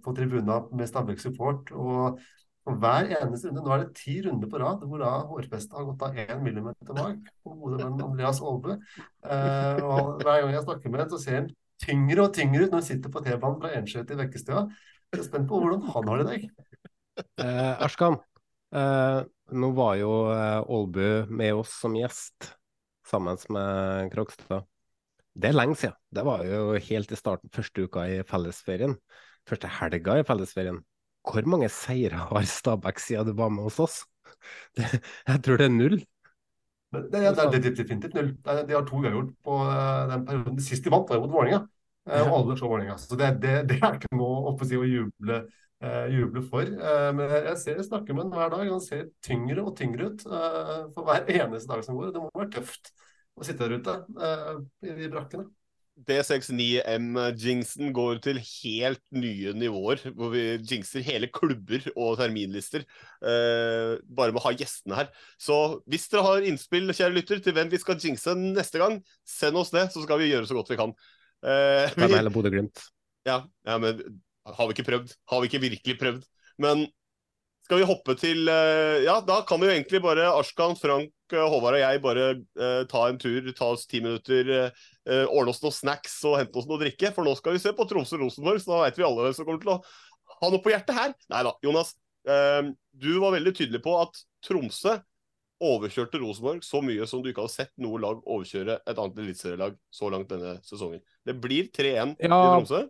på 0.00 0.14
tribuna 0.16 0.54
med 0.72 0.88
Stabæk 0.88 1.18
support. 1.20 1.68
og 1.76 2.20
og 2.68 2.76
hver 2.76 3.08
eneste 3.16 3.48
runde, 3.48 3.62
Nå 3.64 3.72
er 3.72 3.82
det 3.84 3.96
ti 3.96 4.20
runder 4.24 4.48
på 4.50 4.60
rad 4.60 4.84
hvor 4.86 5.00
da 5.00 5.10
hårfestet 5.30 5.76
har 5.76 5.86
gått 5.88 6.04
av 6.06 6.18
én 6.22 6.42
millimeter 6.44 6.96
bak 6.96 7.30
på 7.44 7.54
hodet 7.56 7.88
med 7.88 8.04
Andreas 8.04 8.40
Aalbø. 8.44 8.76
Eh, 8.76 9.80
og 9.80 10.20
hver 10.20 10.42
gang 10.42 10.54
jeg 10.54 10.66
snakker 10.66 10.92
med 10.92 11.02
ham, 11.02 11.10
så 11.10 11.20
ser 11.22 11.38
han 11.40 11.50
tyngre 11.80 12.26
og 12.26 12.34
tyngre 12.36 12.66
ut 12.66 12.74
når 12.74 12.82
han 12.82 12.88
sitter 12.90 13.12
på 13.14 13.22
T-banen 13.24 13.60
fra 13.62 13.72
Ensjø 13.78 14.04
til 14.04 14.20
Vekkestua. 14.20 14.66
Jeg 15.10 15.22
er 15.22 15.26
spent 15.26 15.48
på 15.48 15.60
hvordan 15.62 15.86
han 15.88 16.10
har 16.12 16.20
det 16.20 16.26
i 16.26 16.30
dag. 16.30 16.68
Eh, 17.20 17.84
Arskan, 17.86 18.20
uh, 18.76 19.20
nå 19.50 19.70
var 19.76 19.96
jo 19.98 20.10
Aalbu 20.30 21.30
med 21.30 21.62
oss 21.62 21.72
som 21.82 21.96
gjest 21.98 22.52
sammen 23.10 23.40
med 23.50 24.12
Krokstad. 24.12 24.66
Det 25.34 25.50
er 25.50 25.56
lenge 25.56 25.78
siden. 25.78 25.96
Det 26.10 26.22
var 26.26 26.44
jo 26.46 26.76
helt 26.76 27.12
i 27.12 27.18
starten, 27.18 27.50
første 27.54 27.86
uka 27.86 28.06
i 28.10 28.20
fellesferien. 28.26 28.96
Første 29.48 29.70
helga 29.80 30.18
i 30.20 30.26
fellesferien. 30.26 30.80
Hvor 31.26 31.46
mange 31.48 31.68
seire 31.72 32.26
har 32.30 32.46
Stabæk 32.48 32.98
siden 32.98 33.30
du 33.30 33.36
var 33.38 33.50
med 33.52 33.68
hos 33.68 33.78
oss? 33.80 34.00
Det, 34.76 34.86
jeg 35.26 35.42
tror 35.44 35.58
det 35.58 35.66
er 35.66 35.74
null. 35.74 35.96
Det, 36.94 37.00
det, 37.12 37.20
det, 37.22 37.46
det 37.52 37.58
er 37.58 37.74
definitivt 37.82 38.14
null. 38.14 38.30
De 38.44 38.74
har 38.74 38.84
to 38.86 38.98
uavgjort 38.98 39.32
på 39.44 39.56
eh, 39.66 40.04
den 40.10 40.24
perioden. 40.26 40.60
Sist 40.62 40.84
de 40.84 40.92
vant, 40.94 41.10
var 41.10 41.18
jo 41.18 41.24
mot 41.24 41.34
Vålerenga. 41.34 41.60
Eh, 42.08 42.22
og 42.22 42.36
alle 42.38 42.56
slår 42.58 42.72
Vålerenga. 42.72 42.96
Så 42.98 43.18
det, 43.18 43.28
er 43.44 43.98
ikke 43.98 44.12
noe 44.16 44.50
å, 44.50 44.54
å 44.54 44.86
juble, 44.86 45.40
juble, 46.12 46.42
for. 46.44 46.66
Uh, 46.66 47.10
men 47.16 47.30
jeg 47.32 47.56
ser 47.62 47.78
jeg 47.80 47.88
snakker 47.88 48.16
med 48.16 48.26
ham 48.26 48.34
hver 48.36 48.52
dag. 48.56 48.66
Han 48.72 48.82
ser 48.84 49.06
tyngre 49.24 49.64
og 49.64 49.76
tyngre 49.78 50.10
ut 50.10 50.26
uh, 50.28 50.90
for 50.96 51.06
hver 51.08 51.24
eneste 51.28 51.70
dag 51.72 51.86
som 51.86 51.96
går. 51.96 52.12
Det 52.14 52.24
må 52.24 52.28
være 52.36 52.52
tøft 52.58 52.92
å 53.38 53.46
sitte 53.46 53.64
der 53.64 53.80
ute 53.80 53.96
i 54.84 54.98
de 54.98 55.08
brakkene. 55.12 55.46
D69M-jinxen 56.08 57.90
går 57.92 58.20
til 58.24 58.38
helt 58.40 59.02
nye 59.12 59.52
nivåer, 59.56 60.02
hvor 60.16 60.32
vi 60.32 60.42
jinxer 60.56 61.04
hele 61.04 61.28
klubber 61.32 61.84
og 61.92 62.16
terminlister. 62.20 62.86
Uh, 63.20 63.98
bare 64.08 64.32
med 64.32 64.40
å 64.40 64.46
ha 64.46 64.54
gjestene 64.56 64.96
her. 65.02 65.10
Så 65.40 65.80
hvis 65.90 66.08
dere 66.12 66.24
har 66.26 66.48
innspill 66.48 66.94
kjære 66.94 67.16
lytter, 67.16 67.42
til 67.44 67.56
hvem 67.56 67.72
vi 67.72 67.82
skal 67.82 68.00
jinxe 68.00 68.36
neste 68.38 68.80
gang, 68.82 69.00
send 69.28 69.60
oss 69.60 69.74
det, 69.74 69.88
så 69.92 70.04
skal 70.06 70.22
vi 70.22 70.30
gjøre 70.30 70.48
så 70.48 70.56
godt 70.56 70.72
vi 70.72 70.80
kan. 70.80 70.96
Uh, 71.44 71.86
vi, 71.96 72.08
eller 72.08 72.32
Bodø-Glimt. 72.32 72.82
Ja, 73.28 73.42
ja, 73.68 73.76
men 73.80 74.00
har 74.46 74.68
vi 74.68 74.76
ikke 74.76 74.88
prøvd? 74.88 75.14
Har 75.30 75.42
vi 75.42 75.50
ikke 75.50 75.62
virkelig 75.62 75.96
prøvd? 76.00 76.26
Men 76.60 76.84
skal 77.66 77.80
vi 77.80 77.86
hoppe 77.86 78.16
til 78.18 78.50
uh, 78.50 78.98
Ja, 79.04 79.20
da 79.24 79.40
kan 79.46 79.60
vi 79.60 79.68
jo 79.68 79.74
egentlig 79.74 80.00
bare 80.02 80.30
Ashkan, 80.32 80.76
Frank, 80.80 81.12
Håvard 81.30 81.76
og 81.78 81.82
jeg 81.84 82.02
bare 82.02 82.24
ta 82.90 83.04
en 83.06 83.18
tur, 83.22 83.44
ta 83.54 83.68
oss 83.70 83.84
ti 83.86 84.00
minutter 84.02 84.48
ordne 85.30 85.52
oss 85.52 85.60
noen 85.62 85.76
snacks 85.76 86.16
og 86.26 86.40
hente 86.40 86.58
oss 86.58 86.66
noe 86.66 86.80
drikke. 86.80 87.12
For 87.14 87.22
nå 87.22 87.36
skal 87.38 87.54
vi 87.54 87.60
se 87.62 87.70
på 87.70 87.86
Tromsø-Rosenborg, 87.86 88.58
så 88.58 88.72
da 88.72 88.80
veit 88.82 88.98
vi 88.98 89.06
alle 89.06 89.28
hvem 89.28 89.36
som 89.36 89.46
kommer 89.46 89.62
til 89.62 89.70
å 89.76 89.76
ha 90.40 90.50
noe 90.50 90.62
på 90.64 90.72
hjertet 90.72 90.98
her. 90.98 91.14
Nei 91.30 91.44
da, 91.46 91.52
Jonas. 91.62 91.92
Du 92.26 93.12
var 93.22 93.36
veldig 93.36 93.54
tydelig 93.54 93.78
på 93.84 93.94
at 94.00 94.18
Tromsø 94.42 94.96
overkjørte 95.60 96.20
Rosenborg 96.20 96.64
så 96.64 96.80
mye 96.84 97.06
som 97.08 97.22
du 97.22 97.30
ikke 97.30 97.44
hadde 97.44 97.54
sett 97.54 97.72
noe 97.80 98.00
lag 98.00 98.20
overkjøre 98.24 98.78
et 98.80 98.96
annet 98.96 99.18
eliteserielag 99.24 99.76
så 99.92 100.08
langt 100.12 100.30
denne 100.32 100.56
sesongen. 100.66 101.02
Det 101.26 101.36
blir 101.40 101.68
3-1 101.76 102.16
ja, 102.16 102.26
i 102.26 102.30
Tromsø. 102.30 102.86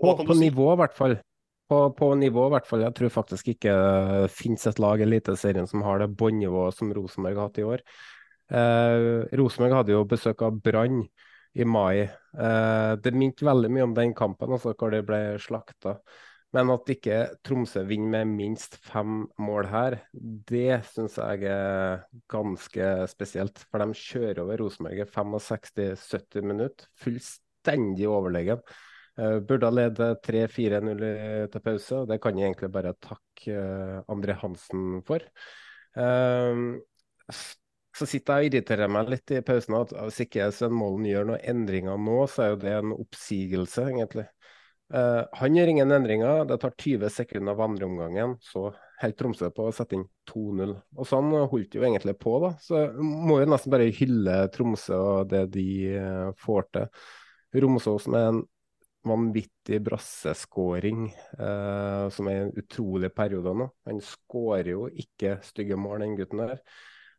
På, 0.00 0.14
på 0.26 0.34
nivå, 0.38 0.72
i 0.72 0.80
hvert 0.80 0.96
fall. 0.96 1.18
På, 1.70 1.84
på, 1.96 2.08
nivå, 2.18 2.46
i 2.48 2.54
hvert 2.56 2.66
fall. 2.68 2.84
Jeg 2.84 2.94
tror 2.98 3.12
faktisk 3.14 3.52
ikke 3.54 3.74
det 3.74 4.32
finnes 4.34 4.66
et 4.68 4.80
lag 4.82 5.00
i 5.00 5.06
Eliteserien 5.06 5.68
som 5.68 5.84
har 5.86 6.02
det 6.02 6.10
båndnivået 6.20 6.76
som 6.76 6.90
Rosenborg 6.92 7.38
har 7.38 7.48
hatt 7.48 7.60
i 7.62 7.68
år. 7.68 7.84
Eh, 8.52 9.04
Rosenborg 9.40 9.78
hadde 9.78 9.94
jo 9.94 10.02
besøk 10.08 10.44
av 10.44 10.58
Brann 10.64 11.04
i 11.52 11.64
mai. 11.68 12.02
Eh, 12.02 12.92
det 13.04 13.14
minte 13.16 13.46
veldig 13.46 13.70
mye 13.72 13.86
om 13.86 13.96
den 13.96 14.12
kampen, 14.16 14.52
altså, 14.52 14.74
hvor 14.76 14.92
de 14.92 15.00
ble 15.06 15.22
slakta. 15.40 15.96
Men 16.52 16.68
at 16.74 16.90
ikke 16.92 17.18
Tromsø 17.46 17.80
vinner 17.88 18.26
med 18.26 18.34
minst 18.36 18.76
fem 18.84 19.22
mål 19.40 19.70
her, 19.72 19.96
det 20.12 20.82
syns 20.90 21.16
jeg 21.16 21.46
er 21.48 22.02
ganske 22.32 22.90
spesielt. 23.08 23.62
For 23.70 23.80
de 23.80 23.96
kjører 23.96 24.42
over 24.44 24.60
Rosenborg 24.60 25.00
i 25.00 25.08
65-70 25.08 26.44
minutter, 26.44 26.90
fullstendig 27.00 28.10
overlegen. 28.10 28.60
Uh, 29.20 29.42
burde 29.44 29.68
ha 29.68 29.74
ledet 29.74 30.22
3-4-0 30.24 31.02
til 31.52 31.62
pause, 31.64 31.96
og 32.00 32.08
det 32.08 32.16
kan 32.22 32.38
jeg 32.38 32.48
egentlig 32.48 32.70
bare 32.72 32.94
takke 32.96 33.56
uh, 33.60 33.98
André 34.12 34.38
Hansen 34.40 35.02
for. 35.04 35.24
Uh, 35.92 36.80
så 37.92 38.08
sitter 38.08 38.40
jeg 38.40 38.48
og 38.48 38.48
irriterer 38.48 38.88
meg 38.88 39.10
litt 39.12 39.34
i 39.36 39.42
pausen 39.44 39.76
at 39.76 39.92
hvis 39.92 40.22
ikke 40.24 40.46
Sven 40.56 40.72
Målen 40.72 41.04
gjør 41.10 41.26
noen 41.28 41.44
endringer 41.52 41.98
nå, 42.00 42.22
så 42.32 42.46
er 42.46 42.54
jo 42.54 42.62
det 42.62 42.72
en 42.78 42.94
oppsigelse, 42.96 43.84
egentlig. 43.90 44.24
Han 44.92 45.54
gjør 45.56 45.70
ingen 45.72 45.92
endringer. 45.96 46.42
Det 46.48 46.58
tar 46.60 46.72
20 46.76 47.12
sekunder 47.12 47.54
av 47.54 47.62
andreomgangen. 47.64 48.34
Så 48.44 48.66
helt 49.00 49.16
Tromsø 49.16 49.48
på 49.52 49.68
å 49.68 49.72
sette 49.72 49.96
inn 49.96 50.04
2-0. 50.28 50.74
Og 51.00 51.08
sånn 51.08 51.30
holdt 51.52 51.76
jo 51.78 51.84
egentlig 51.84 52.12
på, 52.20 52.34
da. 52.42 52.50
Så 52.60 52.80
må 53.00 53.38
jo 53.40 53.48
nesten 53.48 53.72
bare 53.72 53.92
hylle 53.96 54.34
Tromsø 54.52 54.98
og 54.98 55.30
det 55.32 55.46
de 55.54 55.68
får 56.44 56.68
til. 56.76 57.06
Romsås 57.64 58.08
med 58.12 58.28
en 58.28 58.42
vanvittig 59.06 59.80
brasseskåring, 59.84 61.06
eh, 61.38 62.08
som 62.14 62.28
er 62.30 62.44
en 62.44 62.54
utrolig 62.58 63.10
periode 63.14 63.54
nå. 63.58 63.68
Han 63.88 64.00
skårer 64.04 64.72
jo 64.74 64.86
ikke 64.88 65.38
stygge 65.46 65.78
mål, 65.78 66.04
den 66.04 66.16
gutten 66.18 66.42
der. 66.44 66.62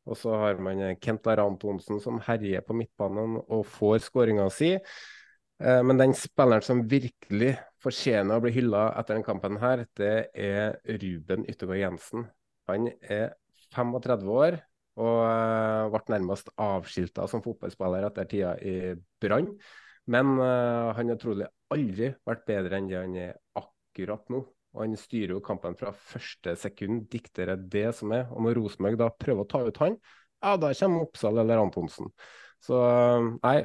Og 0.04 0.20
så 0.20 0.36
har 0.36 0.60
man 0.60 0.82
Kent 1.00 1.28
Are 1.32 1.46
Antonsen 1.48 2.02
som 2.04 2.20
herjer 2.24 2.64
på 2.68 2.76
midtbanen 2.76 3.38
og 3.44 3.66
får 3.72 4.02
skåringa 4.08 4.50
si. 4.52 4.74
Eh, 5.64 5.82
men 5.84 6.00
den 6.00 6.16
spilleren 6.18 6.66
som 6.66 6.84
virkelig 6.90 7.54
fortjener 7.84 8.40
å 8.40 8.44
bli 8.44 8.54
hylla 8.56 8.90
etter 8.98 9.16
denne 9.16 9.28
kampen, 9.28 9.60
her, 9.62 9.86
det 10.00 10.16
er 10.34 10.78
Ruben 11.04 11.48
Yttergård 11.48 11.80
Jensen. 11.80 12.28
Han 12.72 12.90
er 13.02 13.34
35 13.76 14.30
år 14.32 14.60
og 15.02 15.24
eh, 15.26 15.94
ble 15.94 16.04
nærmest 16.14 16.52
avskilta 16.62 17.26
som 17.30 17.42
fotballspiller 17.44 18.06
etter 18.08 18.30
tida 18.30 18.58
i 18.62 18.94
Brann. 19.24 19.50
Men 20.12 20.36
uh, 20.36 20.92
han 20.98 21.14
er 21.14 21.20
trolig 21.20 21.46
aldri 21.74 22.12
vært 22.28 22.45
bedre 22.50 22.80
enn 22.80 22.90
det 22.90 23.00
han 23.00 23.16
er 23.20 23.38
akkurat 23.60 24.30
nå. 24.34 24.44
Og 24.74 24.82
Han 24.82 24.95
styrer 24.98 25.36
jo 25.36 25.44
kampen 25.45 25.76
fra 25.78 25.91
første 25.94 26.56
sekund, 26.58 27.06
dikterer 27.12 27.58
det 27.58 27.91
som 27.98 28.14
er. 28.16 28.26
Og 28.34 28.41
når 28.45 28.58
Rosenborg 28.58 28.98
da 29.02 29.12
prøver 29.14 29.45
å 29.45 29.50
ta 29.50 29.62
ut 29.68 29.82
han, 29.84 30.00
ja, 30.44 30.56
da 30.60 30.72
kommer 30.76 31.06
Oppsal 31.06 31.38
eller 31.44 31.62
Antonsen. 31.62 32.10
Så 32.64 32.80
nei, 33.44 33.58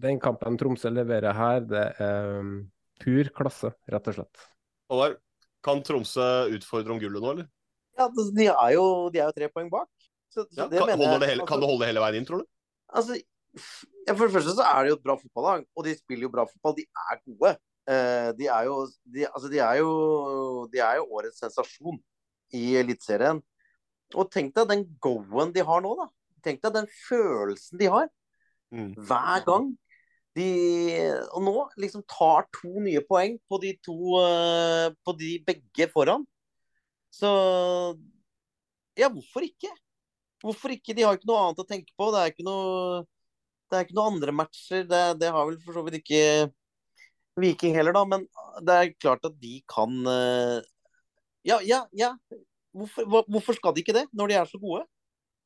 den 0.00 0.20
kampen 0.20 0.58
Tromsø 0.60 0.92
leverer 0.92 1.36
her, 1.36 1.62
det 1.68 1.84
er 2.04 2.30
um, 2.40 2.56
pur 3.00 3.30
klasse, 3.36 3.72
rett 3.92 4.10
og 4.12 4.18
slett. 4.18 4.46
Håvard, 4.92 5.18
kan 5.64 5.82
Tromsø 5.84 6.26
utfordre 6.56 6.94
om 6.94 7.00
gullet 7.02 7.24
nå, 7.24 7.34
eller? 7.34 7.50
Ja, 7.96 8.08
de 8.12 8.48
er 8.52 8.72
jo, 8.76 8.86
de 9.12 9.22
er 9.22 9.30
jo 9.30 9.36
tre 9.38 9.48
poeng 9.52 9.70
bak. 9.72 9.88
Så, 10.28 10.44
så 10.52 10.66
ja, 10.66 10.68
kan, 10.68 10.92
det 10.92 10.98
hele, 11.00 11.40
altså, 11.40 11.48
kan, 11.48 11.62
det 11.62 11.70
holde 11.70 11.88
hele 11.88 12.02
veien 12.04 12.20
inn, 12.20 12.28
tror 12.28 12.42
du? 12.42 12.48
Altså, 12.92 13.16
ja, 14.06 14.14
For 14.14 14.26
det 14.26 14.34
første 14.36 14.54
så 14.54 14.66
er 14.66 14.84
det 14.84 14.92
jo 14.92 14.98
et 15.00 15.06
bra 15.06 15.16
fotballag, 15.18 15.64
og 15.74 15.86
de 15.86 15.94
spiller 15.98 16.28
jo 16.28 16.34
bra 16.34 16.46
fotball. 16.48 16.76
De 16.78 16.86
er 16.86 17.22
gode. 17.24 17.56
Eh, 17.86 18.30
de, 18.38 18.48
er 18.50 18.68
jo, 18.68 18.76
de, 19.14 19.26
altså, 19.28 19.50
de, 19.50 19.58
er 19.62 19.80
jo, 19.80 19.90
de 20.72 20.82
er 20.82 21.00
jo 21.00 21.08
årets 21.18 21.40
sensasjon 21.42 21.98
i 22.54 22.64
Eliteserien. 22.80 23.40
Og 24.14 24.30
tenk 24.30 24.54
deg 24.54 24.70
den 24.70 24.84
go-en 25.02 25.54
de 25.54 25.64
har 25.66 25.82
nå, 25.82 25.96
da. 25.98 26.06
Tenk 26.46 26.62
deg 26.62 26.76
den 26.76 26.88
følelsen 27.08 27.82
de 27.82 27.90
har. 27.90 28.06
Mm. 28.74 28.92
Hver 29.08 29.42
gang 29.46 29.72
de, 30.36 30.46
og 31.32 31.44
nå 31.46 31.54
liksom 31.80 32.02
tar 32.10 32.44
to 32.54 32.82
nye 32.84 33.00
poeng 33.08 33.38
på 33.48 33.58
de 33.62 33.70
to 33.86 33.94
uh, 34.20 34.90
På 35.06 35.14
de 35.16 35.36
begge 35.46 35.86
foran. 35.92 36.26
Så 37.14 37.30
ja, 38.96 39.08
hvorfor 39.12 39.46
ikke? 39.46 39.70
Hvorfor 40.42 40.74
ikke? 40.74 40.94
De 40.96 41.04
har 41.06 41.16
ikke 41.16 41.28
noe 41.30 41.42
annet 41.46 41.62
å 41.62 41.68
tenke 41.68 41.94
på. 41.96 42.10
Det 42.12 42.20
er 42.20 42.32
ikke 42.32 42.46
noe, 42.46 43.04
det 43.70 43.78
er 43.78 43.86
ikke 43.86 43.96
noen 43.98 44.16
andre 44.16 44.34
matcher. 44.34 44.86
Det, 44.88 45.02
det, 45.20 45.30
har 45.34 45.46
vel 45.48 45.58
for 45.62 45.76
så 45.76 45.84
vidt 45.86 46.00
ikke 46.00 46.22
Viking 47.36 47.76
heller, 47.76 47.96
da. 47.96 48.04
Men 48.08 48.26
det 48.64 48.76
er 48.76 48.92
klart 48.96 49.26
at 49.28 49.38
de 49.42 49.58
kan 49.68 49.96
uh, 50.08 50.58
Ja, 51.46 51.60
ja, 51.62 51.84
ja. 51.96 52.14
Hvorfor, 52.76 53.24
hvorfor, 53.24 53.56
skal 53.56 53.74
de 53.74 53.82
ikke 53.82 53.96
det, 53.96 54.04
når 54.12 54.30
de 54.30 54.36
er 54.36 54.48
så 54.50 54.60
gode? 54.60 54.84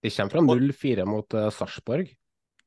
De 0.03 0.11
kommer 0.11 0.35
fra 0.35 0.43
0-4 0.43 1.07
mot 1.07 1.37
uh, 1.37 1.51
Sarpsborg 1.55 2.11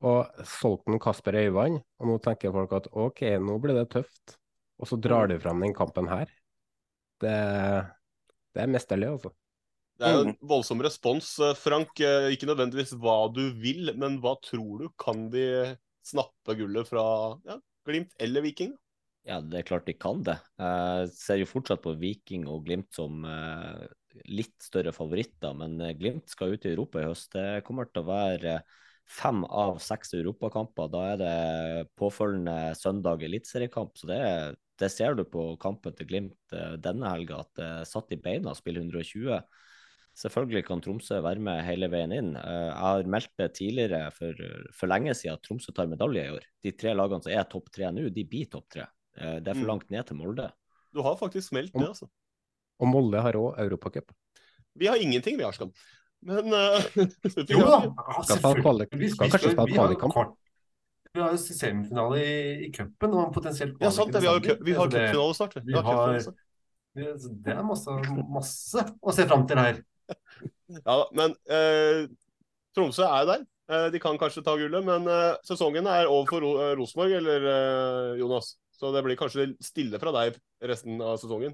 og 0.04 0.46
solgte 0.48 1.00
Kasper 1.02 1.40
Øyvand. 1.40 1.80
Og 2.00 2.10
nå 2.10 2.18
tenker 2.24 2.54
folk 2.56 2.74
at 2.76 2.90
OK, 2.92 3.24
nå 3.40 3.58
blir 3.64 3.78
det 3.80 3.90
tøft. 3.94 4.38
Og 4.82 4.90
så 4.90 4.98
drar 5.00 5.30
de 5.32 5.40
fram 5.40 5.62
den 5.64 5.76
kampen 5.76 6.10
her. 6.12 6.32
Det, 7.24 7.38
det 8.56 8.64
er 8.64 8.72
mesterlig, 8.72 9.14
altså. 9.16 9.32
Det 10.02 10.08
er 10.08 10.16
jo 10.16 10.24
en 10.26 10.38
voldsom 10.50 10.82
respons, 10.82 11.28
eh, 11.46 11.56
Frank. 11.58 11.94
Eh, 12.02 12.32
ikke 12.34 12.50
nødvendigvis 12.50 12.96
hva 13.02 13.18
du 13.34 13.44
vil, 13.62 13.92
men 14.00 14.18
hva 14.24 14.34
tror 14.42 14.82
du? 14.82 14.88
Kan 15.00 15.28
de 15.34 15.46
snappe 16.04 16.56
gullet 16.60 16.90
fra 16.90 17.04
ja, 17.46 17.60
Glimt 17.88 18.16
eller 18.24 18.44
Viking? 18.46 18.74
Ja, 19.24 19.38
det 19.40 19.62
er 19.62 19.68
klart 19.68 19.86
de 19.88 19.96
kan 19.96 20.24
det. 20.26 20.36
Jeg 20.60 21.12
ser 21.16 21.40
jo 21.40 21.48
fortsatt 21.48 21.84
på 21.86 21.94
Viking 22.00 22.48
og 22.52 22.66
Glimt 22.66 22.90
som 22.96 23.24
eh, 23.28 23.86
litt 24.34 24.58
større 24.66 24.92
favoritter, 24.96 25.54
men 25.56 25.78
Glimt 26.00 26.26
skal 26.32 26.58
ut 26.58 26.66
i 26.66 26.74
Europa 26.74 27.00
i 27.00 27.08
høst. 27.08 27.30
Det 27.38 27.64
kommer 27.68 27.88
til 27.88 28.04
å 28.04 28.10
være 28.10 28.58
fem 29.08 29.46
av 29.46 29.78
seks 29.84 30.16
europakamper. 30.18 30.90
Da 30.92 31.06
er 31.14 31.22
det 31.22 31.88
påfølgende 32.00 32.74
søndag 32.80 33.24
eliteseriekamp. 33.24 33.94
Så 34.00 34.10
det, 34.10 34.20
det, 34.82 34.90
ser 34.92 35.16
du 35.16 35.24
på 35.30 35.52
kampen 35.62 35.96
til 35.96 36.10
Glimt 36.10 36.56
denne 36.84 37.14
helga, 37.14 37.44
at 37.46 37.60
det 37.60 37.70
er 37.70 37.90
satt 37.90 38.12
i 38.16 38.20
beina 38.20 38.52
å 38.52 38.60
spille 38.60 38.84
120. 38.84 39.38
Selvfølgelig 40.14 40.66
kan 40.68 40.82
Tromsø 40.84 41.18
være 41.26 41.42
med 41.42 41.64
hele 41.66 41.88
veien 41.90 42.12
inn. 42.14 42.34
Eh, 42.38 42.68
jeg 42.68 42.82
har 42.86 43.08
meldt 43.10 43.32
det 43.42 43.48
tidligere 43.58 44.12
for, 44.14 44.44
for 44.78 44.92
lenge 44.92 45.16
siden 45.18 45.40
at 45.40 45.46
Tromsø 45.46 45.74
tar 45.74 45.90
medalje 45.90 46.26
i 46.28 46.34
år. 46.36 46.44
De 46.62 46.74
tre 46.78 46.94
lagene 46.94 47.26
som 47.26 47.34
er 47.34 47.48
topp 47.50 47.72
tre 47.74 47.90
nå, 47.90 48.06
de 48.14 48.26
blir 48.30 48.50
topp 48.52 48.68
tre. 48.76 48.86
Eh, 49.18 49.40
det 49.42 49.50
er 49.50 49.58
for 49.58 49.66
mm. 49.66 49.72
langt 49.72 49.90
ned 49.94 50.06
til 50.10 50.20
Molde. 50.20 50.52
Du 50.94 51.02
har 51.02 51.18
faktisk 51.18 51.56
meldt 51.58 51.74
det, 51.74 51.88
altså. 51.88 52.10
Og 52.82 52.90
Molde 52.90 53.22
har 53.26 53.38
òg 53.40 53.58
Europacup. 53.64 54.14
Vi 54.78 54.90
har 54.90 55.02
ingenting, 55.02 55.38
vi, 55.40 55.46
Arskan. 55.46 55.74
Men 56.24 56.54
uh, 56.54 56.86
Jo 57.50 57.66
da, 57.68 57.80
selvfølgelig. 58.30 59.10
Skal 59.12 59.34
kanskje 59.34 59.52
spille 59.52 59.74
kvalikkamp? 59.74 60.38
Vi 61.14 61.22
har 61.22 61.34
jo 61.34 61.40
semifinale 61.42 62.22
i, 62.22 62.38
i 62.66 62.70
cupen 62.74 63.14
og 63.14 63.34
potensielt 63.36 63.76
kvalik. 63.76 63.86
Ja, 63.86 63.92
sant 63.94 64.14
det. 64.14 64.22
Vi 64.24 64.30
har, 64.30 64.40
vi 64.42 64.78
har 64.78 64.90
cupfinale 64.90 65.36
snart. 65.38 65.58
Vi 65.66 65.76
har, 65.90 66.16
vi, 66.98 67.10
det 67.46 67.54
er 67.54 67.66
masse, 67.66 67.98
masse 68.34 68.86
å 69.02 69.14
se 69.14 69.28
fram 69.30 69.46
til 69.50 69.62
her. 69.62 69.82
Ja, 70.74 70.96
men 71.14 71.36
eh, 71.54 72.08
Tromsø 72.74 73.06
er 73.06 73.28
der. 73.30 73.42
Eh, 73.70 73.90
de 73.94 74.00
kan 74.02 74.18
kanskje 74.18 74.42
ta 74.46 74.56
gullet, 74.58 74.82
men 74.88 75.06
eh, 75.12 75.36
sesongen 75.46 75.86
er 75.92 76.10
over 76.10 76.32
for 76.32 76.42
Ro 76.42 76.72
Rosenborg, 76.80 77.14
eller 77.20 78.16
Jonas? 78.18 78.56
Så 78.74 78.90
det 78.96 79.04
blir 79.06 79.20
kanskje 79.20 79.52
stille 79.62 80.02
fra 80.02 80.16
deg 80.16 80.40
resten 80.66 80.98
av 81.04 81.20
sesongen? 81.22 81.54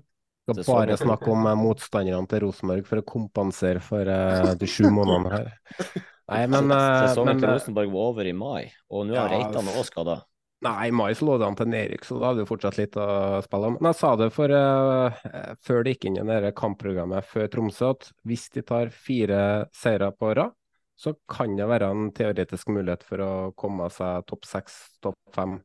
skal 0.49 0.63
bare 0.65 0.95
snakke 0.97 1.29
om 1.29 1.43
motstanderne 1.59 2.25
til 2.31 2.45
Rosenborg 2.45 2.87
for 2.87 3.01
å 3.01 3.05
kompensere 3.05 3.83
for 3.83 4.07
de 4.07 4.69
sju 4.69 4.87
månedene 4.87 5.35
her. 5.35 5.51
Nei, 6.29 6.43
men 6.51 6.69
Sesongen 6.69 7.39
til 7.39 7.49
eh, 7.49 7.55
Rosenborg 7.55 7.93
var 7.93 8.11
over 8.11 8.27
i 8.29 8.33
mai, 8.37 8.69
og 8.93 9.07
nå 9.09 9.17
har 9.17 9.31
ja, 9.33 9.39
Reitan 9.39 9.69
òg 9.73 9.85
skada. 9.87 10.19
Nei, 10.65 10.89
i 10.89 10.91
mai 10.91 11.13
så 11.15 11.23
lå 11.23 11.37
det 11.39 11.47
an 11.47 11.55
til 11.55 11.75
Erik, 11.77 12.03
så 12.03 12.17
da 12.19 12.33
hadde 12.33 12.43
vi 12.43 12.49
fortsatt 12.49 12.77
litt 12.81 12.97
å 12.99 13.39
spille 13.45 13.69
om. 13.69 13.77
Men 13.79 13.93
jeg 13.93 13.99
sa 14.01 14.09
det 14.19 14.27
for, 14.35 14.51
uh, 14.51 15.55
før 15.63 15.85
det 15.85 15.93
gikk 15.93 16.09
inn 16.09 16.19
i 16.19 16.39
det 16.43 16.51
kampprogrammet 16.59 17.27
før 17.29 17.47
Tromsø, 17.53 17.93
at 17.95 18.09
hvis 18.27 18.49
de 18.57 18.65
tar 18.67 18.91
fire 18.91 19.39
seire 19.71 20.11
på 20.19 20.33
rad, 20.35 20.51
så 20.99 21.15
kan 21.31 21.55
det 21.55 21.69
være 21.71 21.87
en 21.93 22.11
teoretisk 22.11 22.73
mulighet 22.75 23.07
for 23.07 23.23
å 23.23 23.31
komme 23.55 23.87
seg 23.95 24.27
topp 24.27 24.49
seks, 24.49 24.75
topp 24.99 25.15
fem. 25.31 25.61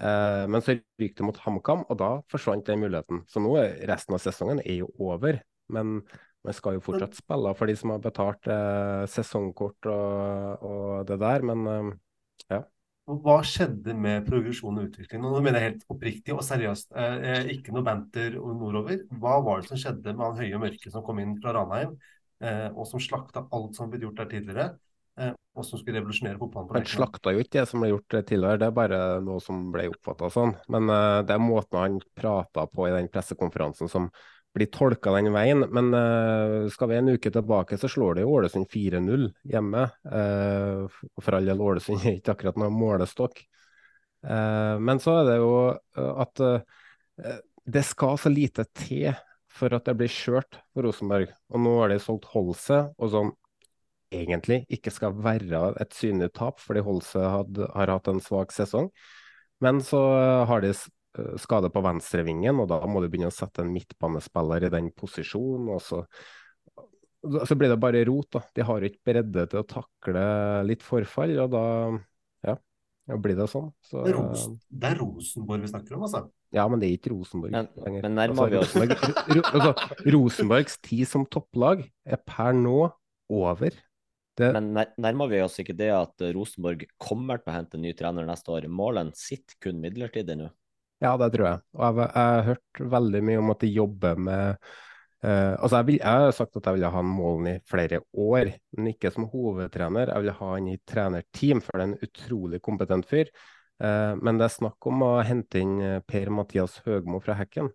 Uh, 0.00 0.48
men 0.48 0.64
så 0.64 0.78
ryker 0.78 1.20
det 1.20 1.28
mot 1.28 1.44
HamKam, 1.44 1.84
og 1.92 2.00
da 2.00 2.12
forsvant 2.32 2.64
den 2.64 2.80
muligheten. 2.80 3.26
Så 3.28 3.44
nå 3.44 3.52
er 3.60 3.76
resten 3.92 4.16
av 4.16 4.24
sesongen 4.24 4.64
er 4.64 4.80
jo 4.80 4.88
over. 4.96 5.42
Men 5.68 5.98
man 6.00 6.56
skal 6.56 6.78
jo 6.78 6.86
fortsatt 6.88 7.20
spille 7.20 7.52
for 7.58 7.68
de 7.68 7.76
som 7.76 7.92
har 7.92 8.00
betalt 8.08 8.48
uh, 8.48 9.04
sesongkort 9.04 9.92
og, 9.92 10.64
og, 10.64 10.86
det 11.12 11.20
der, 11.20 11.44
men. 11.52 11.98
Hva 13.24 13.40
skjedde 13.46 13.94
med 13.98 14.26
progresjon 14.28 14.78
og 14.78 14.86
utvikling? 14.90 15.22
Nå 15.24 15.40
mener 15.42 15.58
jeg 15.58 15.72
helt 15.72 15.86
oppriktig 15.92 16.34
og 16.36 16.44
seriøst. 16.46 16.92
Eh, 16.94 17.50
ikke 17.56 17.74
noe 17.74 17.86
banter 17.86 18.36
nordover. 18.38 19.02
Hva 19.22 19.38
var 19.46 19.62
det 19.62 19.70
som 19.72 19.80
skjedde 19.80 20.14
med 20.14 20.26
han 20.26 20.38
høye 20.38 20.54
og 20.58 20.64
mørke 20.66 20.92
som 20.92 21.04
kom 21.06 21.22
inn 21.22 21.34
fra 21.42 21.54
Ranheim, 21.56 21.96
eh, 22.44 22.68
og 22.70 22.86
som 22.90 23.02
slakta 23.02 23.46
alt 23.56 23.78
som 23.78 23.90
ble 23.90 24.04
gjort 24.04 24.22
der 24.22 24.30
tidligere? 24.30 24.68
Eh, 25.20 25.32
og 25.58 25.66
som 25.66 25.80
skulle 25.80 25.98
revolusjonere 25.98 26.38
fotballen. 26.38 26.76
Han 26.78 26.88
slakta 26.88 27.32
jo 27.34 27.42
ikke 27.42 27.58
det 27.58 27.66
som 27.68 27.82
ble 27.82 27.90
gjort 27.90 28.14
tidligere, 28.14 28.60
det 28.60 28.68
er 28.68 28.76
bare 28.76 29.00
noe 29.24 29.42
som 29.42 29.66
ble 29.74 29.88
oppfatta 29.90 30.30
sånn. 30.32 30.54
Men 30.72 30.86
uh, 30.92 31.20
det 31.26 31.34
er 31.34 31.42
måten 31.42 31.80
han 31.80 31.98
prata 32.16 32.68
på 32.70 32.86
i 32.86 32.92
den 32.94 33.10
pressekonferansen 33.12 33.90
som 33.90 34.06
blir 34.54 34.70
tolka 34.72 35.12
den 35.14 35.30
veien. 35.34 35.64
Men 35.70 35.94
uh, 35.94 36.68
skal 36.72 36.90
vi 36.90 36.98
en 36.98 37.12
uke 37.14 37.32
tilbake, 37.32 37.78
så 37.78 37.90
slår 37.90 38.18
det 38.18 38.26
Ålesund 38.28 38.68
4-0 38.70 39.28
hjemme. 39.52 39.86
Uh, 40.06 41.00
for 41.20 41.38
all 41.38 41.48
del, 41.50 41.62
Ålesund 41.62 42.04
er 42.04 42.18
ikke 42.18 42.34
akkurat 42.36 42.60
noen 42.60 42.76
målestokk. 42.76 43.42
Uh, 44.26 44.76
men 44.82 45.00
så 45.02 45.20
er 45.20 45.30
det 45.30 45.40
jo 45.40 45.52
at 45.96 46.40
det 47.70 47.82
skal 47.84 48.18
så 48.20 48.30
lite 48.32 48.64
til 48.76 49.12
for 49.50 49.74
at 49.76 49.86
det 49.88 49.96
blir 49.98 50.12
kjørt 50.12 50.60
for 50.72 50.86
Rosenborg. 50.86 51.30
Og 51.52 51.62
nå 51.62 51.76
har 51.82 51.92
de 51.92 52.00
solgt 52.02 52.28
Holse, 52.32 52.82
og 52.96 53.12
som 53.12 53.32
egentlig 54.10 54.64
ikke 54.72 54.92
skal 54.94 55.14
være 55.22 55.74
et 55.82 55.94
synlig 55.94 56.30
tap, 56.34 56.58
fordi 56.62 56.82
Holse 56.86 57.20
had, 57.20 57.60
har 57.74 57.92
hatt 57.92 58.10
en 58.10 58.22
svak 58.24 58.54
sesong. 58.54 58.88
Men 59.62 59.82
så 59.84 60.00
har 60.48 60.64
de 60.64 60.72
skade 61.42 61.70
på 61.74 61.82
venstrevingen, 61.82 62.60
og 62.62 62.68
da 62.70 62.78
må 62.86 63.02
du 63.02 63.08
begynne 63.10 63.32
å 63.32 63.34
sette 63.34 63.64
en 63.64 63.72
midtbanespiller 63.74 64.68
i 64.68 64.72
den 64.72 64.92
posisjonen. 64.94 65.72
og 65.74 65.82
så 65.82 66.04
så 67.20 67.56
blir 67.56 67.68
det 67.68 67.80
bare 67.80 68.04
rot. 68.08 68.30
da. 68.32 68.42
De 68.54 68.64
har 68.64 68.86
ikke 68.86 69.10
bredde 69.10 69.46
til 69.52 69.62
å 69.62 69.68
takle 69.68 70.22
litt 70.68 70.84
forfall, 70.84 71.34
og 71.44 71.50
da 71.52 71.64
ja, 72.48 72.54
ja 73.10 73.18
blir 73.20 73.36
det 73.38 73.48
sånn. 73.52 73.68
Så, 73.84 74.04
det, 74.06 74.14
er 74.14 74.20
Rosen, 74.20 74.56
det 74.70 74.92
er 74.92 75.02
Rosenborg 75.02 75.66
vi 75.66 75.72
snakker 75.72 75.98
om, 75.98 76.06
altså? 76.08 76.24
Ja, 76.56 76.64
men 76.70 76.82
det 76.82 76.88
er 76.88 76.96
ikke 76.96 77.12
Rosenborg 77.12 77.54
men, 77.54 77.68
lenger. 77.84 78.06
Men 78.08 78.16
nærmer 78.18 78.50
vi 78.50 78.58
oss 78.58 78.72
Rosenborg, 78.72 79.44
altså, 79.52 79.74
Rosenborgs 80.16 80.80
tid 80.82 81.04
som 81.10 81.28
topplag 81.28 81.84
er 82.08 82.24
per 82.24 82.56
nå 82.56 82.88
over. 83.30 83.76
Det... 84.40 84.48
Men 84.56 84.72
nærmer 84.96 85.28
vi 85.30 85.42
oss 85.44 85.58
ikke 85.60 85.76
det 85.76 85.90
at 85.92 86.24
Rosenborg 86.34 86.86
kommer 87.02 87.42
til 87.42 87.52
å 87.52 87.58
hente 87.58 87.76
en 87.76 87.84
ny 87.84 87.92
trener 87.98 88.26
neste 88.26 88.54
år? 88.54 88.70
Målen 88.72 89.12
sitter 89.18 89.58
kun 89.60 89.82
midlertidig 89.82 90.38
nå? 90.40 90.48
Ja, 91.00 91.16
det 91.16 91.30
tror 91.34 91.46
jeg. 91.46 91.64
Og 91.78 92.00
jeg, 92.02 92.12
har 92.14 92.46
hørt 92.50 92.80
veldig 92.94 93.20
mye 93.24 93.40
om 93.40 93.52
at 93.54 93.64
de 93.64 93.74
jobber 93.74 94.20
med 94.20 94.70
Uh, 95.20 95.52
altså 95.60 95.82
jeg, 95.82 95.86
vil, 95.90 95.96
jeg, 95.98 96.20
har 96.24 96.30
sagt 96.32 96.54
at 96.56 96.64
jeg 96.64 96.78
ville 96.78 96.90
ha 96.94 97.00
Målen 97.04 97.48
i 97.50 97.58
flere 97.68 97.98
år, 98.16 98.54
men 98.76 98.86
ikke 98.94 99.10
som 99.12 99.26
hovedtrener. 99.28 100.08
Jeg 100.14 100.24
vil 100.24 100.36
ha 100.38 100.52
han 100.54 100.68
i 100.70 100.78
trenerteam, 100.88 101.60
for 101.60 101.76
det 101.76 101.84
er 101.84 101.90
en 101.90 102.06
utrolig 102.08 102.60
kompetent 102.64 103.08
fyr. 103.08 103.28
Uh, 103.80 104.16
men 104.20 104.40
det 104.40 104.46
er 104.46 104.54
snakk 104.54 104.88
om 104.88 105.04
å 105.04 105.10
hente 105.24 105.60
inn 105.60 105.76
eh, 105.84 106.00
Per-Mathias 106.08 106.78
Høgmo 106.86 107.20
fra 107.24 107.36
Hekken. 107.36 107.68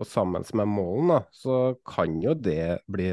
Og 0.00 0.08
sammen 0.08 0.44
med 0.56 0.68
Målen 0.68 1.12
da, 1.12 1.20
så 1.32 1.58
kan 1.88 2.16
jo 2.20 2.32
det 2.36 2.78
bli, 2.92 3.10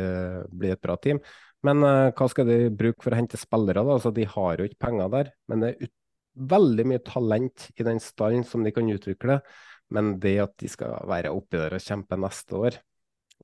bli 0.52 0.72
et 0.72 0.84
bra 0.84 0.96
team. 1.00 1.20
Men 1.64 1.84
uh, 1.84 2.12
hva 2.16 2.30
skal 2.32 2.48
de 2.48 2.58
bruke 2.72 3.04
for 3.04 3.16
å 3.16 3.20
hente 3.20 3.40
spillere? 3.40 3.84
da? 3.84 3.98
Altså, 4.00 4.16
de 4.16 4.28
har 4.32 4.60
jo 4.60 4.68
ikke 4.68 4.84
penger 4.88 5.12
der. 5.12 5.36
Men 5.52 5.64
det 5.64 5.74
er 5.74 5.92
veldig 6.34 6.86
mye 6.90 7.04
talent 7.06 7.70
i 7.78 7.86
den 7.86 8.02
stallen 8.04 8.46
som 8.48 8.66
de 8.66 8.74
kan 8.74 8.90
utvikle. 8.90 9.40
Men 9.94 10.18
det 10.24 10.38
at 10.42 10.56
de 10.62 10.70
skal 10.72 10.96
være 11.10 11.34
oppi 11.34 11.60
der 11.60 11.76
og 11.78 11.84
kjempe 11.84 12.18
neste 12.18 12.58
år 12.58 12.80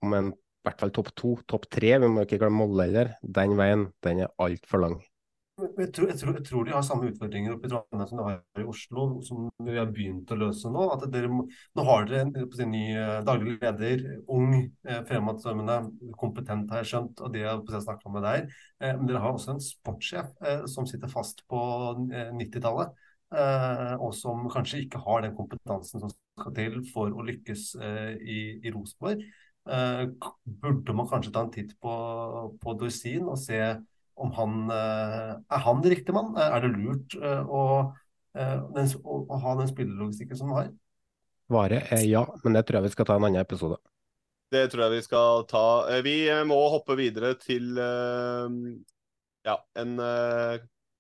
om 0.06 0.16
en 0.16 0.32
i 0.34 0.68
hvert 0.68 0.82
fall 0.82 0.92
topp 0.96 1.14
to, 1.16 1.30
topp 1.48 1.70
tre, 1.72 1.94
vi 2.02 2.08
må 2.12 2.26
ikke 2.26 2.40
glemme 2.42 2.60
Molde 2.60 2.84
heller, 2.84 3.14
den 3.24 3.56
veien 3.60 3.86
den 4.04 4.26
er 4.26 4.34
altfor 4.44 4.84
lang. 4.84 4.98
Jeg 5.60 5.92
tror, 5.96 6.08
jeg, 6.08 6.18
tror, 6.20 6.36
jeg 6.38 6.46
tror, 6.48 6.66
de 6.66 6.74
har 6.74 6.84
samme 6.86 7.10
utfordringer 7.10 7.54
oppe 7.56 7.68
i 7.68 7.72
Trondheim 7.72 8.08
som 8.08 8.20
de 8.20 8.26
har 8.28 8.62
i 8.62 8.66
Oslo, 8.70 9.06
som 9.26 9.50
vi 9.66 9.76
har 9.76 9.90
begynt 9.92 10.32
å 10.32 10.38
løse 10.40 10.72
nå. 10.72 10.86
at 10.94 11.04
dere, 11.12 11.30
Nå 11.30 11.86
har 11.88 12.08
dere 12.08 12.22
en, 12.28 12.32
en 12.48 12.72
ny 12.72 12.84
eh, 12.94 13.18
daglig 13.28 13.58
leder, 13.60 14.06
ung, 14.32 14.54
eh, 14.88 15.02
fremadstormende, 15.10 15.80
kompetent, 16.22 16.72
har 16.72 16.84
jeg 16.84 16.92
skjønt, 16.94 17.26
og 17.26 17.36
det 17.36 17.44
har 17.48 17.60
jeg 17.60 17.98
om 18.08 18.16
med 18.16 18.28
deg. 18.28 18.56
Eh, 18.80 18.96
men 18.96 19.10
dere 19.10 19.24
har 19.26 19.36
også 19.36 19.56
en 19.56 19.62
sportssjef 19.64 20.32
som 20.72 20.88
sitter 20.88 21.12
fast 21.12 21.44
på 21.52 21.62
90-tallet. 22.08 22.96
Eh, 23.30 23.94
og 24.00 24.16
som 24.18 24.48
kanskje 24.50 24.86
ikke 24.86 25.04
har 25.04 25.26
den 25.26 25.36
kompetansen 25.38 26.02
som 26.02 26.14
skal 26.14 26.56
til 26.56 26.82
for 26.94 27.12
å 27.12 27.28
lykkes 27.28 27.72
i, 27.80 28.42
i 28.64 28.74
Rosenborg. 28.74 29.28
Burde 30.64 30.96
man 30.98 31.10
kanskje 31.12 31.36
ta 31.36 31.44
en 31.46 31.54
titt 31.54 31.76
på, 31.84 31.94
på 32.64 32.80
Dorsin 32.80 33.28
og 33.28 33.38
se 33.38 33.60
om 34.20 34.32
han 34.36 34.72
eh, 34.74 35.32
er 35.40 35.64
han 35.66 35.84
riktig 35.84 36.16
mann? 36.16 36.34
Eh, 36.38 36.56
er 36.56 36.66
det 36.66 36.72
lurt 36.76 37.16
å, 37.20 37.64
den, 38.36 38.92
å, 39.04 39.20
å 39.24 39.40
ha 39.44 39.56
den 39.60 39.70
spillelogistikken 39.72 40.40
som 40.40 40.52
han 40.54 40.60
har? 40.60 40.74
Svaret 41.50 41.94
er 41.96 42.04
ja, 42.06 42.26
men 42.44 42.58
det 42.58 42.66
tror 42.68 42.80
jeg 42.80 42.90
vi 42.90 42.96
skal 42.98 43.10
ta 43.10 43.18
en 43.18 43.26
annen 43.26 43.42
episode. 43.42 43.80
Det 44.54 44.66
tror 44.70 44.86
jeg 44.86 44.96
vi 44.98 45.06
skal 45.06 45.46
ta. 45.50 45.66
Vi 46.06 46.18
må 46.50 46.58
hoppe 46.74 46.98
videre 46.98 47.36
til 47.42 47.78
ja, 47.78 49.56
en 49.78 49.94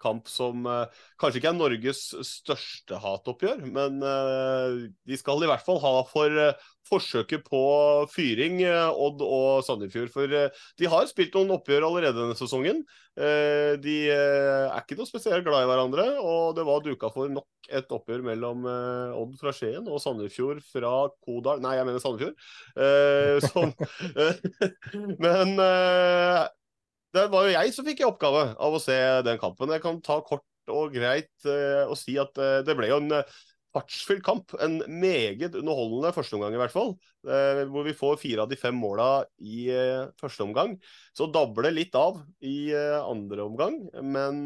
kamp 0.01 0.29
som 0.31 0.65
uh, 0.67 0.85
kanskje 1.19 1.41
ikke 1.41 1.51
er 1.51 1.57
Norges 1.57 2.01
største 2.25 2.99
hatoppgjør, 3.03 3.63
men 3.67 4.01
uh, 4.03 4.87
de 5.07 5.19
skal 5.19 5.43
i 5.43 5.49
hvert 5.49 5.65
fall 5.65 5.81
ha 5.83 5.93
for 6.09 6.39
uh, 6.39 6.69
forsøket 6.89 7.43
på 7.45 7.61
fyring, 8.09 8.63
Odd 8.65 9.21
og 9.21 9.61
Sandefjord. 9.67 10.09
For 10.09 10.25
de 10.25 10.87
har 10.89 11.05
spilt 11.05 11.35
noen 11.37 11.53
oppgjør 11.59 11.85
allerede 11.85 12.17
denne 12.17 12.37
sesongen. 12.39 12.79
de 13.13 13.97
er 14.09 14.73
ikke 14.79 14.97
noe 14.97 15.05
spesielt 15.05 15.45
glad 15.45 15.67
i 15.67 15.69
hverandre, 15.69 16.07
og 16.17 16.55
det 16.57 16.65
var 16.65 16.81
duka 16.81 17.11
for 17.13 17.29
nok 17.29 17.69
et 17.69 17.93
oppgjør 17.93 18.25
mellom 18.25 18.65
Odd 18.65 19.37
fra 19.37 19.53
Skien 19.53 19.85
og 19.85 20.01
Sandefjord 20.01 20.63
fra 20.65 20.95
Kodal 21.21 21.61
Nei, 21.61 21.75
jeg 21.77 21.89
mener 21.91 22.01
Sandefjord. 22.01 22.33
som, 23.51 23.75
men 25.27 25.53
det 27.15 27.25
var 27.33 27.47
jo 27.47 27.55
jeg 27.55 27.73
som 27.73 27.87
fikk 27.87 28.03
i 28.03 28.07
oppgave 28.07 28.43
av 28.61 28.75
å 28.75 28.81
se 28.81 28.97
den 29.25 29.39
kampen. 29.41 29.71
Jeg 29.73 29.83
kan 29.83 30.01
ta 30.05 30.19
kort 30.25 30.45
og 30.69 30.93
greit 30.93 31.31
uh, 31.47 31.89
og 31.89 31.95
si 31.99 32.17
at 32.21 32.35
uh, 32.37 32.59
det 32.65 32.75
ble 32.77 32.91
jo 32.91 32.99
en 33.01 33.19
uh, 33.19 33.37
fartsfylt 33.75 34.23
kamp. 34.25 34.53
En 34.61 34.79
meget 35.01 35.57
underholdende 35.57 36.13
første 36.15 36.37
omgang, 36.37 36.55
i 36.57 36.61
hvert 36.61 36.73
fall. 36.73 36.95
Hvor 37.69 37.83
vi 37.85 37.93
får 37.93 38.15
fire 38.17 38.41
av 38.41 38.49
de 38.49 38.57
fem 38.57 38.73
måla 38.73 39.27
i 39.37 39.67
første 40.17 40.41
omgang. 40.41 40.71
Så 41.13 41.27
dabler 41.29 41.67
det 41.67 41.75
litt 41.75 41.97
av 41.99 42.17
i 42.41 42.71
andre 42.73 43.45
omgang, 43.45 43.75
men 44.01 44.39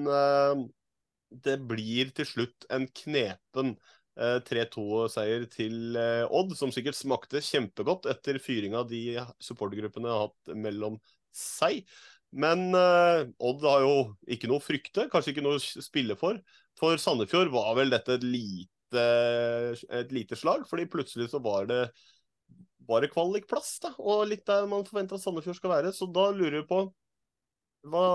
det 1.45 1.56
blir 1.69 2.11
til 2.18 2.27
slutt 2.27 2.68
en 2.73 2.90
knepen 2.99 3.77
3-2-seier 4.19 5.48
til 5.56 5.95
Odd, 6.27 6.57
som 6.60 6.76
sikkert 6.76 6.99
smakte 6.99 7.45
kjempegodt 7.45 8.10
etter 8.11 8.44
fyringa 8.44 8.84
de 8.90 9.22
supportergruppene 9.40 10.11
har 10.11 10.26
hatt 10.26 10.57
mellom 10.68 10.99
seg. 11.31 11.85
Men 12.34 12.72
uh, 12.73 13.30
Odd 13.45 13.65
har 13.68 13.84
jo 13.85 13.95
ikke 14.34 14.49
noe 14.49 14.61
å 14.61 14.64
frykte, 14.64 15.07
kanskje 15.11 15.35
ikke 15.35 15.45
noe 15.45 15.60
å 15.60 15.61
spille 15.61 16.18
for. 16.19 16.39
For 16.80 16.97
Sandefjord 17.01 17.51
var 17.53 17.76
vel 17.77 17.93
dette 17.93 18.18
et 18.18 18.26
lite, 18.26 19.05
et 19.93 20.14
lite 20.15 20.38
slag, 20.39 20.65
fordi 20.69 20.89
plutselig 20.89 21.30
så 21.30 21.41
var 21.43 21.69
det 21.69 21.84
bare 22.89 23.10
kvalikplass, 23.11 23.77
da. 23.85 23.93
Og 24.01 24.26
litt 24.31 24.45
der 24.49 24.65
man 24.69 24.85
forventer 24.88 25.19
at 25.19 25.23
Sandefjord 25.23 25.60
skal 25.60 25.76
være. 25.76 25.93
Så 25.95 26.10
da 26.10 26.27
lurer 26.34 26.61
vi 26.61 26.65
på 26.72 26.81
hva, 27.93 28.07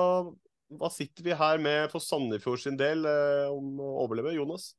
hva 0.80 0.90
sitter 0.92 1.26
vi 1.30 1.38
her 1.38 1.62
med 1.62 1.88
for 1.92 2.02
Sandefjord 2.02 2.64
sin 2.64 2.78
del 2.80 3.06
uh, 3.06 3.54
om 3.54 3.78
å 3.84 3.94
overleve, 4.04 4.34
Jonas? 4.36 4.72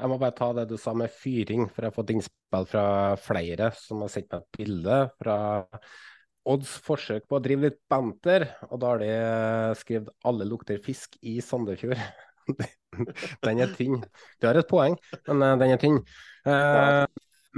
Jeg 0.00 0.08
må 0.08 0.16
bare 0.16 0.34
ta 0.36 0.50
det 0.56 0.66
du 0.70 0.78
sa 0.80 0.94
med 0.96 1.12
fyring, 1.12 1.66
for 1.68 1.84
jeg 1.84 1.92
har 1.92 1.96
fått 1.96 2.12
innspill 2.14 2.66
fra 2.70 2.84
flere 3.20 3.68
som 3.76 4.00
har 4.00 4.10
sett 4.10 4.30
meg 4.32 4.46
et 4.46 4.62
bilde 4.62 5.00
fra 5.20 5.36
Odds 6.48 6.72
forsøk 6.80 7.26
på 7.28 7.36
å 7.36 7.42
drive 7.44 7.68
litt 7.68 7.80
banter, 7.90 8.46
og 8.70 8.80
da 8.80 8.92
har 8.94 9.00
de 9.02 9.08
eh, 9.12 9.72
skrevet 9.76 10.12
'alle 10.24 10.46
lukter 10.48 10.80
fisk 10.80 11.18
i 11.20 11.36
Sandefjord'. 11.44 12.00
den 13.44 13.60
er 13.60 13.74
tynn. 13.76 14.00
Du 14.40 14.46
har 14.48 14.58
et 14.58 14.70
poeng, 14.70 14.96
men 15.28 15.44
uh, 15.44 15.56
den 15.60 15.74
er 15.74 15.80
tynn. 15.80 15.98
Uh, 16.46 17.04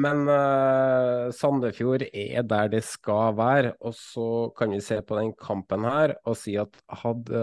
men 0.02 0.24
uh, 0.26 1.30
Sandefjord 1.36 2.04
er 2.10 2.42
der 2.48 2.72
det 2.72 2.82
skal 2.88 3.36
være. 3.38 3.74
Og 3.86 3.94
så 3.96 4.26
kan 4.58 4.74
vi 4.74 4.82
se 4.84 4.98
på 5.04 5.18
den 5.20 5.32
kampen 5.38 5.86
her 5.86 6.16
og 6.26 6.36
si 6.40 6.56
at 6.60 6.76
hadde 7.02 7.42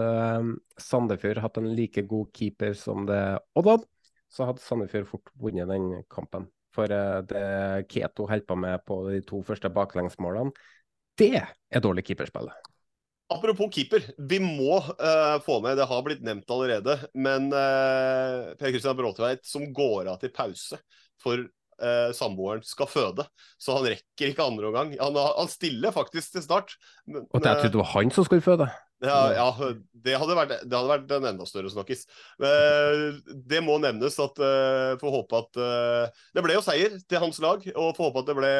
Sandefjord 0.80 1.42
hatt 1.44 1.60
en 1.60 1.70
like 1.76 2.04
god 2.10 2.30
keeper 2.36 2.76
som 2.78 3.06
det 3.08 3.22
Odd 3.58 3.70
hadde, 3.74 3.88
så 4.30 4.50
hadde 4.50 4.62
Sandefjord 4.62 5.08
fort 5.10 5.32
vunnet 5.40 5.70
den 5.70 5.92
kampen. 6.10 6.50
For 6.74 6.86
det 6.86 7.88
Keto 7.90 8.28
holdt 8.30 8.46
på 8.46 8.54
med 8.54 8.84
på 8.86 9.00
de 9.08 9.24
to 9.26 9.40
første 9.42 9.72
baklengsmålene, 9.74 10.52
det 11.20 11.44
er 11.44 11.84
dårlig 11.84 12.06
keeperspill. 12.08 12.50
Apropos 13.30 13.70
keeper, 13.70 14.02
vi 14.18 14.40
må 14.42 14.80
uh, 14.80 15.38
få 15.44 15.60
med, 15.62 15.78
det 15.78 15.86
har 15.86 16.02
blitt 16.02 16.24
nevnt 16.26 16.50
allerede, 16.50 16.96
men 17.14 17.46
uh, 17.54 18.50
Per 18.58 18.74
Kristian 18.74 18.98
Bråtveit 18.98 19.44
som 19.46 19.68
går 19.74 20.10
av 20.10 20.18
til 20.18 20.32
pause 20.34 20.80
for 21.22 21.38
uh, 21.38 22.10
samboeren 22.16 22.64
skal 22.66 22.90
føde. 22.90 23.28
Så 23.60 23.76
han 23.76 23.86
rekker 23.86 24.32
ikke 24.32 24.48
andre 24.50 24.70
omgang. 24.72 24.96
Han, 24.98 25.14
han 25.14 25.52
stiller 25.52 25.94
faktisk 25.94 26.34
til 26.34 26.46
start. 26.48 26.74
Men, 27.06 27.28
Og 27.30 27.38
jeg 27.38 27.60
trodde 27.60 27.74
det 27.76 27.82
var 27.84 27.92
han 27.94 28.14
som 28.16 28.26
skulle 28.26 28.44
føde? 28.44 28.66
Ja, 29.00 29.20
ja 29.32 29.46
det, 29.94 30.18
hadde 30.20 30.34
vært, 30.36 30.58
det, 30.66 30.74
hadde 30.74 30.90
vært, 30.90 31.14
en 31.16 31.30
enda 31.30 31.46
større 31.48 31.70
snakkis. 31.72 32.02
det 33.48 33.62
må 33.64 33.78
nevnes 33.80 34.18
at 34.20 34.42
uh, 34.42 34.98
får 35.00 35.14
håpe 35.14 35.38
at 35.38 35.62
Det 36.34 36.44
ble 36.44 36.58
jo 36.58 36.66
seier 36.66 36.98
til 37.06 37.22
hans 37.22 37.38
lag, 37.40 37.62
og 37.76 37.94
får 37.94 38.10
håpe 38.10 38.24
at 38.24 38.32
det 38.32 38.40
ble 38.42 38.54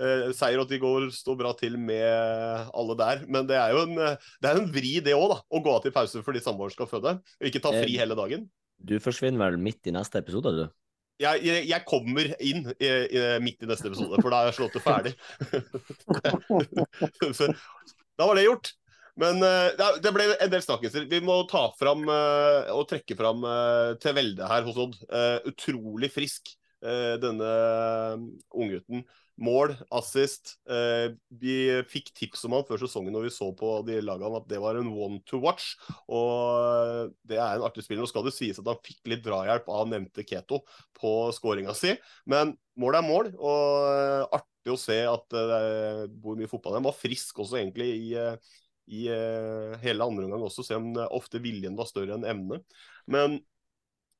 eh, 0.00 0.30
seier, 0.36 0.58
og 0.58 0.66
at 0.66 0.74
de 0.74 0.80
går, 0.82 1.08
står 1.14 1.38
bra 1.40 1.52
til 1.58 1.78
med 1.80 2.04
alle 2.74 2.98
der. 3.00 3.24
Men 3.30 3.48
det 3.50 3.58
er 3.60 3.74
jo 3.74 3.84
en, 3.86 3.96
det 3.96 4.50
er 4.50 4.60
en 4.60 4.70
vri, 4.74 4.94
det 5.04 5.16
òg, 5.16 5.36
å 5.38 5.64
gå 5.64 5.74
av 5.74 5.82
til 5.84 5.94
pause 5.94 6.22
fordi 6.26 6.42
samboeren 6.44 6.74
skal 6.74 6.90
føde. 6.90 7.18
Og 7.40 7.50
ikke 7.50 7.62
ta 7.64 7.74
fri 7.74 7.94
eh, 7.94 8.00
hele 8.02 8.18
dagen. 8.18 8.48
Du 8.84 8.96
forsvinner 9.02 9.40
vel 9.46 9.60
midt 9.62 9.90
i 9.90 9.94
neste 9.94 10.20
episode, 10.20 10.54
du? 10.54 10.64
Jeg, 11.22 11.44
jeg, 11.46 11.66
jeg 11.70 11.86
kommer 11.86 12.32
inn 12.42 12.64
i, 12.74 12.88
i, 12.90 13.20
midt 13.42 13.62
i 13.62 13.68
neste 13.70 13.86
episode, 13.86 14.18
for 14.18 14.34
da 14.34 14.40
har 14.42 14.48
jeg 14.50 14.56
slått 14.58 14.74
det 14.74 14.82
ferdig. 14.82 15.12
da 18.18 18.26
var 18.26 18.34
det 18.34 18.48
gjort. 18.48 18.74
Men 19.20 19.38
uh, 19.46 19.94
det 20.02 20.10
ble 20.14 20.26
en 20.32 20.50
del 20.50 20.62
snakkelser. 20.64 21.06
Vi 21.10 21.20
må 21.22 21.36
ta 21.50 21.68
fram 21.78 22.02
uh, 22.08 22.70
og 22.74 22.88
trekke 22.90 23.16
fram 23.18 23.44
uh, 23.46 23.94
til 24.02 24.16
velde 24.16 24.48
her 24.50 24.66
hos 24.66 24.80
Odd. 24.86 24.98
utrolig 25.50 26.10
frisk, 26.12 26.56
denne 26.84 27.50
unggutten. 28.52 29.06
Mål, 29.42 29.72
assist. 29.90 30.54
vi 31.42 31.56
fikk 31.90 32.12
tips 32.14 32.44
om 32.46 32.54
han 32.54 32.66
før 32.68 32.84
sesongen 32.84 33.14
når 33.16 33.26
vi 33.26 33.32
så 33.34 33.48
på 33.58 33.70
de 33.86 33.98
lagene 34.04 34.38
at 34.38 34.48
det 34.50 34.60
var 34.62 34.78
en 34.78 34.92
one 34.92 35.20
to 35.26 35.40
watch. 35.42 35.74
Og 36.06 37.12
det 37.26 37.40
er 37.40 37.58
en 37.58 37.66
artig 37.66 37.84
spiller. 37.86 38.04
Nå 38.04 38.10
skal 38.10 38.26
det 38.28 38.34
sies 38.36 38.60
at 38.60 38.70
han 38.70 38.82
fikk 38.86 39.02
litt 39.10 39.24
drahjelp 39.26 39.70
av 39.70 39.88
nevnte 39.90 40.26
Keto 40.26 40.62
på 40.98 41.14
skåringa 41.34 41.74
si, 41.76 41.96
men 42.30 42.54
mål 42.80 43.00
er 43.00 43.08
mål. 43.08 43.32
Og 43.38 44.36
artig 44.38 44.74
å 44.74 44.80
se 44.80 45.00
at 45.08 45.26
det 45.34 46.12
bor 46.22 46.38
mye 46.38 46.50
fotball. 46.50 46.78
Han 46.78 46.86
var 46.86 46.98
frisk 46.98 47.42
også 47.44 47.58
egentlig 47.62 47.90
i 48.12 48.12
i 48.84 49.06
hele 49.80 50.04
andre 50.04 50.26
omgang 50.26 50.42
også, 50.44 50.60
selv 50.66 50.82
om 50.84 50.98
ofte 51.16 51.40
viljen 51.40 51.76
var 51.78 51.88
større 51.88 52.18
enn 52.18 52.26
evne. 52.28 52.58
Men 53.08 53.38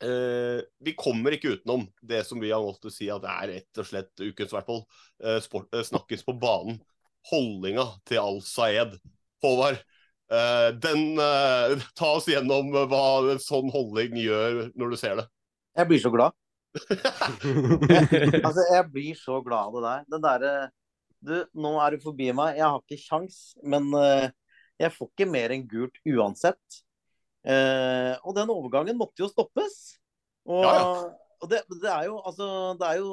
uh, 0.04 0.60
vi 0.84 0.94
kommer 0.98 1.34
ikke 1.34 1.56
utenom 1.56 1.86
det 2.02 2.22
som 2.28 2.40
vi 2.42 2.52
har 2.52 2.62
måttet 2.62 2.94
si 2.94 3.08
at 3.12 3.22
det 3.24 3.32
er 3.32 3.50
rett 3.54 3.80
og 3.80 3.88
slett 3.88 4.22
ukens 4.22 4.52
i 4.52 4.56
hvert 4.56 4.68
fall, 4.68 4.84
uh, 5.24 5.40
sport, 5.44 5.68
snakkes 5.72 6.24
på 6.26 6.36
banen. 6.40 6.80
Holdninga 7.30 7.86
til 8.04 8.20
Al 8.20 8.40
Saed. 8.44 8.98
Håvard, 9.44 9.78
den 10.80 11.16
Ta 11.98 12.08
oss 12.16 12.26
gjennom 12.28 12.68
hva 12.72 13.00
en 13.32 13.40
sånn 13.40 13.70
holdning 13.72 14.16
gjør 14.20 14.58
når 14.76 14.92
du 14.92 14.96
ser 15.00 15.18
det. 15.20 15.24
Jeg 15.76 15.88
blir 15.88 16.02
så 16.02 16.12
glad. 16.12 16.36
altså, 18.44 18.64
jeg 18.68 18.84
blir 18.92 19.16
så 19.20 19.38
glad 19.44 19.70
av 19.70 19.76
det 19.76 19.84
der. 19.86 20.06
Den 20.12 20.24
derre 20.24 20.54
Du, 21.24 21.34
nå 21.56 21.74
er 21.80 21.96
du 21.96 22.04
forbi 22.04 22.28
meg. 22.36 22.58
Jeg 22.60 22.66
har 22.66 22.80
ikke 22.82 23.00
kjangs, 23.06 23.38
men 23.64 23.88
jeg 24.80 24.92
får 24.92 25.12
ikke 25.12 25.30
mer 25.32 25.56
enn 25.56 25.68
gult 25.70 26.00
uansett. 26.08 26.80
Eh, 27.44 28.14
og 28.24 28.36
den 28.36 28.52
overgangen 28.52 28.96
måtte 28.96 29.20
jo 29.24 29.28
stoppes. 29.28 29.98
Og, 30.48 30.64
ja, 30.64 30.76
ja. 30.76 30.86
og 31.44 31.50
det, 31.50 31.60
det, 31.72 31.88
er 31.88 32.06
jo 32.10 32.18
altså 32.20 32.46
Det 32.76 32.88
er 32.88 32.98
jo 33.00 33.12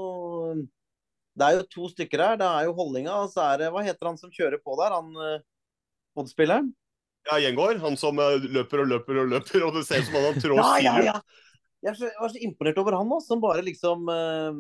det 1.39 1.47
er 1.47 1.57
jo 1.57 1.67
to 1.71 1.87
stykker 1.91 2.23
her. 2.25 2.37
Det 2.39 2.47
er 2.47 2.67
jo 2.67 2.75
holdninga, 2.75 3.15
og 3.23 3.31
så 3.31 3.45
er 3.51 3.63
det 3.63 3.71
Hva 3.73 3.83
heter 3.85 4.09
han 4.09 4.19
som 4.19 4.31
kjører 4.33 4.59
på 4.63 4.75
der? 4.79 4.95
Han 4.97 5.11
eh, 5.15 5.43
Odd-spilleren? 6.19 6.71
Ja, 7.29 7.37
Gjengård. 7.39 7.79
Han 7.83 7.97
som 7.99 8.19
uh, 8.19 8.35
løper 8.41 8.83
og 8.83 8.91
løper 8.91 9.21
og 9.23 9.31
løper, 9.31 9.65
og 9.67 9.77
det 9.77 9.85
ser 9.87 10.01
ut 10.01 10.09
som 10.09 10.17
han 10.17 10.27
har 10.27 10.39
trå 10.41 10.57
ja, 10.57 10.71
ja, 10.81 10.95
ja. 11.11 11.17
Jeg, 11.81 11.97
så, 11.97 12.07
jeg 12.09 12.19
var 12.21 12.33
så 12.33 12.41
imponert 12.45 12.79
over 12.81 12.97
han, 12.97 13.13
òg, 13.13 13.21
som 13.25 13.41
bare 13.41 13.63
liksom 13.65 14.09
uh, 14.09 14.57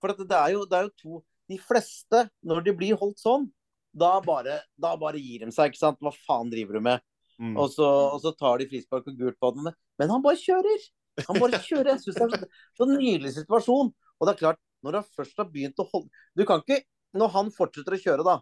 For 0.00 0.12
det, 0.12 0.28
det, 0.28 0.38
er 0.38 0.54
jo, 0.54 0.62
det 0.68 0.78
er 0.78 0.86
jo 0.86 0.94
to 1.02 1.22
De 1.50 1.58
fleste, 1.62 2.22
når 2.46 2.62
de 2.66 2.74
blir 2.76 3.00
holdt 3.00 3.20
sånn, 3.22 3.48
da 3.96 4.16
bare, 4.24 4.60
da 4.76 4.92
bare, 5.00 5.20
gir 5.22 5.44
de 5.44 5.52
seg. 5.54 5.70
ikke 5.70 5.80
sant? 5.80 6.00
Hva 6.02 6.12
faen 6.26 6.50
driver 6.52 6.76
du 6.76 6.84
med? 6.84 7.04
Mm. 7.42 7.56
Og, 7.60 7.70
så, 7.72 7.86
og, 7.86 8.20
så, 8.22 8.32
tar 8.36 8.60
de 8.60 8.68
frispark 8.70 9.08
og 9.10 9.18
gult 9.18 9.38
på 9.40 9.52
den. 9.56 9.70
Men 10.00 10.12
han 10.12 10.24
bare 10.24 10.40
kjører! 10.40 10.86
Han 11.28 11.40
bare 11.40 11.60
kjører. 11.64 11.94
Jeg 11.94 12.04
synes 12.04 12.18
det 12.18 12.26
er 12.26 12.44
så, 12.44 12.50
så 12.80 12.88
nydelig 12.90 13.34
situasjon. 13.36 13.92
Og 13.92 14.28
det 14.28 14.34
er 14.34 14.42
klart, 14.44 14.60
når 14.84 15.00
han 15.00 15.08
først 15.16 15.40
har 15.40 15.48
begynt 15.52 15.80
å 15.82 15.88
holde 15.90 16.24
Du 16.38 16.44
kan 16.48 16.62
ikke, 16.62 16.82
når 17.16 17.32
han 17.34 17.52
fortsetter 17.54 17.96
å 17.96 18.00
kjøre, 18.00 18.26
da, 18.26 18.38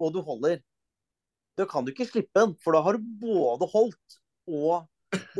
og 0.00 0.12
du 0.12 0.20
holder, 0.24 0.60
da 1.56 1.64
kan 1.68 1.84
du 1.84 1.92
ikke 1.92 2.08
slippe 2.08 2.36
den. 2.36 2.56
For 2.64 2.76
da 2.76 2.82
har 2.84 2.96
du 2.96 3.06
både 3.20 3.68
holdt 3.72 4.18
og 4.46 4.86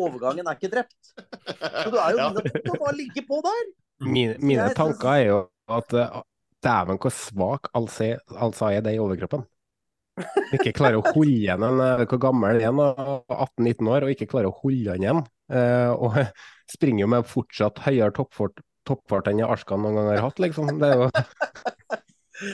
overgangen 0.01 0.47
er 0.47 0.57
ikke 0.57 0.73
drept. 0.73 1.13
Så 1.13 1.91
du 1.93 1.99
er 2.01 2.15
jo 2.15 2.23
ja. 2.23 2.31
nødt 2.37 2.49
til 2.55 2.73
å 2.73 2.81
bare 2.81 2.97
ligge 2.97 3.25
på 3.29 3.41
der. 3.45 3.69
Mine, 4.07 4.39
mine 4.41 4.71
tanker 4.77 5.13
er 5.13 5.27
jo 5.31 5.43
at 5.73 5.93
Dæven, 6.65 6.99
hvor 7.01 7.13
svak 7.15 7.69
Alsa 7.77 8.71
er 8.73 8.83
det 8.85 8.97
i 8.97 9.03
overkroppen. 9.03 9.45
Ikke 10.57 10.73
klarer 10.77 11.01
å 11.01 11.05
holde 11.13 11.35
igjen 11.35 11.65
en 11.67 11.83
Hvor 12.07 12.21
gammel 12.23 12.61
er 12.61 12.71
han? 12.71 12.81
18-19 12.81 13.91
år, 13.93 14.07
og 14.07 14.15
ikke 14.15 14.31
klarer 14.31 14.49
å 14.51 14.59
holde 14.63 14.95
han 14.95 15.05
igjen. 15.05 15.23
Eh, 15.53 15.93
og 15.93 16.17
springer 16.75 17.05
jo 17.05 17.11
med 17.13 17.29
fortsatt 17.29 17.83
høyere 17.85 18.15
toppfart, 18.17 18.63
toppfart 18.89 19.31
enn 19.31 19.45
Arskan 19.47 19.83
noen 19.85 19.99
gang 20.01 20.13
har 20.15 20.25
hatt, 20.29 20.41
liksom. 20.43 20.77
Det 20.81 20.93
er 20.93 21.05
jo 21.05 22.03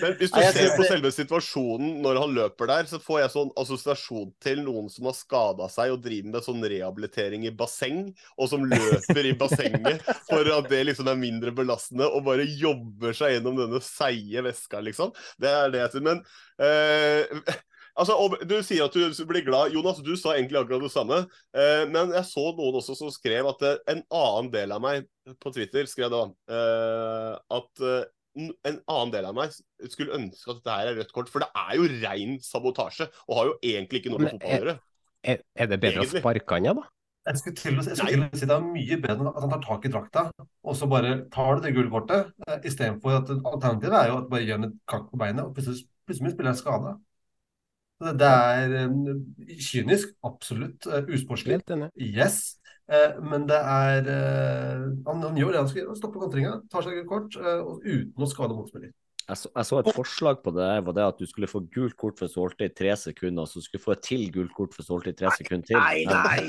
Men 0.03 0.15
hvis 0.21 0.31
du 0.33 0.39
ser 0.55 0.75
på 0.77 0.87
selve 0.87 1.11
situasjonen 1.15 1.97
når 2.05 2.21
han 2.23 2.37
løper 2.37 2.71
der, 2.71 2.87
så 2.91 3.01
får 3.03 3.23
jeg 3.23 3.33
sånn 3.35 3.51
assosiasjon 3.63 4.31
til 4.43 4.63
noen 4.67 4.89
som 4.93 5.09
har 5.11 5.17
skada 5.19 5.69
seg 5.73 5.95
og 5.95 6.05
driver 6.05 6.37
med 6.37 6.47
sånn 6.47 6.63
rehabilitering 6.75 7.47
i 7.49 7.55
basseng, 7.57 8.05
og 8.37 8.51
som 8.53 8.67
løper 8.69 9.31
i 9.31 9.35
bassenget 9.39 10.07
for 10.29 10.53
at 10.59 10.71
det 10.71 10.85
liksom 10.91 11.11
er 11.11 11.21
mindre 11.21 11.55
belastende, 11.57 12.07
og 12.07 12.27
bare 12.29 12.47
jobber 12.47 13.17
seg 13.17 13.37
gjennom 13.37 13.59
denne 13.59 13.83
seige 13.85 14.47
veska, 14.47 14.83
liksom. 14.87 15.13
Det 15.43 15.51
er 15.51 15.75
det 15.75 15.85
jeg 15.85 15.95
sier. 15.97 16.09
Men 16.13 16.25
eh, 16.63 17.61
Altså, 17.93 18.15
Du 18.49 18.55
sier 18.65 18.87
at 18.87 18.95
du 18.95 19.27
blir 19.29 19.45
glad. 19.45 19.75
Jonas, 19.75 20.01
du 20.01 20.15
sa 20.17 20.33
egentlig 20.37 20.63
akkurat 20.63 20.81
det 20.81 20.93
samme. 20.95 21.19
Eh, 21.53 21.85
men 21.93 22.15
jeg 22.17 22.25
så 22.25 22.47
noen 22.57 22.79
også 22.81 22.97
som 22.97 23.13
skrev 23.13 23.51
at 23.51 23.65
en 23.93 24.01
annen 24.09 24.49
del 24.55 24.73
av 24.73 24.81
meg 24.81 25.05
på 25.43 25.53
Twitter 25.53 25.89
skrev 25.91 26.09
da 26.13 26.23
eh, 26.57 27.35
at 27.59 27.85
eh, 27.85 28.07
en 28.37 28.79
annen 28.89 29.13
del 29.13 29.29
av 29.29 29.37
meg 29.37 29.53
skulle 29.93 30.17
ønske 30.17 30.51
at 30.51 30.63
dette 30.63 30.79
her 30.79 30.91
er 30.91 30.99
rødt 31.01 31.13
kort, 31.15 31.31
for 31.33 31.45
det 31.45 31.51
er 31.59 31.77
jo 31.79 31.91
rein 32.05 32.39
sabotasje, 32.45 33.09
og 33.29 33.39
har 33.39 33.51
jo 33.51 33.55
egentlig 33.75 34.03
ikke 34.03 34.15
noe 34.15 34.25
med 34.25 34.35
fotball 34.37 34.57
å 34.57 34.59
gjøre. 34.61 34.77
Er, 35.23 35.45
er, 35.55 35.69
det 35.71 35.79
bedre 35.79 36.03
egentlig. 36.03 36.23
å 36.23 36.25
sparke 36.25 36.57
han, 36.57 36.69
ja, 36.71 36.75
da? 36.79 36.89
Jeg 37.23 37.39
skulle 37.39 37.61
til 37.61 37.79
å, 37.79 37.85
si 37.87 38.47
det 38.51 38.55
er 38.57 38.65
mye 38.65 38.99
bedre 38.99 39.31
at 39.31 39.45
han 39.45 39.53
tar 39.53 39.61
tak 39.63 39.85
i 39.87 39.91
drakta 39.93 40.25
og 40.43 40.75
så 40.75 40.89
bare 40.91 41.13
tar 41.31 41.61
det 41.61 41.69
det 41.69 41.75
gule 41.77 41.93
kortet, 41.93 42.33
eh, 42.49 42.59
istedenfor 42.67 43.21
at 43.21 43.31
alternativet 43.37 43.95
er 43.95 44.11
jo 44.11 44.17
at 44.19 44.29
bare 44.33 44.49
gjør 44.49 44.59
en 44.65 44.73
kakk 44.91 45.07
på 45.13 45.21
beinet, 45.21 45.45
og 45.45 45.55
plutselig, 45.55 45.85
plutselig 46.09 46.35
spiller 46.35 46.51
han 46.51 46.59
skada. 46.59 46.97
Det, 48.03 48.17
det 48.19 48.31
er 48.33 48.75
um, 48.89 48.97
kynisk, 49.69 50.17
absolutt. 50.27 50.89
Uh, 50.91 51.07
usportslig. 51.15 51.61
Yes. 51.95 52.57
Eh, 52.93 53.21
men 53.25 53.47
det 53.49 53.57
er 53.57 54.09
eh, 54.13 54.83
han, 55.07 55.23
han, 55.25 55.39
gjør 55.39 55.55
det 55.55 55.63
han 55.63 55.71
skal 55.71 55.83
gjøre. 55.83 55.97
Stopper 55.97 56.25
kontringa, 56.27 56.57
tar 56.73 56.85
seg 56.85 56.99
et 57.01 57.09
kort 57.09 57.39
eh, 57.41 57.63
uten 57.87 58.27
å 58.27 58.29
skade 58.29 58.57
motspiller. 58.57 58.93
Jeg 59.23 59.39
så, 59.39 59.51
jeg 59.55 59.67
så, 59.69 59.79
et 59.79 59.91
forslag 59.95 60.41
på 60.43 60.51
det 60.57 60.69
var 60.87 60.95
det 60.97 61.05
at 61.07 61.21
du 61.21 61.29
skulle 61.31 61.49
få 61.51 61.61
gult 61.73 61.95
kort 62.01 62.19
for 62.19 62.31
Solte 62.31 62.67
i 62.67 62.73
tre 62.75 62.95
sekunder, 62.99 63.45
og 63.45 63.51
så 63.51 63.63
skulle 63.63 63.79
du 63.79 63.85
få 63.85 63.95
et 63.95 64.03
til 64.07 64.25
gult 64.35 64.55
kort 64.57 64.75
for 64.75 64.87
Solte 64.87 65.13
i 65.13 65.17
tre 65.19 65.31
sekunder 65.37 65.69
til. 65.69 65.79
Nei, 65.79 66.03
nei. 66.11 66.41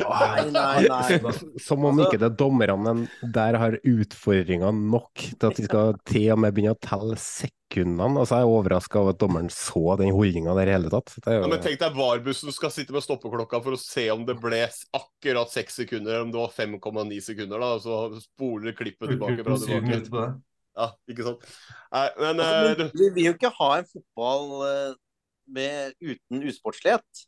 nei, 0.00 0.46
nei, 0.54 1.18
nei. 1.26 1.34
Som 1.60 1.84
om 1.88 2.00
ikke 2.06 2.20
det 2.22 2.32
dommerne 2.40 2.94
der 3.20 3.60
har 3.60 3.76
utfordringer 3.82 4.72
nok 4.76 5.26
til 5.26 5.50
at 5.50 5.60
de 5.60 5.66
skal 5.68 6.00
til 6.08 6.32
og 6.32 6.40
med 6.46 6.56
begynne 6.56 6.72
å 6.76 6.80
telle 6.80 7.20
sekundene. 7.20 8.22
Altså, 8.22 8.40
jeg 8.40 8.48
er 8.48 8.56
overraska 8.56 9.02
over 9.02 9.12
at 9.12 9.20
dommeren 9.20 9.52
så 9.52 9.98
den 10.00 10.16
holdninga 10.16 10.56
der 10.56 10.72
i 10.72 10.76
hele 10.78 10.92
tatt. 10.96 11.12
Jo... 11.20 11.38
Ja, 11.42 11.52
men 11.52 11.60
tenk 11.60 11.80
deg 11.82 12.00
VAR-bussen 12.00 12.56
skal 12.56 12.72
sitte 12.72 12.96
med 12.96 13.04
stoppeklokka 13.04 13.60
for 13.60 13.76
å 13.76 13.80
se 13.80 14.08
om 14.16 14.24
det 14.24 14.40
ble 14.40 14.64
akkurat 14.96 15.52
seks 15.52 15.82
sekunder, 15.82 16.16
eller 16.16 16.28
om 16.30 16.32
det 16.32 16.40
var 16.40 16.56
5,9 16.56 17.22
sekunder, 17.28 17.60
da, 17.60 17.72
og 17.76 17.84
så 17.84 18.24
spoler 18.24 18.76
klippet 18.78 19.12
tilbake. 19.12 19.44
Fra 19.44 19.60
tilbake. 19.60 20.36
Ja, 20.76 20.90
ikke 21.08 21.24
sant. 21.24 21.48
Nei, 21.94 22.04
men 22.20 22.42
altså, 22.44 22.74
men 22.82 22.92
Vi 22.92 23.08
vil 23.14 23.30
jo 23.30 23.34
ikke 23.36 23.52
ha 23.56 23.70
en 23.78 23.88
fotball 23.88 24.44
uh, 24.60 24.92
med, 25.56 25.96
uten 26.04 26.44
usportslighet. 26.50 27.24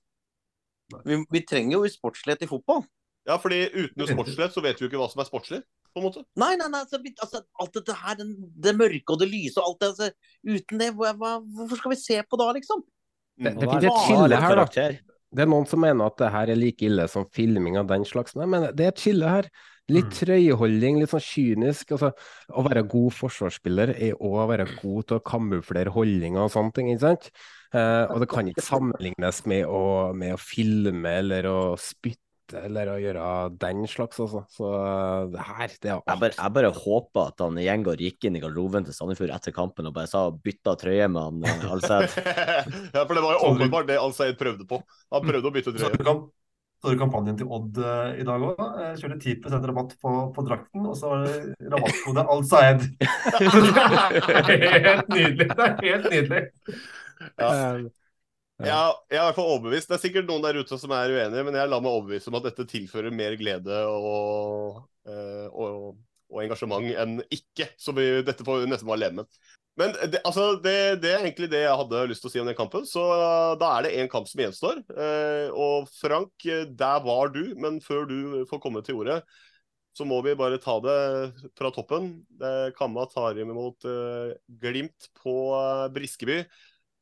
Vi, 1.04 1.18
vi, 1.30 1.42
trenger 1.48 1.78
jo 1.78 1.88
usportslighet 1.88 2.44
i 2.44 2.50
fotball. 2.50 2.84
Ja, 3.28 3.36
fordi 3.40 3.64
uten 3.72 4.04
usportslighet 4.04 4.54
så 4.54 4.64
vet 4.64 4.78
vi 4.78 4.86
jo 4.86 4.90
ikke 4.90 5.00
hva 5.00 5.08
som 5.12 5.24
er 5.24 5.28
sportslig. 5.28 5.62
på 5.92 6.00
en 6.00 6.06
måte. 6.08 6.22
Nei, 6.40 6.54
nei, 6.60 6.68
nei, 6.72 6.84
altså, 6.84 7.00
altså, 7.24 7.42
alt 7.60 7.74
dette 7.76 7.96
her, 7.96 8.16
den, 8.20 8.36
det 8.64 8.76
mørke 8.76 9.16
og 9.16 9.20
det 9.22 9.28
lyse 9.32 9.60
og 9.60 9.70
alt 9.70 9.80
det 9.80 9.88
altså, 9.88 10.10
Uten 10.48 10.82
det, 10.82 10.92
hva, 10.96 11.12
hva, 11.16 11.34
hvorfor 11.40 11.80
skal 11.80 11.94
vi 11.94 12.00
se 12.00 12.20
på 12.24 12.40
da, 12.40 12.50
liksom? 12.56 12.84
Det, 13.38 13.54
det 13.56 13.68
finnes 13.70 13.88
et 13.88 14.04
skille 14.04 14.42
her, 14.44 14.60
da. 14.60 14.88
Det 15.28 15.44
er 15.44 15.50
noen 15.50 15.66
som 15.68 15.82
mener 15.84 16.08
at 16.08 16.16
det 16.20 16.30
her 16.32 16.52
er 16.52 16.56
like 16.56 16.86
ille 16.88 17.04
som 17.12 17.26
filming 17.36 17.76
av 17.80 17.88
den 17.90 18.04
slags, 18.08 18.36
men 18.38 18.70
det 18.76 18.86
er 18.86 18.94
et 18.94 19.02
skille 19.02 19.28
her. 19.28 19.50
Litt 19.88 20.10
trøyeholdning, 20.12 20.18
trøyeholding, 20.18 20.98
litt 21.00 21.12
sånn 21.14 21.24
kynisk. 21.24 21.92
Altså, 21.96 22.10
å 22.52 22.64
være 22.66 22.84
god 22.92 23.14
forsvarsspiller 23.16 23.94
er 23.96 24.16
òg 24.18 24.40
å 24.42 24.48
være 24.50 24.66
god 24.82 25.08
til 25.08 25.16
å 25.16 25.24
kamuflere 25.24 25.94
holdninger 25.94 26.42
og 26.42 26.52
sånne 26.52 26.74
ting. 26.76 26.90
ikke 26.92 27.06
sant? 27.06 27.30
Eh, 27.72 28.04
og 28.12 28.22
det 28.22 28.28
kan 28.32 28.48
ikke 28.48 28.64
sammenlignes 28.64 29.42
med 29.48 29.64
å, 29.68 30.12
med 30.16 30.36
å, 30.36 30.40
filme 30.40 31.12
eller 31.22 31.48
å 31.48 31.60
spytte 31.80 32.24
eller 32.56 32.88
å 32.88 32.96
gjøre 32.96 33.24
den 33.60 33.82
slags, 33.88 34.20
altså. 34.24 34.40
Så 34.52 34.68
det 35.34 35.48
her, 35.50 35.72
det 35.82 35.90
er 35.90 35.96
alt. 35.98 36.06
Jeg 36.08 36.22
bare, 36.22 36.36
jeg 36.38 36.54
bare 36.56 36.70
håper 36.72 37.22
at 37.26 37.44
han 37.44 37.60
Gjengård 37.60 38.04
gikk 38.04 38.24
inn 38.24 38.38
i 38.38 38.42
garderoben 38.44 38.88
til 38.88 38.96
Sandefjord 38.96 39.34
etter 39.36 39.56
kampen 39.56 39.90
og 39.90 39.96
bare 39.96 40.08
sa 40.08 40.26
bytta 40.32 40.76
trøye 40.80 41.08
med 41.12 41.26
han 41.26 41.44
eh, 41.48 41.70
Alsed. 41.76 42.16
ja, 42.96 43.04
for 43.04 43.16
det 43.16 43.24
var 43.24 43.36
jo 43.36 43.52
åpenbart 43.52 43.88
det 43.88 44.00
Alsed 44.00 44.36
prøvde 44.40 44.68
på. 44.68 44.80
Han 45.16 45.28
prøvde 45.28 45.48
å 45.48 45.56
bytte 45.58 45.76
trøye 45.76 46.20
det 46.86 46.98
kampanjen 47.00 47.38
til 47.38 47.50
Odd 47.50 47.78
uh, 47.82 48.14
i 48.14 48.24
dag 48.26 48.44
òg. 48.46 48.60
Kjørte 49.00 49.18
10 49.18 49.66
rabatt 49.66 49.94
på, 49.98 50.14
på, 50.34 50.44
drakten, 50.46 50.86
og 50.86 50.96
så 50.98 51.10
var 51.10 51.26
det 51.26 51.70
rabattkode 51.74 52.24
Al-Saed. 52.34 52.84
helt 54.48 55.10
nydelig. 55.10 55.48
Det 55.48 55.66
er 55.66 55.78
helt 55.82 56.10
nydelig. 56.12 56.42
Ja. 57.38 57.52
Ja, 58.58 58.90
jeg 59.06 59.14
er 59.14 59.22
i 59.22 59.26
hvert 59.28 59.36
fall 59.36 59.52
overbevist. 59.52 59.86
Det 59.90 59.94
er 59.98 60.02
sikkert 60.02 60.26
noen 60.26 60.42
der 60.42 60.56
ute 60.58 60.78
som 60.80 60.90
er 60.96 61.12
uenige, 61.14 61.44
men 61.46 61.54
jeg 61.54 61.70
lar 61.70 61.82
meg 61.82 61.94
overbevise 61.94 62.30
om 62.30 62.38
at 62.40 62.48
dette 62.48 62.66
tilfører 62.66 63.14
mer 63.14 63.36
glede 63.38 63.76
og, 63.86 64.80
uh, 65.06 65.46
og, 65.52 65.92
og 66.30 66.42
engasjement 66.42 66.88
enn 66.90 67.20
ikke. 67.30 67.68
Så 67.78 67.94
vi, 67.94 68.08
dette 68.26 68.46
får 68.46 68.64
vi 68.64 68.72
nesten 68.72 68.90
bare 68.90 69.04
leve 69.04 69.20
med. 69.20 69.38
Men 69.78 69.92
det, 70.10 70.18
altså, 70.26 70.56
det, 70.58 71.00
det, 71.04 71.10
er 71.12 71.22
egentlig 71.22 71.50
det 71.52 71.62
jeg 71.62 71.80
hadde 71.80 72.06
lyst 72.10 72.24
til 72.24 72.30
å 72.30 72.32
si 72.32 72.40
om 72.42 72.48
den 72.50 72.58
kampen. 72.58 72.86
Så 72.88 73.02
uh, 73.02 73.54
da 73.60 73.76
er 73.76 73.86
det 73.86 73.92
én 74.00 74.10
kamp 74.10 74.26
som 74.26 74.42
gjenstår. 74.42 74.80
Uh, 74.90 75.54
og 75.54 75.90
Frank, 76.00 76.32
der 76.42 77.04
var 77.04 77.30
du. 77.34 77.44
Men 77.62 77.78
før 77.84 78.08
du 78.10 78.18
får 78.50 78.62
komme 78.64 78.82
til 78.86 78.98
ordet, 78.98 79.20
så 79.94 80.06
må 80.06 80.18
vi 80.26 80.34
bare 80.38 80.58
ta 80.62 80.76
det 80.82 80.98
fra 81.58 81.70
toppen. 81.74 82.12
Kamma 82.78 83.06
tar 83.10 83.38
imot 83.42 83.82
Glimt 84.62 85.08
på 85.18 85.32
Briskeby. 85.90 86.36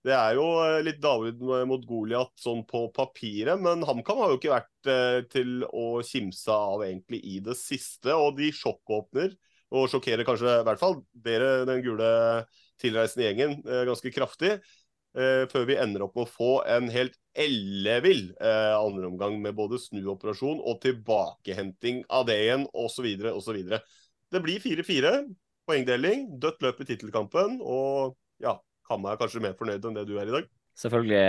Det 0.06 0.14
er 0.16 0.38
jo 0.38 0.46
litt 0.86 1.02
David 1.02 1.42
mot 1.68 1.84
Goliat 1.84 2.32
sånn 2.40 2.62
på 2.64 2.86
papiret, 2.96 3.60
men 3.60 3.84
HamKam 3.84 4.22
har 4.22 4.32
jo 4.32 4.38
ikke 4.38 4.54
vært 4.54 5.28
til 5.34 5.66
å 5.68 6.00
kimse 6.08 6.56
av 6.56 6.86
egentlig 6.86 7.20
i 7.20 7.36
det 7.44 7.58
siste. 7.60 8.16
Og 8.16 8.38
de 8.38 8.48
sjokkåpner, 8.56 9.36
og 9.76 9.90
sjokkerer 9.92 10.24
kanskje 10.24 10.62
i 10.62 10.64
hvert 10.70 10.80
fall 10.80 11.02
dere, 11.26 11.66
den 11.68 11.84
gule 11.84 12.08
tilreisende 12.82 13.28
gjengen 13.28 13.56
eh, 13.64 13.84
ganske 13.88 14.12
kraftig. 14.14 14.56
Eh, 15.16 15.46
før 15.48 15.64
vi 15.64 15.78
ender 15.80 16.04
opp 16.04 16.16
med 16.18 16.26
å 16.26 16.28
få 16.28 16.50
en 16.68 16.90
helt 16.92 17.14
ellevill 17.36 18.34
eh, 18.36 18.74
andreomgang 18.76 19.38
med 19.40 19.56
både 19.56 19.78
snuoperasjon 19.80 20.60
og 20.60 20.82
tilbakehenting 20.82 22.02
av 22.12 22.26
det 22.28 22.36
igjen, 22.42 22.66
osv. 22.76 23.08
osv. 23.32 23.62
Det 24.32 24.42
blir 24.44 24.60
4-4, 24.60 25.14
poengdeling, 25.66 26.28
dødt 26.42 26.60
løp 26.66 26.84
i 26.84 26.88
tittelkampen, 26.90 27.60
og 27.64 28.16
ja, 28.44 28.58
Kamma 28.86 29.14
er 29.14 29.18
kanskje 29.18 29.40
mer 29.42 29.56
fornøyd 29.58 29.88
enn 29.88 29.96
det 29.96 30.04
du 30.06 30.14
er 30.20 30.28
i 30.28 30.34
dag? 30.36 30.44
Selvfølgelig 30.76 31.22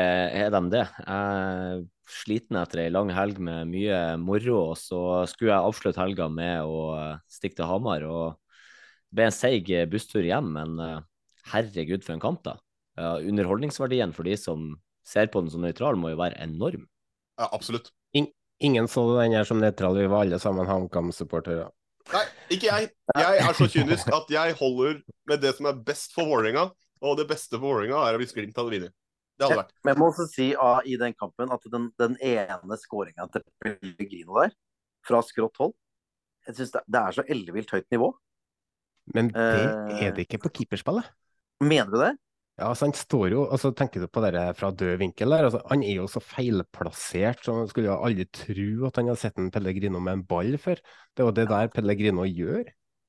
er 0.44 0.52
de 0.52 0.60
det. 0.74 0.84
Jeg 1.00 1.08
er 1.08 1.86
sliten 2.12 2.60
etter 2.60 2.84
ei 2.84 2.92
lang 2.92 3.10
helg 3.16 3.40
med 3.40 3.72
mye 3.72 4.02
moro, 4.20 4.58
og 4.74 4.76
så 4.78 5.00
skulle 5.32 5.54
jeg 5.54 5.70
avslutte 5.72 6.04
helga 6.04 6.28
med 6.30 6.68
å 6.68 6.92
stikke 7.32 7.62
til 7.62 7.72
Hamar. 7.72 8.04
og 8.04 8.36
ble 9.16 9.30
en 9.30 9.34
seig 9.34 9.72
busstur 9.90 10.28
hjem, 10.28 10.52
men 10.60 10.76
herregud, 11.54 12.04
for 12.06 12.16
en 12.16 12.24
kamp, 12.24 12.44
da. 12.48 12.58
Ja, 12.98 13.18
underholdningsverdien 13.22 14.14
for 14.16 14.28
de 14.28 14.36
som 14.40 14.72
ser 15.08 15.30
på 15.32 15.44
den 15.44 15.54
som 15.54 15.64
nøytral, 15.64 16.00
må 16.00 16.12
jo 16.12 16.20
være 16.20 16.40
enorm. 16.44 16.88
Ja, 17.38 17.50
absolutt. 17.52 17.92
In 18.18 18.32
ingen 18.60 18.88
så 18.90 19.06
den 19.20 19.36
her 19.38 19.46
som 19.46 19.62
nøytral, 19.62 19.98
vi 19.98 20.10
var 20.10 20.26
alle 20.26 20.40
sammen 20.42 20.70
HamKam-supportere. 20.70 21.70
Nei, 22.14 22.24
ikke 22.56 22.70
jeg. 22.70 22.92
Jeg 23.20 23.42
er 23.44 23.58
så 23.58 23.68
kynisk 23.70 24.10
at 24.16 24.30
jeg 24.32 24.56
holder 24.60 25.02
med 25.30 25.42
det 25.44 25.54
som 25.58 25.68
er 25.70 25.82
best 25.88 26.16
for 26.16 26.30
Vålerenga. 26.30 26.70
Og 27.06 27.18
det 27.20 27.28
beste 27.30 27.58
for 27.58 27.68
Vålerenga 27.68 28.00
er 28.08 28.18
hvis 28.22 28.34
Glimt 28.34 28.58
hadde 28.58 28.74
vunnet. 28.74 28.96
Det 29.38 29.46
hadde 29.46 29.60
vært. 29.60 29.76
Men 29.84 29.94
jeg 29.94 30.02
må 30.02 30.08
også 30.10 30.26
si 30.32 30.48
ah, 30.58 30.80
i 30.88 30.96
den 30.98 31.14
kampen 31.14 31.52
at 31.54 31.68
den, 31.70 31.92
den 32.02 32.16
ene 32.26 32.80
skåringa 32.82 33.28
til 33.34 33.44
Pellegrino 33.62 34.40
der, 34.42 34.56
fra 35.06 35.22
skrått 35.24 35.60
hold, 35.62 35.76
jeg 36.48 36.58
synes 36.58 36.74
det, 36.74 36.82
det 36.88 37.02
er 37.04 37.16
så 37.18 37.26
ellevilt 37.28 37.72
høyt 37.76 37.86
nivå. 37.94 38.10
Men 39.16 39.30
det 39.36 40.02
er 40.02 40.16
det 40.16 40.26
ikke 40.26 40.42
på 40.48 40.54
keeperspillet? 40.60 41.06
Mener 41.64 41.92
du 41.92 42.00
det? 42.02 42.14
Ja, 42.58 42.72
altså 42.72 42.88
han 42.88 42.96
står 42.98 43.34
jo, 43.36 43.44
altså 43.54 43.70
Tenker 43.78 44.02
du 44.02 44.10
på 44.10 44.22
det 44.26 44.34
fra 44.58 44.72
død 44.74 44.96
vinkel 44.98 45.30
der? 45.30 45.46
altså 45.46 45.62
Han 45.70 45.84
er 45.86 46.00
jo 46.00 46.08
så 46.10 46.22
feilplassert, 46.24 47.44
så 47.46 47.54
man 47.54 47.70
skulle 47.70 47.92
jo 47.92 48.00
aldri 48.02 48.26
tro 48.34 48.88
at 48.90 48.98
han 48.98 49.12
hadde 49.12 49.22
sett 49.22 49.38
en 49.42 49.52
Pellegrino 49.54 50.02
med 50.02 50.20
en 50.20 50.26
ball 50.26 50.58
før. 50.62 50.82
Det 51.14 51.22
er 51.22 51.30
jo 51.30 51.38
det 51.38 51.48
der 51.52 51.72
Pellegrino 51.74 52.26
gjør. 52.26 52.66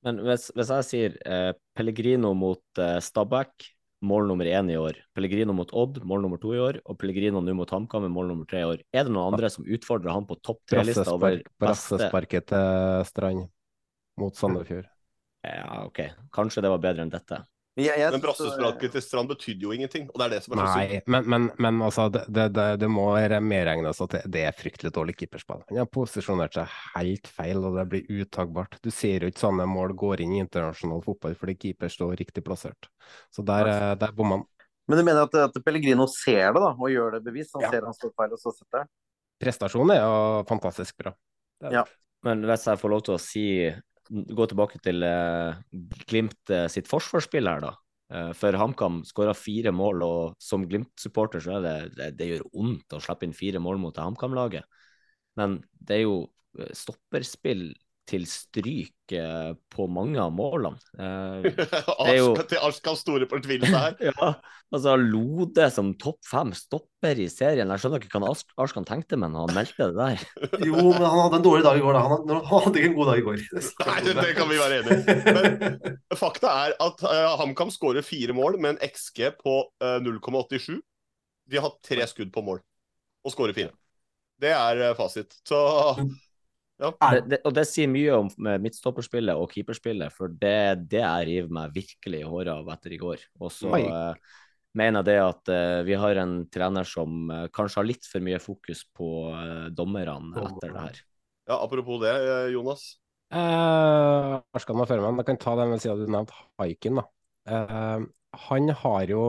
Men 0.07 0.21
hvis, 0.27 0.51
hvis 0.55 0.71
jeg 0.77 0.87
sier 0.87 1.17
eh, 1.27 1.51
Pellegrino 1.77 2.35
mot 2.37 2.81
eh, 2.81 2.99
Stabæk, 3.03 3.71
mål 4.05 4.29
nummer 4.29 4.47
én 4.47 4.71
i 4.71 4.77
år. 4.79 5.01
Pellegrino 5.17 5.53
mot 5.57 5.73
Odd, 5.75 6.03
mål 6.07 6.23
nummer 6.23 6.39
to 6.39 6.53
i 6.55 6.61
år. 6.63 6.81
Og 6.87 6.99
Pellegrino 7.01 7.41
nå 7.43 7.55
mot 7.57 7.71
HamKam, 7.73 8.07
mål 8.13 8.31
nummer 8.31 8.49
tre 8.49 8.63
i 8.63 8.69
år. 8.69 8.85
Er 8.93 9.09
det 9.09 9.15
noen 9.15 9.35
andre 9.35 9.51
som 9.51 9.67
utfordrer 9.67 10.15
han 10.15 10.29
på 10.29 10.39
topp 10.45 10.63
tre-lista 10.71 11.09
over 11.11 11.41
beste 11.41 11.57
Brassesparket 11.65 12.53
til 12.53 13.09
Strand 13.09 13.49
mot 14.19 14.37
Sandefjord. 14.37 14.87
Ja, 15.47 15.85
OK. 15.87 16.03
Kanskje 16.35 16.63
det 16.65 16.71
var 16.73 16.83
bedre 16.83 17.07
enn 17.07 17.13
dette. 17.13 17.43
Jeg, 17.79 17.95
jeg 18.01 18.11
men 18.11 18.23
brassespraket 18.23 18.91
til 18.91 19.03
Strand 19.05 19.31
betydde 19.31 19.63
jo 19.63 19.73
ingenting, 19.75 20.09
og 20.11 20.19
det 20.19 20.25
er 20.25 20.33
det 20.33 20.41
som 20.43 20.55
er 20.57 20.65
så. 20.65 20.81
Nei, 20.81 21.01
men, 21.15 21.29
men, 21.31 21.45
men 21.63 21.77
altså, 21.87 22.09
det, 22.11 22.49
det, 22.57 22.65
det 22.83 22.89
må 22.91 23.05
medregnes 23.47 24.01
at 24.03 24.17
det, 24.17 24.23
det, 24.35 24.43
er 24.49 24.57
fryktelig 24.59 24.91
dårlig 24.97 25.15
keeperspill. 25.21 25.63
Han 25.69 25.79
har 25.85 25.91
posisjonert 25.95 26.59
seg 26.59 26.75
helt 26.97 27.31
feil, 27.31 27.63
og 27.63 27.79
det 27.79 27.87
blir 27.93 28.11
utagbart. 28.11 28.81
Du 28.83 28.91
ser 28.95 29.23
jo 29.23 29.31
ikke 29.31 29.45
sånne 29.45 29.69
mål 29.71 29.95
går 29.99 30.25
inn 30.25 30.35
i 30.35 30.43
internasjonal 30.43 31.05
fotball 31.07 31.39
fordi 31.39 31.55
keeper 31.69 31.93
står 31.93 32.17
riktig 32.19 32.43
plassert. 32.47 32.91
Så 33.31 33.47
der, 33.47 33.71
eh, 33.71 33.95
der 34.01 34.17
bommer 34.17 34.41
han. 34.41 34.49
Men 34.89 34.99
du 34.99 35.05
mener 35.05 35.29
at, 35.29 35.39
at, 35.47 35.63
Pellegrino 35.63 36.09
ser 36.11 36.57
det 36.57 36.65
da, 36.65 36.73
og 36.73 36.91
gjør 36.91 37.19
det 37.19 37.25
bevisst? 37.29 37.55
Han 37.55 37.69
ja. 37.69 37.71
ser 37.77 37.87
han 37.87 37.95
står 37.95 38.15
feil, 38.19 38.35
og 38.35 38.43
så 38.43 38.57
setter 38.57 38.83
han? 38.83 38.91
Prestasjonen 39.39 39.95
er 39.95 40.03
jo 40.03 40.45
fantastisk 40.51 40.99
bra. 40.99 41.15
Ja. 41.71 41.87
Men 42.27 42.43
hvis 42.49 42.67
jeg 42.67 42.81
får 42.81 42.91
lov 42.91 43.03
til 43.07 43.15
å 43.15 43.23
si 43.23 43.45
gå 44.09 44.47
tilbake 44.49 44.81
til 44.85 45.05
uh, 45.05 45.59
Glimt 46.09 46.53
uh, 46.53 46.67
sitt 46.73 46.89
forsvarsspill 46.91 47.51
her, 47.51 47.63
da. 47.65 47.75
Uh, 48.09 48.31
for 48.37 48.57
HamKam 48.57 49.03
skåra 49.07 49.35
fire 49.37 49.73
mål, 49.75 50.05
og 50.07 50.39
som 50.43 50.65
Glimt-supporter 50.69 51.45
så 51.45 51.59
er 51.59 51.67
det, 51.67 51.77
det, 51.99 52.09
det 52.21 52.31
gjør 52.33 52.47
vondt 52.55 52.97
å 52.97 53.03
slippe 53.05 53.29
inn 53.29 53.37
fire 53.37 53.63
mål 53.63 53.81
mot 53.83 54.01
HamKam-laget. 54.01 54.67
Men 55.39 55.61
det 55.79 56.01
er 56.01 56.07
jo 56.07 56.19
stopperspill 56.75 57.69
til 58.09 58.25
stryk 58.29 59.13
eh, 59.15 59.51
på 59.73 59.87
mange 59.91 60.21
av 60.23 60.33
målene. 60.35 60.79
Eh, 60.99 61.49
jo... 62.19 62.31
til 62.49 62.61
Arskas 62.65 63.03
store 63.05 63.29
fortvilelse 63.29 63.81
her. 63.83 63.97
ja, 64.09 64.31
altså 64.75 64.95
Lode 65.01 65.69
som 65.75 65.91
topp 66.01 66.21
fem 66.27 66.53
stopper 66.57 67.21
i 67.21 67.29
serien. 67.33 67.69
Jeg 67.75 67.83
skjønner 67.83 68.05
ikke 68.05 68.21
hva 68.23 68.33
Arskan 68.65 68.87
tenkte, 68.89 69.19
men 69.21 69.37
han 69.37 69.53
meldte 69.57 69.91
det 69.91 69.99
der. 69.99 70.25
jo, 70.69 70.77
men 70.77 71.05
han 71.05 71.23
hadde 71.25 71.41
en 71.41 71.47
dårlig 71.47 71.67
dag 71.67 71.81
i 71.81 71.85
går, 71.85 71.99
da. 71.99 72.05
Han, 72.13 72.33
han 72.35 72.47
hadde 72.53 72.81
ikke 72.81 72.93
en 72.93 72.99
god 73.01 73.11
dag 73.13 73.23
i 73.23 73.27
går. 73.27 73.43
Nei, 73.89 73.99
det, 74.07 74.15
det, 74.21 74.31
kan 74.39 74.53
vi 74.53 74.63
være 74.63 74.81
enig 74.83 75.01
i. 75.01 75.19
Men 75.41 76.23
fakta 76.23 76.55
er 76.67 76.79
at 76.89 77.05
uh, 77.05 77.35
HamKam 77.43 77.75
skårer 77.75 78.07
fire 78.07 78.37
mål 78.37 78.57
med 78.63 78.77
en 78.77 78.81
XG 78.89 79.27
på 79.43 79.59
uh, 79.85 79.99
0,87. 80.05 80.79
De 81.49 81.61
har 81.61 81.69
hatt 81.69 81.83
tre 81.85 82.09
skudd 82.09 82.33
på 82.33 82.45
mål 82.45 82.65
og 83.27 83.35
skårer 83.35 83.57
fire. 83.57 83.75
Det 84.39 84.55
er 84.55 84.89
uh, 84.89 84.97
fasit. 84.97 85.35
Så 85.49 85.59
ja. 86.79 86.93
Det, 86.95 87.23
det, 87.27 87.39
og 87.47 87.55
det 87.57 87.65
sier 87.67 87.91
mye 87.91 88.15
om 88.15 88.29
midtstopperspillet 88.63 89.39
og 89.39 89.51
keeperspillet, 89.51 90.15
for 90.15 90.31
det 90.31 90.87
det 90.93 91.03
jeg 91.03 91.27
river 91.27 91.55
meg 91.57 91.75
virkelig 91.75 92.21
i 92.23 92.29
håret 92.29 92.53
av 92.55 92.71
etter 92.75 92.95
i 92.95 93.01
går. 93.01 93.25
Og 93.43 93.51
så 93.53 93.73
uh, 93.75 94.37
mener 94.79 95.03
jeg 95.03 95.09
det 95.09 95.17
at 95.25 95.51
uh, 95.51 95.81
vi 95.89 95.99
har 95.99 96.23
en 96.23 96.37
trener 96.55 96.87
som 96.87 97.33
uh, 97.33 97.47
kanskje 97.55 97.81
har 97.81 97.89
litt 97.89 98.07
for 98.07 98.25
mye 98.25 98.39
fokus 98.43 98.85
på 98.95 99.11
dommerne 99.75 100.45
etter 100.45 100.75
det 100.75 100.85
her. 100.85 101.01
Ja, 101.49 101.59
Apropos 101.59 101.99
det, 102.03 102.15
Jonas. 102.53 102.93
Uh, 103.35 104.39
skal 104.63 104.79
man 104.79 104.89
før 104.89 105.03
meg, 105.03 105.19
jeg 105.19 105.33
kan 105.33 105.43
ta 105.43 105.57
den 105.59 105.75
siden 105.83 106.05
du 106.07 106.15
nevnte 106.15 106.47
haiken. 106.61 107.03
da. 107.03 107.09
han 108.39 108.71
har 108.85 109.11
jo 109.11 109.23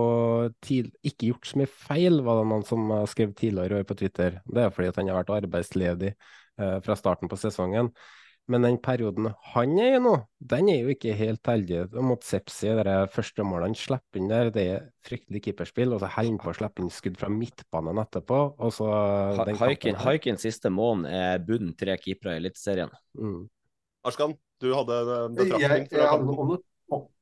tid, 0.61 0.91
ikke 1.01 1.31
gjort 1.31 1.49
så 1.49 1.61
mye 1.61 1.71
feil, 1.71 2.21
var 2.21 2.41
det 2.41 2.49
noen 2.51 2.67
som 2.67 2.91
skrev 3.09 3.33
tidligere 3.33 3.87
på 3.87 3.97
Twitter. 3.97 4.37
Det 4.45 4.67
er 4.67 4.75
fordi 4.75 4.91
han 4.99 5.09
har 5.09 5.23
vært 5.23 5.33
arbeidsledig 5.39 6.13
Eh, 6.13 6.48
fra 6.85 6.97
starten 6.99 7.31
på 7.31 7.39
sesongen. 7.39 7.93
Men 8.49 8.65
den 8.65 8.79
perioden 8.81 9.27
han 9.51 9.75
er 9.77 9.99
i 9.99 10.01
nå, 10.01 10.15
den 10.51 10.71
er 10.73 10.79
jo 10.81 10.93
ikke 10.95 11.13
helt 11.13 11.45
heldig. 11.45 11.83
Mot 12.01 12.23
Sepsi, 12.25 12.71
det 12.79 12.95
første 13.13 13.45
målet 13.45 13.67
han 13.67 13.77
slipper 13.77 14.17
inn 14.17 14.31
der, 14.31 14.49
det 14.53 14.63
er 14.71 14.87
fryktelig 15.05 15.43
keeperspill. 15.45 15.93
Og 15.93 16.01
så 16.01 16.09
holder 16.15 16.31
han 16.31 16.39
på 16.41 16.49
å 16.49 16.55
slippe 16.57 16.81
inn 16.81 16.89
skudd 16.93 17.19
fra 17.21 17.29
midtbanen 17.29 18.01
etterpå. 18.01 18.39
Og 18.57 18.73
så 18.73 18.89
Haikin 20.01 20.41
siste 20.41 20.71
måned 20.73 21.13
er 21.13 21.45
bunn 21.45 21.75
tre 21.77 21.93
keepere 22.01 22.39
i 22.39 22.41
Eliteserien. 22.41 22.89
Mm. 23.13 23.43
Arskan, 24.09 24.33
du 24.63 24.71
hadde 24.73 24.97
en 25.19 25.37
betraktning? 25.37 25.85
fra 25.93 26.09
kampen? 26.15 26.65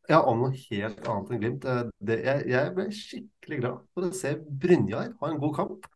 Ja, 0.07 0.22
om 0.23 0.45
noe 0.45 0.55
helt 0.55 1.01
annet 1.03 1.31
enn 1.34 1.41
Glimt. 1.41 1.65
Eh, 1.68 1.81
det, 2.07 2.22
jeg, 2.23 2.45
jeg, 2.53 2.72
ble 2.77 2.85
skikkelig 2.95 3.57
glad 3.59 3.81
for 3.91 4.07
å 4.07 4.15
se 4.15 4.31
Brynjar 4.39 5.11
ha 5.19 5.31
en 5.34 5.41
god 5.41 5.55
kamp. 5.57 5.89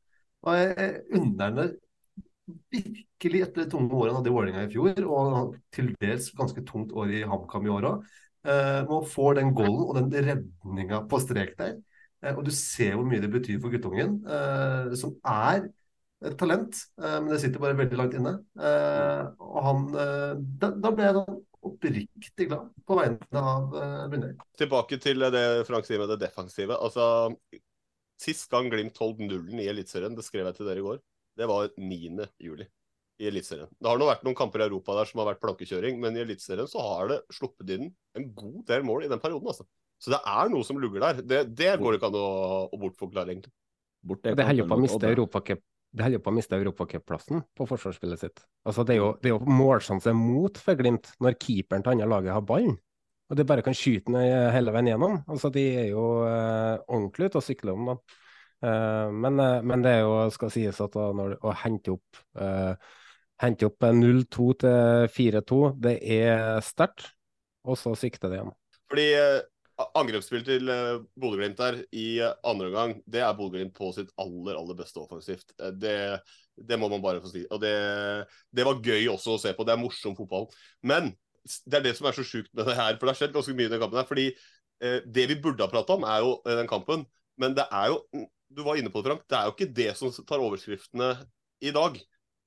Og 0.43 0.57
jeg 0.57 0.91
unner 1.15 1.55
virkelig 2.73 3.43
etter 3.45 3.63
det 3.63 3.71
tunge 3.73 3.95
året 3.97 4.11
han 4.11 4.19
hadde 4.19 4.31
i 4.31 4.35
Vålerenga 4.35 4.63
i 4.65 4.71
fjor, 4.73 5.01
og 5.07 5.55
til 5.75 5.91
dels 6.01 6.31
ganske 6.37 6.63
tungt 6.67 6.93
år 6.97 7.13
i 7.17 7.23
HamKam 7.27 7.67
i 7.67 7.73
år 7.73 7.89
òg. 7.91 8.09
Eh, 8.41 8.79
man 8.89 9.05
får 9.05 9.37
den 9.37 9.53
goalen 9.57 9.83
og 9.85 9.99
den 9.99 10.29
redninga 10.29 11.03
på 11.09 11.19
strek 11.21 11.53
der. 11.59 11.77
Eh, 12.23 12.33
og 12.33 12.43
du 12.47 12.51
ser 12.55 12.95
hvor 12.95 13.05
mye 13.07 13.21
det 13.21 13.31
betyr 13.33 13.61
for 13.61 13.73
guttungen, 13.73 14.19
eh, 14.25 14.95
som 14.97 15.13
er 15.21 15.69
et 16.21 16.37
talent, 16.37 16.77
eh, 17.01 17.17
men 17.19 17.31
det 17.33 17.41
sitter 17.43 17.61
bare 17.61 17.77
veldig 17.77 17.97
langt 17.99 18.17
inne. 18.17 18.35
Eh, 18.61 19.23
og 19.41 19.63
han 19.67 19.87
da, 20.61 20.73
ble 20.89 21.07
jeg 21.07 21.25
oppriktig 21.61 22.47
glad 22.49 22.69
på 22.87 22.97
vegne 22.97 23.41
av 23.41 23.75
uh, 23.75 24.23
Tilbake 24.57 24.97
til 25.01 25.21
det 25.33 25.43
Frank 25.67 25.85
sier 25.85 26.01
med 26.01 26.09
det 26.09 26.23
defensive. 26.23 26.73
Altså, 26.73 27.29
Sist 28.21 28.49
gang 28.51 28.69
Glimt 28.69 28.97
holdt 29.01 29.21
nullen 29.23 29.61
i 29.61 29.67
Eliteserien, 29.69 30.15
det 30.17 30.25
skrev 30.25 30.49
jeg 30.49 30.57
til 30.57 30.69
dere 30.69 30.81
i 30.81 30.85
går, 30.85 30.99
det 31.39 31.47
var 31.49 31.71
9. 31.77 32.27
juli 32.41 32.67
i 33.21 33.27
Eliteserien. 33.29 33.69
Det 33.77 33.89
har 33.89 33.99
nå 34.01 34.07
vært 34.09 34.23
noen 34.25 34.37
kamper 34.37 34.63
i 34.63 34.67
Europa 34.67 34.95
der 34.97 35.09
som 35.09 35.21
har 35.21 35.31
vært 35.31 35.41
plankekjøring, 35.43 35.99
men 36.01 36.17
i 36.17 36.23
Eliteserien 36.23 36.69
så 36.69 36.83
har 36.83 37.11
det 37.11 37.19
sluppet 37.33 37.75
inn 37.77 37.91
en 38.17 38.29
god 38.35 38.61
del 38.69 38.85
mål 38.87 39.05
i 39.05 39.11
den 39.11 39.21
perioden. 39.21 39.51
altså. 39.53 39.67
Så 40.01 40.13
det 40.13 40.21
er 40.25 40.49
noe 40.49 40.65
som 40.65 40.79
lugger 40.81 41.03
der. 41.05 41.21
Det, 41.21 41.41
det 41.53 41.75
går 41.81 41.97
ikke 41.97 42.09
an 42.09 42.17
å, 42.17 42.29
å 42.73 42.79
bortforklare, 42.81 43.35
egentlig. 43.35 43.53
Bort, 44.01 44.23
det 44.25 44.47
holder 44.47 44.65
på 44.65 44.79
å 44.79 44.81
miste 44.81 45.11
Europacup 45.11 45.61
det 45.91 46.05
holder 46.05 46.21
på 46.23 46.31
å 46.31 46.35
miste 46.35 46.55
europacupplassen 46.55 47.41
på 47.57 47.65
forsvarsspillet 47.67 48.21
sitt. 48.21 48.41
Altså, 48.67 48.85
det 48.87 48.95
er 48.95 49.01
jo, 49.01 49.09
det 49.19 49.27
er 49.27 49.33
jo 49.35 49.57
målsjanse 49.59 50.13
mot 50.15 50.59
for 50.63 50.79
Glimt 50.79 51.09
når 51.23 51.35
keeperen 51.41 51.83
til 51.83 51.95
andre 51.95 52.07
laget 52.13 52.35
har 52.35 52.45
ballen. 52.47 52.77
og 53.31 53.37
de 53.39 53.45
bare 53.47 53.63
kan 53.63 53.75
skyte 53.75 54.11
den 54.11 54.51
hele 54.55 54.71
veien 54.75 54.91
gjennom. 54.91 55.17
Altså, 55.27 55.51
de 55.51 55.65
er 55.83 55.89
jo 55.91 56.05
eh, 56.27 56.79
ordentlig 56.87 57.29
ute 57.29 57.39
og 57.39 57.45
sykler 57.45 57.75
om 57.75 57.91
dem. 57.91 58.01
Uh, 58.61 59.09
men, 59.13 59.39
uh, 59.41 59.59
men, 59.65 59.83
det 59.85 59.95
er 59.97 60.03
jo, 60.05 60.17
skal 60.33 60.51
sies 60.53 60.81
at 60.83 60.97
da, 60.97 61.07
når, 61.17 61.37
å 61.41 61.53
hente 61.63 61.95
opp, 61.95 62.23
hente 63.41 63.65
opp 63.65 63.87
0-2 63.89 64.49
til 64.61 65.07
4-2, 65.15 65.61
det 65.81 65.95
er 66.17 66.59
sterkt. 66.65 67.09
Og 67.65 67.77
så 67.77 67.93
sikter 67.97 68.29
det 68.29 68.39
igjen. 68.39 68.53
Fordi 68.89 69.07
angrepsspillet 69.97 70.47
til 70.49 70.71
Bodø-Glimt 71.21 71.59
der 71.59 71.77
i 71.97 72.21
andre 72.21 72.69
omgang, 72.69 72.95
det 73.09 73.21
er 73.21 73.35
Bodø-Glimt 73.37 73.73
på 73.77 73.91
sitt 73.95 74.09
aller, 74.21 74.57
aller 74.57 74.77
beste 74.77 75.01
offensivt. 75.01 75.53
Det, 75.81 75.95
det 76.57 76.79
må 76.79 76.89
man 76.91 77.03
bare 77.03 77.21
få 77.21 77.31
si. 77.31 77.43
Og 77.49 77.61
det, 77.61 77.73
det, 78.53 78.65
var 78.67 78.81
gøy 78.81 79.09
også 79.13 79.35
å 79.35 79.41
se 79.41 79.53
på. 79.57 79.65
Det 79.65 79.75
er 79.75 79.81
morsom 79.81 80.17
fotball. 80.17 80.49
Men 80.85 81.11
det 81.65 81.79
er 81.79 81.85
det 81.85 81.95
som 81.97 82.09
er 82.09 82.17
så 82.17 82.25
sjukt 82.27 82.51
med 82.53 82.67
det 82.69 82.77
her. 82.77 82.97
For 82.97 83.07
det 83.07 83.13
har 83.13 83.21
skjedd 83.21 83.35
ganske 83.35 83.55
mye 83.57 83.69
i 83.69 83.73
den 83.73 83.81
kampen 83.81 84.01
her. 84.01 84.09
Fordi 84.09 84.27
eh, 84.29 84.99
det 85.05 85.27
vi 85.31 85.39
burde 85.41 85.65
ha 85.65 85.71
prata 85.71 85.97
om, 85.97 86.05
er 86.05 86.21
jo 86.25 86.35
eh, 86.45 86.57
den 86.59 86.69
kampen. 86.69 87.05
Men 87.41 87.57
det 87.57 87.65
er 87.71 87.93
jo 87.93 88.25
Du 88.51 88.63
var 88.65 88.79
inne 88.79 88.91
på 88.91 89.01
det, 89.01 89.11
Frank. 89.11 89.27
Det 89.29 89.37
er 89.37 89.47
jo 89.47 89.53
ikke 89.55 89.73
det 89.77 89.91
som 89.99 90.11
tar 90.27 90.43
overskriftene 90.43 91.13
i 91.63 91.71
dag. 91.75 91.99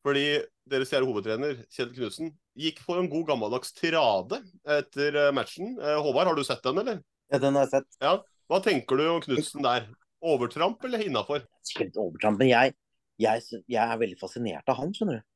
Fordi 0.05 0.25
deres 0.69 0.91
kjære 0.93 1.09
hovedtrener, 1.09 1.61
Kjell 1.73 1.93
Knutsen, 1.95 2.35
gikk 2.61 2.83
for 2.85 3.01
en 3.01 3.09
god 3.09 3.25
gammeldags 3.31 3.73
tirade 3.73 4.43
etter 4.69 5.17
eh, 5.17 5.33
matchen. 5.35 5.79
Eh, 5.81 5.97
Håvard, 6.05 6.29
har 6.29 6.37
du 6.37 6.45
sett 6.45 6.65
den, 6.67 6.83
eller? 6.83 7.01
Ja, 7.33 7.41
den 7.41 7.57
har 7.57 7.65
jeg 7.65 7.73
sett. 7.79 7.97
Ja. 8.05 8.19
Hva 8.53 8.61
tenker 8.65 9.01
du 9.01 9.07
om 9.09 9.23
Knutsen 9.25 9.65
der? 9.65 9.89
Overtramp 10.25 10.85
eller 10.85 11.05
innafor? 11.05 11.47
Overtramp, 11.81 12.41
men 12.41 12.51
jeg, 12.51 12.75
jeg, 13.21 13.45
jeg, 13.65 13.81
er 13.81 14.01
veldig 14.01 14.21
fascinert 14.21 14.69
av 14.69 14.79
han, 14.81 14.93
skjønner 14.97 15.21
du. 15.21 15.27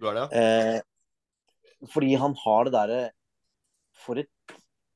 Du 0.00 0.08
er 0.08 0.16
det, 0.16 0.24
ja? 0.24 0.40
Eh, 0.40 1.88
fordi 1.92 2.16
han 2.20 2.36
har 2.40 2.64
det 2.64 2.74
derre 2.74 3.00
for, 4.04 4.20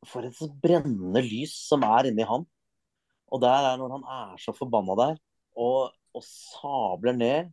for, 0.08 0.24
et 0.24 0.56
brennende 0.62 1.22
lys 1.24 1.52
som 1.68 1.84
er 1.86 2.08
inni 2.10 2.24
han. 2.28 2.48
Og 3.28 3.42
der 3.42 3.70
er 3.70 3.78
når 3.80 3.96
han 3.96 4.04
er 4.16 4.40
så 4.40 4.54
forbanna 4.56 4.96
der, 4.98 5.16
og, 5.58 5.92
og 6.14 6.24
sabler 6.24 7.16
ned 7.16 7.48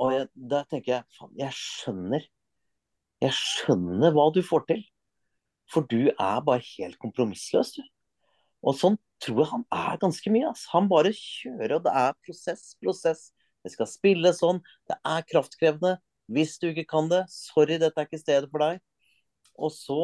Og 0.00 0.14
jeg, 0.14 0.28
der 0.50 0.64
tenker 0.70 0.94
jeg 0.94 1.04
faen, 1.18 1.34
jeg 1.36 1.52
skjønner. 1.52 2.22
Jeg 3.20 3.36
skjønner 3.36 4.14
hva 4.16 4.30
du 4.32 4.40
får 4.40 4.64
til. 4.70 4.80
For 5.70 5.84
du 5.86 6.08
er 6.08 6.38
bare 6.46 6.64
helt 6.64 6.96
kompromissløs, 7.02 7.74
du. 7.76 7.82
Og 8.64 8.76
sånn 8.76 8.96
tror 9.20 9.42
jeg 9.42 9.50
han 9.52 9.66
er 9.76 10.00
ganske 10.00 10.32
mye. 10.32 10.48
Altså. 10.48 10.70
Han 10.72 10.88
bare 10.88 11.12
kjører, 11.16 11.76
og 11.76 11.84
det 11.84 11.92
er 12.00 12.16
prosess, 12.24 12.70
prosess. 12.80 13.26
Det 13.60 13.74
skal 13.74 13.90
spille 13.90 14.32
sånn. 14.36 14.62
Det 14.88 14.96
er 15.04 15.26
kraftkrevende. 15.28 15.98
Hvis 16.32 16.56
du 16.62 16.70
ikke 16.70 16.86
kan 16.88 17.10
det, 17.10 17.24
sorry, 17.32 17.76
dette 17.82 18.00
er 18.00 18.08
ikke 18.08 18.22
stedet 18.22 18.48
for 18.52 18.64
deg. 18.64 18.80
Og 19.60 19.72
så 19.74 20.00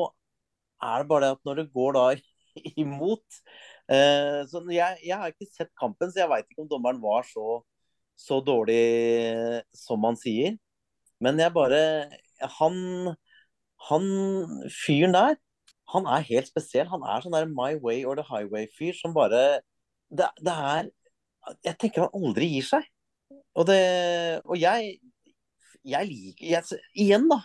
er 0.85 1.03
det 1.03 1.11
bare 1.11 1.25
det 1.25 1.37
at 1.39 1.49
når 1.49 1.63
det 1.63 1.71
går 1.73 1.97
da 1.97 2.07
imot 2.85 3.41
så 3.87 4.63
jeg, 4.73 4.99
jeg, 5.07 5.15
har 5.15 5.31
ikke 5.31 5.47
sett 5.53 5.71
kampen, 5.79 6.11
så 6.11 6.25
jeg 6.25 6.31
veit 6.33 6.49
ikke 6.51 6.65
om 6.65 6.71
dommeren 6.71 6.99
var 7.03 7.27
så, 7.29 7.61
så 8.19 8.41
dårlig 8.43 9.63
som 9.77 10.03
han 10.09 10.19
sier. 10.19 10.57
Men 11.23 11.39
jeg 11.41 11.55
bare 11.55 12.11
Han, 12.59 12.75
han 13.89 14.09
fyren 14.69 15.15
der, 15.17 15.39
han 15.93 16.07
er 16.11 16.27
helt 16.27 16.51
spesiell. 16.51 16.89
Han 16.91 17.05
er 17.07 17.23
sånn 17.23 17.37
der 17.37 17.49
My 17.49 17.77
Way 17.81 18.05
or 18.05 18.19
the 18.19 18.27
Highway-fyr 18.27 18.97
som 18.99 19.15
bare 19.17 19.63
det, 20.11 20.29
det, 20.43 20.53
er 20.53 20.91
Jeg 21.65 21.79
tenker 21.81 22.07
han 22.07 22.17
aldri 22.27 22.51
gir 22.57 22.67
seg. 22.67 22.89
Og, 23.57 23.65
det, 23.71 23.81
og 24.45 24.59
jeg, 24.61 24.99
jeg 25.87 26.09
liker 26.11 26.51
jeg, 26.51 26.83
Igjen, 26.99 27.29
da. 27.31 27.41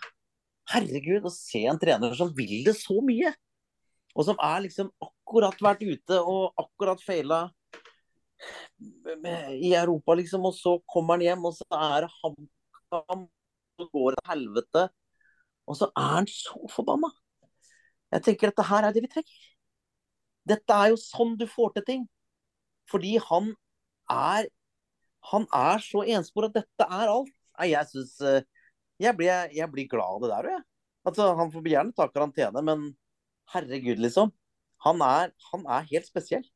Herregud, 0.72 1.26
å 1.27 1.34
se 1.34 1.63
en 1.68 1.80
trener 1.80 2.13
som 2.18 2.34
vil 2.35 2.61
det 2.68 2.76
så 2.80 2.97
mye. 3.05 3.31
Og 4.11 4.27
som 4.27 4.39
er 4.43 4.65
liksom 4.65 4.91
akkurat 4.99 5.20
vært 5.31 5.83
ute 5.83 6.19
og 6.19 6.53
akkurat 6.59 7.01
feila 7.03 7.45
i 9.61 9.73
Europa, 9.73 10.15
liksom. 10.17 10.45
Og 10.49 10.55
så 10.57 10.77
kommer 10.89 11.17
han 11.17 11.25
hjem, 11.27 11.45
og 11.45 11.55
så 11.57 11.67
er 11.77 12.05
det 12.05 12.11
HamKam, 12.19 13.27
så 13.77 13.87
går 13.93 14.17
det 14.17 14.27
helvete. 14.29 14.87
Og 15.67 15.77
så 15.77 15.91
er 15.95 16.15
han 16.17 16.27
så 16.27 16.67
forbanna. 16.73 17.11
Jeg 18.11 18.25
tenker 18.25 18.51
dette 18.51 18.67
her 18.67 18.83
er 18.83 18.95
det 18.95 19.03
vi 19.05 19.11
trenger. 19.11 19.43
Dette 20.51 20.73
er 20.73 20.91
jo 20.91 20.97
sånn 20.99 21.37
du 21.39 21.45
får 21.47 21.75
til 21.77 21.85
ting. 21.87 22.07
Fordi 22.91 23.17
han 23.29 23.53
er 24.09 24.49
Han 25.31 25.43
er 25.53 25.77
så 25.85 26.01
enspor 26.01 26.47
at 26.47 26.55
dette 26.55 26.81
er 26.81 27.05
alt. 27.05 27.29
Nei, 27.59 27.67
jeg 27.75 27.85
syns 27.91 28.15
eh, 28.25 28.41
jeg, 28.97 29.13
jeg, 29.53 29.67
blir 29.69 29.85
glad 29.85 30.15
av 30.15 30.23
det 30.23 30.29
der, 30.31 30.47
jeg. 30.49 30.63
Altså, 31.05 31.27
han 31.37 31.51
får 31.53 31.67
gjerne 31.69 31.93
ta 31.93 32.07
karantene, 32.09 32.63
men 32.65 32.87
herregud, 33.53 34.01
liksom. 34.01 34.31
Han 34.85 35.03
er, 35.05 35.31
han 35.51 35.67
er 35.69 35.87
helt 35.91 36.09
spesiell. 36.09 36.47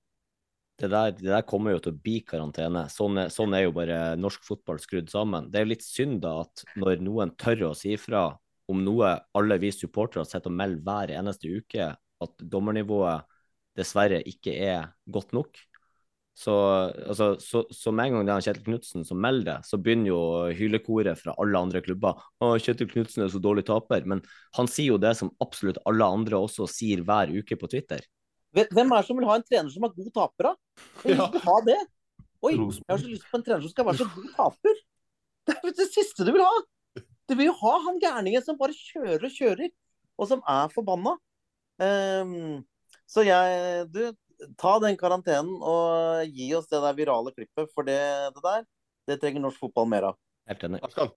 Det 0.76 0.90
der, 0.92 1.14
det 1.16 1.30
der, 1.30 1.44
kommer 1.48 1.72
jo 1.72 1.82
til 1.84 1.94
å 1.94 2.00
bli 2.04 2.18
karantene. 2.28 2.88
Sånn 2.92 3.22
sånn 3.32 3.54
er, 3.56 3.68
jo 3.68 3.76
bare 3.78 4.00
norsk 4.20 4.44
fotball 4.44 4.82
skrudd 4.84 5.12
sammen. 5.12 5.48
Det 5.52 5.62
er 5.62 5.64
jo 5.64 5.72
litt 5.72 5.86
synd 5.86 6.20
da 6.26 6.34
at 6.42 6.66
når 6.76 7.04
noen 7.06 7.32
tør 7.40 7.70
å 7.70 7.76
si 7.78 7.94
ifra 7.96 8.28
om 8.72 8.82
noe 8.84 9.14
alle 9.38 9.60
vi 9.62 9.70
supportere 9.72 10.26
sitter 10.28 10.52
og 10.52 10.58
melder 10.58 10.84
hver 10.84 11.14
eneste 11.22 11.54
uke, 11.54 11.94
at 11.96 12.44
dommernivået 12.52 13.24
dessverre 13.78 14.20
ikke 14.28 14.56
er 14.66 14.90
godt 15.12 15.36
nok, 15.36 15.60
så, 16.36 16.54
altså, 17.08 17.38
så, 17.40 17.62
så, 17.72 17.92
med 17.96 18.10
en 18.10 18.18
gang 18.18 18.26
det 18.28 18.34
er 18.34 18.46
Kjetil 18.50 18.66
Knutsen 18.66 19.06
som 19.08 19.22
melder 19.24 19.46
det, 19.48 19.70
så 19.70 19.80
begynner 19.80 20.10
jo 20.10 20.20
hylekoret 20.58 21.22
fra 21.22 21.36
alle 21.40 21.62
andre 21.64 21.80
klubber. 21.84 22.20
Å, 22.44 22.50
Kjetil 22.60 22.90
Knutsen 22.92 23.24
er 23.24 23.32
så 23.32 23.40
dårlig 23.40 23.64
taper. 23.70 24.04
Men 24.04 24.20
han 24.58 24.68
sier 24.68 24.92
jo 24.92 25.00
det 25.00 25.14
som 25.16 25.32
absolutt 25.44 25.80
alle 25.88 26.10
andre 26.18 26.42
også 26.44 26.68
sier 26.68 27.06
hver 27.08 27.32
uke 27.32 27.56
på 27.62 27.72
Twitter. 27.72 28.04
Hvem 28.56 28.92
er 28.94 29.02
det 29.02 29.08
som 29.08 29.20
vil 29.20 29.28
ha 29.28 29.36
en 29.40 29.46
trener 29.46 29.72
som 29.74 29.86
er 29.88 29.96
god 29.96 30.12
taper, 30.16 30.48
da? 30.48 30.84
Hvem 31.04 31.20
vil 31.20 31.46
ha 31.48 31.56
det? 31.68 31.80
Oi, 32.46 32.54
jeg 32.54 32.92
har 32.92 33.02
så 33.02 33.10
lyst 33.10 33.28
på 33.32 33.40
en 33.40 33.46
trener 33.46 33.64
som 33.64 33.74
skal 33.74 33.88
være 33.88 34.00
så 34.04 34.08
god 34.14 34.30
taper. 34.38 34.82
Det 35.46 35.56
er 35.56 35.76
det 35.78 35.88
siste 35.92 36.26
du 36.26 36.32
vil 36.34 36.46
ha. 36.46 36.54
Du 37.26 37.34
vil 37.36 37.50
jo 37.50 37.56
ha 37.60 37.74
han 37.88 38.00
gærningen 38.02 38.44
som 38.46 38.58
bare 38.60 38.76
kjører 38.78 39.26
og 39.28 39.34
kjører, 39.34 39.72
og 40.16 40.30
som 40.30 40.44
er 40.50 40.72
forbanna. 40.74 41.16
Um, 41.82 42.62
så 43.10 43.26
jeg 43.28 43.90
Du, 43.92 44.00
ta 44.60 44.76
den 44.84 44.98
karantenen 45.00 45.58
og 45.60 46.32
gi 46.32 46.52
oss 46.56 46.70
det 46.72 46.82
der 46.84 46.96
virale 46.98 47.34
klippet, 47.36 47.72
for 47.74 47.88
det, 47.88 48.00
det 48.36 48.44
der, 48.46 48.64
det 49.10 49.20
trenger 49.22 49.44
norsk 49.44 49.66
fotball 49.66 49.90
mer 49.90 50.10
av. 50.12 50.20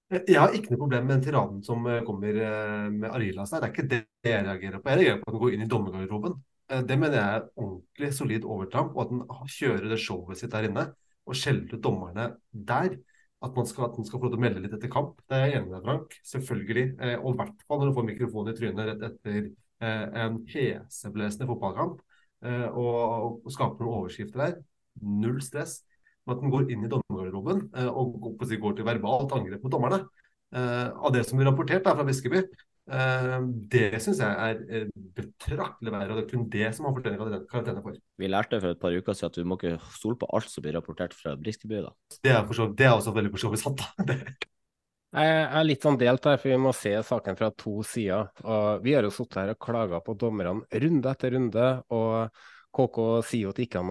Jeg 0.09 0.39
har 0.41 0.55
ikke 0.57 0.73
noe 0.73 0.81
problem 0.81 1.05
med 1.05 1.19
den 1.19 1.25
tiraden 1.27 1.59
som 1.67 1.83
kommer 2.07 2.39
eh, 2.49 2.87
med 2.95 3.11
Arilas 3.13 3.51
der. 3.53 3.61
Det 3.61 3.69
er 3.69 3.75
ikke 3.75 3.89
det 3.91 4.31
jeg 4.31 4.47
reagerer 4.47 4.81
på. 4.81 4.89
Jeg 4.89 5.01
reagerer 5.03 5.19
på 5.21 5.29
at 5.29 5.35
den 5.35 5.43
går 5.43 5.57
inn 5.57 5.65
i 5.67 5.69
dommergarderoben. 5.69 6.39
Eh, 6.69 6.83
det 6.89 6.99
mener 7.01 7.19
jeg 7.19 7.37
er 7.37 7.47
ordentlig 7.57 8.11
solid 8.17 8.47
overtramp, 8.49 8.97
og 8.97 9.05
at 9.05 9.13
den 9.13 9.53
kjører 9.59 9.87
det 9.93 10.01
showet 10.03 10.41
sitt 10.41 10.53
der 10.55 10.69
inne 10.69 10.89
og 11.29 11.37
skjeller 11.37 11.75
ut 11.75 11.85
dommerne 11.85 12.31
der. 12.53 12.99
At 13.45 13.55
man, 13.55 13.67
skal, 13.71 13.87
at 13.87 13.99
man 13.99 14.07
skal 14.07 14.19
få 14.19 14.27
lov 14.27 14.33
til 14.35 14.41
å 14.41 14.43
melde 14.43 14.61
litt 14.65 14.73
etter 14.75 14.91
kamp. 14.91 15.21
Det 15.31 15.37
er 15.37 15.45
jeg 15.47 15.61
enig 15.61 15.71
med 15.71 15.85
Frank. 15.85 16.15
Selvfølgelig. 16.27 16.87
Og 17.21 17.29
i 17.29 17.37
hvert 17.39 17.61
fall 17.69 17.79
når 17.79 17.91
du 17.91 17.95
får 17.95 18.07
mikrofonen 18.09 18.51
i 18.51 18.57
trynet 18.59 18.89
rett 18.89 19.05
etter 19.13 19.45
en 20.25 20.41
heseblesende 20.51 21.47
fotballkamp. 21.47 22.01
Eh, 22.47 22.67
og, 22.71 23.43
og 23.43 23.53
skaper 23.55 23.85
noen 23.85 24.05
overskrifter 24.05 24.43
der. 24.45 24.57
Null 25.03 25.41
stress. 25.43 25.81
Men 26.25 26.37
at 26.37 26.43
den 26.45 26.53
går 26.53 26.73
inn 26.73 26.85
i 26.87 26.91
dommergarderoben 26.93 27.65
eh, 27.79 27.89
og 27.89 28.19
går 28.39 28.79
til 28.79 28.87
verbalt 28.87 29.35
angrep 29.35 29.65
mot 29.65 29.75
dommerne. 29.75 30.03
Eh, 30.55 30.89
av 30.89 31.13
det 31.15 31.25
som 31.29 31.39
blir 31.39 31.49
rapportert 31.51 31.87
der 31.87 31.97
fra 31.97 32.07
Biskeby, 32.09 32.43
det 32.89 34.01
syns 34.01 34.21
jeg 34.23 34.59
er 34.73 34.91
betraktelig 35.17 35.93
verre. 35.93 36.11
Og 36.11 36.19
det 36.19 36.25
er 36.25 36.31
kun 36.31 36.47
det 36.53 36.69
som 36.77 36.89
han 36.89 36.97
fortjener 36.97 37.47
karantene 37.51 37.83
for. 37.85 37.97
Vi 38.19 38.31
lærte 38.31 38.61
for 38.63 38.73
et 38.73 38.81
par 38.81 38.97
uker 38.97 39.17
siden 39.17 39.33
at 39.33 39.41
vi 39.41 39.47
må 39.49 39.59
ikke 39.61 39.75
stole 39.97 40.21
på 40.21 40.29
alt 40.35 40.53
som 40.53 40.65
blir 40.65 40.79
rapportert 40.79 41.17
fra 41.17 41.35
Briskeby. 41.37 41.83
da. 41.85 41.93
Det 42.25 42.33
er, 42.33 42.47
så, 42.57 42.71
det 42.73 42.89
er 42.89 42.95
også 42.97 43.15
veldig 43.17 43.35
for 43.35 43.45
så 43.45 43.53
vidt 43.53 43.65
sant. 43.65 43.85
da. 43.85 44.15
Jeg 45.09 45.37
er 45.41 45.65
litt 45.65 45.85
sånn 45.85 45.97
delt 45.97 46.27
her, 46.29 46.37
for 46.37 46.53
vi 46.53 46.57
må 46.61 46.75
se 46.77 46.91
saken 47.01 47.37
fra 47.39 47.49
to 47.57 47.79
sider. 47.87 48.29
Og 48.45 48.83
vi 48.85 48.93
har 48.93 49.07
jo 49.07 49.13
sittet 49.15 49.41
her 49.41 49.53
og 49.55 49.63
klaga 49.65 50.03
på 50.05 50.15
dommerne 50.21 50.67
runde 50.85 51.15
etter 51.15 51.33
runde. 51.33 51.69
Og 51.97 52.43
KK 52.77 52.99
sier 53.25 53.47
jo 53.47 53.55
at 53.55 53.61
det 53.61 53.69
ikke, 53.71 53.85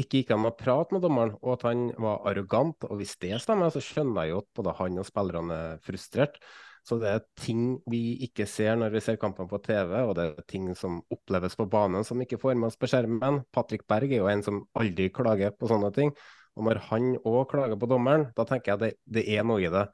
ikke 0.00 0.22
gikk 0.22 0.32
an 0.32 0.48
å 0.48 0.54
prate 0.56 0.96
med 0.96 1.04
dommeren, 1.04 1.34
og 1.42 1.58
at 1.58 1.66
han 1.68 1.90
var 2.00 2.24
arrogant. 2.30 2.88
Og 2.88 2.96
hvis 3.02 3.18
det 3.20 3.36
stemmer, 3.44 3.68
så 3.74 3.84
skjønner 3.84 4.24
jeg 4.24 4.32
jo 4.32 4.40
at 4.40 4.50
både 4.56 4.76
han 4.80 5.02
og 5.02 5.08
spillerne 5.10 5.60
er 5.66 5.84
frustrert. 5.84 6.40
Så 6.86 6.98
det 7.02 7.10
er 7.10 7.24
ting 7.40 7.78
vi 7.90 8.18
ikke 8.26 8.46
ser 8.48 8.78
når 8.78 8.94
vi 8.94 9.02
ser 9.04 9.18
kampene 9.20 9.50
på 9.50 9.60
TV, 9.64 9.94
og 10.02 10.14
det 10.18 10.26
er 10.28 10.46
ting 10.50 10.70
som 10.78 11.00
oppleves 11.14 11.56
på 11.58 11.68
banen 11.70 12.06
som 12.06 12.20
ikke 12.22 12.40
får 12.40 12.58
med 12.58 12.70
oss 12.70 12.78
på 12.80 12.90
skjermen. 12.90 13.42
Patrick 13.54 13.86
Berg 13.90 14.12
er 14.12 14.22
jo 14.22 14.30
en 14.32 14.44
som 14.46 14.62
aldri 14.78 15.10
klager 15.14 15.54
på 15.56 15.70
sånne 15.70 15.92
ting. 15.96 16.14
Og 16.58 16.66
når 16.66 16.82
han 16.88 17.12
òg 17.22 17.42
klager 17.52 17.78
på 17.78 17.88
dommeren, 17.90 18.28
da 18.36 18.46
tenker 18.48 18.74
jeg 18.74 18.82
det, 18.82 18.94
det 19.18 19.26
er 19.36 19.46
noe 19.46 19.62
i 19.62 19.70
det. 19.72 19.86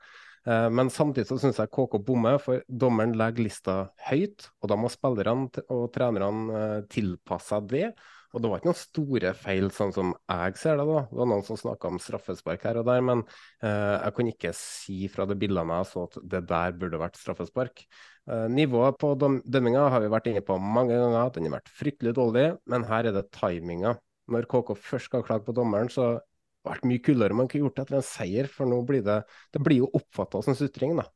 Eh, 0.49 0.69
men 0.73 0.91
samtidig 0.93 1.29
så 1.29 1.39
syns 1.41 1.61
jeg 1.61 1.73
KK 1.73 2.01
bommer, 2.05 2.39
for 2.43 2.65
dommeren 2.69 3.15
legger 3.21 3.47
lista 3.47 3.77
høyt. 4.09 4.49
Og 4.63 4.73
da 4.73 4.79
må 4.81 4.91
spillerne 4.93 5.65
og 5.69 5.87
trenerne 5.95 6.61
eh, 6.61 6.79
tilpasse 6.93 7.53
seg 7.53 7.69
det. 7.73 7.89
Og 8.35 8.43
det 8.43 8.51
var 8.51 8.59
ikke 8.59 8.71
noen 8.73 8.81
store 8.81 9.31
feil, 9.39 9.69
sånn 9.71 9.93
som 9.95 10.09
jeg 10.11 10.57
ser 10.59 10.81
det. 10.81 10.87
da. 10.89 11.05
Det 11.07 11.19
var 11.21 11.29
noen 11.31 11.45
som 11.47 11.59
snakka 11.61 11.93
om 11.93 12.01
straffespark 12.03 12.67
her 12.67 12.81
og 12.81 12.89
der, 12.89 13.05
men 13.07 13.23
eh, 13.63 13.95
jeg 13.95 14.15
kunne 14.17 14.35
ikke 14.35 14.51
si 14.59 14.97
fra 15.13 15.27
de 15.31 15.37
bildene 15.39 15.79
jeg 15.79 15.91
så 15.93 16.07
at 16.09 16.19
det 16.35 16.43
der 16.51 16.75
burde 16.81 16.99
vært 16.99 17.21
straffespark. 17.21 17.85
Eh, 18.27 18.47
nivået 18.51 18.99
på 18.99 19.13
dømminga 19.21 19.87
har 19.95 20.03
vi 20.03 20.11
vært 20.11 20.27
inne 20.33 20.43
på 20.43 20.59
mange 20.59 20.99
ganger, 20.99 21.31
den 21.37 21.47
har 21.47 21.61
vært 21.61 21.75
fryktelig 21.79 22.17
dårlig, 22.19 22.49
men 22.75 22.89
her 22.91 23.11
er 23.11 23.15
det 23.15 23.29
timinga. 23.39 23.95
Når 24.35 24.49
KK 24.51 24.75
først 24.83 25.13
skal 25.13 25.23
klage 25.27 25.47
på 25.47 25.55
dommeren, 25.55 25.93
så 25.93 26.09
det 26.17 26.71
vært 26.73 26.87
mye 26.89 27.05
kuldere 27.05 27.37
man 27.37 27.49
kunne 27.51 27.69
gjort 27.69 27.79
det 27.79 27.87
etter 27.87 28.01
en 28.01 28.07
seier, 28.09 28.51
for 28.51 28.67
nå 28.69 28.81
blir 28.89 29.05
det, 29.05 29.21
det 29.55 29.63
blir 29.63 29.85
jo 29.85 29.91
oppfatta 30.01 30.43
som 30.43 30.57
sutring. 30.59 30.97
da. 30.99 31.07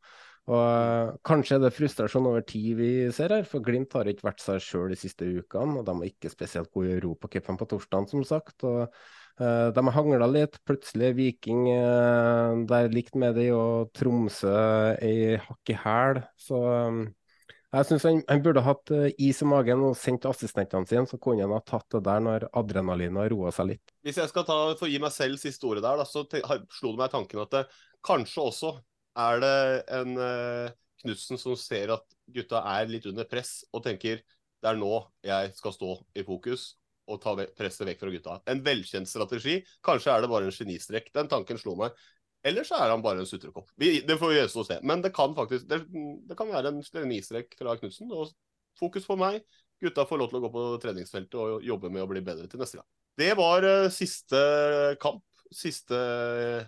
Og 0.48 0.56
uh, 0.56 1.16
Kanskje 1.26 1.58
er 1.58 1.66
det 1.66 1.74
frustrasjon 1.76 2.26
over 2.30 2.44
tid 2.48 2.78
vi 2.78 2.90
ser 3.12 3.34
her, 3.36 3.44
for 3.48 3.64
Glimt 3.64 3.92
har 3.98 4.08
ikke 4.08 4.30
vært 4.30 4.40
seg 4.40 4.62
sjøl 4.64 4.94
de 4.94 4.96
siste 4.96 5.28
ukene. 5.28 5.80
og 5.80 5.84
De 5.84 5.96
var 6.00 6.08
ikke 6.08 6.32
spesielt 6.32 6.72
gode 6.72 6.94
i 6.94 6.96
Europacupen 6.96 7.60
på 7.60 7.68
torsdag, 7.68 8.08
som 8.14 8.24
sagt. 8.24 8.64
og 8.64 8.86
uh, 8.86 9.68
De 9.76 9.84
har 9.84 9.96
hangla 9.98 10.30
litt. 10.30 10.56
Plutselig 10.68 11.10
er 11.10 11.18
Viking 11.18 11.68
uh, 11.68 12.64
der 12.70 12.88
likt 12.94 13.18
med 13.20 13.36
de, 13.36 13.50
og 13.52 13.92
Tromsø 13.96 14.56
ei 15.04 15.36
hakk 15.36 15.74
i 15.74 15.78
hæl. 15.84 16.24
Så 16.40 16.64
um, 16.64 17.04
jeg 17.68 17.84
syns 17.84 18.08
han, 18.08 18.24
han, 18.30 18.40
burde 18.40 18.64
hatt 18.64 18.94
is 19.20 19.42
i 19.44 19.50
magen 19.52 19.84
og 19.84 19.98
sendt 20.00 20.24
assistentene 20.30 20.88
sine, 20.88 21.04
så 21.04 21.20
kunne 21.20 21.44
han 21.44 21.52
ha 21.52 21.60
tatt 21.60 21.84
det 21.92 22.06
der 22.06 22.24
når 22.24 22.48
adrenalinet 22.56 23.26
har 23.26 23.34
roa 23.34 23.52
seg 23.52 23.74
litt. 23.74 23.92
Hvis 24.00 24.16
jeg 24.22 24.32
skal 24.32 24.48
ta, 24.48 24.62
få 24.80 24.88
gi 24.88 24.96
meg 25.02 25.12
selv 25.12 25.36
siste 25.42 25.68
ordet 25.68 25.84
der, 25.84 26.00
da, 26.00 26.08
så 26.08 26.24
slo 26.24 26.94
det 26.94 27.02
meg 27.02 27.12
tanken 27.12 27.44
at 27.44 27.52
det 27.52 27.66
kanskje 28.08 28.46
også 28.48 28.78
er 29.18 29.40
det 29.42 29.56
en 29.98 30.14
uh, 30.18 30.76
Knutsen 31.02 31.38
som 31.38 31.54
ser 31.58 31.92
at 31.94 32.16
gutta 32.34 32.60
er 32.74 32.90
litt 32.90 33.06
under 33.06 33.26
press, 33.28 33.62
og 33.70 33.84
tenker 33.84 34.22
det 34.58 34.70
er 34.70 34.78
nå 34.78 34.92
jeg 35.22 35.52
skal 35.54 35.74
stå 35.74 35.92
i 36.18 36.24
fokus 36.26 36.72
og 37.08 37.20
ta 37.22 37.34
presset 37.56 37.86
vekk 37.88 38.00
fra 38.02 38.12
gutta. 38.12 38.38
En 38.52 38.60
velkjent 38.64 39.08
strategi. 39.08 39.60
Kanskje 39.86 40.12
er 40.12 40.24
det 40.24 40.30
bare 40.32 40.48
en 40.50 40.54
genistrek. 40.54 41.08
Den 41.14 41.30
tanken 41.30 41.60
slo 41.60 41.76
meg. 41.78 41.94
Eller 42.46 42.66
så 42.66 42.76
er 42.78 42.92
han 42.92 43.02
bare 43.02 43.22
en 43.22 43.28
sutrekopp. 43.28 43.70
Det 43.78 44.18
får 44.18 44.32
vi 44.32 44.36
gjøre 44.36 44.64
se. 44.66 44.76
Men 44.86 45.00
det 45.02 45.14
kan 45.16 45.32
faktisk 45.34 45.66
det, 45.70 45.80
det 46.28 46.36
kan 46.38 46.50
være 46.52 46.74
en 46.74 46.82
genistrek 46.84 47.56
fra 47.58 47.78
Knutsen. 47.80 48.12
Og 48.12 48.34
fokus 48.78 49.08
på 49.08 49.16
meg. 49.18 49.40
Gutta 49.80 50.04
får 50.10 50.20
lov 50.20 50.30
til 50.30 50.40
å 50.40 50.44
gå 50.44 50.52
på 50.52 50.66
treningsfeltet 50.82 51.38
og 51.38 51.64
jobbe 51.64 51.90
med 51.94 52.04
å 52.04 52.10
bli 52.10 52.22
bedre 52.26 52.48
til 52.50 52.60
neste 52.60 52.80
gang. 52.80 52.88
Det 53.18 53.30
var 53.38 53.66
uh, 53.66 53.90
siste 53.94 54.42
kamp. 55.02 55.24
Siste 55.54 55.96
uh, 55.96 56.66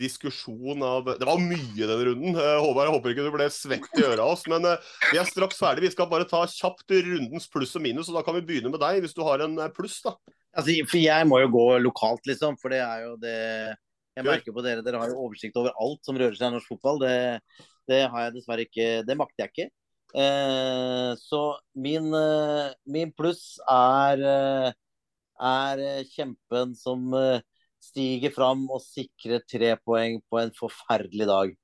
diskusjon 0.00 0.82
av 0.84 1.06
Det 1.18 1.26
var 1.26 1.40
mye 1.40 1.88
den 1.88 2.02
runden. 2.08 2.36
Uh, 2.36 2.58
Håvard, 2.60 2.88
jeg 2.88 2.94
håper 2.96 3.12
ikke 3.12 3.26
du 3.26 3.32
ble 3.34 3.48
svett 3.52 3.86
i 3.96 4.04
øra 4.04 4.26
av 4.26 4.34
oss. 4.34 4.44
Men 4.50 4.66
uh, 4.68 4.90
vi 5.10 5.20
er 5.20 5.28
straks 5.28 5.60
ferdig. 5.60 5.86
Vi 5.86 5.92
skal 5.94 6.10
bare 6.10 6.28
ta 6.28 6.42
kjapt 6.50 6.96
rundens 7.08 7.48
pluss 7.52 7.74
og 7.78 7.84
minus. 7.84 8.10
og 8.10 8.18
Da 8.18 8.24
kan 8.26 8.36
vi 8.38 8.44
begynne 8.48 8.72
med 8.72 8.82
deg, 8.82 9.00
hvis 9.04 9.16
du 9.16 9.22
har 9.26 9.44
en 9.44 9.56
uh, 9.60 9.70
pluss. 9.72 9.98
da. 10.04 10.14
Altså, 10.56 10.76
for 10.90 11.00
Jeg 11.00 11.30
må 11.30 11.40
jo 11.42 11.52
gå 11.56 11.66
lokalt, 11.84 12.24
liksom. 12.28 12.60
For 12.60 12.74
det 12.74 12.82
er 12.84 13.06
jo 13.06 13.16
det 13.22 13.40
Jeg 14.16 14.24
merker 14.24 14.56
på 14.56 14.64
dere, 14.64 14.84
dere 14.84 15.00
har 15.00 15.12
jo 15.12 15.26
oversikt 15.26 15.58
over 15.60 15.74
alt 15.76 16.04
som 16.06 16.16
rører 16.16 16.36
seg 16.36 16.48
i 16.48 16.56
norsk 16.56 16.70
fotball. 16.76 17.02
Det, 17.02 17.16
det 17.88 18.04
har 18.12 18.28
jeg 18.28 18.38
dessverre 18.38 18.64
ikke. 18.68 18.88
Det 19.08 19.18
makter 19.20 19.44
jeg 19.44 19.52
ikke. 19.52 19.70
så 21.20 21.40
min, 21.76 22.06
min 22.88 23.12
pluss 23.12 23.58
er, 23.68 24.22
er 25.50 25.82
kjempen 26.14 26.72
som 26.78 27.12
stiger 27.86 28.34
fram 28.34 28.66
og 28.72 28.82
sikrer 28.84 29.44
tre 29.46 29.74
poeng 29.86 30.18
på 30.30 30.40
en 30.42 30.52
forferdelig 30.56 31.28
dag. 31.30 31.54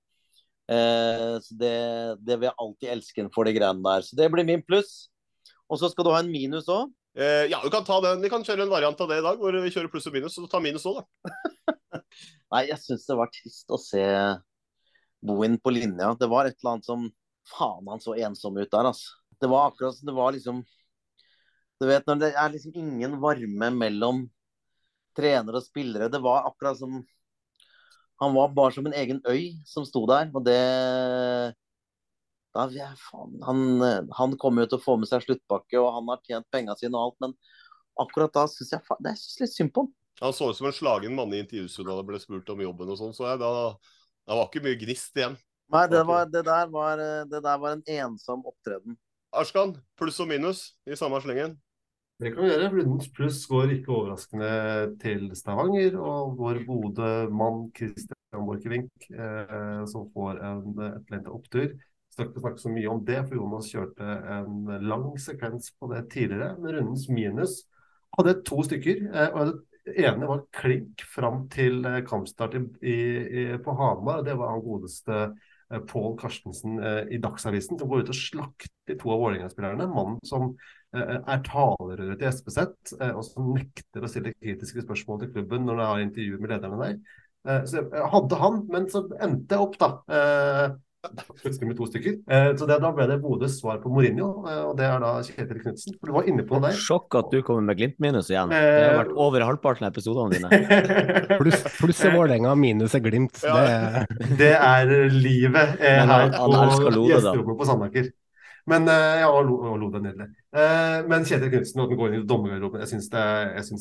Eh, 0.72 1.36
så 1.42 1.56
det, 1.58 1.76
det, 2.22 2.36
vil 2.36 2.48
jeg 2.48 2.58
alltid 2.64 2.92
elske 2.94 3.28
for 3.34 3.48
de 3.48 3.54
greiene 3.56 3.84
der. 3.84 4.06
Så 4.06 4.18
det 4.18 4.30
blir 4.32 4.46
min 4.48 4.64
pluss. 4.64 5.08
Og 5.68 5.80
så 5.80 5.90
skal 5.90 6.06
du 6.06 6.12
ha 6.14 6.20
en 6.22 6.32
minus 6.32 6.68
òg? 6.70 6.92
Eh, 7.16 7.48
ja, 7.50 7.60
du 7.62 7.70
kan 7.72 7.84
ta 7.84 7.98
den. 8.04 8.22
Vi 8.24 8.30
kan 8.32 8.44
kjøre 8.46 8.66
en 8.66 8.72
variant 8.72 9.00
av 9.00 9.10
det 9.10 9.20
i 9.20 9.24
dag, 9.24 9.40
hvor 9.40 9.56
vi 9.64 9.72
kjører 9.72 9.90
pluss 9.92 10.08
og 10.08 10.16
minus. 10.16 10.36
Så 10.36 10.48
ta 10.50 10.62
minus 10.62 10.86
òg, 10.88 11.02
da. 11.02 12.02
Nei, 12.52 12.66
jeg 12.68 12.80
syns 12.82 13.08
det 13.08 13.16
var 13.18 13.32
trist 13.32 13.72
å 13.72 13.80
se 13.80 14.04
Bohin 15.24 15.58
på 15.62 15.72
linja. 15.74 16.12
Det 16.18 16.28
var 16.30 16.48
et 16.48 16.58
eller 16.60 16.76
annet 16.76 16.88
som 16.88 17.10
Faen, 17.52 17.88
han 17.90 18.00
så 18.02 18.14
ensom 18.14 18.58
ut 18.60 18.70
der, 18.70 18.86
altså. 18.86 19.16
Det 19.42 19.48
var 19.50 19.72
akkurat 19.72 19.96
som 19.96 20.06
det 20.06 20.14
var 20.14 20.30
liksom 20.36 20.60
Du 21.80 21.88
vet 21.88 22.06
når 22.06 22.20
det 22.20 22.28
er 22.38 22.52
liksom 22.52 22.76
ingen 22.78 23.16
varme 23.18 23.70
mellom 23.74 24.20
trenere 25.16 25.60
og 25.60 25.66
spillere. 25.66 26.10
Det 26.12 26.20
var 26.22 26.48
akkurat 26.50 26.78
som 26.78 27.02
Han 28.22 28.34
var 28.36 28.52
bare 28.54 28.70
som 28.72 28.86
en 28.86 28.94
egen 28.94 29.18
øy 29.26 29.58
som 29.66 29.84
sto 29.84 30.04
der. 30.06 30.28
Og 30.34 30.44
det 30.46 30.58
da, 32.54 32.68
faen, 33.00 33.40
han, 33.42 33.82
han 34.12 34.36
kommer 34.38 34.62
jo 34.62 34.72
til 34.72 34.78
å 34.78 34.84
få 34.84 34.96
med 35.00 35.08
seg 35.08 35.24
sluttpakke, 35.24 35.78
og 35.80 35.94
han 35.96 36.10
har 36.12 36.20
tjent 36.28 36.48
penga 36.52 36.76
sine 36.76 36.92
og 36.98 37.06
alt, 37.06 37.16
men 37.24 37.32
akkurat 38.02 38.34
da 38.36 38.44
syns 38.50 38.74
jeg 38.74 38.98
det 39.00 39.14
er 39.14 39.22
litt 39.40 39.54
synd 39.54 39.72
på 39.72 39.86
han. 39.86 39.94
Han 40.22 40.34
så 40.36 40.50
ut 40.50 40.58
som 40.58 40.68
en 40.68 40.76
slagen 40.76 41.16
mann 41.16 41.32
i 41.32 41.40
intervjuet 41.42 41.88
da 41.88 41.96
det 41.98 42.06
ble 42.10 42.20
spurt 42.20 42.52
om 42.52 42.60
jobben 42.62 42.92
og 42.92 43.00
sånn, 43.00 43.16
så 43.16 43.30
jeg, 43.30 43.40
da, 43.40 43.48
da 44.28 44.38
var 44.38 44.50
ikke 44.50 44.64
mye 44.66 44.78
gnist 44.84 45.16
igjen. 45.16 45.38
Nei, 45.72 45.86
det, 45.88 46.02
var, 46.04 46.28
det, 46.28 46.44
der 46.44 46.68
var, 46.68 47.00
det 47.30 47.40
der 47.40 47.60
var 47.64 47.78
en 47.78 47.84
ensom 47.88 48.44
opptreden. 48.44 48.98
Arskan, 49.32 49.72
pluss 49.96 50.20
og 50.20 50.28
minus 50.28 50.66
i 50.84 50.98
samme 50.98 51.22
slengen? 51.24 51.56
Det 52.22 52.30
kan 52.30 52.44
vi 52.44 52.50
gjøre. 52.52 52.68
Rundens 52.70 53.08
pluss 53.10 53.40
går 53.50 53.72
ikke 53.74 53.90
overraskende 53.96 54.50
til 55.02 55.24
Stavanger, 55.34 55.96
og 55.98 56.36
vår 56.38 56.60
gode 56.68 57.08
mann 57.34 57.64
Christian 57.74 58.44
Borchgrevink, 58.46 59.08
eh, 59.10 59.80
som 59.90 60.06
får 60.14 60.38
en 60.38 60.68
etterlengta 60.86 61.34
opptur. 61.34 61.72
Skal 62.12 62.28
ikke 62.28 62.44
snakke 62.44 62.62
så 62.62 62.70
mye 62.70 62.92
om 62.92 63.02
det, 63.08 63.18
for 63.26 63.40
Jonas 63.40 63.72
kjørte 63.72 64.14
en 64.36 64.70
lang 64.86 65.08
sekvens 65.18 65.72
på 65.74 65.90
det 65.90 66.04
tidligere. 66.14 66.52
Men 66.60 66.78
rundens 66.78 67.08
minus 67.10 67.58
hadde 68.14 68.38
to 68.46 68.62
stykker. 68.70 69.06
Eh, 69.10 69.34
og 69.34 69.58
Det 69.82 69.96
ene 69.98 70.28
var 70.30 70.44
klink 70.54 71.02
fram 71.10 71.48
til 71.50 71.82
eh, 71.90 72.04
kampstart 72.06 72.54
i, 72.54 72.62
i, 72.86 73.46
på 73.58 73.74
Hamar. 73.74 74.22
Det 74.22 74.38
var 74.38 74.54
han 74.54 74.62
godeste 74.62 75.32
Eh, 75.72 75.80
Pål 75.80 76.18
Karstensen 76.20 76.78
eh, 76.78 77.02
i 77.10 77.18
Dagsavisen, 77.18 77.78
som 77.78 77.88
går 77.88 78.04
ut 78.04 78.12
og 78.12 78.18
slakter 78.18 78.98
to 78.98 79.12
av 79.12 79.22
Vålerenga-spillerne. 79.22 79.88
Mannen 79.92 80.18
som 80.28 80.52
er 80.92 81.42
talerøret 81.46 82.20
til 82.20 82.28
Espeseth, 82.28 82.94
og 83.12 83.22
som 83.24 83.52
nekter 83.56 84.04
å 84.04 84.10
stille 84.10 84.34
kritiske 84.36 84.84
spørsmål 84.84 85.22
til 85.22 85.34
klubben 85.36 85.64
når 85.68 85.80
det 85.80 85.90
har 85.90 86.06
intervju 86.06 86.40
med 86.40 86.52
lederne 86.52 86.80
der. 86.82 87.62
Så 87.66 87.80
jeg 87.80 88.08
hadde 88.12 88.38
han, 88.38 88.58
men 88.70 88.88
så 88.92 89.06
endte 89.24 89.56
jeg 89.56 89.64
opp, 89.64 89.78
da 89.80 90.76
Plutselig 91.42 91.66
med 91.66 91.74
to 91.74 91.86
stykker. 91.90 92.12
Eh, 92.30 92.48
så 92.54 92.66
det, 92.68 92.76
Da 92.82 92.92
ble 92.94 93.08
det 93.10 93.16
Bodøs 93.22 93.56
svar 93.58 93.80
på 93.82 93.90
Mourinho, 93.90 94.28
eh, 94.46 94.60
og 94.68 94.76
det 94.78 94.86
er 94.86 95.00
da 95.02 95.10
Kjetil 95.26 95.58
Knutsen. 95.58 95.96
For 95.98 96.10
du 96.10 96.14
var 96.14 96.28
inne 96.30 96.44
på 96.46 96.60
det 96.60 96.70
der. 96.70 96.78
Sjokk 96.78 97.16
at 97.18 97.32
du 97.32 97.40
kommer 97.42 97.66
med 97.72 97.80
Glimt-minus 97.80 98.30
igjen. 98.30 98.52
Det 98.54 98.60
har 98.86 99.00
vært 99.00 99.16
over 99.24 99.42
halvparten 99.48 99.88
av 99.88 99.90
episodene 99.90 100.38
dine. 100.38 100.60
Pluss 101.40 101.64
plus 101.80 102.04
er 102.06 102.14
Vålerenga, 102.14 102.54
minus 102.54 102.94
er 102.94 103.02
Glimt. 103.02 103.42
Ja, 103.42 103.58
det... 103.66 104.30
det... 104.38 104.52
er 104.54 104.94
livet 105.10 105.82
eh, 105.82 106.06
her 106.06 106.30
på 106.38 107.08
gjesterommet 107.08 107.58
på 107.58 107.70
Sandaker. 107.72 108.12
Men 108.70 108.86
ja, 108.86 109.26
og 109.26 109.48
lo 109.80 109.88
det 109.90 110.00
nydelig. 110.04 110.26
Men 111.10 111.24
Kjetil 111.26 111.50
Knutsen, 111.50 111.80
at 111.82 111.90
han 111.90 111.98
går 111.98 112.12
inn 112.12 112.20
i 112.20 112.26
dommergarderoben, 112.30 112.84
jeg 112.84 112.92
syns 112.92 113.08
det, 113.10 113.22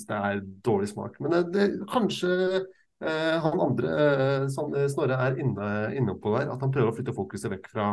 det, 0.09 0.17
er 0.17 0.39
dårlig 0.65 0.87
smak. 0.89 1.19
Men 1.21 1.35
det, 1.35 1.41
det, 1.53 1.67
kanskje 1.91 2.63
Eh, 3.01 3.39
han 3.41 3.61
andre, 3.61 3.89
eh, 3.89 4.47
Snorre, 4.89 5.17
er 5.17 5.39
inne, 5.41 5.69
inne 5.97 6.13
på 6.21 6.35
der. 6.37 6.51
At 6.53 6.61
han 6.61 6.73
prøver 6.73 6.91
å 6.91 6.95
flytte 6.95 7.15
fokuset 7.17 7.49
vekk 7.55 7.71
fra 7.73 7.87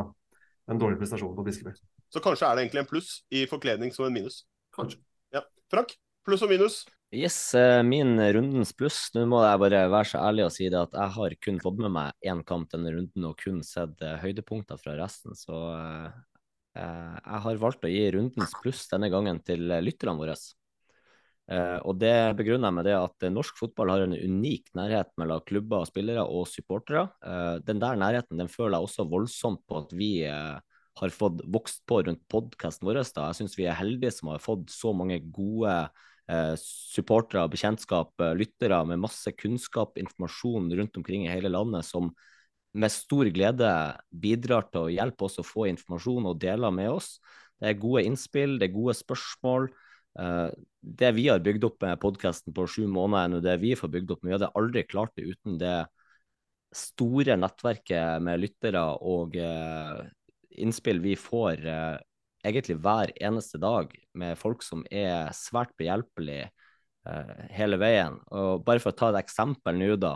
den 0.69 0.81
dårlige 0.81 1.01
prestasjonen 1.01 1.37
på 1.39 1.47
Briskeby. 1.47 1.73
Så 2.13 2.21
kanskje 2.25 2.45
er 2.45 2.57
det 2.57 2.67
egentlig 2.67 2.85
en 2.85 2.91
pluss 2.91 3.11
i 3.33 3.47
forkledning 3.49 3.95
som 3.95 4.05
en 4.05 4.13
minus? 4.13 4.43
Kanskje. 4.77 5.01
Ja. 5.33 5.47
Frank, 5.73 5.95
pluss 6.29 6.45
og 6.45 6.53
minus? 6.53 6.83
Yes, 7.09 7.39
eh, 7.57 7.81
min 7.89 8.21
rundens 8.21 8.75
pluss. 8.77 9.07
Nå 9.15 9.25
må 9.33 9.41
jeg 9.47 9.63
bare 9.65 9.87
være 9.89 10.11
så 10.13 10.21
ærlig 10.29 10.45
og 10.45 10.53
si 10.53 10.69
det 10.69 10.83
at 10.83 10.93
jeg 10.93 11.17
har 11.17 11.37
kun 11.41 11.63
fått 11.65 11.81
med 11.81 11.95
meg 11.95 12.29
én 12.29 12.45
kamp 12.45 12.69
denne 12.75 12.93
runden 12.93 13.31
og 13.31 13.41
kun 13.41 13.63
sett 13.65 14.05
høydepunkter 14.21 14.77
fra 14.77 14.99
resten. 15.01 15.33
Så 15.33 15.57
jeg 16.79 17.43
har 17.45 17.61
valgt 17.61 17.85
å 17.85 17.91
gi 17.91 18.07
rundens 18.15 18.55
pluss 18.63 18.87
denne 18.91 19.11
gangen 19.13 19.41
til 19.45 19.67
lytterne 19.83 20.19
våre. 20.21 20.37
Uh, 21.49 21.79
og 21.89 21.97
Det 21.97 22.15
begrunner 22.37 22.69
jeg 22.69 22.77
med 22.77 22.87
det 22.87 22.97
at 22.99 23.29
norsk 23.33 23.57
fotball 23.59 23.93
har 23.95 24.05
en 24.05 24.17
unik 24.17 24.69
nærhet 24.77 25.11
mellom 25.21 25.45
klubber, 25.49 25.87
spillere 25.89 26.27
og 26.29 26.49
supportere. 26.51 27.07
Den 27.65 27.81
der 27.83 27.97
nærheten 28.01 28.41
den 28.41 28.53
føler 28.53 28.77
jeg 28.77 28.89
også 28.91 29.09
voldsomt 29.09 29.65
på 29.67 29.81
at 29.81 29.95
vi 29.97 30.13
har 30.99 31.15
fått 31.15 31.41
vokst 31.47 31.85
på 31.89 32.03
rundt 32.05 32.25
podkasten 32.31 32.89
vår. 32.89 33.01
Da. 33.15 33.31
Jeg 33.31 33.41
syns 33.41 33.57
vi 33.59 33.69
er 33.71 33.79
heldige 33.79 34.13
som 34.15 34.33
har 34.33 34.43
fått 34.45 34.69
så 34.75 34.93
mange 34.97 35.21
gode 35.25 35.73
supportere, 36.61 37.47
bekjentskap, 37.49 38.13
lyttere 38.37 38.83
med 38.91 39.01
masse 39.01 39.33
kunnskap, 39.33 39.97
informasjon 39.97 40.69
rundt 40.77 40.99
omkring 41.01 41.25
i 41.25 41.33
hele 41.33 41.49
landet 41.49 41.87
som 41.89 42.11
med 42.79 42.93
stor 42.95 43.29
glede 43.35 43.73
bidrar 44.11 44.69
til 44.71 44.87
å 44.87 44.93
hjelpe 44.93 45.27
oss 45.27 45.39
å 45.41 45.47
få 45.47 45.67
informasjon 45.73 46.31
og 46.31 46.41
deler 46.43 46.73
med 46.75 46.93
oss. 46.95 47.17
Det 47.59 47.73
er 47.73 47.81
gode 47.83 48.05
innspill, 48.07 48.57
det 48.59 48.69
er 48.69 48.77
gode 48.77 48.95
spørsmål. 48.99 49.69
Uh, 50.19 50.51
det 50.81 51.13
vi 51.17 51.29
har 51.29 51.43
bygd 51.43 51.67
opp 51.69 51.83
med 51.85 52.01
podkasten 52.03 52.55
på 52.55 52.67
sju 52.71 52.85
måneder, 52.91 53.39
enn 53.39 53.45
det 53.45 53.57
vi 53.63 53.75
får 53.79 53.93
bygd 53.95 54.15
opp. 54.15 54.27
Vi 54.27 54.35
hadde 54.35 54.53
aldri 54.59 54.85
klart 54.87 55.15
det 55.19 55.27
uten 55.33 55.59
det 55.61 55.79
store 56.75 57.39
nettverket 57.39 58.23
med 58.23 58.43
lyttere 58.43 58.85
og 59.09 59.35
uh, 59.41 60.05
innspill 60.59 61.03
vi 61.03 61.17
får 61.19 61.65
uh, 61.67 61.97
egentlig 62.47 62.79
hver 62.83 63.13
eneste 63.19 63.59
dag 63.63 63.91
med 64.19 64.39
folk 64.39 64.63
som 64.63 64.85
er 64.91 65.33
svært 65.37 65.75
behjelpelige 65.79 66.53
hele 67.57 67.79
veien. 67.81 68.19
Og 68.37 68.61
bare 68.67 68.83
for 68.83 68.93
å 68.93 68.97
ta 68.99 69.07
et 69.09 69.23
eksempel 69.23 69.79
nå, 69.81 69.95
da. 69.97 70.11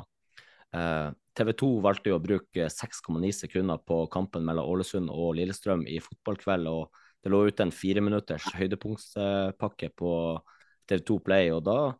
TV 1.38 1.52
2 1.62 1.68
valgte 1.84 2.12
jo 2.12 2.18
å 2.18 2.22
bruke 2.22 2.68
6,9 2.68 3.32
sekunder 3.32 3.80
på 3.88 4.02
kampen 4.12 4.44
mellom 4.44 4.68
Ålesund 4.68 5.12
og 5.12 5.36
Lillestrøm 5.38 5.86
i 5.88 6.00
fotballkveld. 6.04 6.68
og 6.68 7.02
det 7.22 7.30
lå 7.30 7.44
ute 7.46 7.62
en 7.62 7.74
fireminutters 7.74 8.48
høydepunktspakke 8.58 9.92
på 9.94 10.12
TV2 10.90 11.18
Play, 11.22 11.52
og 11.54 11.62
da 11.68 11.92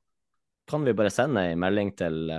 kan 0.69 0.83
vi 0.87 0.95
bare 0.99 1.13
sende 1.15 1.45
en 1.47 1.61
melding 1.63 1.93
til 1.99 2.33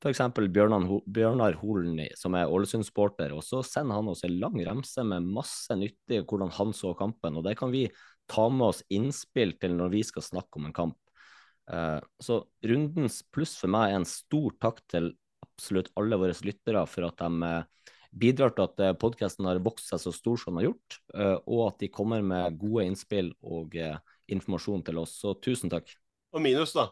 f.eks. 0.00 0.22
Bjørnar 0.40 1.58
Holen, 1.60 2.00
som 2.16 2.36
er 2.38 2.48
Ålesund-sporter, 2.48 3.34
og 3.36 3.44
så 3.44 3.60
sender 3.66 3.98
han 3.98 4.08
oss 4.08 4.24
en 4.24 4.38
lang 4.40 4.56
remse 4.64 5.04
med 5.04 5.28
masse 5.28 5.76
nyttig 5.76 6.22
hvordan 6.24 6.52
han 6.56 6.72
så 6.76 6.94
kampen, 6.96 7.36
og 7.36 7.44
det 7.44 7.58
kan 7.60 7.72
vi 7.74 7.84
ta 8.30 8.46
med 8.48 8.70
oss 8.70 8.80
innspill 8.88 9.52
til 9.60 9.76
når 9.76 9.92
vi 9.92 10.04
skal 10.06 10.24
snakke 10.24 10.60
om 10.60 10.70
en 10.70 10.76
kamp. 10.76 10.96
Uh, 11.70 12.00
så 12.22 12.40
rundens 12.66 13.20
pluss 13.30 13.52
for 13.60 13.70
meg 13.70 13.90
er 13.90 14.00
en 14.00 14.08
stor 14.08 14.56
takk 14.62 14.80
til 14.90 15.12
absolutt 15.60 15.92
alle 16.00 16.18
våre 16.20 16.36
lyttere 16.46 16.86
for 16.88 17.06
at 17.10 17.20
de 17.20 17.52
uh, 17.60 17.92
bidrar 18.10 18.56
til 18.56 18.64
at 18.64 18.82
uh, 18.82 18.94
podkasten 18.98 19.46
har 19.46 19.60
vokst 19.62 19.92
seg 19.92 20.00
så 20.02 20.14
stor 20.16 20.40
som 20.40 20.56
den 20.56 20.64
har 20.64 20.70
gjort, 20.70 20.98
og 21.44 21.60
at 21.68 21.84
de 21.84 21.92
kommer 21.92 22.24
med 22.24 22.56
gode 22.58 22.88
innspill 22.88 23.30
og 23.44 23.76
informasjon 24.30 24.82
til 24.88 24.98
oss. 25.02 25.14
Så 25.20 25.36
tusen 25.44 25.70
takk. 25.70 25.92
Og 26.34 26.42
minus, 26.42 26.72
da? 26.74 26.88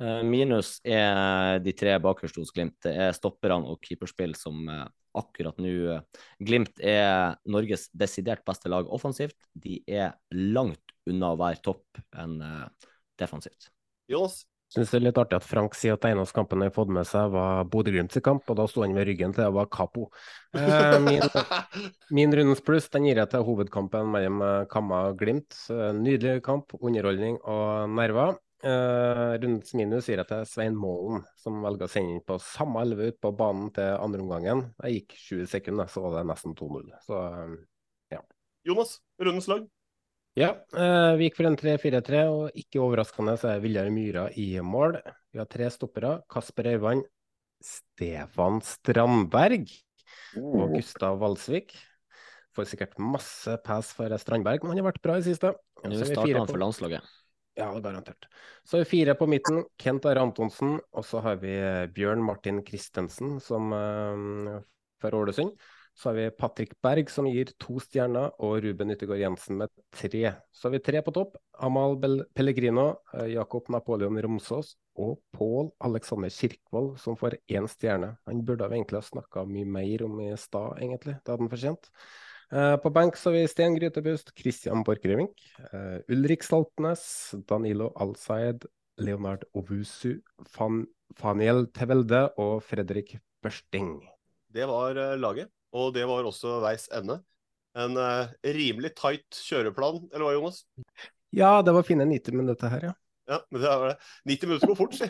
Eh, 0.00 0.22
minus 0.24 0.78
er 0.86 1.58
de 1.60 1.74
tre 1.76 1.98
bakerst 2.00 2.38
hos 2.40 2.52
Glimt. 2.56 2.78
Det 2.84 2.92
er 2.94 3.16
stopperne 3.16 3.68
og 3.68 3.82
keeperspill 3.84 4.32
som 4.38 4.62
eh, 4.70 4.86
akkurat 5.20 5.58
nå 5.60 5.72
eh, 5.96 6.22
Glimt 6.40 6.80
er 6.80 7.36
Norges 7.44 7.88
desidert 7.92 8.44
beste 8.48 8.72
lag 8.72 8.88
offensivt. 8.88 9.36
De 9.52 9.82
er 9.84 10.14
langt 10.32 10.96
unna 11.10 11.34
å 11.34 11.40
være 11.40 11.60
topp 11.64 12.00
enn 12.16 12.38
defensivt. 13.20 13.68
Jonas? 14.08 14.44
Syns 14.70 14.92
det 14.92 15.00
er 15.00 15.02
litt 15.08 15.18
artig 15.18 15.34
at 15.34 15.46
Frank 15.46 15.74
sier 15.74 15.96
at 15.96 16.04
eneste 16.06 16.36
kampen 16.36 16.60
han 16.60 16.68
har 16.68 16.74
fått 16.74 16.92
med 16.94 17.06
seg, 17.08 17.32
var 17.34 17.64
Bodø-Glimts 17.72 18.20
kamp, 18.22 18.44
og 18.46 18.58
da 18.60 18.68
sto 18.70 18.84
han 18.84 18.92
med 18.94 19.08
ryggen 19.08 19.32
til 19.34 19.42
det 19.42 19.54
var 19.56 19.66
Capo. 19.66 20.04
Eh, 20.54 20.94
min, 21.02 21.24
min 22.16 22.36
rundens 22.38 22.62
pluss 22.62 22.86
den 22.94 23.08
gir 23.08 23.18
jeg 23.18 23.32
til 23.32 23.42
hovedkampen 23.48 24.12
mellom 24.12 24.44
Kamma 24.70 25.08
og 25.08 25.18
Glimt. 25.18 25.58
Nydelig 25.98 26.44
kamp, 26.46 26.76
underholdning 26.78 27.40
og 27.42 27.90
nerver. 27.98 28.38
Rundens 28.62 29.74
minus 29.74 30.06
gir 30.06 30.20
jeg 30.20 30.30
til 30.30 30.46
Svein 30.46 30.78
Målen, 30.78 31.24
som 31.40 31.58
velger 31.64 31.88
å 31.88 31.90
sende 31.90 32.14
inn 32.14 32.22
på 32.22 32.38
samme 32.44 32.84
elve 32.84 33.10
ut 33.10 33.18
på 33.18 33.34
banen 33.34 33.72
til 33.74 33.96
andre 33.96 34.22
omgangen. 34.22 34.64
Jeg 34.84 35.00
gikk 35.00 35.18
20 35.24 35.52
sekunder, 35.56 35.90
så 35.90 36.04
var 36.06 36.20
det 36.20 36.24
nesten 36.30 36.54
2-0. 36.54 36.94
Så 37.08 37.20
ja. 38.14 38.22
Jonas, 38.70 39.00
rundens 39.18 39.50
lag? 39.50 39.66
Ja, 40.40 40.54
uh, 40.72 41.18
vi 41.20 41.26
gikk 41.26 41.36
for 41.36 41.48
en 41.50 41.58
3-4-3, 41.60 42.20
og 42.32 42.56
ikke 42.56 42.80
overraskende 42.80 43.34
så 43.40 43.50
er 43.52 43.60
Viljar 43.60 43.90
Myra 43.92 44.28
i 44.40 44.54
mål. 44.64 44.96
Vi 45.34 45.40
har 45.40 45.48
tre 45.50 45.68
stoppere. 45.72 46.14
Kasper 46.32 46.70
Øyvand, 46.72 47.04
Stefan 47.60 48.60
Strandberg 48.64 49.68
og 50.40 50.62
oh. 50.64 50.70
Gustav 50.72 51.18
Valsvik. 51.20 51.74
Får 52.56 52.70
sikkert 52.72 52.96
masse 52.98 53.52
pass 53.66 53.92
for 53.94 54.10
Strandberg, 54.18 54.64
men 54.64 54.72
han 54.72 54.80
har 54.80 54.88
vært 54.90 55.02
bra 55.04 55.18
i 55.20 55.26
siste. 55.26 55.52
Nå 55.84 55.98
starter 56.00 56.40
han 56.40 56.48
for 56.48 56.62
landslaget. 56.62 57.04
Ja, 57.58 57.68
garantert. 57.82 58.24
Så 58.64 58.78
har 58.78 58.86
vi 58.86 58.90
fire 58.94 59.14
på 59.18 59.28
midten. 59.28 59.64
Kent 59.78 60.08
Are 60.08 60.22
Antonsen. 60.24 60.78
Og 60.96 61.04
så 61.04 61.20
har 61.20 61.36
vi 61.42 61.52
eh, 61.52 61.84
Bjørn 61.92 62.22
Martin 62.24 62.62
Christensen 62.64 63.36
som 63.44 63.74
uh, 63.74 64.56
for 65.02 65.18
Ålesund. 65.18 65.52
Så 66.00 66.08
har 66.08 66.14
vi 66.16 66.30
Patrick 66.32 66.70
Berg 66.80 67.10
som 67.12 67.26
gir 67.28 67.50
to 67.60 67.74
stjerner, 67.84 68.30
og 68.40 68.62
Ruben 68.64 68.92
Yttergård 68.94 69.20
Jensen 69.20 69.58
med 69.60 69.68
tre. 69.92 70.30
Så 70.48 70.68
har 70.68 70.72
vi 70.72 70.78
tre 70.86 71.02
på 71.04 71.12
topp. 71.12 71.34
Amal 71.60 71.98
Pellegrino, 72.32 72.86
uh, 73.12 73.26
Jakob 73.28 73.68
Napoleon 73.68 74.16
Romsås 74.24 74.78
og 74.96 75.18
Pål 75.36 75.68
Alexander 75.84 76.32
Kirkvold 76.32 76.94
som 77.02 77.18
får 77.20 77.36
én 77.52 77.68
stjerne. 77.68 78.14
Han 78.24 78.40
burde 78.48 78.70
egentlig 78.70 78.96
ha 78.96 79.04
snakka 79.10 79.44
mye 79.44 79.68
mer 79.68 80.06
om 80.08 80.16
i 80.24 80.30
stad, 80.40 80.80
egentlig. 80.80 81.18
Det 81.20 81.34
hadde 81.34 81.44
han 81.44 81.52
fortjent. 81.52 81.92
Uh, 82.48 82.74
på 82.80 82.94
benk 82.96 83.20
så 83.20 83.28
har 83.28 83.36
vi 83.36 83.52
Sten 83.52 83.76
Grytebust, 83.76 84.32
Christian 84.40 84.88
Borchgrevink, 84.88 85.36
uh, 85.68 86.00
Ulrik 86.08 86.48
Saltnes, 86.48 87.04
Danilo 87.44 87.92
Alsaid, 88.00 88.64
Leonard 89.04 89.44
Ovusu, 89.52 90.16
Fan 90.48 90.86
Faniel 91.20 91.66
Tevelde 91.76 92.30
og 92.40 92.62
Fredrik 92.64 93.18
Børsting. 93.44 93.98
Det 94.50 94.64
var 94.66 94.96
laget, 95.20 95.50
og 95.76 95.92
det 95.94 96.06
var 96.10 96.26
også 96.26 96.58
veis 96.64 96.88
ende. 96.96 97.20
En 97.78 97.94
rimelig 98.42 98.90
tight 98.98 99.36
kjøreplan, 99.46 100.02
eller 100.10 100.26
hva, 100.26 100.32
Jonas? 100.34 100.64
Ja, 101.30 101.60
det 101.62 101.74
var 101.76 101.86
fine 101.86 102.08
90 102.10 102.34
minutter 102.40 102.72
her, 102.72 102.88
ja. 102.90 102.94
Ja, 103.30 103.36
men 103.52 103.62
det 103.62 103.70
er 103.70 103.92
90 104.26 104.48
minutter 104.50 104.70
går 104.72 104.78
fort, 104.78 104.96
si. 104.98 105.06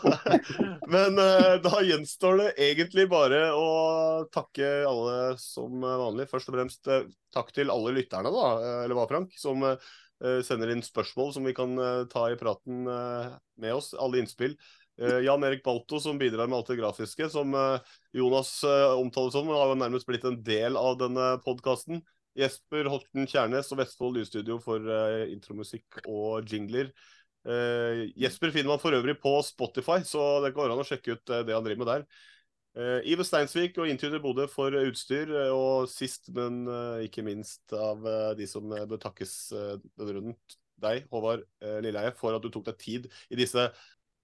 men 0.94 1.18
uh, 1.20 1.56
da 1.60 1.82
gjenstår 1.84 2.38
det 2.40 2.46
egentlig 2.70 3.04
bare 3.12 3.42
å 3.52 3.66
takke 4.32 4.70
alle 4.88 5.34
som 5.40 5.84
vanlig. 5.84 6.24
Først 6.30 6.48
og 6.48 6.56
fremst 6.56 6.88
uh, 6.88 7.02
takk 7.36 7.52
til 7.56 7.72
alle 7.74 7.92
lytterne, 7.98 8.32
da, 8.32 8.46
uh, 8.62 8.78
eller 8.86 8.96
hva, 8.96 9.04
Frank, 9.10 9.36
som 9.40 9.68
sender 10.46 10.70
inn 10.72 10.80
spørsmål 10.80 11.32
som 11.34 11.44
vi 11.44 11.52
kan 11.52 11.74
ta 12.08 12.22
i 12.30 12.36
praten 12.38 12.86
med 12.86 13.72
oss. 13.74 13.90
Alle 13.98 14.22
innspill. 14.22 14.54
Jan 14.96 15.42
Erik 15.42 15.64
Balto 15.64 15.98
som 15.98 16.18
bidrar 16.20 16.46
med 16.46 16.58
alt 16.58 16.68
det 16.70 16.76
grafiske, 16.78 17.26
som 17.32 17.50
Jonas 18.14 18.52
omtaler 18.64 19.32
som, 19.34 19.48
har 19.50 19.72
jo 19.72 19.78
nærmest 19.80 20.06
blitt 20.06 20.26
en 20.28 20.38
del 20.46 20.78
av 20.78 20.98
denne 21.00 21.32
podkasten. 21.42 22.02
Jesper 22.38 22.86
Horten 22.90 23.26
Kjærnes 23.30 23.70
og 23.74 23.80
Vestfold 23.82 24.18
Lydstudio 24.18 24.60
for 24.62 24.86
intromusikk 25.30 26.00
og 26.06 26.46
jingler. 26.50 26.92
Jesper 28.18 28.54
finner 28.54 28.72
man 28.72 28.82
for 28.82 28.94
øvrig 28.96 29.16
på 29.22 29.34
Spotify, 29.46 30.00
så 30.06 30.38
det 30.44 30.54
går 30.56 30.72
an 30.72 30.82
å 30.82 30.86
sjekke 30.86 31.18
ut 31.18 31.34
det 31.46 31.54
han 31.54 31.66
driver 31.66 31.82
med 31.82 31.90
der. 31.90 32.06
Iver 33.06 33.26
Steinsvik 33.26 33.76
og 33.78 33.90
Intuitive 33.90 34.22
Bodø 34.22 34.48
for 34.50 34.74
utstyr, 34.80 35.30
og 35.54 35.90
sist, 35.90 36.30
men 36.34 36.64
ikke 37.06 37.22
minst 37.26 37.74
av 37.74 38.02
de 38.38 38.46
som 38.50 38.66
bør 38.70 39.02
takkes 39.02 39.34
denne 39.54 40.14
runden, 40.16 40.38
deg, 40.82 41.04
Håvard 41.14 41.44
Lilleheie, 41.84 42.14
for 42.18 42.34
at 42.34 42.42
du 42.42 42.50
tok 42.50 42.66
deg 42.72 42.80
tid 42.82 43.06
i 43.30 43.38
disse 43.38 43.68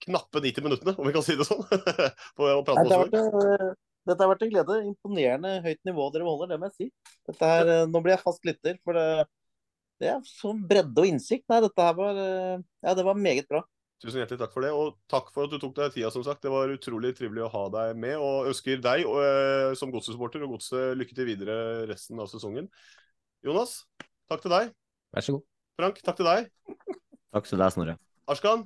knappe 0.06 0.43
90 0.43 0.66
minuttene, 0.66 0.94
om 0.97 1.09
vi 1.09 1.14
kan 1.14 1.24
si 1.27 1.36
det 1.39 1.48
sånn. 1.48 1.64
på 2.39 2.48
å 2.48 2.62
prate 2.66 2.86
med 2.86 3.20
oss. 3.20 3.77
Dette 4.09 4.24
har 4.24 4.31
vært 4.31 4.47
en 4.47 4.52
glede. 4.55 4.78
Imponerende 4.89 5.59
høyt 5.64 5.81
nivå 5.86 6.06
dere 6.14 6.27
holder, 6.27 6.55
det 6.55 6.60
må 6.60 6.70
jeg 6.70 6.77
si. 6.78 7.36
Her, 7.40 7.74
nå 7.90 8.01
blir 8.01 8.16
jeg 8.16 8.24
fast 8.24 8.48
lytter. 8.48 8.81
for 8.85 8.97
det 8.97 9.28
det 10.01 10.09
er 10.09 10.24
sånn 10.24 10.62
bredde 10.64 11.02
og 11.02 11.10
innsikt. 11.10 11.44
Nei, 11.52 11.60
dette 11.66 11.85
her 11.85 11.97
var 11.98 12.16
eh, 12.16 12.64
Ja, 12.86 12.97
det 12.97 13.05
var 13.05 13.20
meget 13.20 13.48
bra. 13.51 13.62
Tusen 14.01 14.22
hjertelig 14.22 14.40
takk 14.40 14.55
for 14.55 14.64
det, 14.64 14.70
og 14.72 14.94
takk 15.12 15.27
for 15.35 15.44
at 15.44 15.52
du 15.52 15.59
tok 15.60 15.74
deg 15.77 15.93
tida, 15.93 16.09
som 16.14 16.24
sagt. 16.24 16.40
Det 16.40 16.52
var 16.52 16.72
utrolig 16.72 17.12
trivelig 17.18 17.44
å 17.44 17.51
ha 17.52 17.64
deg 17.74 17.98
med, 18.01 18.16
og 18.16 18.48
ønsker 18.48 18.81
deg 18.81 19.05
og, 19.05 19.18
eh, 19.20 19.74
som 19.77 19.93
godssupporter 19.93 20.47
og 20.47 20.55
godset 20.56 20.97
lykke 20.97 21.16
til 21.18 21.28
videre 21.28 21.56
resten 21.90 22.22
av 22.22 22.31
sesongen. 22.32 22.70
Jonas, 23.44 23.82
takk 24.31 24.40
til 24.47 24.55
deg. 24.56 24.72
Vær 25.12 25.27
så 25.27 25.36
god. 25.36 25.44
Frank, 25.81 26.01
takk 26.06 26.16
til 26.16 26.31
deg. 26.31 26.48
Takk 27.36 27.52
til 27.52 27.60
deg, 27.60 27.74
Snorre. 27.77 27.98
Arskan, 28.31 28.64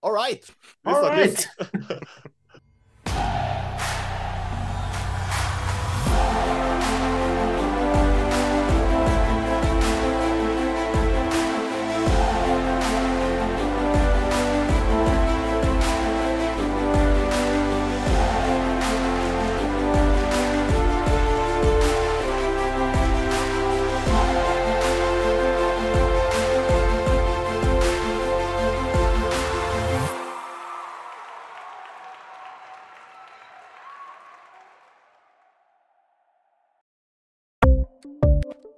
all 0.00 0.12
right. 0.12 0.44
Vi 0.84 0.92
snakkes. 0.94 1.46